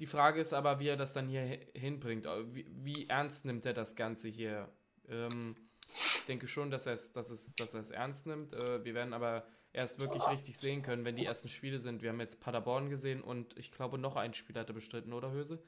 Die 0.00 0.06
Frage 0.06 0.40
ist 0.40 0.52
aber, 0.52 0.78
wie 0.78 0.88
er 0.88 0.96
das 0.96 1.12
dann 1.12 1.28
hier 1.28 1.58
hinbringt. 1.74 2.26
Äh, 2.26 2.54
wie, 2.54 2.66
wie 2.70 3.08
ernst 3.08 3.44
nimmt 3.44 3.66
er 3.66 3.74
das 3.74 3.96
Ganze 3.96 4.28
hier? 4.28 4.68
Ähm, 5.08 5.56
ich 5.88 6.24
denke 6.26 6.46
schon, 6.46 6.70
dass 6.70 6.86
er 6.86 6.94
es 6.94 7.12
dass 7.12 7.30
es, 7.30 7.54
dass 7.56 7.74
er 7.74 7.80
es 7.80 7.90
ernst 7.90 8.26
nimmt. 8.26 8.54
Äh, 8.54 8.84
wir 8.84 8.94
werden 8.94 9.12
aber 9.12 9.44
erst 9.72 10.00
wirklich 10.00 10.26
richtig 10.28 10.58
sehen 10.58 10.82
können, 10.82 11.04
wenn 11.04 11.16
die 11.16 11.24
ersten 11.24 11.48
Spiele 11.48 11.78
sind. 11.78 12.02
Wir 12.02 12.10
haben 12.10 12.20
jetzt 12.20 12.40
Paderborn 12.40 12.90
gesehen 12.90 13.22
und 13.22 13.58
ich 13.58 13.72
glaube, 13.72 13.98
noch 13.98 14.16
ein 14.16 14.34
Spiel 14.34 14.56
hat 14.56 14.68
er 14.68 14.74
bestritten, 14.74 15.12
oder 15.12 15.32
Höse? 15.32 15.62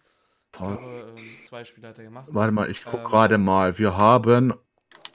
Ich 0.53 0.59
glaube, 0.59 0.79
ähm, 1.09 1.15
zwei 1.47 1.65
Spiele 1.65 1.89
hat 1.89 1.99
er 1.99 2.05
gemacht. 2.05 2.29
Warte 2.31 2.53
mal, 2.53 2.71
ich 2.71 2.85
gucke 2.85 2.99
ähm, 2.99 3.05
gerade 3.05 3.39
mal. 3.39 3.79
Wir 3.79 3.97
haben 3.97 4.55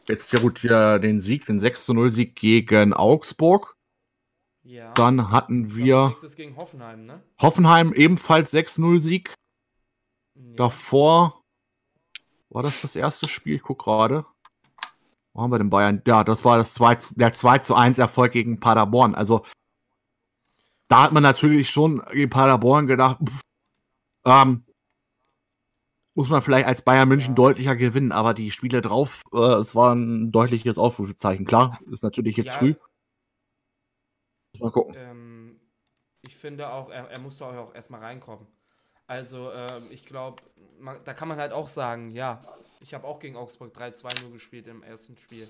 jetzt 0.08 0.32
ja 0.32 0.40
gut 0.40 0.60
hier 0.60 1.00
den 1.00 1.20
Sieg, 1.20 1.46
den 1.46 1.60
6 1.60 1.90
0 1.90 2.12
Sieg 2.12 2.36
gegen 2.36 2.94
Augsburg. 2.94 3.75
Ja. 4.66 4.92
Dann 4.94 5.32
hatten 5.32 5.76
wir. 5.76 6.16
gegen 6.36 6.56
Hoffenheim, 6.58 7.06
ne? 7.06 7.22
Hoffenheim 7.40 7.94
ebenfalls 7.94 8.52
6-0-Sieg. 8.52 9.34
Ja. 10.36 10.56
Davor 10.56 11.42
war 12.50 12.64
das 12.64 12.82
das 12.82 12.96
erste 12.96 13.30
Spiel. 13.30 13.56
Ich 13.56 13.62
guck 13.62 13.84
gerade. 13.84 14.26
Wo 15.34 15.42
haben 15.42 15.52
wir 15.52 15.60
den 15.60 15.70
Bayern? 15.70 16.02
Ja, 16.08 16.24
das 16.24 16.44
war 16.46 16.58
das 16.58 16.74
2, 16.74 16.98
der 17.16 17.34
2 17.34 17.60
zu 17.60 17.76
1 17.76 18.00
Erfolg 18.00 18.32
gegen 18.32 18.60
Paderborn. 18.60 19.14
Also 19.14 19.46
da 20.88 21.04
hat 21.04 21.12
man 21.12 21.24
natürlich 21.24 21.70
schon 21.70 22.02
gegen 22.12 22.30
Paderborn 22.30 22.88
gedacht, 22.88 23.20
pff, 23.24 23.42
ähm, 24.26 24.66
muss 26.16 26.30
man 26.30 26.42
vielleicht 26.42 26.66
als 26.66 26.82
Bayern 26.82 27.10
München 27.10 27.32
Ja. 27.32 27.36
deutlicher 27.36 27.76
gewinnen, 27.76 28.12
aber 28.12 28.34
die 28.34 28.50
Spiele 28.52 28.82
drauf, 28.82 29.22
äh, 29.34 29.38
es 29.38 29.76
war 29.76 29.94
ein 29.94 30.32
deutliches 30.32 30.78
Aufrufezeichen. 30.78 31.46
Klar, 31.46 31.80
ist 31.92 32.04
natürlich 32.04 32.38
jetzt 32.38 32.48
Ja. 32.48 32.58
früh. 32.60 32.76
Mal 34.60 34.72
gucken. 34.72 34.96
Ähm, 34.98 35.60
ich 36.22 36.36
finde 36.36 36.70
auch, 36.72 36.90
er, 36.90 37.10
er 37.10 37.20
musste 37.20 37.46
auch 37.46 37.74
erstmal 37.74 38.02
reinkommen. 38.02 38.48
Also, 39.08 39.52
ähm, 39.52 39.84
ich 39.92 40.06
glaube, 40.06 40.42
da 41.04 41.14
kann 41.14 41.28
man 41.28 41.38
halt 41.38 41.52
auch 41.52 41.68
sagen, 41.68 42.10
ja, 42.12 42.42
ich 42.80 42.94
habe 42.94 43.08
auch 43.08 43.20
gegen 43.20 43.36
Augsburg 43.36 43.76
3-2 43.76 44.24
nur 44.24 44.32
gespielt 44.32 44.68
im 44.68 44.82
ersten 44.82 45.16
Spiel. 45.18 45.48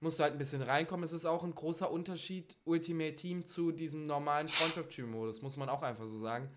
Musste 0.00 0.22
halt 0.22 0.34
ein 0.34 0.38
bisschen 0.38 0.62
reinkommen. 0.62 1.04
Es 1.04 1.12
ist 1.12 1.26
auch 1.26 1.42
ein 1.42 1.54
großer 1.54 1.90
Unterschied, 1.90 2.56
Ultimate 2.64 3.16
Team 3.16 3.46
zu 3.46 3.72
diesem 3.72 4.06
normalen 4.06 4.46
Freundschaftsspielmodus, 4.46 5.42
muss 5.42 5.56
man 5.56 5.68
auch 5.68 5.82
einfach 5.82 6.06
so 6.06 6.20
sagen. 6.20 6.50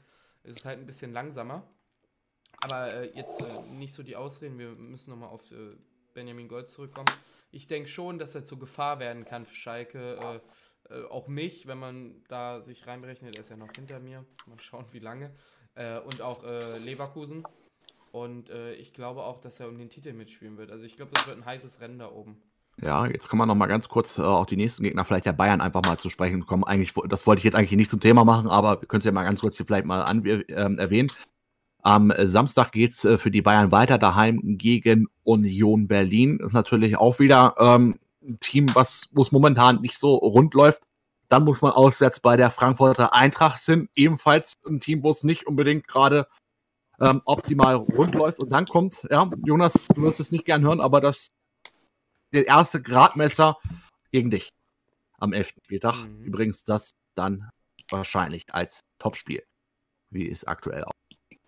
Es 0.44 0.58
ist 0.58 0.66
halt 0.66 0.80
ein 0.80 0.86
bisschen 0.86 1.14
langsamer. 1.14 1.64
Aber 2.62 2.94
äh, 2.94 3.16
jetzt 3.16 3.42
äh, 3.42 3.62
nicht 3.78 3.94
so 3.94 4.04
die 4.04 4.16
Ausreden, 4.16 4.60
wir 4.60 4.70
müssen 4.70 5.10
nochmal 5.10 5.30
auf 5.30 5.50
äh, 5.52 5.78
Benjamin 6.14 6.48
Gold 6.48 6.70
zurückkommen. 6.70 7.10
Ich 7.52 7.68
denke 7.68 7.90
schon, 7.90 8.20
dass 8.20 8.36
er 8.36 8.44
zur 8.44 8.60
Gefahr 8.60 9.00
werden 9.00 9.26
kann 9.26 9.46
für 9.46 9.56
Schalke. 9.56 10.42
Äh, 10.90 10.94
äh, 10.94 11.06
auch 11.10 11.28
mich, 11.28 11.68
wenn 11.68 11.78
man 11.78 12.12
da 12.28 12.62
sich 12.62 12.88
reinberechnet, 12.88 13.36
er 13.36 13.42
ist 13.42 13.50
ja 13.50 13.58
noch 13.58 13.72
hinter 13.76 14.00
mir. 14.00 14.26
Mal 14.48 14.60
schauen, 14.60 14.86
wie 14.92 15.00
lange. 15.00 15.32
Äh, 15.76 16.00
und 16.00 16.22
auch 16.22 16.44
äh, 16.44 16.78
Leverkusen. 16.80 17.44
Und 18.12 18.50
äh, 18.50 18.74
ich 18.74 18.94
glaube 18.94 19.24
auch, 19.24 19.40
dass 19.40 19.60
er 19.60 19.70
um 19.70 19.78
den 19.78 19.90
Titel 19.90 20.14
mitspielen 20.14 20.58
wird. 20.58 20.72
Also 20.72 20.86
ich 20.86 20.96
glaube, 20.96 21.12
das 21.14 21.28
wird 21.28 21.38
ein 21.38 21.46
heißes 21.46 21.80
Rennen 21.80 22.00
da 22.00 22.12
oben. 22.12 22.42
Ja, 22.82 23.06
jetzt 23.08 23.28
kann 23.28 23.38
man 23.38 23.48
noch 23.48 23.56
mal 23.56 23.68
ganz 23.68 23.90
kurz 23.90 24.18
äh, 24.18 24.22
auch 24.22 24.46
die 24.46 24.56
nächsten 24.56 24.84
Gegner, 24.84 25.04
vielleicht 25.04 25.26
der 25.26 25.34
Bayern, 25.34 25.62
einfach 25.62 25.84
mal 25.86 25.98
zu 25.98 26.10
sprechen 26.10 26.46
kommen. 26.46 26.64
Eigentlich, 26.64 26.94
das 27.08 27.28
wollte 27.28 27.40
ich 27.40 27.44
jetzt 27.44 27.56
eigentlich 27.56 27.72
nicht 27.72 27.92
zum 27.92 28.00
Thema 28.00 28.24
machen, 28.24 28.48
aber 28.48 28.82
wir 28.82 28.88
können 28.88 29.00
es 29.00 29.06
ja 29.06 29.12
mal 29.12 29.24
ganz 29.24 29.42
kurz 29.42 29.58
hier 29.58 29.66
vielleicht 29.66 29.86
mal 29.86 30.04
an, 30.04 30.24
ähm, 30.26 30.80
erwähnen. 30.80 31.10
Am 31.82 32.10
äh, 32.12 32.26
Samstag 32.26 32.72
geht's 32.72 33.06
äh, 33.06 33.18
für 33.18 33.32
die 33.32 33.42
Bayern 33.42 33.72
weiter, 33.72 33.98
daheim 33.98 34.58
gegen 34.58 35.08
Union 35.24 35.88
Berlin. 35.88 36.40
Ist 36.40 36.54
natürlich 36.54 36.98
auch 36.98 37.20
wieder 37.20 37.54
ähm, 37.60 38.00
ein 38.22 38.40
Team, 38.40 38.68
was 38.74 39.10
wo 39.12 39.22
es 39.22 39.32
momentan 39.32 39.82
nicht 39.82 39.98
so 39.98 40.16
rund 40.16 40.54
läuft. 40.54 40.84
Dann 41.30 41.44
muss 41.44 41.62
man 41.62 41.72
auswärts 41.72 42.20
bei 42.20 42.38
der 42.38 42.52
Frankfurter 42.52 43.14
Eintracht 43.14 43.64
hin. 43.64 43.90
Ebenfalls 43.96 44.60
ein 44.68 44.80
Team, 44.80 45.04
wo 45.04 45.12
es 45.12 45.24
nicht 45.24 45.46
unbedingt 45.46 45.88
gerade 45.88 46.28
ähm, 47.00 47.22
optimal 47.26 47.76
rund 47.76 48.16
läuft. 48.16 48.40
Und 48.40 48.50
dann 48.50 48.66
kommt, 48.66 49.08
ja, 49.10 49.30
Jonas, 49.46 49.88
du 49.94 50.02
wirst 50.02 50.20
es 50.20 50.32
nicht 50.32 50.46
gern 50.46 50.64
hören, 50.64 50.82
aber 50.82 51.02
das 51.02 51.32
der 52.34 52.48
erste 52.48 52.82
Gradmesser 52.82 53.58
gegen 54.12 54.32
dich 54.32 54.50
am 55.18 55.34
11. 55.34 55.54
Spieltag. 55.64 56.06
Mhm. 56.06 56.24
Übrigens 56.24 56.64
das 56.64 56.96
dann 57.16 57.50
wahrscheinlich 57.90 58.54
als 58.54 58.82
Topspiel, 59.00 59.44
wie 60.10 60.30
es 60.30 60.46
aktuell 60.46 60.84
aussieht. 60.84 61.40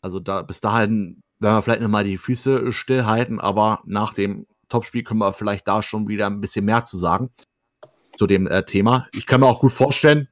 Also 0.00 0.20
da 0.20 0.42
bis 0.42 0.60
dahin 0.60 1.22
werden 1.38 1.56
wir 1.56 1.62
vielleicht 1.62 1.82
nochmal 1.82 2.04
die 2.04 2.18
Füße 2.18 2.72
stillhalten, 2.72 3.40
aber 3.40 3.82
nach 3.84 4.12
dem 4.12 4.46
Topspiel 4.68 5.02
können 5.02 5.20
wir 5.20 5.32
vielleicht 5.32 5.66
da 5.68 5.82
schon 5.82 6.08
wieder 6.08 6.26
ein 6.26 6.40
bisschen 6.40 6.64
mehr 6.64 6.84
zu 6.84 6.98
sagen 6.98 7.30
zu 8.16 8.26
dem 8.26 8.46
äh, 8.46 8.64
Thema. 8.64 9.06
Ich 9.14 9.26
kann 9.26 9.40
mir 9.40 9.46
auch 9.46 9.60
gut 9.60 9.72
vorstellen, 9.72 10.28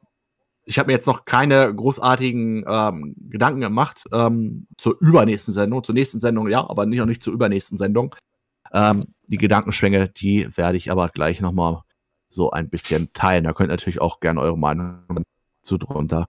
ich 0.65 0.79
habe 0.79 0.89
mir 0.89 0.95
jetzt 0.95 1.07
noch 1.07 1.25
keine 1.25 1.73
großartigen 1.73 2.65
ähm, 2.67 3.15
Gedanken 3.31 3.61
gemacht 3.61 4.05
ähm, 4.13 4.67
zur 4.77 5.01
übernächsten 5.01 5.55
Sendung, 5.55 5.85
zur 5.85 5.95
nächsten 5.95 6.19
Sendung 6.19 6.49
ja, 6.49 6.69
aber 6.69 6.87
nicht, 6.87 6.99
noch 6.99 7.07
nicht 7.07 7.23
zur 7.23 7.33
übernächsten 7.33 7.79
Sendung. 7.79 8.15
Ähm, 8.73 9.05
die 9.29 9.39
Gedankenschwänge, 9.39 10.09
die 10.09 10.49
werde 10.57 10.77
ich 10.77 10.91
aber 10.91 11.09
gleich 11.09 11.41
nochmal 11.41 11.83
so 12.29 12.51
ein 12.51 12.69
bisschen 12.69 13.13
teilen. 13.13 13.45
Da 13.45 13.53
könnt 13.53 13.69
ihr 13.69 13.75
natürlich 13.75 14.01
auch 14.01 14.19
gerne 14.19 14.41
eure 14.41 14.59
Meinung 14.59 15.23
zu 15.63 15.79
drunter 15.79 16.27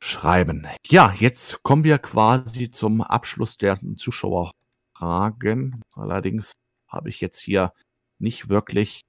schreiben. 0.00 0.66
Ja, 0.86 1.14
jetzt 1.16 1.62
kommen 1.62 1.84
wir 1.84 1.98
quasi 1.98 2.70
zum 2.70 3.00
Abschluss 3.00 3.58
der 3.58 3.78
Zuschauerfragen. 3.96 5.82
Allerdings 5.94 6.56
habe 6.90 7.08
ich 7.08 7.20
jetzt 7.20 7.38
hier 7.38 7.72
nicht 8.18 8.48
wirklich 8.48 9.02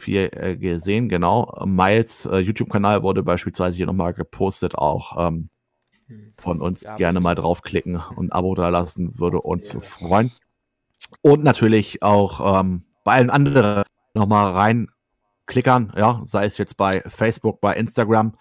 viel 0.00 0.28
äh, 0.32 0.56
gesehen. 0.56 1.08
Genau, 1.08 1.54
Miles 1.66 2.26
äh, 2.26 2.38
YouTube-Kanal 2.38 3.02
wurde 3.02 3.22
beispielsweise 3.22 3.76
hier 3.76 3.86
nochmal 3.86 4.12
gepostet, 4.12 4.74
auch 4.74 5.28
ähm, 5.28 5.48
von 6.38 6.60
uns 6.60 6.82
Ja, 6.82 6.96
gerne 6.96 7.20
mal 7.20 7.34
draufklicken 7.34 7.96
und 7.96 8.26
ein 8.26 8.32
Abo 8.32 8.54
da 8.54 8.68
lassen, 8.68 9.18
würde 9.18 9.40
uns 9.40 9.72
Ja. 9.72 9.80
freuen. 9.80 10.32
Und 11.22 11.44
natürlich 11.44 12.02
auch 12.02 12.60
ähm, 12.60 12.84
bei 13.04 13.14
allen 13.14 13.30
anderen 13.30 13.84
nochmal 14.14 14.52
reinklickern, 14.52 15.92
ja, 15.96 16.22
sei 16.24 16.46
es 16.46 16.58
jetzt 16.58 16.76
bei 16.76 17.00
Facebook, 17.06 17.60
bei 17.60 17.74
Instagram. 17.76 18.34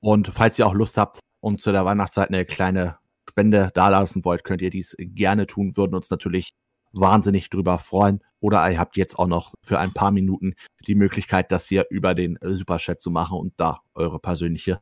Und 0.00 0.28
falls 0.28 0.58
ihr 0.58 0.66
auch 0.66 0.74
Lust 0.74 0.96
habt 0.96 1.20
und 1.40 1.60
zu 1.60 1.72
der 1.72 1.84
Weihnachtszeit 1.84 2.28
eine 2.28 2.44
kleine 2.44 2.98
Spende 3.28 3.70
dalassen 3.74 4.24
wollt, 4.24 4.44
könnt 4.44 4.62
ihr 4.62 4.70
dies 4.70 4.94
gerne 4.98 5.46
tun, 5.46 5.76
würden 5.76 5.94
uns 5.94 6.10
natürlich 6.10 6.50
wahnsinnig 6.92 7.50
drüber 7.50 7.78
freuen. 7.78 8.22
Oder 8.40 8.70
ihr 8.70 8.78
habt 8.78 8.96
jetzt 8.96 9.18
auch 9.18 9.26
noch 9.26 9.54
für 9.62 9.80
ein 9.80 9.92
paar 9.92 10.10
Minuten 10.10 10.54
die 10.86 10.94
Möglichkeit, 10.94 11.50
das 11.50 11.66
hier 11.66 11.86
über 11.90 12.14
den 12.14 12.38
Superchat 12.40 13.00
zu 13.00 13.10
machen 13.10 13.38
und 13.38 13.54
da 13.56 13.80
eure 13.94 14.20
persönliche 14.20 14.80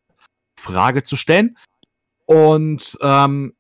Frage 0.59 1.03
zu 1.03 1.17
stellen. 1.17 1.57
Und 2.27 2.99
ähm, 3.01 3.55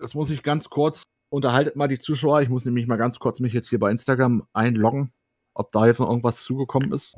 jetzt 0.00 0.14
muss 0.14 0.30
ich 0.30 0.42
ganz 0.42 0.68
kurz, 0.68 1.06
unterhaltet 1.30 1.76
mal 1.76 1.88
die 1.88 1.98
Zuschauer. 1.98 2.42
Ich 2.42 2.48
muss 2.48 2.64
nämlich 2.64 2.86
mal 2.86 2.96
ganz 2.96 3.18
kurz 3.18 3.40
mich 3.40 3.52
jetzt 3.52 3.70
hier 3.70 3.78
bei 3.78 3.90
Instagram 3.90 4.46
einloggen, 4.52 5.12
ob 5.54 5.72
da 5.72 5.86
jetzt 5.86 6.00
noch 6.00 6.08
irgendwas 6.08 6.42
zugekommen 6.42 6.92
ist. 6.92 7.16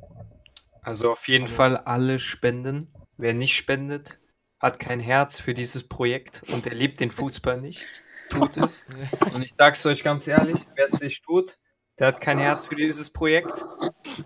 Also 0.82 1.10
auf 1.10 1.26
jeden 1.28 1.48
Fall 1.48 1.76
alle 1.78 2.18
spenden. 2.18 2.92
Wer 3.16 3.32
nicht 3.32 3.56
spendet, 3.56 4.18
hat 4.60 4.78
kein 4.78 5.00
Herz 5.00 5.40
für 5.40 5.54
dieses 5.54 5.88
Projekt 5.88 6.42
und 6.52 6.66
er 6.66 6.74
liebt 6.74 7.00
den 7.00 7.10
Fußball 7.10 7.60
nicht. 7.60 7.86
Tut 8.30 8.56
es. 8.56 8.84
Und 9.32 9.42
ich 9.42 9.54
sag's 9.56 9.84
euch 9.86 10.02
ganz 10.02 10.26
ehrlich, 10.26 10.58
wer 10.74 10.86
es 10.86 11.00
nicht 11.00 11.24
tut, 11.24 11.58
der 11.98 12.08
hat 12.08 12.20
kein 12.20 12.38
Herz 12.38 12.66
für 12.66 12.74
dieses 12.74 13.10
Projekt 13.10 13.64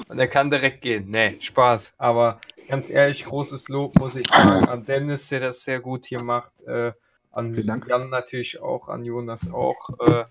und 0.08 0.18
er 0.18 0.28
kann 0.28 0.50
direkt 0.50 0.80
gehen. 0.80 1.10
Nee, 1.10 1.38
Spaß. 1.40 1.94
Aber 1.98 2.40
ganz 2.68 2.88
ehrlich, 2.88 3.24
großes 3.24 3.68
Lob 3.68 3.98
muss 3.98 4.16
ich 4.16 4.26
sagen 4.28 4.66
an 4.66 4.84
Dennis, 4.86 5.28
der 5.28 5.40
das 5.40 5.62
sehr 5.64 5.80
gut 5.80 6.06
hier 6.06 6.22
macht. 6.22 6.62
Äh, 6.62 6.92
an. 7.30 7.54
Jan 7.54 8.10
natürlich 8.10 8.60
auch, 8.60 8.88
an 8.88 9.04
Jonas 9.04 9.52
auch, 9.52 9.90
äh, 10.00 10.24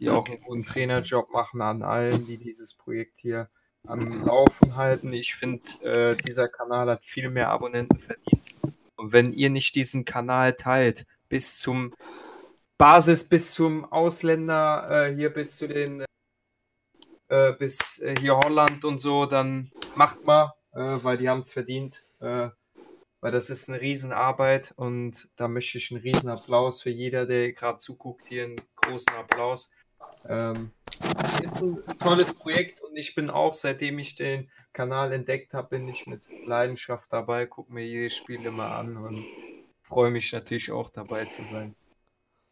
die 0.00 0.10
auch 0.10 0.26
einen 0.26 0.40
guten 0.40 0.64
Trainerjob 0.64 1.30
machen, 1.30 1.60
an 1.60 1.82
allen, 1.82 2.26
die 2.26 2.38
dieses 2.38 2.74
Projekt 2.74 3.20
hier 3.20 3.48
am 3.86 4.00
Laufen 4.24 4.76
halten. 4.76 5.12
Ich 5.12 5.34
finde, 5.34 5.62
äh, 5.82 6.16
dieser 6.16 6.48
Kanal 6.48 6.88
hat 6.88 7.04
viel 7.04 7.30
mehr 7.30 7.50
Abonnenten 7.50 7.98
verdient. 7.98 8.42
Und 8.96 9.12
wenn 9.12 9.32
ihr 9.32 9.50
nicht 9.50 9.74
diesen 9.74 10.04
Kanal 10.04 10.54
teilt, 10.54 11.06
bis 11.28 11.58
zum 11.58 11.94
Basis, 12.78 13.28
bis 13.28 13.52
zum 13.52 13.84
Ausländer, 13.84 15.08
äh, 15.08 15.14
hier 15.14 15.30
bis 15.30 15.56
zu 15.56 15.66
den, 15.66 16.04
äh, 17.28 17.52
bis 17.52 17.98
äh, 17.98 18.14
hier 18.20 18.36
Holland 18.36 18.84
und 18.84 19.00
so, 19.00 19.26
dann 19.26 19.72
macht 19.96 20.24
mal, 20.24 20.54
äh, 20.72 20.98
weil 21.02 21.16
die 21.16 21.28
haben 21.28 21.40
es 21.40 21.52
verdient. 21.52 22.04
Äh, 22.20 22.50
weil 23.20 23.32
das 23.32 23.50
ist 23.50 23.68
eine 23.68 23.80
Riesenarbeit 23.80 24.72
und 24.76 25.28
da 25.34 25.48
möchte 25.48 25.78
ich 25.78 25.90
einen 25.90 26.00
Riesenapplaus 26.00 26.82
für 26.82 26.90
jeder, 26.90 27.26
der 27.26 27.52
gerade 27.52 27.78
zuguckt, 27.78 28.28
hier 28.28 28.44
einen 28.44 28.60
großen 28.76 29.12
Applaus. 29.14 29.70
Ähm, 30.28 30.70
ist 31.42 31.56
ein 31.56 31.82
tolles 31.98 32.32
Projekt 32.32 32.80
und 32.80 32.96
ich 32.96 33.16
bin 33.16 33.28
auch, 33.30 33.56
seitdem 33.56 33.98
ich 33.98 34.14
den 34.14 34.50
Kanal 34.72 35.12
entdeckt 35.12 35.54
habe, 35.54 35.70
bin 35.70 35.88
ich 35.88 36.06
mit 36.06 36.28
Leidenschaft 36.46 37.12
dabei, 37.12 37.46
gucke 37.46 37.72
mir 37.72 37.84
jedes 37.84 38.16
Spiel 38.16 38.44
immer 38.44 38.76
an 38.76 38.96
und 38.96 39.20
freue 39.82 40.10
mich 40.10 40.32
natürlich 40.32 40.70
auch 40.70 40.90
dabei 40.90 41.24
zu 41.24 41.42
sein. 41.44 41.74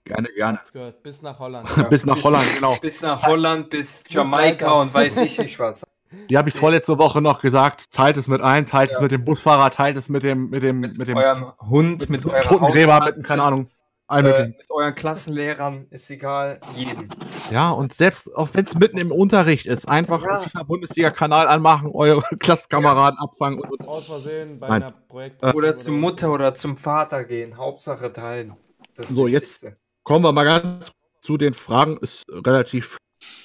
Gerne, 0.07 0.29
gerne. 0.35 0.61
Gehört. 0.73 1.03
Bis 1.03 1.21
nach 1.21 1.39
Holland. 1.39 1.69
Ja, 1.77 1.83
Bis 1.83 2.07
nach 2.07 2.23
Holland, 2.23 2.45
genau. 2.55 2.77
Bis 2.81 3.03
nach 3.03 3.23
Holland, 3.27 3.71
bis 3.71 4.05
Jamaika 4.09 4.81
und 4.81 4.95
weiß 4.95 5.19
ich 5.19 5.39
nicht 5.39 5.59
was. 5.59 5.85
Die 6.31 6.39
habe 6.39 6.49
ich 6.49 6.55
vorletzte 6.55 6.97
Woche 6.99 7.21
noch 7.21 7.41
gesagt. 7.43 7.91
Teilt 7.93 8.17
es 8.17 8.29
mit 8.29 8.41
ein, 8.41 8.67
teilt 8.67 8.91
es 8.91 8.97
Ja. 8.99 9.03
mit 9.03 9.11
dem 9.11 9.25
Busfahrer, 9.25 9.71
teilt 9.71 9.97
es 9.97 10.09
mit 10.09 10.23
dem, 10.23 10.49
mit 10.49 10.63
dem, 10.63 10.79
Mit, 10.81 10.97
mit 10.97 11.09
dem 11.09 11.17
eurem 11.17 11.53
Hund, 11.61 12.09
mit 12.09 12.25
euren 12.25 12.41
Totengräber, 12.43 13.05
mit 13.07 13.17
dem, 13.17 13.23
keine 13.25 13.43
Ahnung. 13.43 13.69
äh, 14.09 14.23
mit 14.23 14.55
euren 14.71 14.95
Klassenlehrern, 14.95 15.87
ist 15.91 16.09
egal, 16.11 16.61
jeden. 16.77 17.09
Ja, 17.51 17.71
und 17.71 17.93
selbst 17.93 18.33
auch 18.37 18.49
wenn 18.53 18.65
es 18.65 18.77
mitten 18.77 18.99
im 18.99 19.11
Unterricht 19.11 19.67
ist, 19.67 19.89
einfach 19.89 20.23
Ja. 20.23 20.63
Bundesliga-Kanal 20.63 21.49
anmachen, 21.49 21.91
eure 21.93 22.23
Klassenkameraden 22.39 23.19
abfangen 23.19 23.59
und, 23.59 23.73
und 23.81 23.89
Aus 23.89 24.07
Versehen 24.07 24.61
bei 24.61 24.69
Nein. 24.69 24.83
einer 24.85 24.93
Projekt. 25.09 25.45
Oder 25.45 25.75
zur 25.75 25.95
Mutter 25.95 26.31
oder 26.31 26.55
zum 26.55 26.77
Vater 26.77 27.25
gehen, 27.25 27.57
Hauptsache 27.59 28.13
teilen. 28.13 28.55
Das 28.95 29.09
So, 29.09 29.27
jetzt- 29.27 29.65
Wichtigste. 29.65 29.77
Kommen 30.07 30.25
wir 30.25 30.33
mal 30.33 30.45
ganz 30.45 30.93
zu 31.21 31.37
den 31.37 31.53
Fragen. 31.53 31.99
Ist 31.99 32.25
relativ 32.31 32.97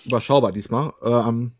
überschaubar 0.06 0.52
diesmal. 0.52 0.94
Ähm, 1.02 1.54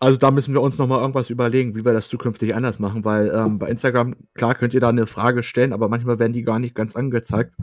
also 0.00 0.18
da 0.18 0.30
müssen 0.30 0.54
wir 0.54 0.62
uns 0.62 0.78
noch 0.78 0.86
mal 0.86 1.00
irgendwas 1.00 1.30
überlegen, 1.30 1.74
wie 1.76 1.84
wir 1.84 1.92
das 1.92 2.08
zukünftig 2.08 2.54
anders 2.54 2.78
machen, 2.78 3.04
weil 3.04 3.28
ähm, 3.28 3.58
bei 3.58 3.68
Instagram, 3.68 4.16
klar 4.34 4.54
könnt 4.54 4.74
ihr 4.74 4.80
da 4.80 4.88
eine 4.88 5.06
Frage 5.06 5.42
stellen, 5.42 5.72
aber 5.72 5.88
manchmal 5.88 6.18
werden 6.18 6.32
die 6.32 6.42
gar 6.42 6.58
nicht 6.58 6.74
ganz 6.74 6.96
angezeigt. 6.96 7.54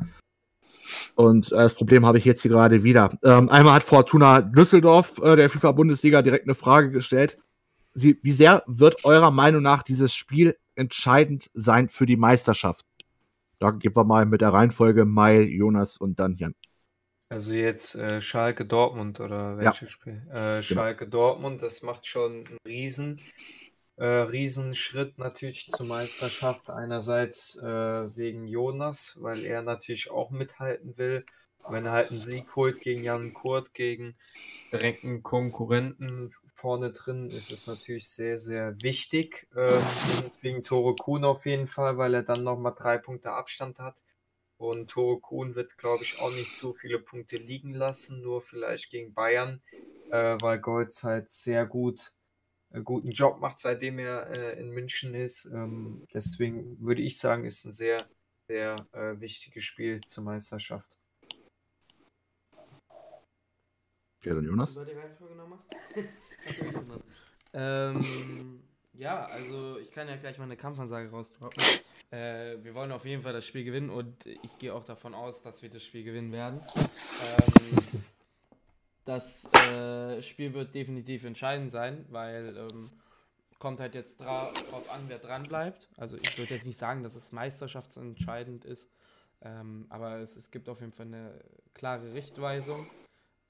Und 1.16 1.52
äh, 1.52 1.56
das 1.56 1.74
Problem 1.74 2.06
habe 2.06 2.20
ich 2.20 2.26
jetzt 2.26 2.42
hier 2.42 2.52
gerade 2.52 2.84
wieder. 2.84 3.18
Ähm, 3.24 3.50
einmal 3.50 3.76
hat 3.76 3.84
Fortuna 3.84 4.42
Düsseldorf, 4.42 5.20
äh, 5.24 5.36
der 5.36 5.50
FIFA-Bundesliga, 5.50 6.22
direkt 6.22 6.46
eine 6.46 6.56
Frage 6.56 6.92
gestellt. 6.92 7.38
Sie, 7.96 8.20
wie 8.22 8.32
sehr 8.32 8.64
wird 8.68 9.06
eurer 9.06 9.32
Meinung 9.32 9.62
nach 9.64 9.84
dieses 9.84 10.14
Spiel 10.14 10.56
entscheidend 10.76 11.50
sein 11.54 11.90
für 11.90 12.06
die 12.06 12.18
Meisterschaft? 12.18 12.86
Da 13.64 13.72
gehen 13.72 13.96
wir 13.96 14.04
mal 14.04 14.26
mit 14.26 14.42
der 14.42 14.52
Reihenfolge 14.52 15.06
Mai, 15.06 15.40
Jonas 15.40 15.96
und 15.96 16.20
dann 16.20 16.36
Jan. 16.36 16.54
Also 17.30 17.54
jetzt 17.54 17.96
äh, 17.96 18.20
Schalke 18.20 18.66
Dortmund 18.66 19.22
oder 19.22 19.58
welches 19.58 19.90
Spiel? 19.90 20.22
Äh, 20.34 20.62
Schalke 20.62 21.08
Dortmund, 21.08 21.62
das 21.62 21.82
macht 21.82 22.06
schon 22.06 22.46
einen 22.46 22.58
riesen, 22.68 23.22
äh, 23.96 24.06
riesen 24.06 24.74
Schritt 24.74 25.18
natürlich 25.18 25.70
zur 25.70 25.86
Meisterschaft. 25.86 26.70
Einerseits 26.70 27.56
äh, 27.64 27.66
wegen 28.18 28.48
Jonas, 28.48 29.18
weil 29.22 29.46
er 29.46 29.62
natürlich 29.62 30.12
auch 30.12 30.30
mithalten 30.30 30.98
will. 30.98 31.24
Wenn 31.70 31.86
er 31.86 31.92
halt 31.92 32.12
einen 32.12 32.20
Sieg 32.20 32.56
holt 32.56 32.80
gegen 32.80 33.04
Jan 33.04 33.34
Kurt, 33.34 33.74
gegen 33.74 34.16
direkten 34.72 35.24
Konkurrenten 35.24 36.32
vorne 36.54 36.92
drin, 36.92 37.28
ist 37.28 37.52
es 37.52 37.68
natürlich 37.68 38.10
sehr, 38.10 38.38
sehr 38.38 38.82
wichtig. 38.82 39.48
Ähm, 39.56 39.84
wegen 40.42 40.64
Tore 40.64 40.96
Kuhn 40.96 41.24
auf 41.24 41.46
jeden 41.46 41.68
Fall, 41.68 41.98
weil 41.98 42.14
er 42.14 42.24
dann 42.24 42.44
nochmal 42.44 42.74
drei 42.76 42.98
Punkte 42.98 43.32
Abstand 43.32 43.80
hat. 43.80 43.96
Und 44.58 44.90
Tore 44.90 45.20
Kuhn 45.20 45.56
wird, 45.56 45.78
glaube 45.78 46.04
ich, 46.04 46.20
auch 46.20 46.32
nicht 46.32 46.52
so 46.52 46.74
viele 46.74 47.00
Punkte 47.00 47.38
liegen 47.38 47.74
lassen, 47.74 48.22
nur 48.22 48.42
vielleicht 48.42 48.90
gegen 48.90 49.14
Bayern, 49.14 49.62
äh, 50.10 50.38
weil 50.42 50.60
Golds 50.60 51.04
halt 51.04 51.30
sehr 51.32 51.66
gut 51.66 52.14
einen 52.72 52.82
äh, 52.82 52.84
guten 52.84 53.12
Job 53.12 53.40
macht, 53.40 53.60
seitdem 53.60 54.00
er 54.00 54.30
äh, 54.32 54.60
in 54.60 54.72
München 54.72 55.14
ist. 55.16 55.46
Ähm, 55.46 56.08
deswegen 56.14 56.80
würde 56.80 57.02
ich 57.02 57.20
sagen, 57.20 57.46
ist 57.46 57.66
ein 57.66 57.72
sehr, 57.72 58.08
sehr 58.48 58.88
äh, 58.92 59.20
wichtiges 59.20 59.64
Spiel 59.64 60.02
zur 60.02 60.24
Meisterschaft. 60.24 60.98
Ja, 64.24 64.34
dann 64.34 64.46
Jonas. 64.46 64.76
Über 64.76 64.86
die 64.86 64.94
Reihenfolge 64.94 65.36
nochmal? 65.36 65.60
ähm, 67.54 68.64
ja, 68.94 69.26
also 69.26 69.78
ich 69.80 69.92
kann 69.92 70.08
ja 70.08 70.16
gleich 70.16 70.38
mal 70.38 70.46
eine 70.46 70.56
Kampfansage 70.56 71.10
rausdroppen. 71.10 71.62
Äh, 72.12 72.64
wir 72.64 72.74
wollen 72.76 72.92
auf 72.92 73.06
jeden 73.06 73.24
Fall 73.24 73.34
das 73.34 73.46
Spiel 73.46 73.64
gewinnen 73.64 73.90
und 73.90 74.26
ich 74.26 74.58
gehe 74.60 74.74
auch 74.74 74.86
davon 74.86 75.14
aus, 75.14 75.42
dass 75.42 75.62
wir 75.62 75.70
das 75.70 75.84
Spiel 75.84 76.04
gewinnen 76.04 76.32
werden. 76.32 76.62
Ähm, 76.78 78.04
das 79.06 79.44
äh, 79.72 80.22
Spiel 80.22 80.54
wird 80.54 80.74
definitiv 80.74 81.26
entscheidend 81.26 81.72
sein, 81.72 82.06
weil 82.10 82.56
ähm, 82.56 82.90
kommt 83.60 83.80
halt 83.80 83.96
jetzt 83.96 84.22
drauf 84.22 84.90
an, 84.90 85.06
wer 85.08 85.20
dran 85.20 85.44
bleibt. 85.44 85.90
Also 85.98 86.16
ich 86.16 86.38
würde 86.38 86.54
jetzt 86.54 86.66
nicht 86.66 86.78
sagen, 86.78 87.04
dass 87.04 87.16
es 87.16 87.32
meisterschaftsentscheidend 87.32 88.64
ist, 88.64 88.90
ähm, 89.42 89.86
aber 89.90 90.18
es, 90.20 90.36
es 90.38 90.52
gibt 90.52 90.70
auf 90.70 90.80
jeden 90.80 90.94
Fall 90.94 91.08
eine 91.08 91.34
klare 91.74 92.14
Richtweisung. 92.14 92.78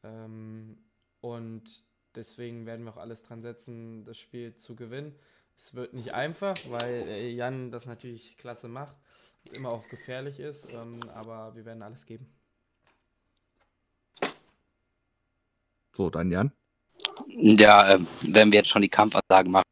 Ähm, 0.03 0.77
und 1.21 1.83
deswegen 2.15 2.65
werden 2.65 2.85
wir 2.85 2.93
auch 2.93 2.97
alles 2.97 3.23
dran 3.23 3.41
setzen, 3.41 4.03
das 4.05 4.17
Spiel 4.17 4.55
zu 4.55 4.75
gewinnen. 4.75 5.15
Es 5.55 5.73
wird 5.73 5.93
nicht 5.93 6.13
einfach, 6.13 6.55
weil 6.69 6.93
äh, 7.07 7.29
Jan 7.29 7.71
das 7.71 7.85
natürlich 7.85 8.37
klasse 8.37 8.67
macht 8.67 8.95
und 9.47 9.57
immer 9.57 9.69
auch 9.69 9.87
gefährlich 9.87 10.39
ist, 10.39 10.71
ähm, 10.73 11.01
aber 11.13 11.55
wir 11.55 11.65
werden 11.65 11.83
alles 11.83 12.05
geben. 12.05 12.27
So, 15.95 16.09
dann 16.09 16.31
Jan. 16.31 16.51
Ja, 17.27 17.93
äh, 17.93 17.99
wenn 18.27 18.51
wir 18.51 18.59
jetzt 18.59 18.69
schon 18.69 18.81
die 18.81 18.89
Kampfansagen 18.89 19.51
machen, 19.51 19.63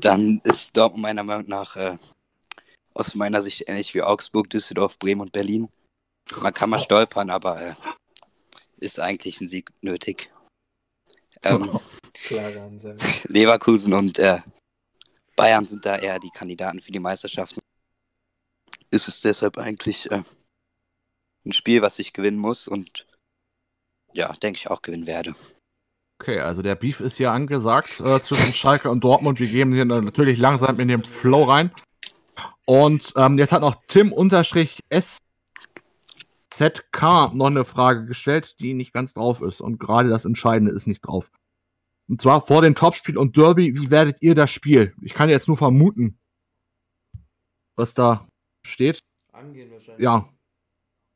dann 0.00 0.40
ist 0.44 0.76
Dortmund 0.76 1.02
meiner 1.02 1.22
Meinung 1.22 1.48
nach 1.48 1.76
äh, 1.76 1.96
aus 2.94 3.14
meiner 3.14 3.40
Sicht 3.42 3.68
ähnlich 3.68 3.94
wie 3.94 4.02
Augsburg, 4.02 4.50
Düsseldorf, 4.50 4.98
Bremen 4.98 5.22
und 5.22 5.32
Berlin. 5.32 5.68
Man 6.42 6.52
kann 6.52 6.70
mal 6.70 6.80
stolpern, 6.80 7.30
aber 7.30 7.60
äh, 7.60 7.74
ist 8.78 9.00
eigentlich 9.00 9.40
ein 9.40 9.48
Sieg 9.48 9.70
nötig. 9.80 10.30
Ähm, 11.44 11.78
Klare 12.24 12.62
Ansage. 12.62 12.98
Leverkusen 13.28 13.94
und 13.94 14.18
äh, 14.18 14.40
Bayern 15.36 15.64
sind 15.64 15.86
da 15.86 15.96
eher 15.96 16.18
die 16.18 16.30
Kandidaten 16.30 16.80
für 16.80 16.90
die 16.90 16.98
Meisterschaften. 16.98 17.60
Ist 18.90 19.06
es 19.06 19.20
deshalb 19.20 19.56
eigentlich 19.56 20.10
äh, 20.10 20.24
ein 21.46 21.52
Spiel, 21.52 21.80
was 21.80 22.00
ich 22.00 22.12
gewinnen 22.12 22.38
muss 22.38 22.66
und 22.66 23.06
ja, 24.12 24.32
denke 24.32 24.58
ich 24.58 24.68
auch 24.68 24.82
gewinnen 24.82 25.06
werde. 25.06 25.36
Okay, 26.20 26.40
also 26.40 26.62
der 26.62 26.74
Beef 26.74 26.98
ist 26.98 27.18
hier 27.18 27.30
angesagt 27.30 28.00
äh, 28.00 28.20
zwischen 28.20 28.52
Schalke 28.52 28.90
und 28.90 29.04
Dortmund. 29.04 29.38
Wir 29.38 29.46
geben 29.46 29.72
hier 29.72 29.84
natürlich 29.84 30.38
langsam 30.38 30.80
in 30.80 30.88
den 30.88 31.04
Flow 31.04 31.44
rein. 31.44 31.70
Und 32.64 33.12
ähm, 33.16 33.38
jetzt 33.38 33.52
hat 33.52 33.60
noch 33.60 33.76
Tim 33.86 34.12
unterstrich 34.12 34.80
S 34.88 35.18
ZK 36.50 37.32
noch 37.34 37.46
eine 37.46 37.64
Frage 37.64 38.06
gestellt, 38.06 38.60
die 38.60 38.74
nicht 38.74 38.92
ganz 38.92 39.14
drauf 39.14 39.42
ist. 39.42 39.60
Und 39.60 39.78
gerade 39.78 40.08
das 40.08 40.24
Entscheidende 40.24 40.72
ist 40.72 40.86
nicht 40.86 41.00
drauf. 41.00 41.30
Und 42.08 42.22
zwar 42.22 42.40
vor 42.40 42.62
dem 42.62 42.74
Topspiel 42.74 43.18
und 43.18 43.36
Derby, 43.36 43.76
wie 43.76 43.90
werdet 43.90 44.22
ihr 44.22 44.34
das 44.34 44.50
Spiel? 44.50 44.94
Ich 45.02 45.12
kann 45.12 45.28
jetzt 45.28 45.46
nur 45.46 45.58
vermuten, 45.58 46.18
was 47.76 47.92
da 47.94 48.26
steht. 48.62 49.00
Angehen 49.32 49.70
wahrscheinlich. 49.70 50.02
Ja. 50.02 50.28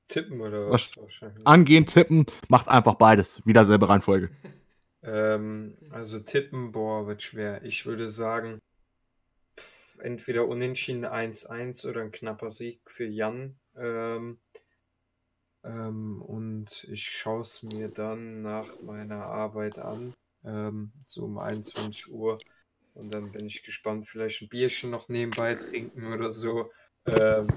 Tippen 0.09 0.43
oder 0.43 0.71
was? 0.71 0.93
Angehen, 1.45 1.87
tippen, 1.87 2.27
macht 2.49 2.69
einfach 2.69 2.97
beides. 2.97 3.45
Wieder 3.47 3.65
selbe 3.65 3.89
Reihenfolge. 3.89 4.31
ähm, 5.03 5.79
also 5.91 6.21
tippen, 6.21 6.73
boah, 6.73 7.07
wird 7.07 7.23
schwer. 7.23 7.65
Ich 7.65 7.87
würde 7.87 8.11
sagen, 8.11 8.59
entweder 9.99 10.47
unentschieden 10.47 11.07
1-1 11.07 11.89
oder 11.89 12.03
ein 12.03 12.13
knapper 12.13 12.51
Sieg 12.51 12.81
für 12.87 13.07
Jan. 13.07 13.57
Ähm, 13.75 14.39
ähm, 15.65 16.23
und 16.23 16.85
ich 16.91 17.05
schaue 17.05 17.41
es 17.41 17.63
mir 17.63 17.89
dann 17.89 18.43
nach 18.43 18.81
meiner 18.83 19.27
Arbeit 19.27 19.79
an, 19.79 20.15
ähm, 20.45 20.93
so 21.07 21.25
um 21.25 21.39
21 21.39 22.11
Uhr. 22.11 22.39
Und 22.95 23.13
dann 23.15 23.33
bin 23.33 23.47
ich 23.47 23.63
gespannt, 23.63 24.07
vielleicht 24.09 24.43
ein 24.43 24.49
Bierchen 24.49 24.91
noch 24.91 25.09
nebenbei 25.09 25.55
trinken 25.55 26.13
oder 26.13 26.31
so. 26.31 26.71
Ähm, 27.09 27.49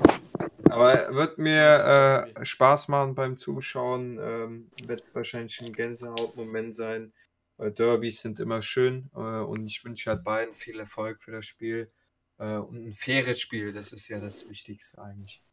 aber 0.69 1.13
wird 1.13 1.37
mir 1.37 2.31
äh, 2.35 2.45
Spaß 2.45 2.87
machen 2.87 3.15
beim 3.15 3.37
Zuschauen. 3.37 4.17
Ähm, 4.19 4.71
wird 4.85 5.03
wahrscheinlich 5.13 5.59
ein 5.61 5.73
Gänsehautmoment 5.73 6.75
sein. 6.75 7.13
Derbys 7.57 8.21
sind 8.21 8.39
immer 8.39 8.61
schön 8.61 9.09
äh, 9.13 9.19
und 9.19 9.65
ich 9.65 9.83
wünsche 9.85 10.09
halt 10.09 10.23
beiden 10.23 10.55
viel 10.55 10.79
Erfolg 10.79 11.21
für 11.23 11.31
das 11.31 11.45
Spiel. 11.45 11.91
Äh, 12.37 12.57
und 12.57 12.87
ein 12.87 12.93
faires 12.93 13.39
Spiel, 13.39 13.71
das 13.73 13.93
ist 13.93 14.07
ja 14.09 14.19
das 14.19 14.49
Wichtigste 14.49 15.01
eigentlich. 15.01 15.44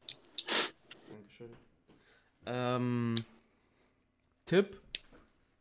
Ähm, 2.47 3.14
Tipp, 4.44 4.81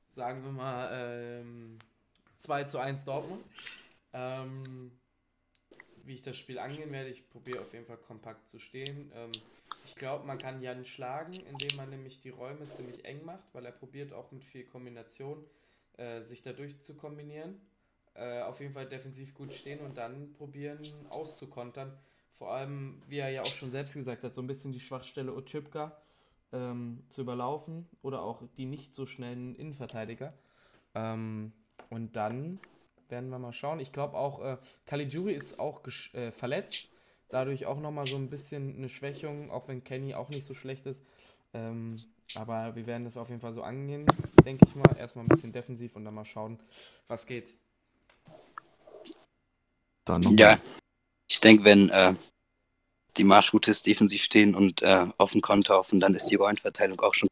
sagen 0.10 0.44
wir 0.44 0.52
mal 0.52 0.90
ähm, 0.92 1.78
2 2.40 2.64
zu 2.66 2.80
1 2.80 3.06
Dortmund. 3.06 3.44
Ähm, 4.14 4.92
wie 6.04 6.16
ich 6.16 6.24
das 6.24 6.38
Spiel 6.38 6.60
angehen 6.60 6.92
werde, 6.92 7.10
ich 7.10 7.30
probiere 7.30 7.62
auf 7.62 7.74
jeden 7.74 7.86
Fall 7.86 7.98
kompakt 7.98 8.50
zu 8.50 8.60
stehen. 8.60 9.12
Ähm, 9.16 9.32
ich 9.86 9.96
glaube, 9.96 10.26
man 10.26 10.38
kann 10.38 10.62
Jan 10.62 10.86
schlagen, 10.86 11.32
indem 11.34 11.78
man 11.78 11.90
nämlich 11.90 12.22
die 12.22 12.30
Räume 12.30 12.70
ziemlich 12.72 13.06
eng 13.06 13.24
macht, 13.26 13.44
weil 13.54 13.66
er 13.66 13.72
probiert 13.72 14.14
auch 14.14 14.32
mit 14.32 14.44
viel 14.44 14.64
Kombination 14.64 15.46
äh, 15.98 16.22
sich 16.22 16.42
dadurch 16.42 16.82
zu 16.82 16.96
kombinieren. 16.96 17.62
Äh, 18.14 18.42
auf 18.42 18.60
jeden 18.60 18.74
Fall 18.74 18.88
defensiv 18.88 19.34
gut 19.34 19.54
stehen 19.54 19.80
und 19.80 19.98
dann 19.98 20.34
probieren 20.34 20.80
auszukontern. 21.10 21.98
Vor 22.38 22.52
allem, 22.52 23.02
wie 23.08 23.20
er 23.20 23.30
ja 23.30 23.42
auch 23.42 23.46
schon 23.46 23.72
selbst 23.72 23.94
gesagt 23.94 24.24
hat, 24.24 24.34
so 24.34 24.42
ein 24.42 24.48
bisschen 24.48 24.72
die 24.74 24.80
Schwachstelle 24.80 25.34
Ochipka 25.34 25.96
ähm, 26.54 27.04
zu 27.10 27.22
überlaufen 27.22 27.88
oder 28.02 28.22
auch 28.22 28.42
die 28.58 28.66
nicht 28.66 28.94
so 28.94 29.06
schnellen 29.06 29.56
Innenverteidiger. 29.56 30.34
Ähm, 30.96 31.54
und 31.90 32.16
dann 32.16 32.60
werden 33.10 33.30
wir 33.30 33.40
mal 33.40 33.54
schauen. 33.54 33.80
Ich 33.80 33.92
glaube 33.92 34.18
auch, 34.18 34.42
äh, 34.44 34.58
Caligiuri 34.86 35.34
ist 35.34 35.60
auch 35.60 35.82
äh, 36.14 36.32
verletzt. 36.32 36.92
Dadurch 37.30 37.66
auch 37.66 37.80
nochmal 37.80 38.06
so 38.06 38.18
ein 38.18 38.30
bisschen 38.30 38.76
eine 38.76 38.90
Schwächung, 38.90 39.52
auch 39.52 39.68
wenn 39.68 39.84
Kenny 39.84 40.14
auch 40.14 40.30
nicht 40.30 40.46
so 40.46 40.54
schlecht 40.54 40.86
ist. 40.86 41.02
Ähm, 41.54 41.96
aber 42.36 42.76
wir 42.76 42.88
werden 42.88 43.04
das 43.04 43.18
auf 43.18 43.30
jeden 43.30 43.42
Fall 43.42 43.54
so 43.54 43.64
angehen, 43.64 44.06
denke 44.46 44.66
ich 44.68 44.76
mal. 44.76 44.98
Erstmal 44.98 45.26
ein 45.26 45.30
bisschen 45.30 45.52
defensiv 45.52 45.96
und 45.96 46.06
dann 46.06 46.14
mal 46.14 46.26
schauen, 46.26 46.60
was 47.08 47.26
geht. 47.26 47.54
Dann 50.06 50.22
ja, 50.38 50.58
ich 51.28 51.40
denke, 51.40 51.64
wenn 51.64 51.90
äh, 51.90 52.14
die 53.18 53.24
Marschroutes 53.24 53.84
defensiv 53.84 54.24
stehen 54.24 54.56
und 54.56 54.82
äh, 54.82 55.06
auf 55.18 55.32
dem 55.32 55.42
Konter 55.42 55.80
offen, 55.80 56.00
dann 56.00 56.16
ist 56.16 56.28
die 56.28 56.36
Rollenverteilung 56.36 57.00
auch 57.02 57.14
schon. 57.14 57.28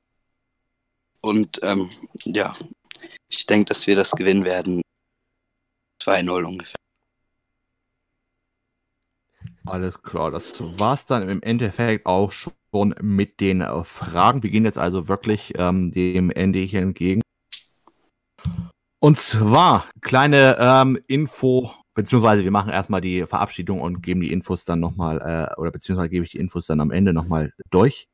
Und 1.21 1.59
ähm, 1.63 1.89
ja, 2.25 2.55
ich 3.29 3.45
denke, 3.45 3.65
dass 3.65 3.87
wir 3.87 3.95
das 3.95 4.11
gewinnen 4.11 4.45
werden. 4.45 4.81
2-0 6.01 6.43
ungefähr. 6.43 6.75
Alles 9.65 10.01
klar, 10.01 10.31
das 10.31 10.59
war's 10.79 11.05
dann 11.05 11.27
im 11.29 11.43
Endeffekt 11.43 12.05
auch 12.05 12.31
schon 12.31 12.95
mit 13.01 13.39
den 13.39 13.61
äh, 13.61 13.83
Fragen. 13.83 14.41
Wir 14.41 14.49
gehen 14.49 14.65
jetzt 14.65 14.77
also 14.77 15.07
wirklich 15.07 15.53
ähm, 15.57 15.91
dem 15.91 16.31
Ende 16.31 16.59
hier 16.59 16.81
entgegen. 16.81 17.21
Und 18.99 19.17
zwar 19.17 19.89
kleine 20.01 20.57
ähm, 20.59 20.99
Info 21.07 21.73
Beziehungsweise 21.99 22.45
wir 22.45 22.51
machen 22.51 22.71
erstmal 22.71 23.01
die 23.01 23.25
Verabschiedung 23.25 23.81
und 23.81 24.01
geben 24.01 24.21
die 24.21 24.31
Infos 24.31 24.63
dann 24.63 24.79
nochmal, 24.79 25.17
äh, 25.17 25.59
oder 25.59 25.69
beziehungsweise 25.69 26.07
gebe 26.07 26.23
ich 26.23 26.31
die 26.31 26.37
Infos 26.37 26.65
dann 26.65 26.79
am 26.79 26.91
Ende 26.91 27.11
nochmal 27.11 27.51
durch. 27.71 28.07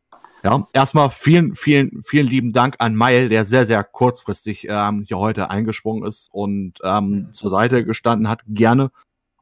Ja, 0.44 0.68
erstmal 0.74 1.12
vielen, 1.12 1.54
vielen, 1.54 2.02
vielen 2.02 2.26
lieben 2.26 2.52
Dank 2.52 2.78
an 2.80 2.96
Meil, 2.96 3.30
der 3.30 3.46
sehr, 3.46 3.68
sehr 3.68 3.84
kurzfristig 3.84 4.66
ähm, 4.68 5.04
hier 5.08 5.20
heute 5.20 5.52
eingesprungen 5.52 6.04
ist 6.04 6.30
und 6.34 6.80
ähm, 6.84 7.32
zur 7.32 7.52
Seite 7.52 7.86
gestanden 7.86 8.28
hat. 8.28 8.42
Gerne 8.48 8.90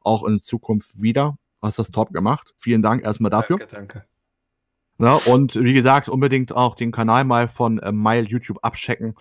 auch 0.02 0.24
in 0.24 0.40
Zukunft 0.40 1.00
wieder. 1.00 1.38
Hast 1.62 1.78
das 1.78 1.90
top 1.90 2.12
gemacht. 2.12 2.52
Vielen 2.58 2.82
Dank 2.82 3.02
erstmal 3.02 3.30
dafür. 3.30 3.56
Danke, 3.56 3.74
danke. 3.74 4.04
Ja, 4.98 5.14
und 5.32 5.56
wie 5.56 5.72
gesagt, 5.72 6.10
unbedingt 6.10 6.54
auch 6.54 6.74
den 6.74 6.92
Kanal 6.92 7.24
mal 7.24 7.48
von 7.48 7.78
äh, 7.78 7.92
Mile 7.92 8.26
YouTube 8.26 8.58
abchecken. 8.60 9.14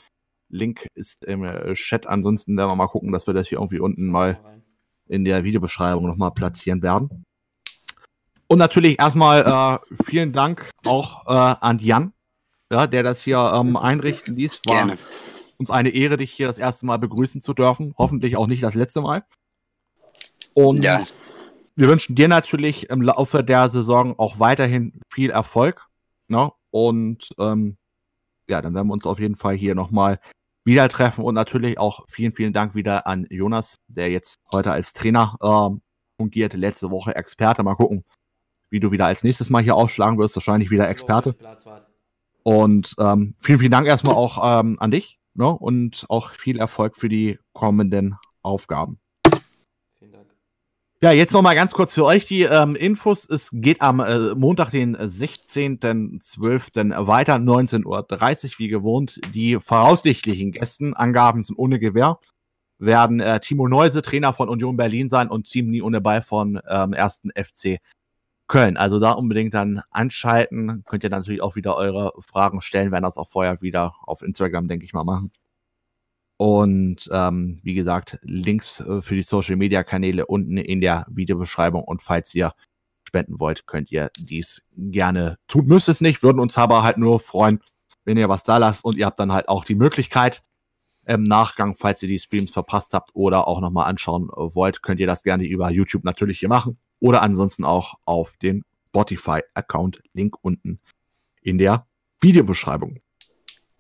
Link 0.50 0.86
ist 0.96 1.24
im 1.24 1.46
äh, 1.46 1.74
Chat. 1.76 2.08
Ansonsten 2.08 2.58
werden 2.58 2.70
wir 2.72 2.76
mal 2.76 2.88
gucken, 2.88 3.14
dass 3.14 3.26
wir 3.26 3.34
das 3.34 3.48
hier 3.48 3.60
irgendwie 3.60 3.80
unten 3.80 4.08
mal 4.08 4.38
in 5.14 5.24
der 5.24 5.44
Videobeschreibung 5.44 6.08
nochmal 6.08 6.32
platzieren 6.32 6.82
werden. 6.82 7.24
Und 8.48 8.58
natürlich 8.58 9.00
erstmal 9.00 9.80
äh, 9.88 10.04
vielen 10.04 10.34
Dank 10.34 10.70
auch 10.86 11.28
äh, 11.28 11.56
an 11.60 11.80
Jan, 11.80 12.14
ja, 12.72 12.88
der 12.88 13.04
das 13.04 13.22
hier 13.22 13.52
ähm, 13.56 13.78
einrichten 13.78 14.36
ließ. 14.36 14.62
War 14.66 14.76
Gerne. 14.76 14.98
uns 15.58 15.70
eine 15.70 15.90
Ehre, 15.90 16.18
dich 16.18 16.32
hier 16.32 16.48
das 16.48 16.58
erste 16.58 16.86
Mal 16.86 16.98
begrüßen 16.98 17.42
zu 17.42 17.54
dürfen. 17.54 17.94
Hoffentlich 17.98 18.38
auch 18.38 18.48
nicht 18.48 18.64
das 18.64 18.74
letzte 18.74 19.02
Mal. 19.02 19.24
Und 20.54 20.84
Ja, 20.84 21.02
wir 21.76 21.88
wünschen 21.88 22.16
dir 22.16 22.28
natürlich 22.28 22.90
im 22.90 23.02
Laufe 23.02 23.44
der 23.44 23.70
Saison 23.70 24.18
auch 24.20 24.40
weiterhin 24.40 25.00
viel 25.12 25.30
Erfolg. 25.30 25.88
Ne? 26.28 26.52
Und 26.72 27.30
ähm, 27.40 27.78
ja, 28.48 28.62
dann 28.62 28.74
werden 28.74 28.88
wir 28.88 28.94
uns 28.94 29.06
auf 29.06 29.20
jeden 29.20 29.36
Fall 29.36 29.56
hier 29.56 29.74
nochmal 29.74 30.20
wieder 30.64 30.88
treffen 30.90 31.24
und 31.24 31.36
natürlich 31.36 31.78
auch 31.78 32.06
vielen, 32.08 32.34
vielen 32.34 32.54
Dank 32.54 32.76
wieder 32.76 33.06
an 33.08 33.28
Jonas, 33.30 33.80
der 33.88 34.10
jetzt 34.10 34.40
heute 34.54 34.72
als 34.72 34.94
Trainer 34.94 35.38
ähm, 35.42 35.82
fungierte, 36.18 36.58
letzte 36.58 36.90
Woche 36.90 37.16
Experte. 37.16 37.64
Mal 37.64 37.76
gucken, 37.76 38.06
wie 38.70 38.80
du 38.80 38.92
wieder 38.92 39.06
als 39.06 39.24
nächstes 39.24 39.50
Mal 39.50 39.62
hier 39.62 39.76
aufschlagen 39.76 40.18
wirst. 40.18 40.36
Wahrscheinlich 40.36 40.72
wieder 40.72 40.90
Experte. 40.90 41.36
Und 42.44 42.96
ähm, 43.00 43.36
vielen, 43.40 43.60
vielen 43.60 43.72
Dank 43.72 43.88
erstmal 43.88 44.16
auch 44.16 44.60
ähm, 44.62 44.78
an 44.80 44.92
dich 44.92 45.20
ne? 45.34 45.48
und 45.48 46.06
auch 46.10 46.32
viel 46.34 46.60
Erfolg 46.60 46.98
für 46.98 47.10
die 47.10 47.40
kommenden 47.54 48.18
Aufgaben. 48.42 49.00
Ja, 51.04 51.12
jetzt 51.12 51.34
noch 51.34 51.42
mal 51.42 51.54
ganz 51.54 51.74
kurz 51.74 51.94
für 51.94 52.06
euch 52.06 52.26
die 52.28 52.44
ähm, 52.44 52.78
Infos. 52.78 53.30
Es 53.30 53.50
geht 53.52 53.82
am 53.82 54.00
äh, 54.00 54.34
Montag, 54.36 54.72
den 54.72 54.96
16.12. 54.96 57.08
weiter, 57.08 57.36
19.30 57.36 57.86
Uhr, 57.86 58.52
wie 58.58 58.70
gewohnt. 58.70 59.20
Die 59.36 59.60
voraussichtlichen 59.60 60.54
Gästenangaben 60.54 61.44
sind 61.44 61.60
ohne 61.60 61.78
Gewähr. 61.78 62.20
Werden 62.80 63.20
äh, 63.20 63.42
Timo 63.42 63.68
Neuse, 63.68 64.02
Trainer 64.02 64.32
von 64.32 64.48
Union 64.48 64.78
Berlin 64.78 65.10
sein 65.10 65.28
und 65.28 65.44
Team 65.44 65.72
Nie 65.72 65.82
ohne 65.82 66.00
Ball 66.00 66.22
von 66.22 66.62
ähm, 66.70 66.94
1. 66.94 67.24
FC 67.36 67.80
Köln. 68.48 68.78
Also 68.78 69.02
da 69.02 69.12
unbedingt 69.12 69.54
dann 69.54 69.82
anschalten. 69.92 70.86
Könnt 70.86 71.04
ihr 71.04 71.10
natürlich 71.10 71.42
auch 71.42 71.58
wieder 71.58 71.76
eure 71.76 72.14
Fragen 72.22 72.62
stellen, 72.62 72.94
werden 72.94 73.04
das 73.04 73.18
auch 73.18 73.28
vorher 73.28 73.62
wieder 73.62 73.94
auf 74.04 74.22
Instagram, 74.22 74.70
denke 74.70 74.86
ich 74.86 74.94
mal, 74.94 75.04
machen. 75.04 75.34
Und 76.38 77.10
ähm, 77.12 77.60
wie 77.64 77.76
gesagt, 77.76 78.20
Links 78.24 78.80
äh, 78.80 79.02
für 79.02 79.16
die 79.16 79.24
Social 79.24 79.56
Media 79.56 79.84
Kanäle 79.84 80.26
unten 80.26 80.58
in 80.58 80.82
der 80.82 81.06
Videobeschreibung. 81.10 81.84
Und 81.84 82.02
falls 82.02 82.34
ihr 82.34 82.54
spenden 83.08 83.40
wollt, 83.40 83.68
könnt 83.68 83.92
ihr 83.92 84.10
dies 84.18 84.62
gerne 84.76 85.38
tun. 85.48 85.68
Müsst 85.68 85.90
es 85.90 86.02
nicht, 86.02 86.24
würden 86.24 86.40
uns 86.40 86.58
aber 86.58 86.84
halt 86.84 86.98
nur 86.98 87.20
freuen, 87.20 87.60
wenn 88.06 88.18
ihr 88.18 88.30
was 88.30 88.44
da 88.44 88.58
lasst. 88.58 88.84
Und 88.84 88.98
ihr 88.98 89.06
habt 89.06 89.20
dann 89.20 89.32
halt 89.32 89.48
auch 89.48 89.64
die 89.64 89.76
Möglichkeit, 89.76 90.44
im 91.06 91.24
Nachgang, 91.24 91.76
falls 91.76 92.02
ihr 92.02 92.08
die 92.08 92.20
Streams 92.20 92.52
verpasst 92.52 92.94
habt 92.94 93.12
oder 93.14 93.48
auch 93.48 93.60
nochmal 93.60 93.90
anschauen 93.90 94.30
äh, 94.30 94.56
wollt, 94.56 94.82
könnt 94.82 95.00
ihr 95.00 95.08
das 95.08 95.24
gerne 95.24 95.46
über 95.46 95.70
YouTube 95.70 96.04
natürlich 96.04 96.40
hier 96.40 96.50
machen. 96.50 96.78
Oder 97.00 97.22
ansonsten 97.22 97.66
auch 97.66 97.96
auf 98.06 98.38
den 98.38 98.64
Spotify-Account. 98.90 100.02
Link 100.14 100.36
unten 100.42 100.80
in 101.42 101.58
der 101.58 101.86
Videobeschreibung. 102.22 103.00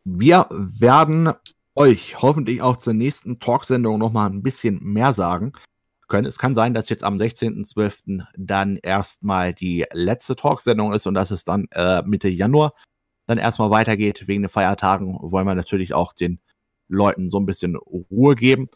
Wir 0.04 0.48
werden 0.50 1.32
euch 1.76 2.22
hoffentlich 2.22 2.62
auch 2.62 2.78
zur 2.78 2.94
nächsten 2.94 3.40
Talksendung 3.40 4.00
noch 4.00 4.12
mal 4.12 4.28
ein 4.28 4.44
bisschen 4.44 4.80
mehr 4.84 5.14
sagen 5.14 5.54
können. 6.08 6.28
Es 6.28 6.38
kann 6.38 6.54
sein, 6.54 6.74
dass 6.74 6.90
jetzt 6.90 7.04
am 7.04 7.18
16.12. 7.18 8.24
dann 8.38 8.78
erstmal 8.78 9.54
die 9.54 9.86
letzte 9.92 10.36
Talksendung 10.36 10.94
ist 10.94 11.08
und 11.08 11.16
dass 11.16 11.32
es 11.32 11.44
dann 11.44 11.68
äh, 11.72 12.04
Mitte 12.04 12.30
Januar 12.30 12.74
dann 13.26 13.38
erstmal 13.38 13.72
weitergeht. 13.72 14.28
Wegen 14.28 14.44
den 14.44 14.50
Feiertagen 14.50 15.18
wollen 15.22 15.48
wir 15.48 15.56
natürlich 15.56 15.94
auch 15.94 16.14
den 16.14 16.40
Leuten 16.88 17.30
so 17.30 17.40
ein 17.40 17.46
bisschen 17.46 17.76
Ruhe 17.76 18.36
geben. 18.36 18.70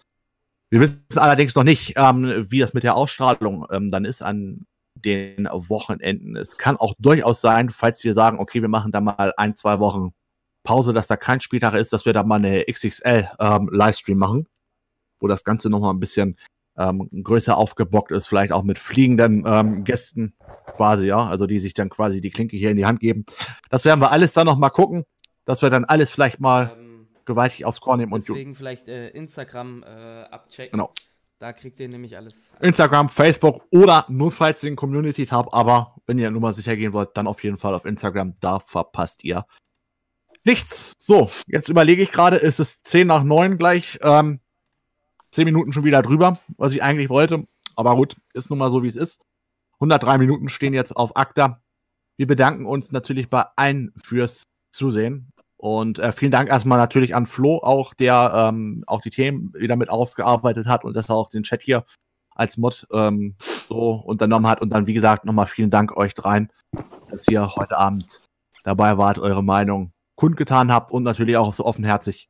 Wir 0.69 0.81
wissen 0.81 1.03
allerdings 1.15 1.55
noch 1.55 1.63
nicht, 1.63 1.93
ähm, 1.95 2.45
wie 2.49 2.59
das 2.59 2.73
mit 2.73 2.83
der 2.83 2.95
Ausstrahlung 2.95 3.67
ähm, 3.71 3.91
dann 3.91 4.05
ist 4.05 4.21
an 4.21 4.65
den 4.95 5.45
Wochenenden. 5.45 6.35
Es 6.35 6.57
kann 6.57 6.77
auch 6.77 6.93
durchaus 6.97 7.39
sein, 7.39 7.69
falls 7.69 8.03
wir 8.03 8.13
sagen, 8.13 8.39
okay, 8.39 8.61
wir 8.61 8.69
machen 8.69 8.91
da 8.91 8.99
mal 8.99 9.33
ein, 9.37 9.55
zwei 9.55 9.79
Wochen 9.79 10.13
Pause, 10.67 10.91
dass 10.91 11.07
da 11.07 11.15
kein 11.15 11.39
Spieltag 11.39 11.75
ist, 11.75 11.93
dass 11.93 12.05
wir 12.05 12.11
da 12.11 12.23
mal 12.23 12.35
eine 12.35 12.65
XXL 12.65 13.29
ähm, 13.39 13.69
Livestream 13.71 14.17
machen, 14.17 14.49
wo 15.21 15.27
das 15.27 15.45
Ganze 15.45 15.69
nochmal 15.69 15.93
ein 15.93 16.01
bisschen 16.01 16.35
ähm, 16.77 17.09
größer 17.23 17.55
aufgebockt 17.55 18.11
ist, 18.11 18.27
vielleicht 18.27 18.51
auch 18.51 18.63
mit 18.63 18.77
fliegenden 18.77 19.45
ähm, 19.47 19.85
Gästen 19.85 20.33
quasi, 20.75 21.05
ja, 21.05 21.25
also 21.25 21.47
die 21.47 21.59
sich 21.59 21.73
dann 21.73 21.89
quasi 21.89 22.19
die 22.19 22.31
Klinke 22.31 22.57
hier 22.57 22.69
in 22.69 22.75
die 22.75 22.85
Hand 22.85 22.99
geben. 22.99 23.25
Das 23.69 23.85
werden 23.85 24.01
wir 24.01 24.11
alles 24.11 24.33
dann 24.33 24.45
noch 24.45 24.57
mal 24.57 24.69
gucken, 24.69 25.05
dass 25.45 25.61
wir 25.61 25.69
dann 25.69 25.85
alles 25.85 26.11
vielleicht 26.11 26.41
mal 26.41 26.75
Ähm, 26.77 27.07
gewaltig 27.23 27.63
aufs 27.63 27.79
Korn 27.79 27.99
nehmen 27.99 28.11
und 28.11 28.27
deswegen 28.27 28.53
vielleicht 28.53 28.89
äh, 28.89 29.07
Instagram 29.11 29.83
äh, 29.83 30.23
abchecken. 30.23 30.71
Genau. 30.71 30.91
Da 31.39 31.53
kriegt 31.53 31.79
ihr 31.79 31.87
nämlich 31.87 32.17
alles. 32.17 32.51
Instagram, 32.59 33.07
Facebook 33.07 33.63
oder 33.71 34.05
notfalls 34.09 34.59
den 34.61 34.75
Community-Tab. 34.75 35.53
Aber 35.53 35.95
wenn 36.07 36.19
ihr 36.19 36.29
nur 36.29 36.41
mal 36.41 36.51
sicher 36.51 36.75
gehen 36.75 36.91
wollt, 36.91 37.11
dann 37.13 37.27
auf 37.27 37.41
jeden 37.43 37.57
Fall 37.57 37.73
auf 37.73 37.85
Instagram. 37.85 38.33
Da 38.41 38.59
verpasst 38.59 39.23
ihr 39.23 39.45
nichts. 40.47 40.93
So, 40.97 41.29
jetzt 41.45 41.69
überlege 41.69 42.01
ich 42.01 42.11
gerade, 42.11 42.37
ist 42.37 42.59
es 42.59 42.81
10 42.81 43.05
nach 43.05 43.23
9 43.23 43.59
gleich. 43.59 43.99
Ähm, 44.01 44.39
10 45.31 45.45
Minuten 45.45 45.73
schon 45.73 45.83
wieder 45.83 46.01
drüber, 46.01 46.39
was 46.57 46.73
ich 46.73 46.81
eigentlich 46.81 47.09
wollte. 47.09 47.45
Aber 47.75 47.95
gut, 47.95 48.15
ist 48.33 48.49
nun 48.49 48.57
mal 48.57 48.71
so, 48.71 48.81
wie 48.81 48.87
es 48.87 48.95
ist. 48.95 49.21
103 49.73 50.17
Minuten 50.17 50.49
stehen 50.49 50.73
jetzt 50.73 50.95
auf 50.95 51.15
Akta. 51.15 51.61
Wir 52.17 52.25
bedanken 52.25 52.65
uns 52.65 52.91
natürlich 52.91 53.29
bei 53.29 53.45
allen 53.55 53.93
fürs 54.01 54.47
Zusehen. 54.71 55.31
Und 55.57 55.99
äh, 55.99 56.11
vielen 56.11 56.31
Dank 56.31 56.49
erstmal 56.49 56.77
natürlich 56.77 57.13
an 57.13 57.25
Flo, 57.25 57.59
auch 57.61 57.93
der 57.93 58.31
ähm, 58.33 58.83
auch 58.87 59.01
die 59.01 59.09
Themen 59.09 59.53
wieder 59.53 59.75
mit 59.75 59.89
ausgearbeitet 59.89 60.67
hat 60.67 60.83
und 60.83 60.95
das 60.95 61.09
auch 61.09 61.29
den 61.29 61.43
Chat 61.43 61.61
hier 61.61 61.83
als 62.31 62.57
Mod 62.57 62.87
ähm, 62.91 63.35
so 63.39 63.91
unternommen 63.91 64.49
hat. 64.49 64.61
Und 64.61 64.69
dann, 64.69 64.87
wie 64.87 64.93
gesagt, 64.93 65.25
nochmal 65.25 65.47
vielen 65.47 65.71
Dank 65.71 65.97
euch 65.97 66.13
dreien, 66.13 66.51
dass 67.09 67.27
ihr 67.27 67.47
heute 67.55 67.77
Abend 67.77 68.21
dabei 68.63 68.97
wart, 68.97 69.19
eure 69.19 69.43
Meinung 69.43 69.91
kundgetan 70.17 70.71
habt 70.71 70.91
und 70.91 71.03
natürlich 71.03 71.37
auch 71.37 71.53
so 71.53 71.63
offenherzig 71.63 72.29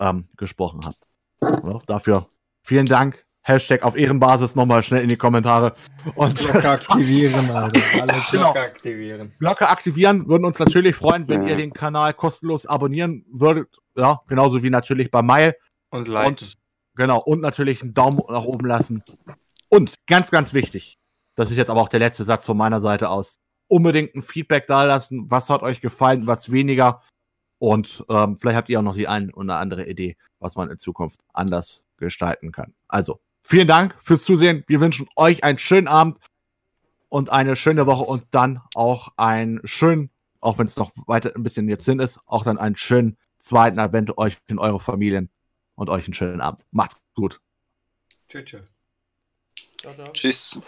ähm, 0.00 0.28
gesprochen 0.36 0.80
habt. 0.84 1.06
Ja, 1.40 1.78
dafür 1.86 2.26
vielen 2.62 2.86
Dank. 2.86 3.24
Hashtag 3.42 3.84
auf 3.84 3.96
Ehrenbasis 3.96 4.54
nochmal 4.54 4.82
schnell 4.82 5.02
in 5.02 5.08
die 5.08 5.16
Kommentare. 5.16 5.74
Und 6.14 6.36
Glocke 6.36 6.68
aktivieren, 6.68 7.50
Alter. 7.50 7.80
Alle 8.02 8.22
Genau. 8.30 8.52
Glocke 8.52 8.60
aktivieren. 8.60 9.32
Glocke 9.38 9.68
aktivieren, 9.68 10.28
würden 10.28 10.44
uns 10.44 10.58
natürlich 10.58 10.94
freuen, 10.94 11.26
wenn 11.28 11.46
ihr 11.48 11.56
den 11.56 11.72
Kanal 11.72 12.12
kostenlos 12.12 12.66
abonnieren 12.66 13.24
würdet. 13.32 13.68
Ja, 13.96 14.20
genauso 14.28 14.62
wie 14.62 14.70
natürlich 14.70 15.10
bei 15.10 15.22
Mail. 15.22 15.54
Und 15.90 16.06
liken. 16.06 16.28
Und 16.28 16.54
genau, 16.96 17.18
und 17.18 17.40
natürlich 17.40 17.82
einen 17.82 17.94
Daumen 17.94 18.20
nach 18.28 18.44
oben 18.44 18.66
lassen. 18.66 19.02
Und 19.70 19.94
ganz, 20.06 20.30
ganz 20.30 20.52
wichtig, 20.52 20.98
das 21.34 21.50
ist 21.50 21.56
jetzt 21.56 21.70
aber 21.70 21.80
auch 21.80 21.88
der 21.88 22.00
letzte 22.00 22.24
Satz 22.24 22.44
von 22.44 22.56
meiner 22.56 22.80
Seite 22.80 23.08
aus. 23.08 23.40
Unbedingt 23.70 24.16
ein 24.16 24.22
Feedback 24.22 24.66
da 24.66 24.82
lassen. 24.82 25.30
Was 25.30 25.48
hat 25.48 25.62
euch 25.62 25.80
gefallen, 25.80 26.26
was 26.26 26.50
weniger? 26.50 27.02
Und 27.58 28.04
ähm, 28.08 28.36
vielleicht 28.40 28.56
habt 28.56 28.68
ihr 28.68 28.80
auch 28.80 28.84
noch 28.84 28.96
die 28.96 29.06
ein 29.06 29.32
oder 29.32 29.58
andere 29.58 29.86
Idee, 29.86 30.16
was 30.40 30.56
man 30.56 30.70
in 30.70 30.78
Zukunft 30.78 31.20
anders 31.32 31.84
gestalten 31.98 32.50
kann. 32.50 32.74
Also, 32.88 33.20
vielen 33.42 33.68
Dank 33.68 33.94
fürs 34.00 34.24
Zusehen. 34.24 34.64
Wir 34.66 34.80
wünschen 34.80 35.06
euch 35.14 35.44
einen 35.44 35.58
schönen 35.58 35.86
Abend 35.86 36.18
und 37.08 37.30
eine 37.30 37.54
schöne 37.54 37.86
Woche 37.86 38.02
und 38.02 38.24
dann 38.32 38.60
auch 38.74 39.12
einen 39.16 39.60
schönen, 39.64 40.10
auch 40.40 40.58
wenn 40.58 40.66
es 40.66 40.76
noch 40.76 40.90
weiter 41.06 41.32
ein 41.36 41.42
bisschen 41.42 41.68
jetzt 41.68 41.84
hin 41.84 42.00
ist, 42.00 42.18
auch 42.26 42.42
dann 42.42 42.58
einen 42.58 42.76
schönen 42.76 43.18
zweiten 43.38 43.78
Advent 43.78 44.18
euch 44.18 44.38
und 44.50 44.58
eure 44.58 44.80
Familien 44.80 45.30
und 45.76 45.90
euch 45.90 46.06
einen 46.06 46.14
schönen 46.14 46.40
Abend. 46.40 46.64
Macht's 46.72 47.00
gut. 47.14 47.40
Tschüss. 48.28 48.44
tschüss. 48.46 48.62
Ciao, 49.80 49.94
ciao. 49.94 50.12
Tschüss. 50.12 50.60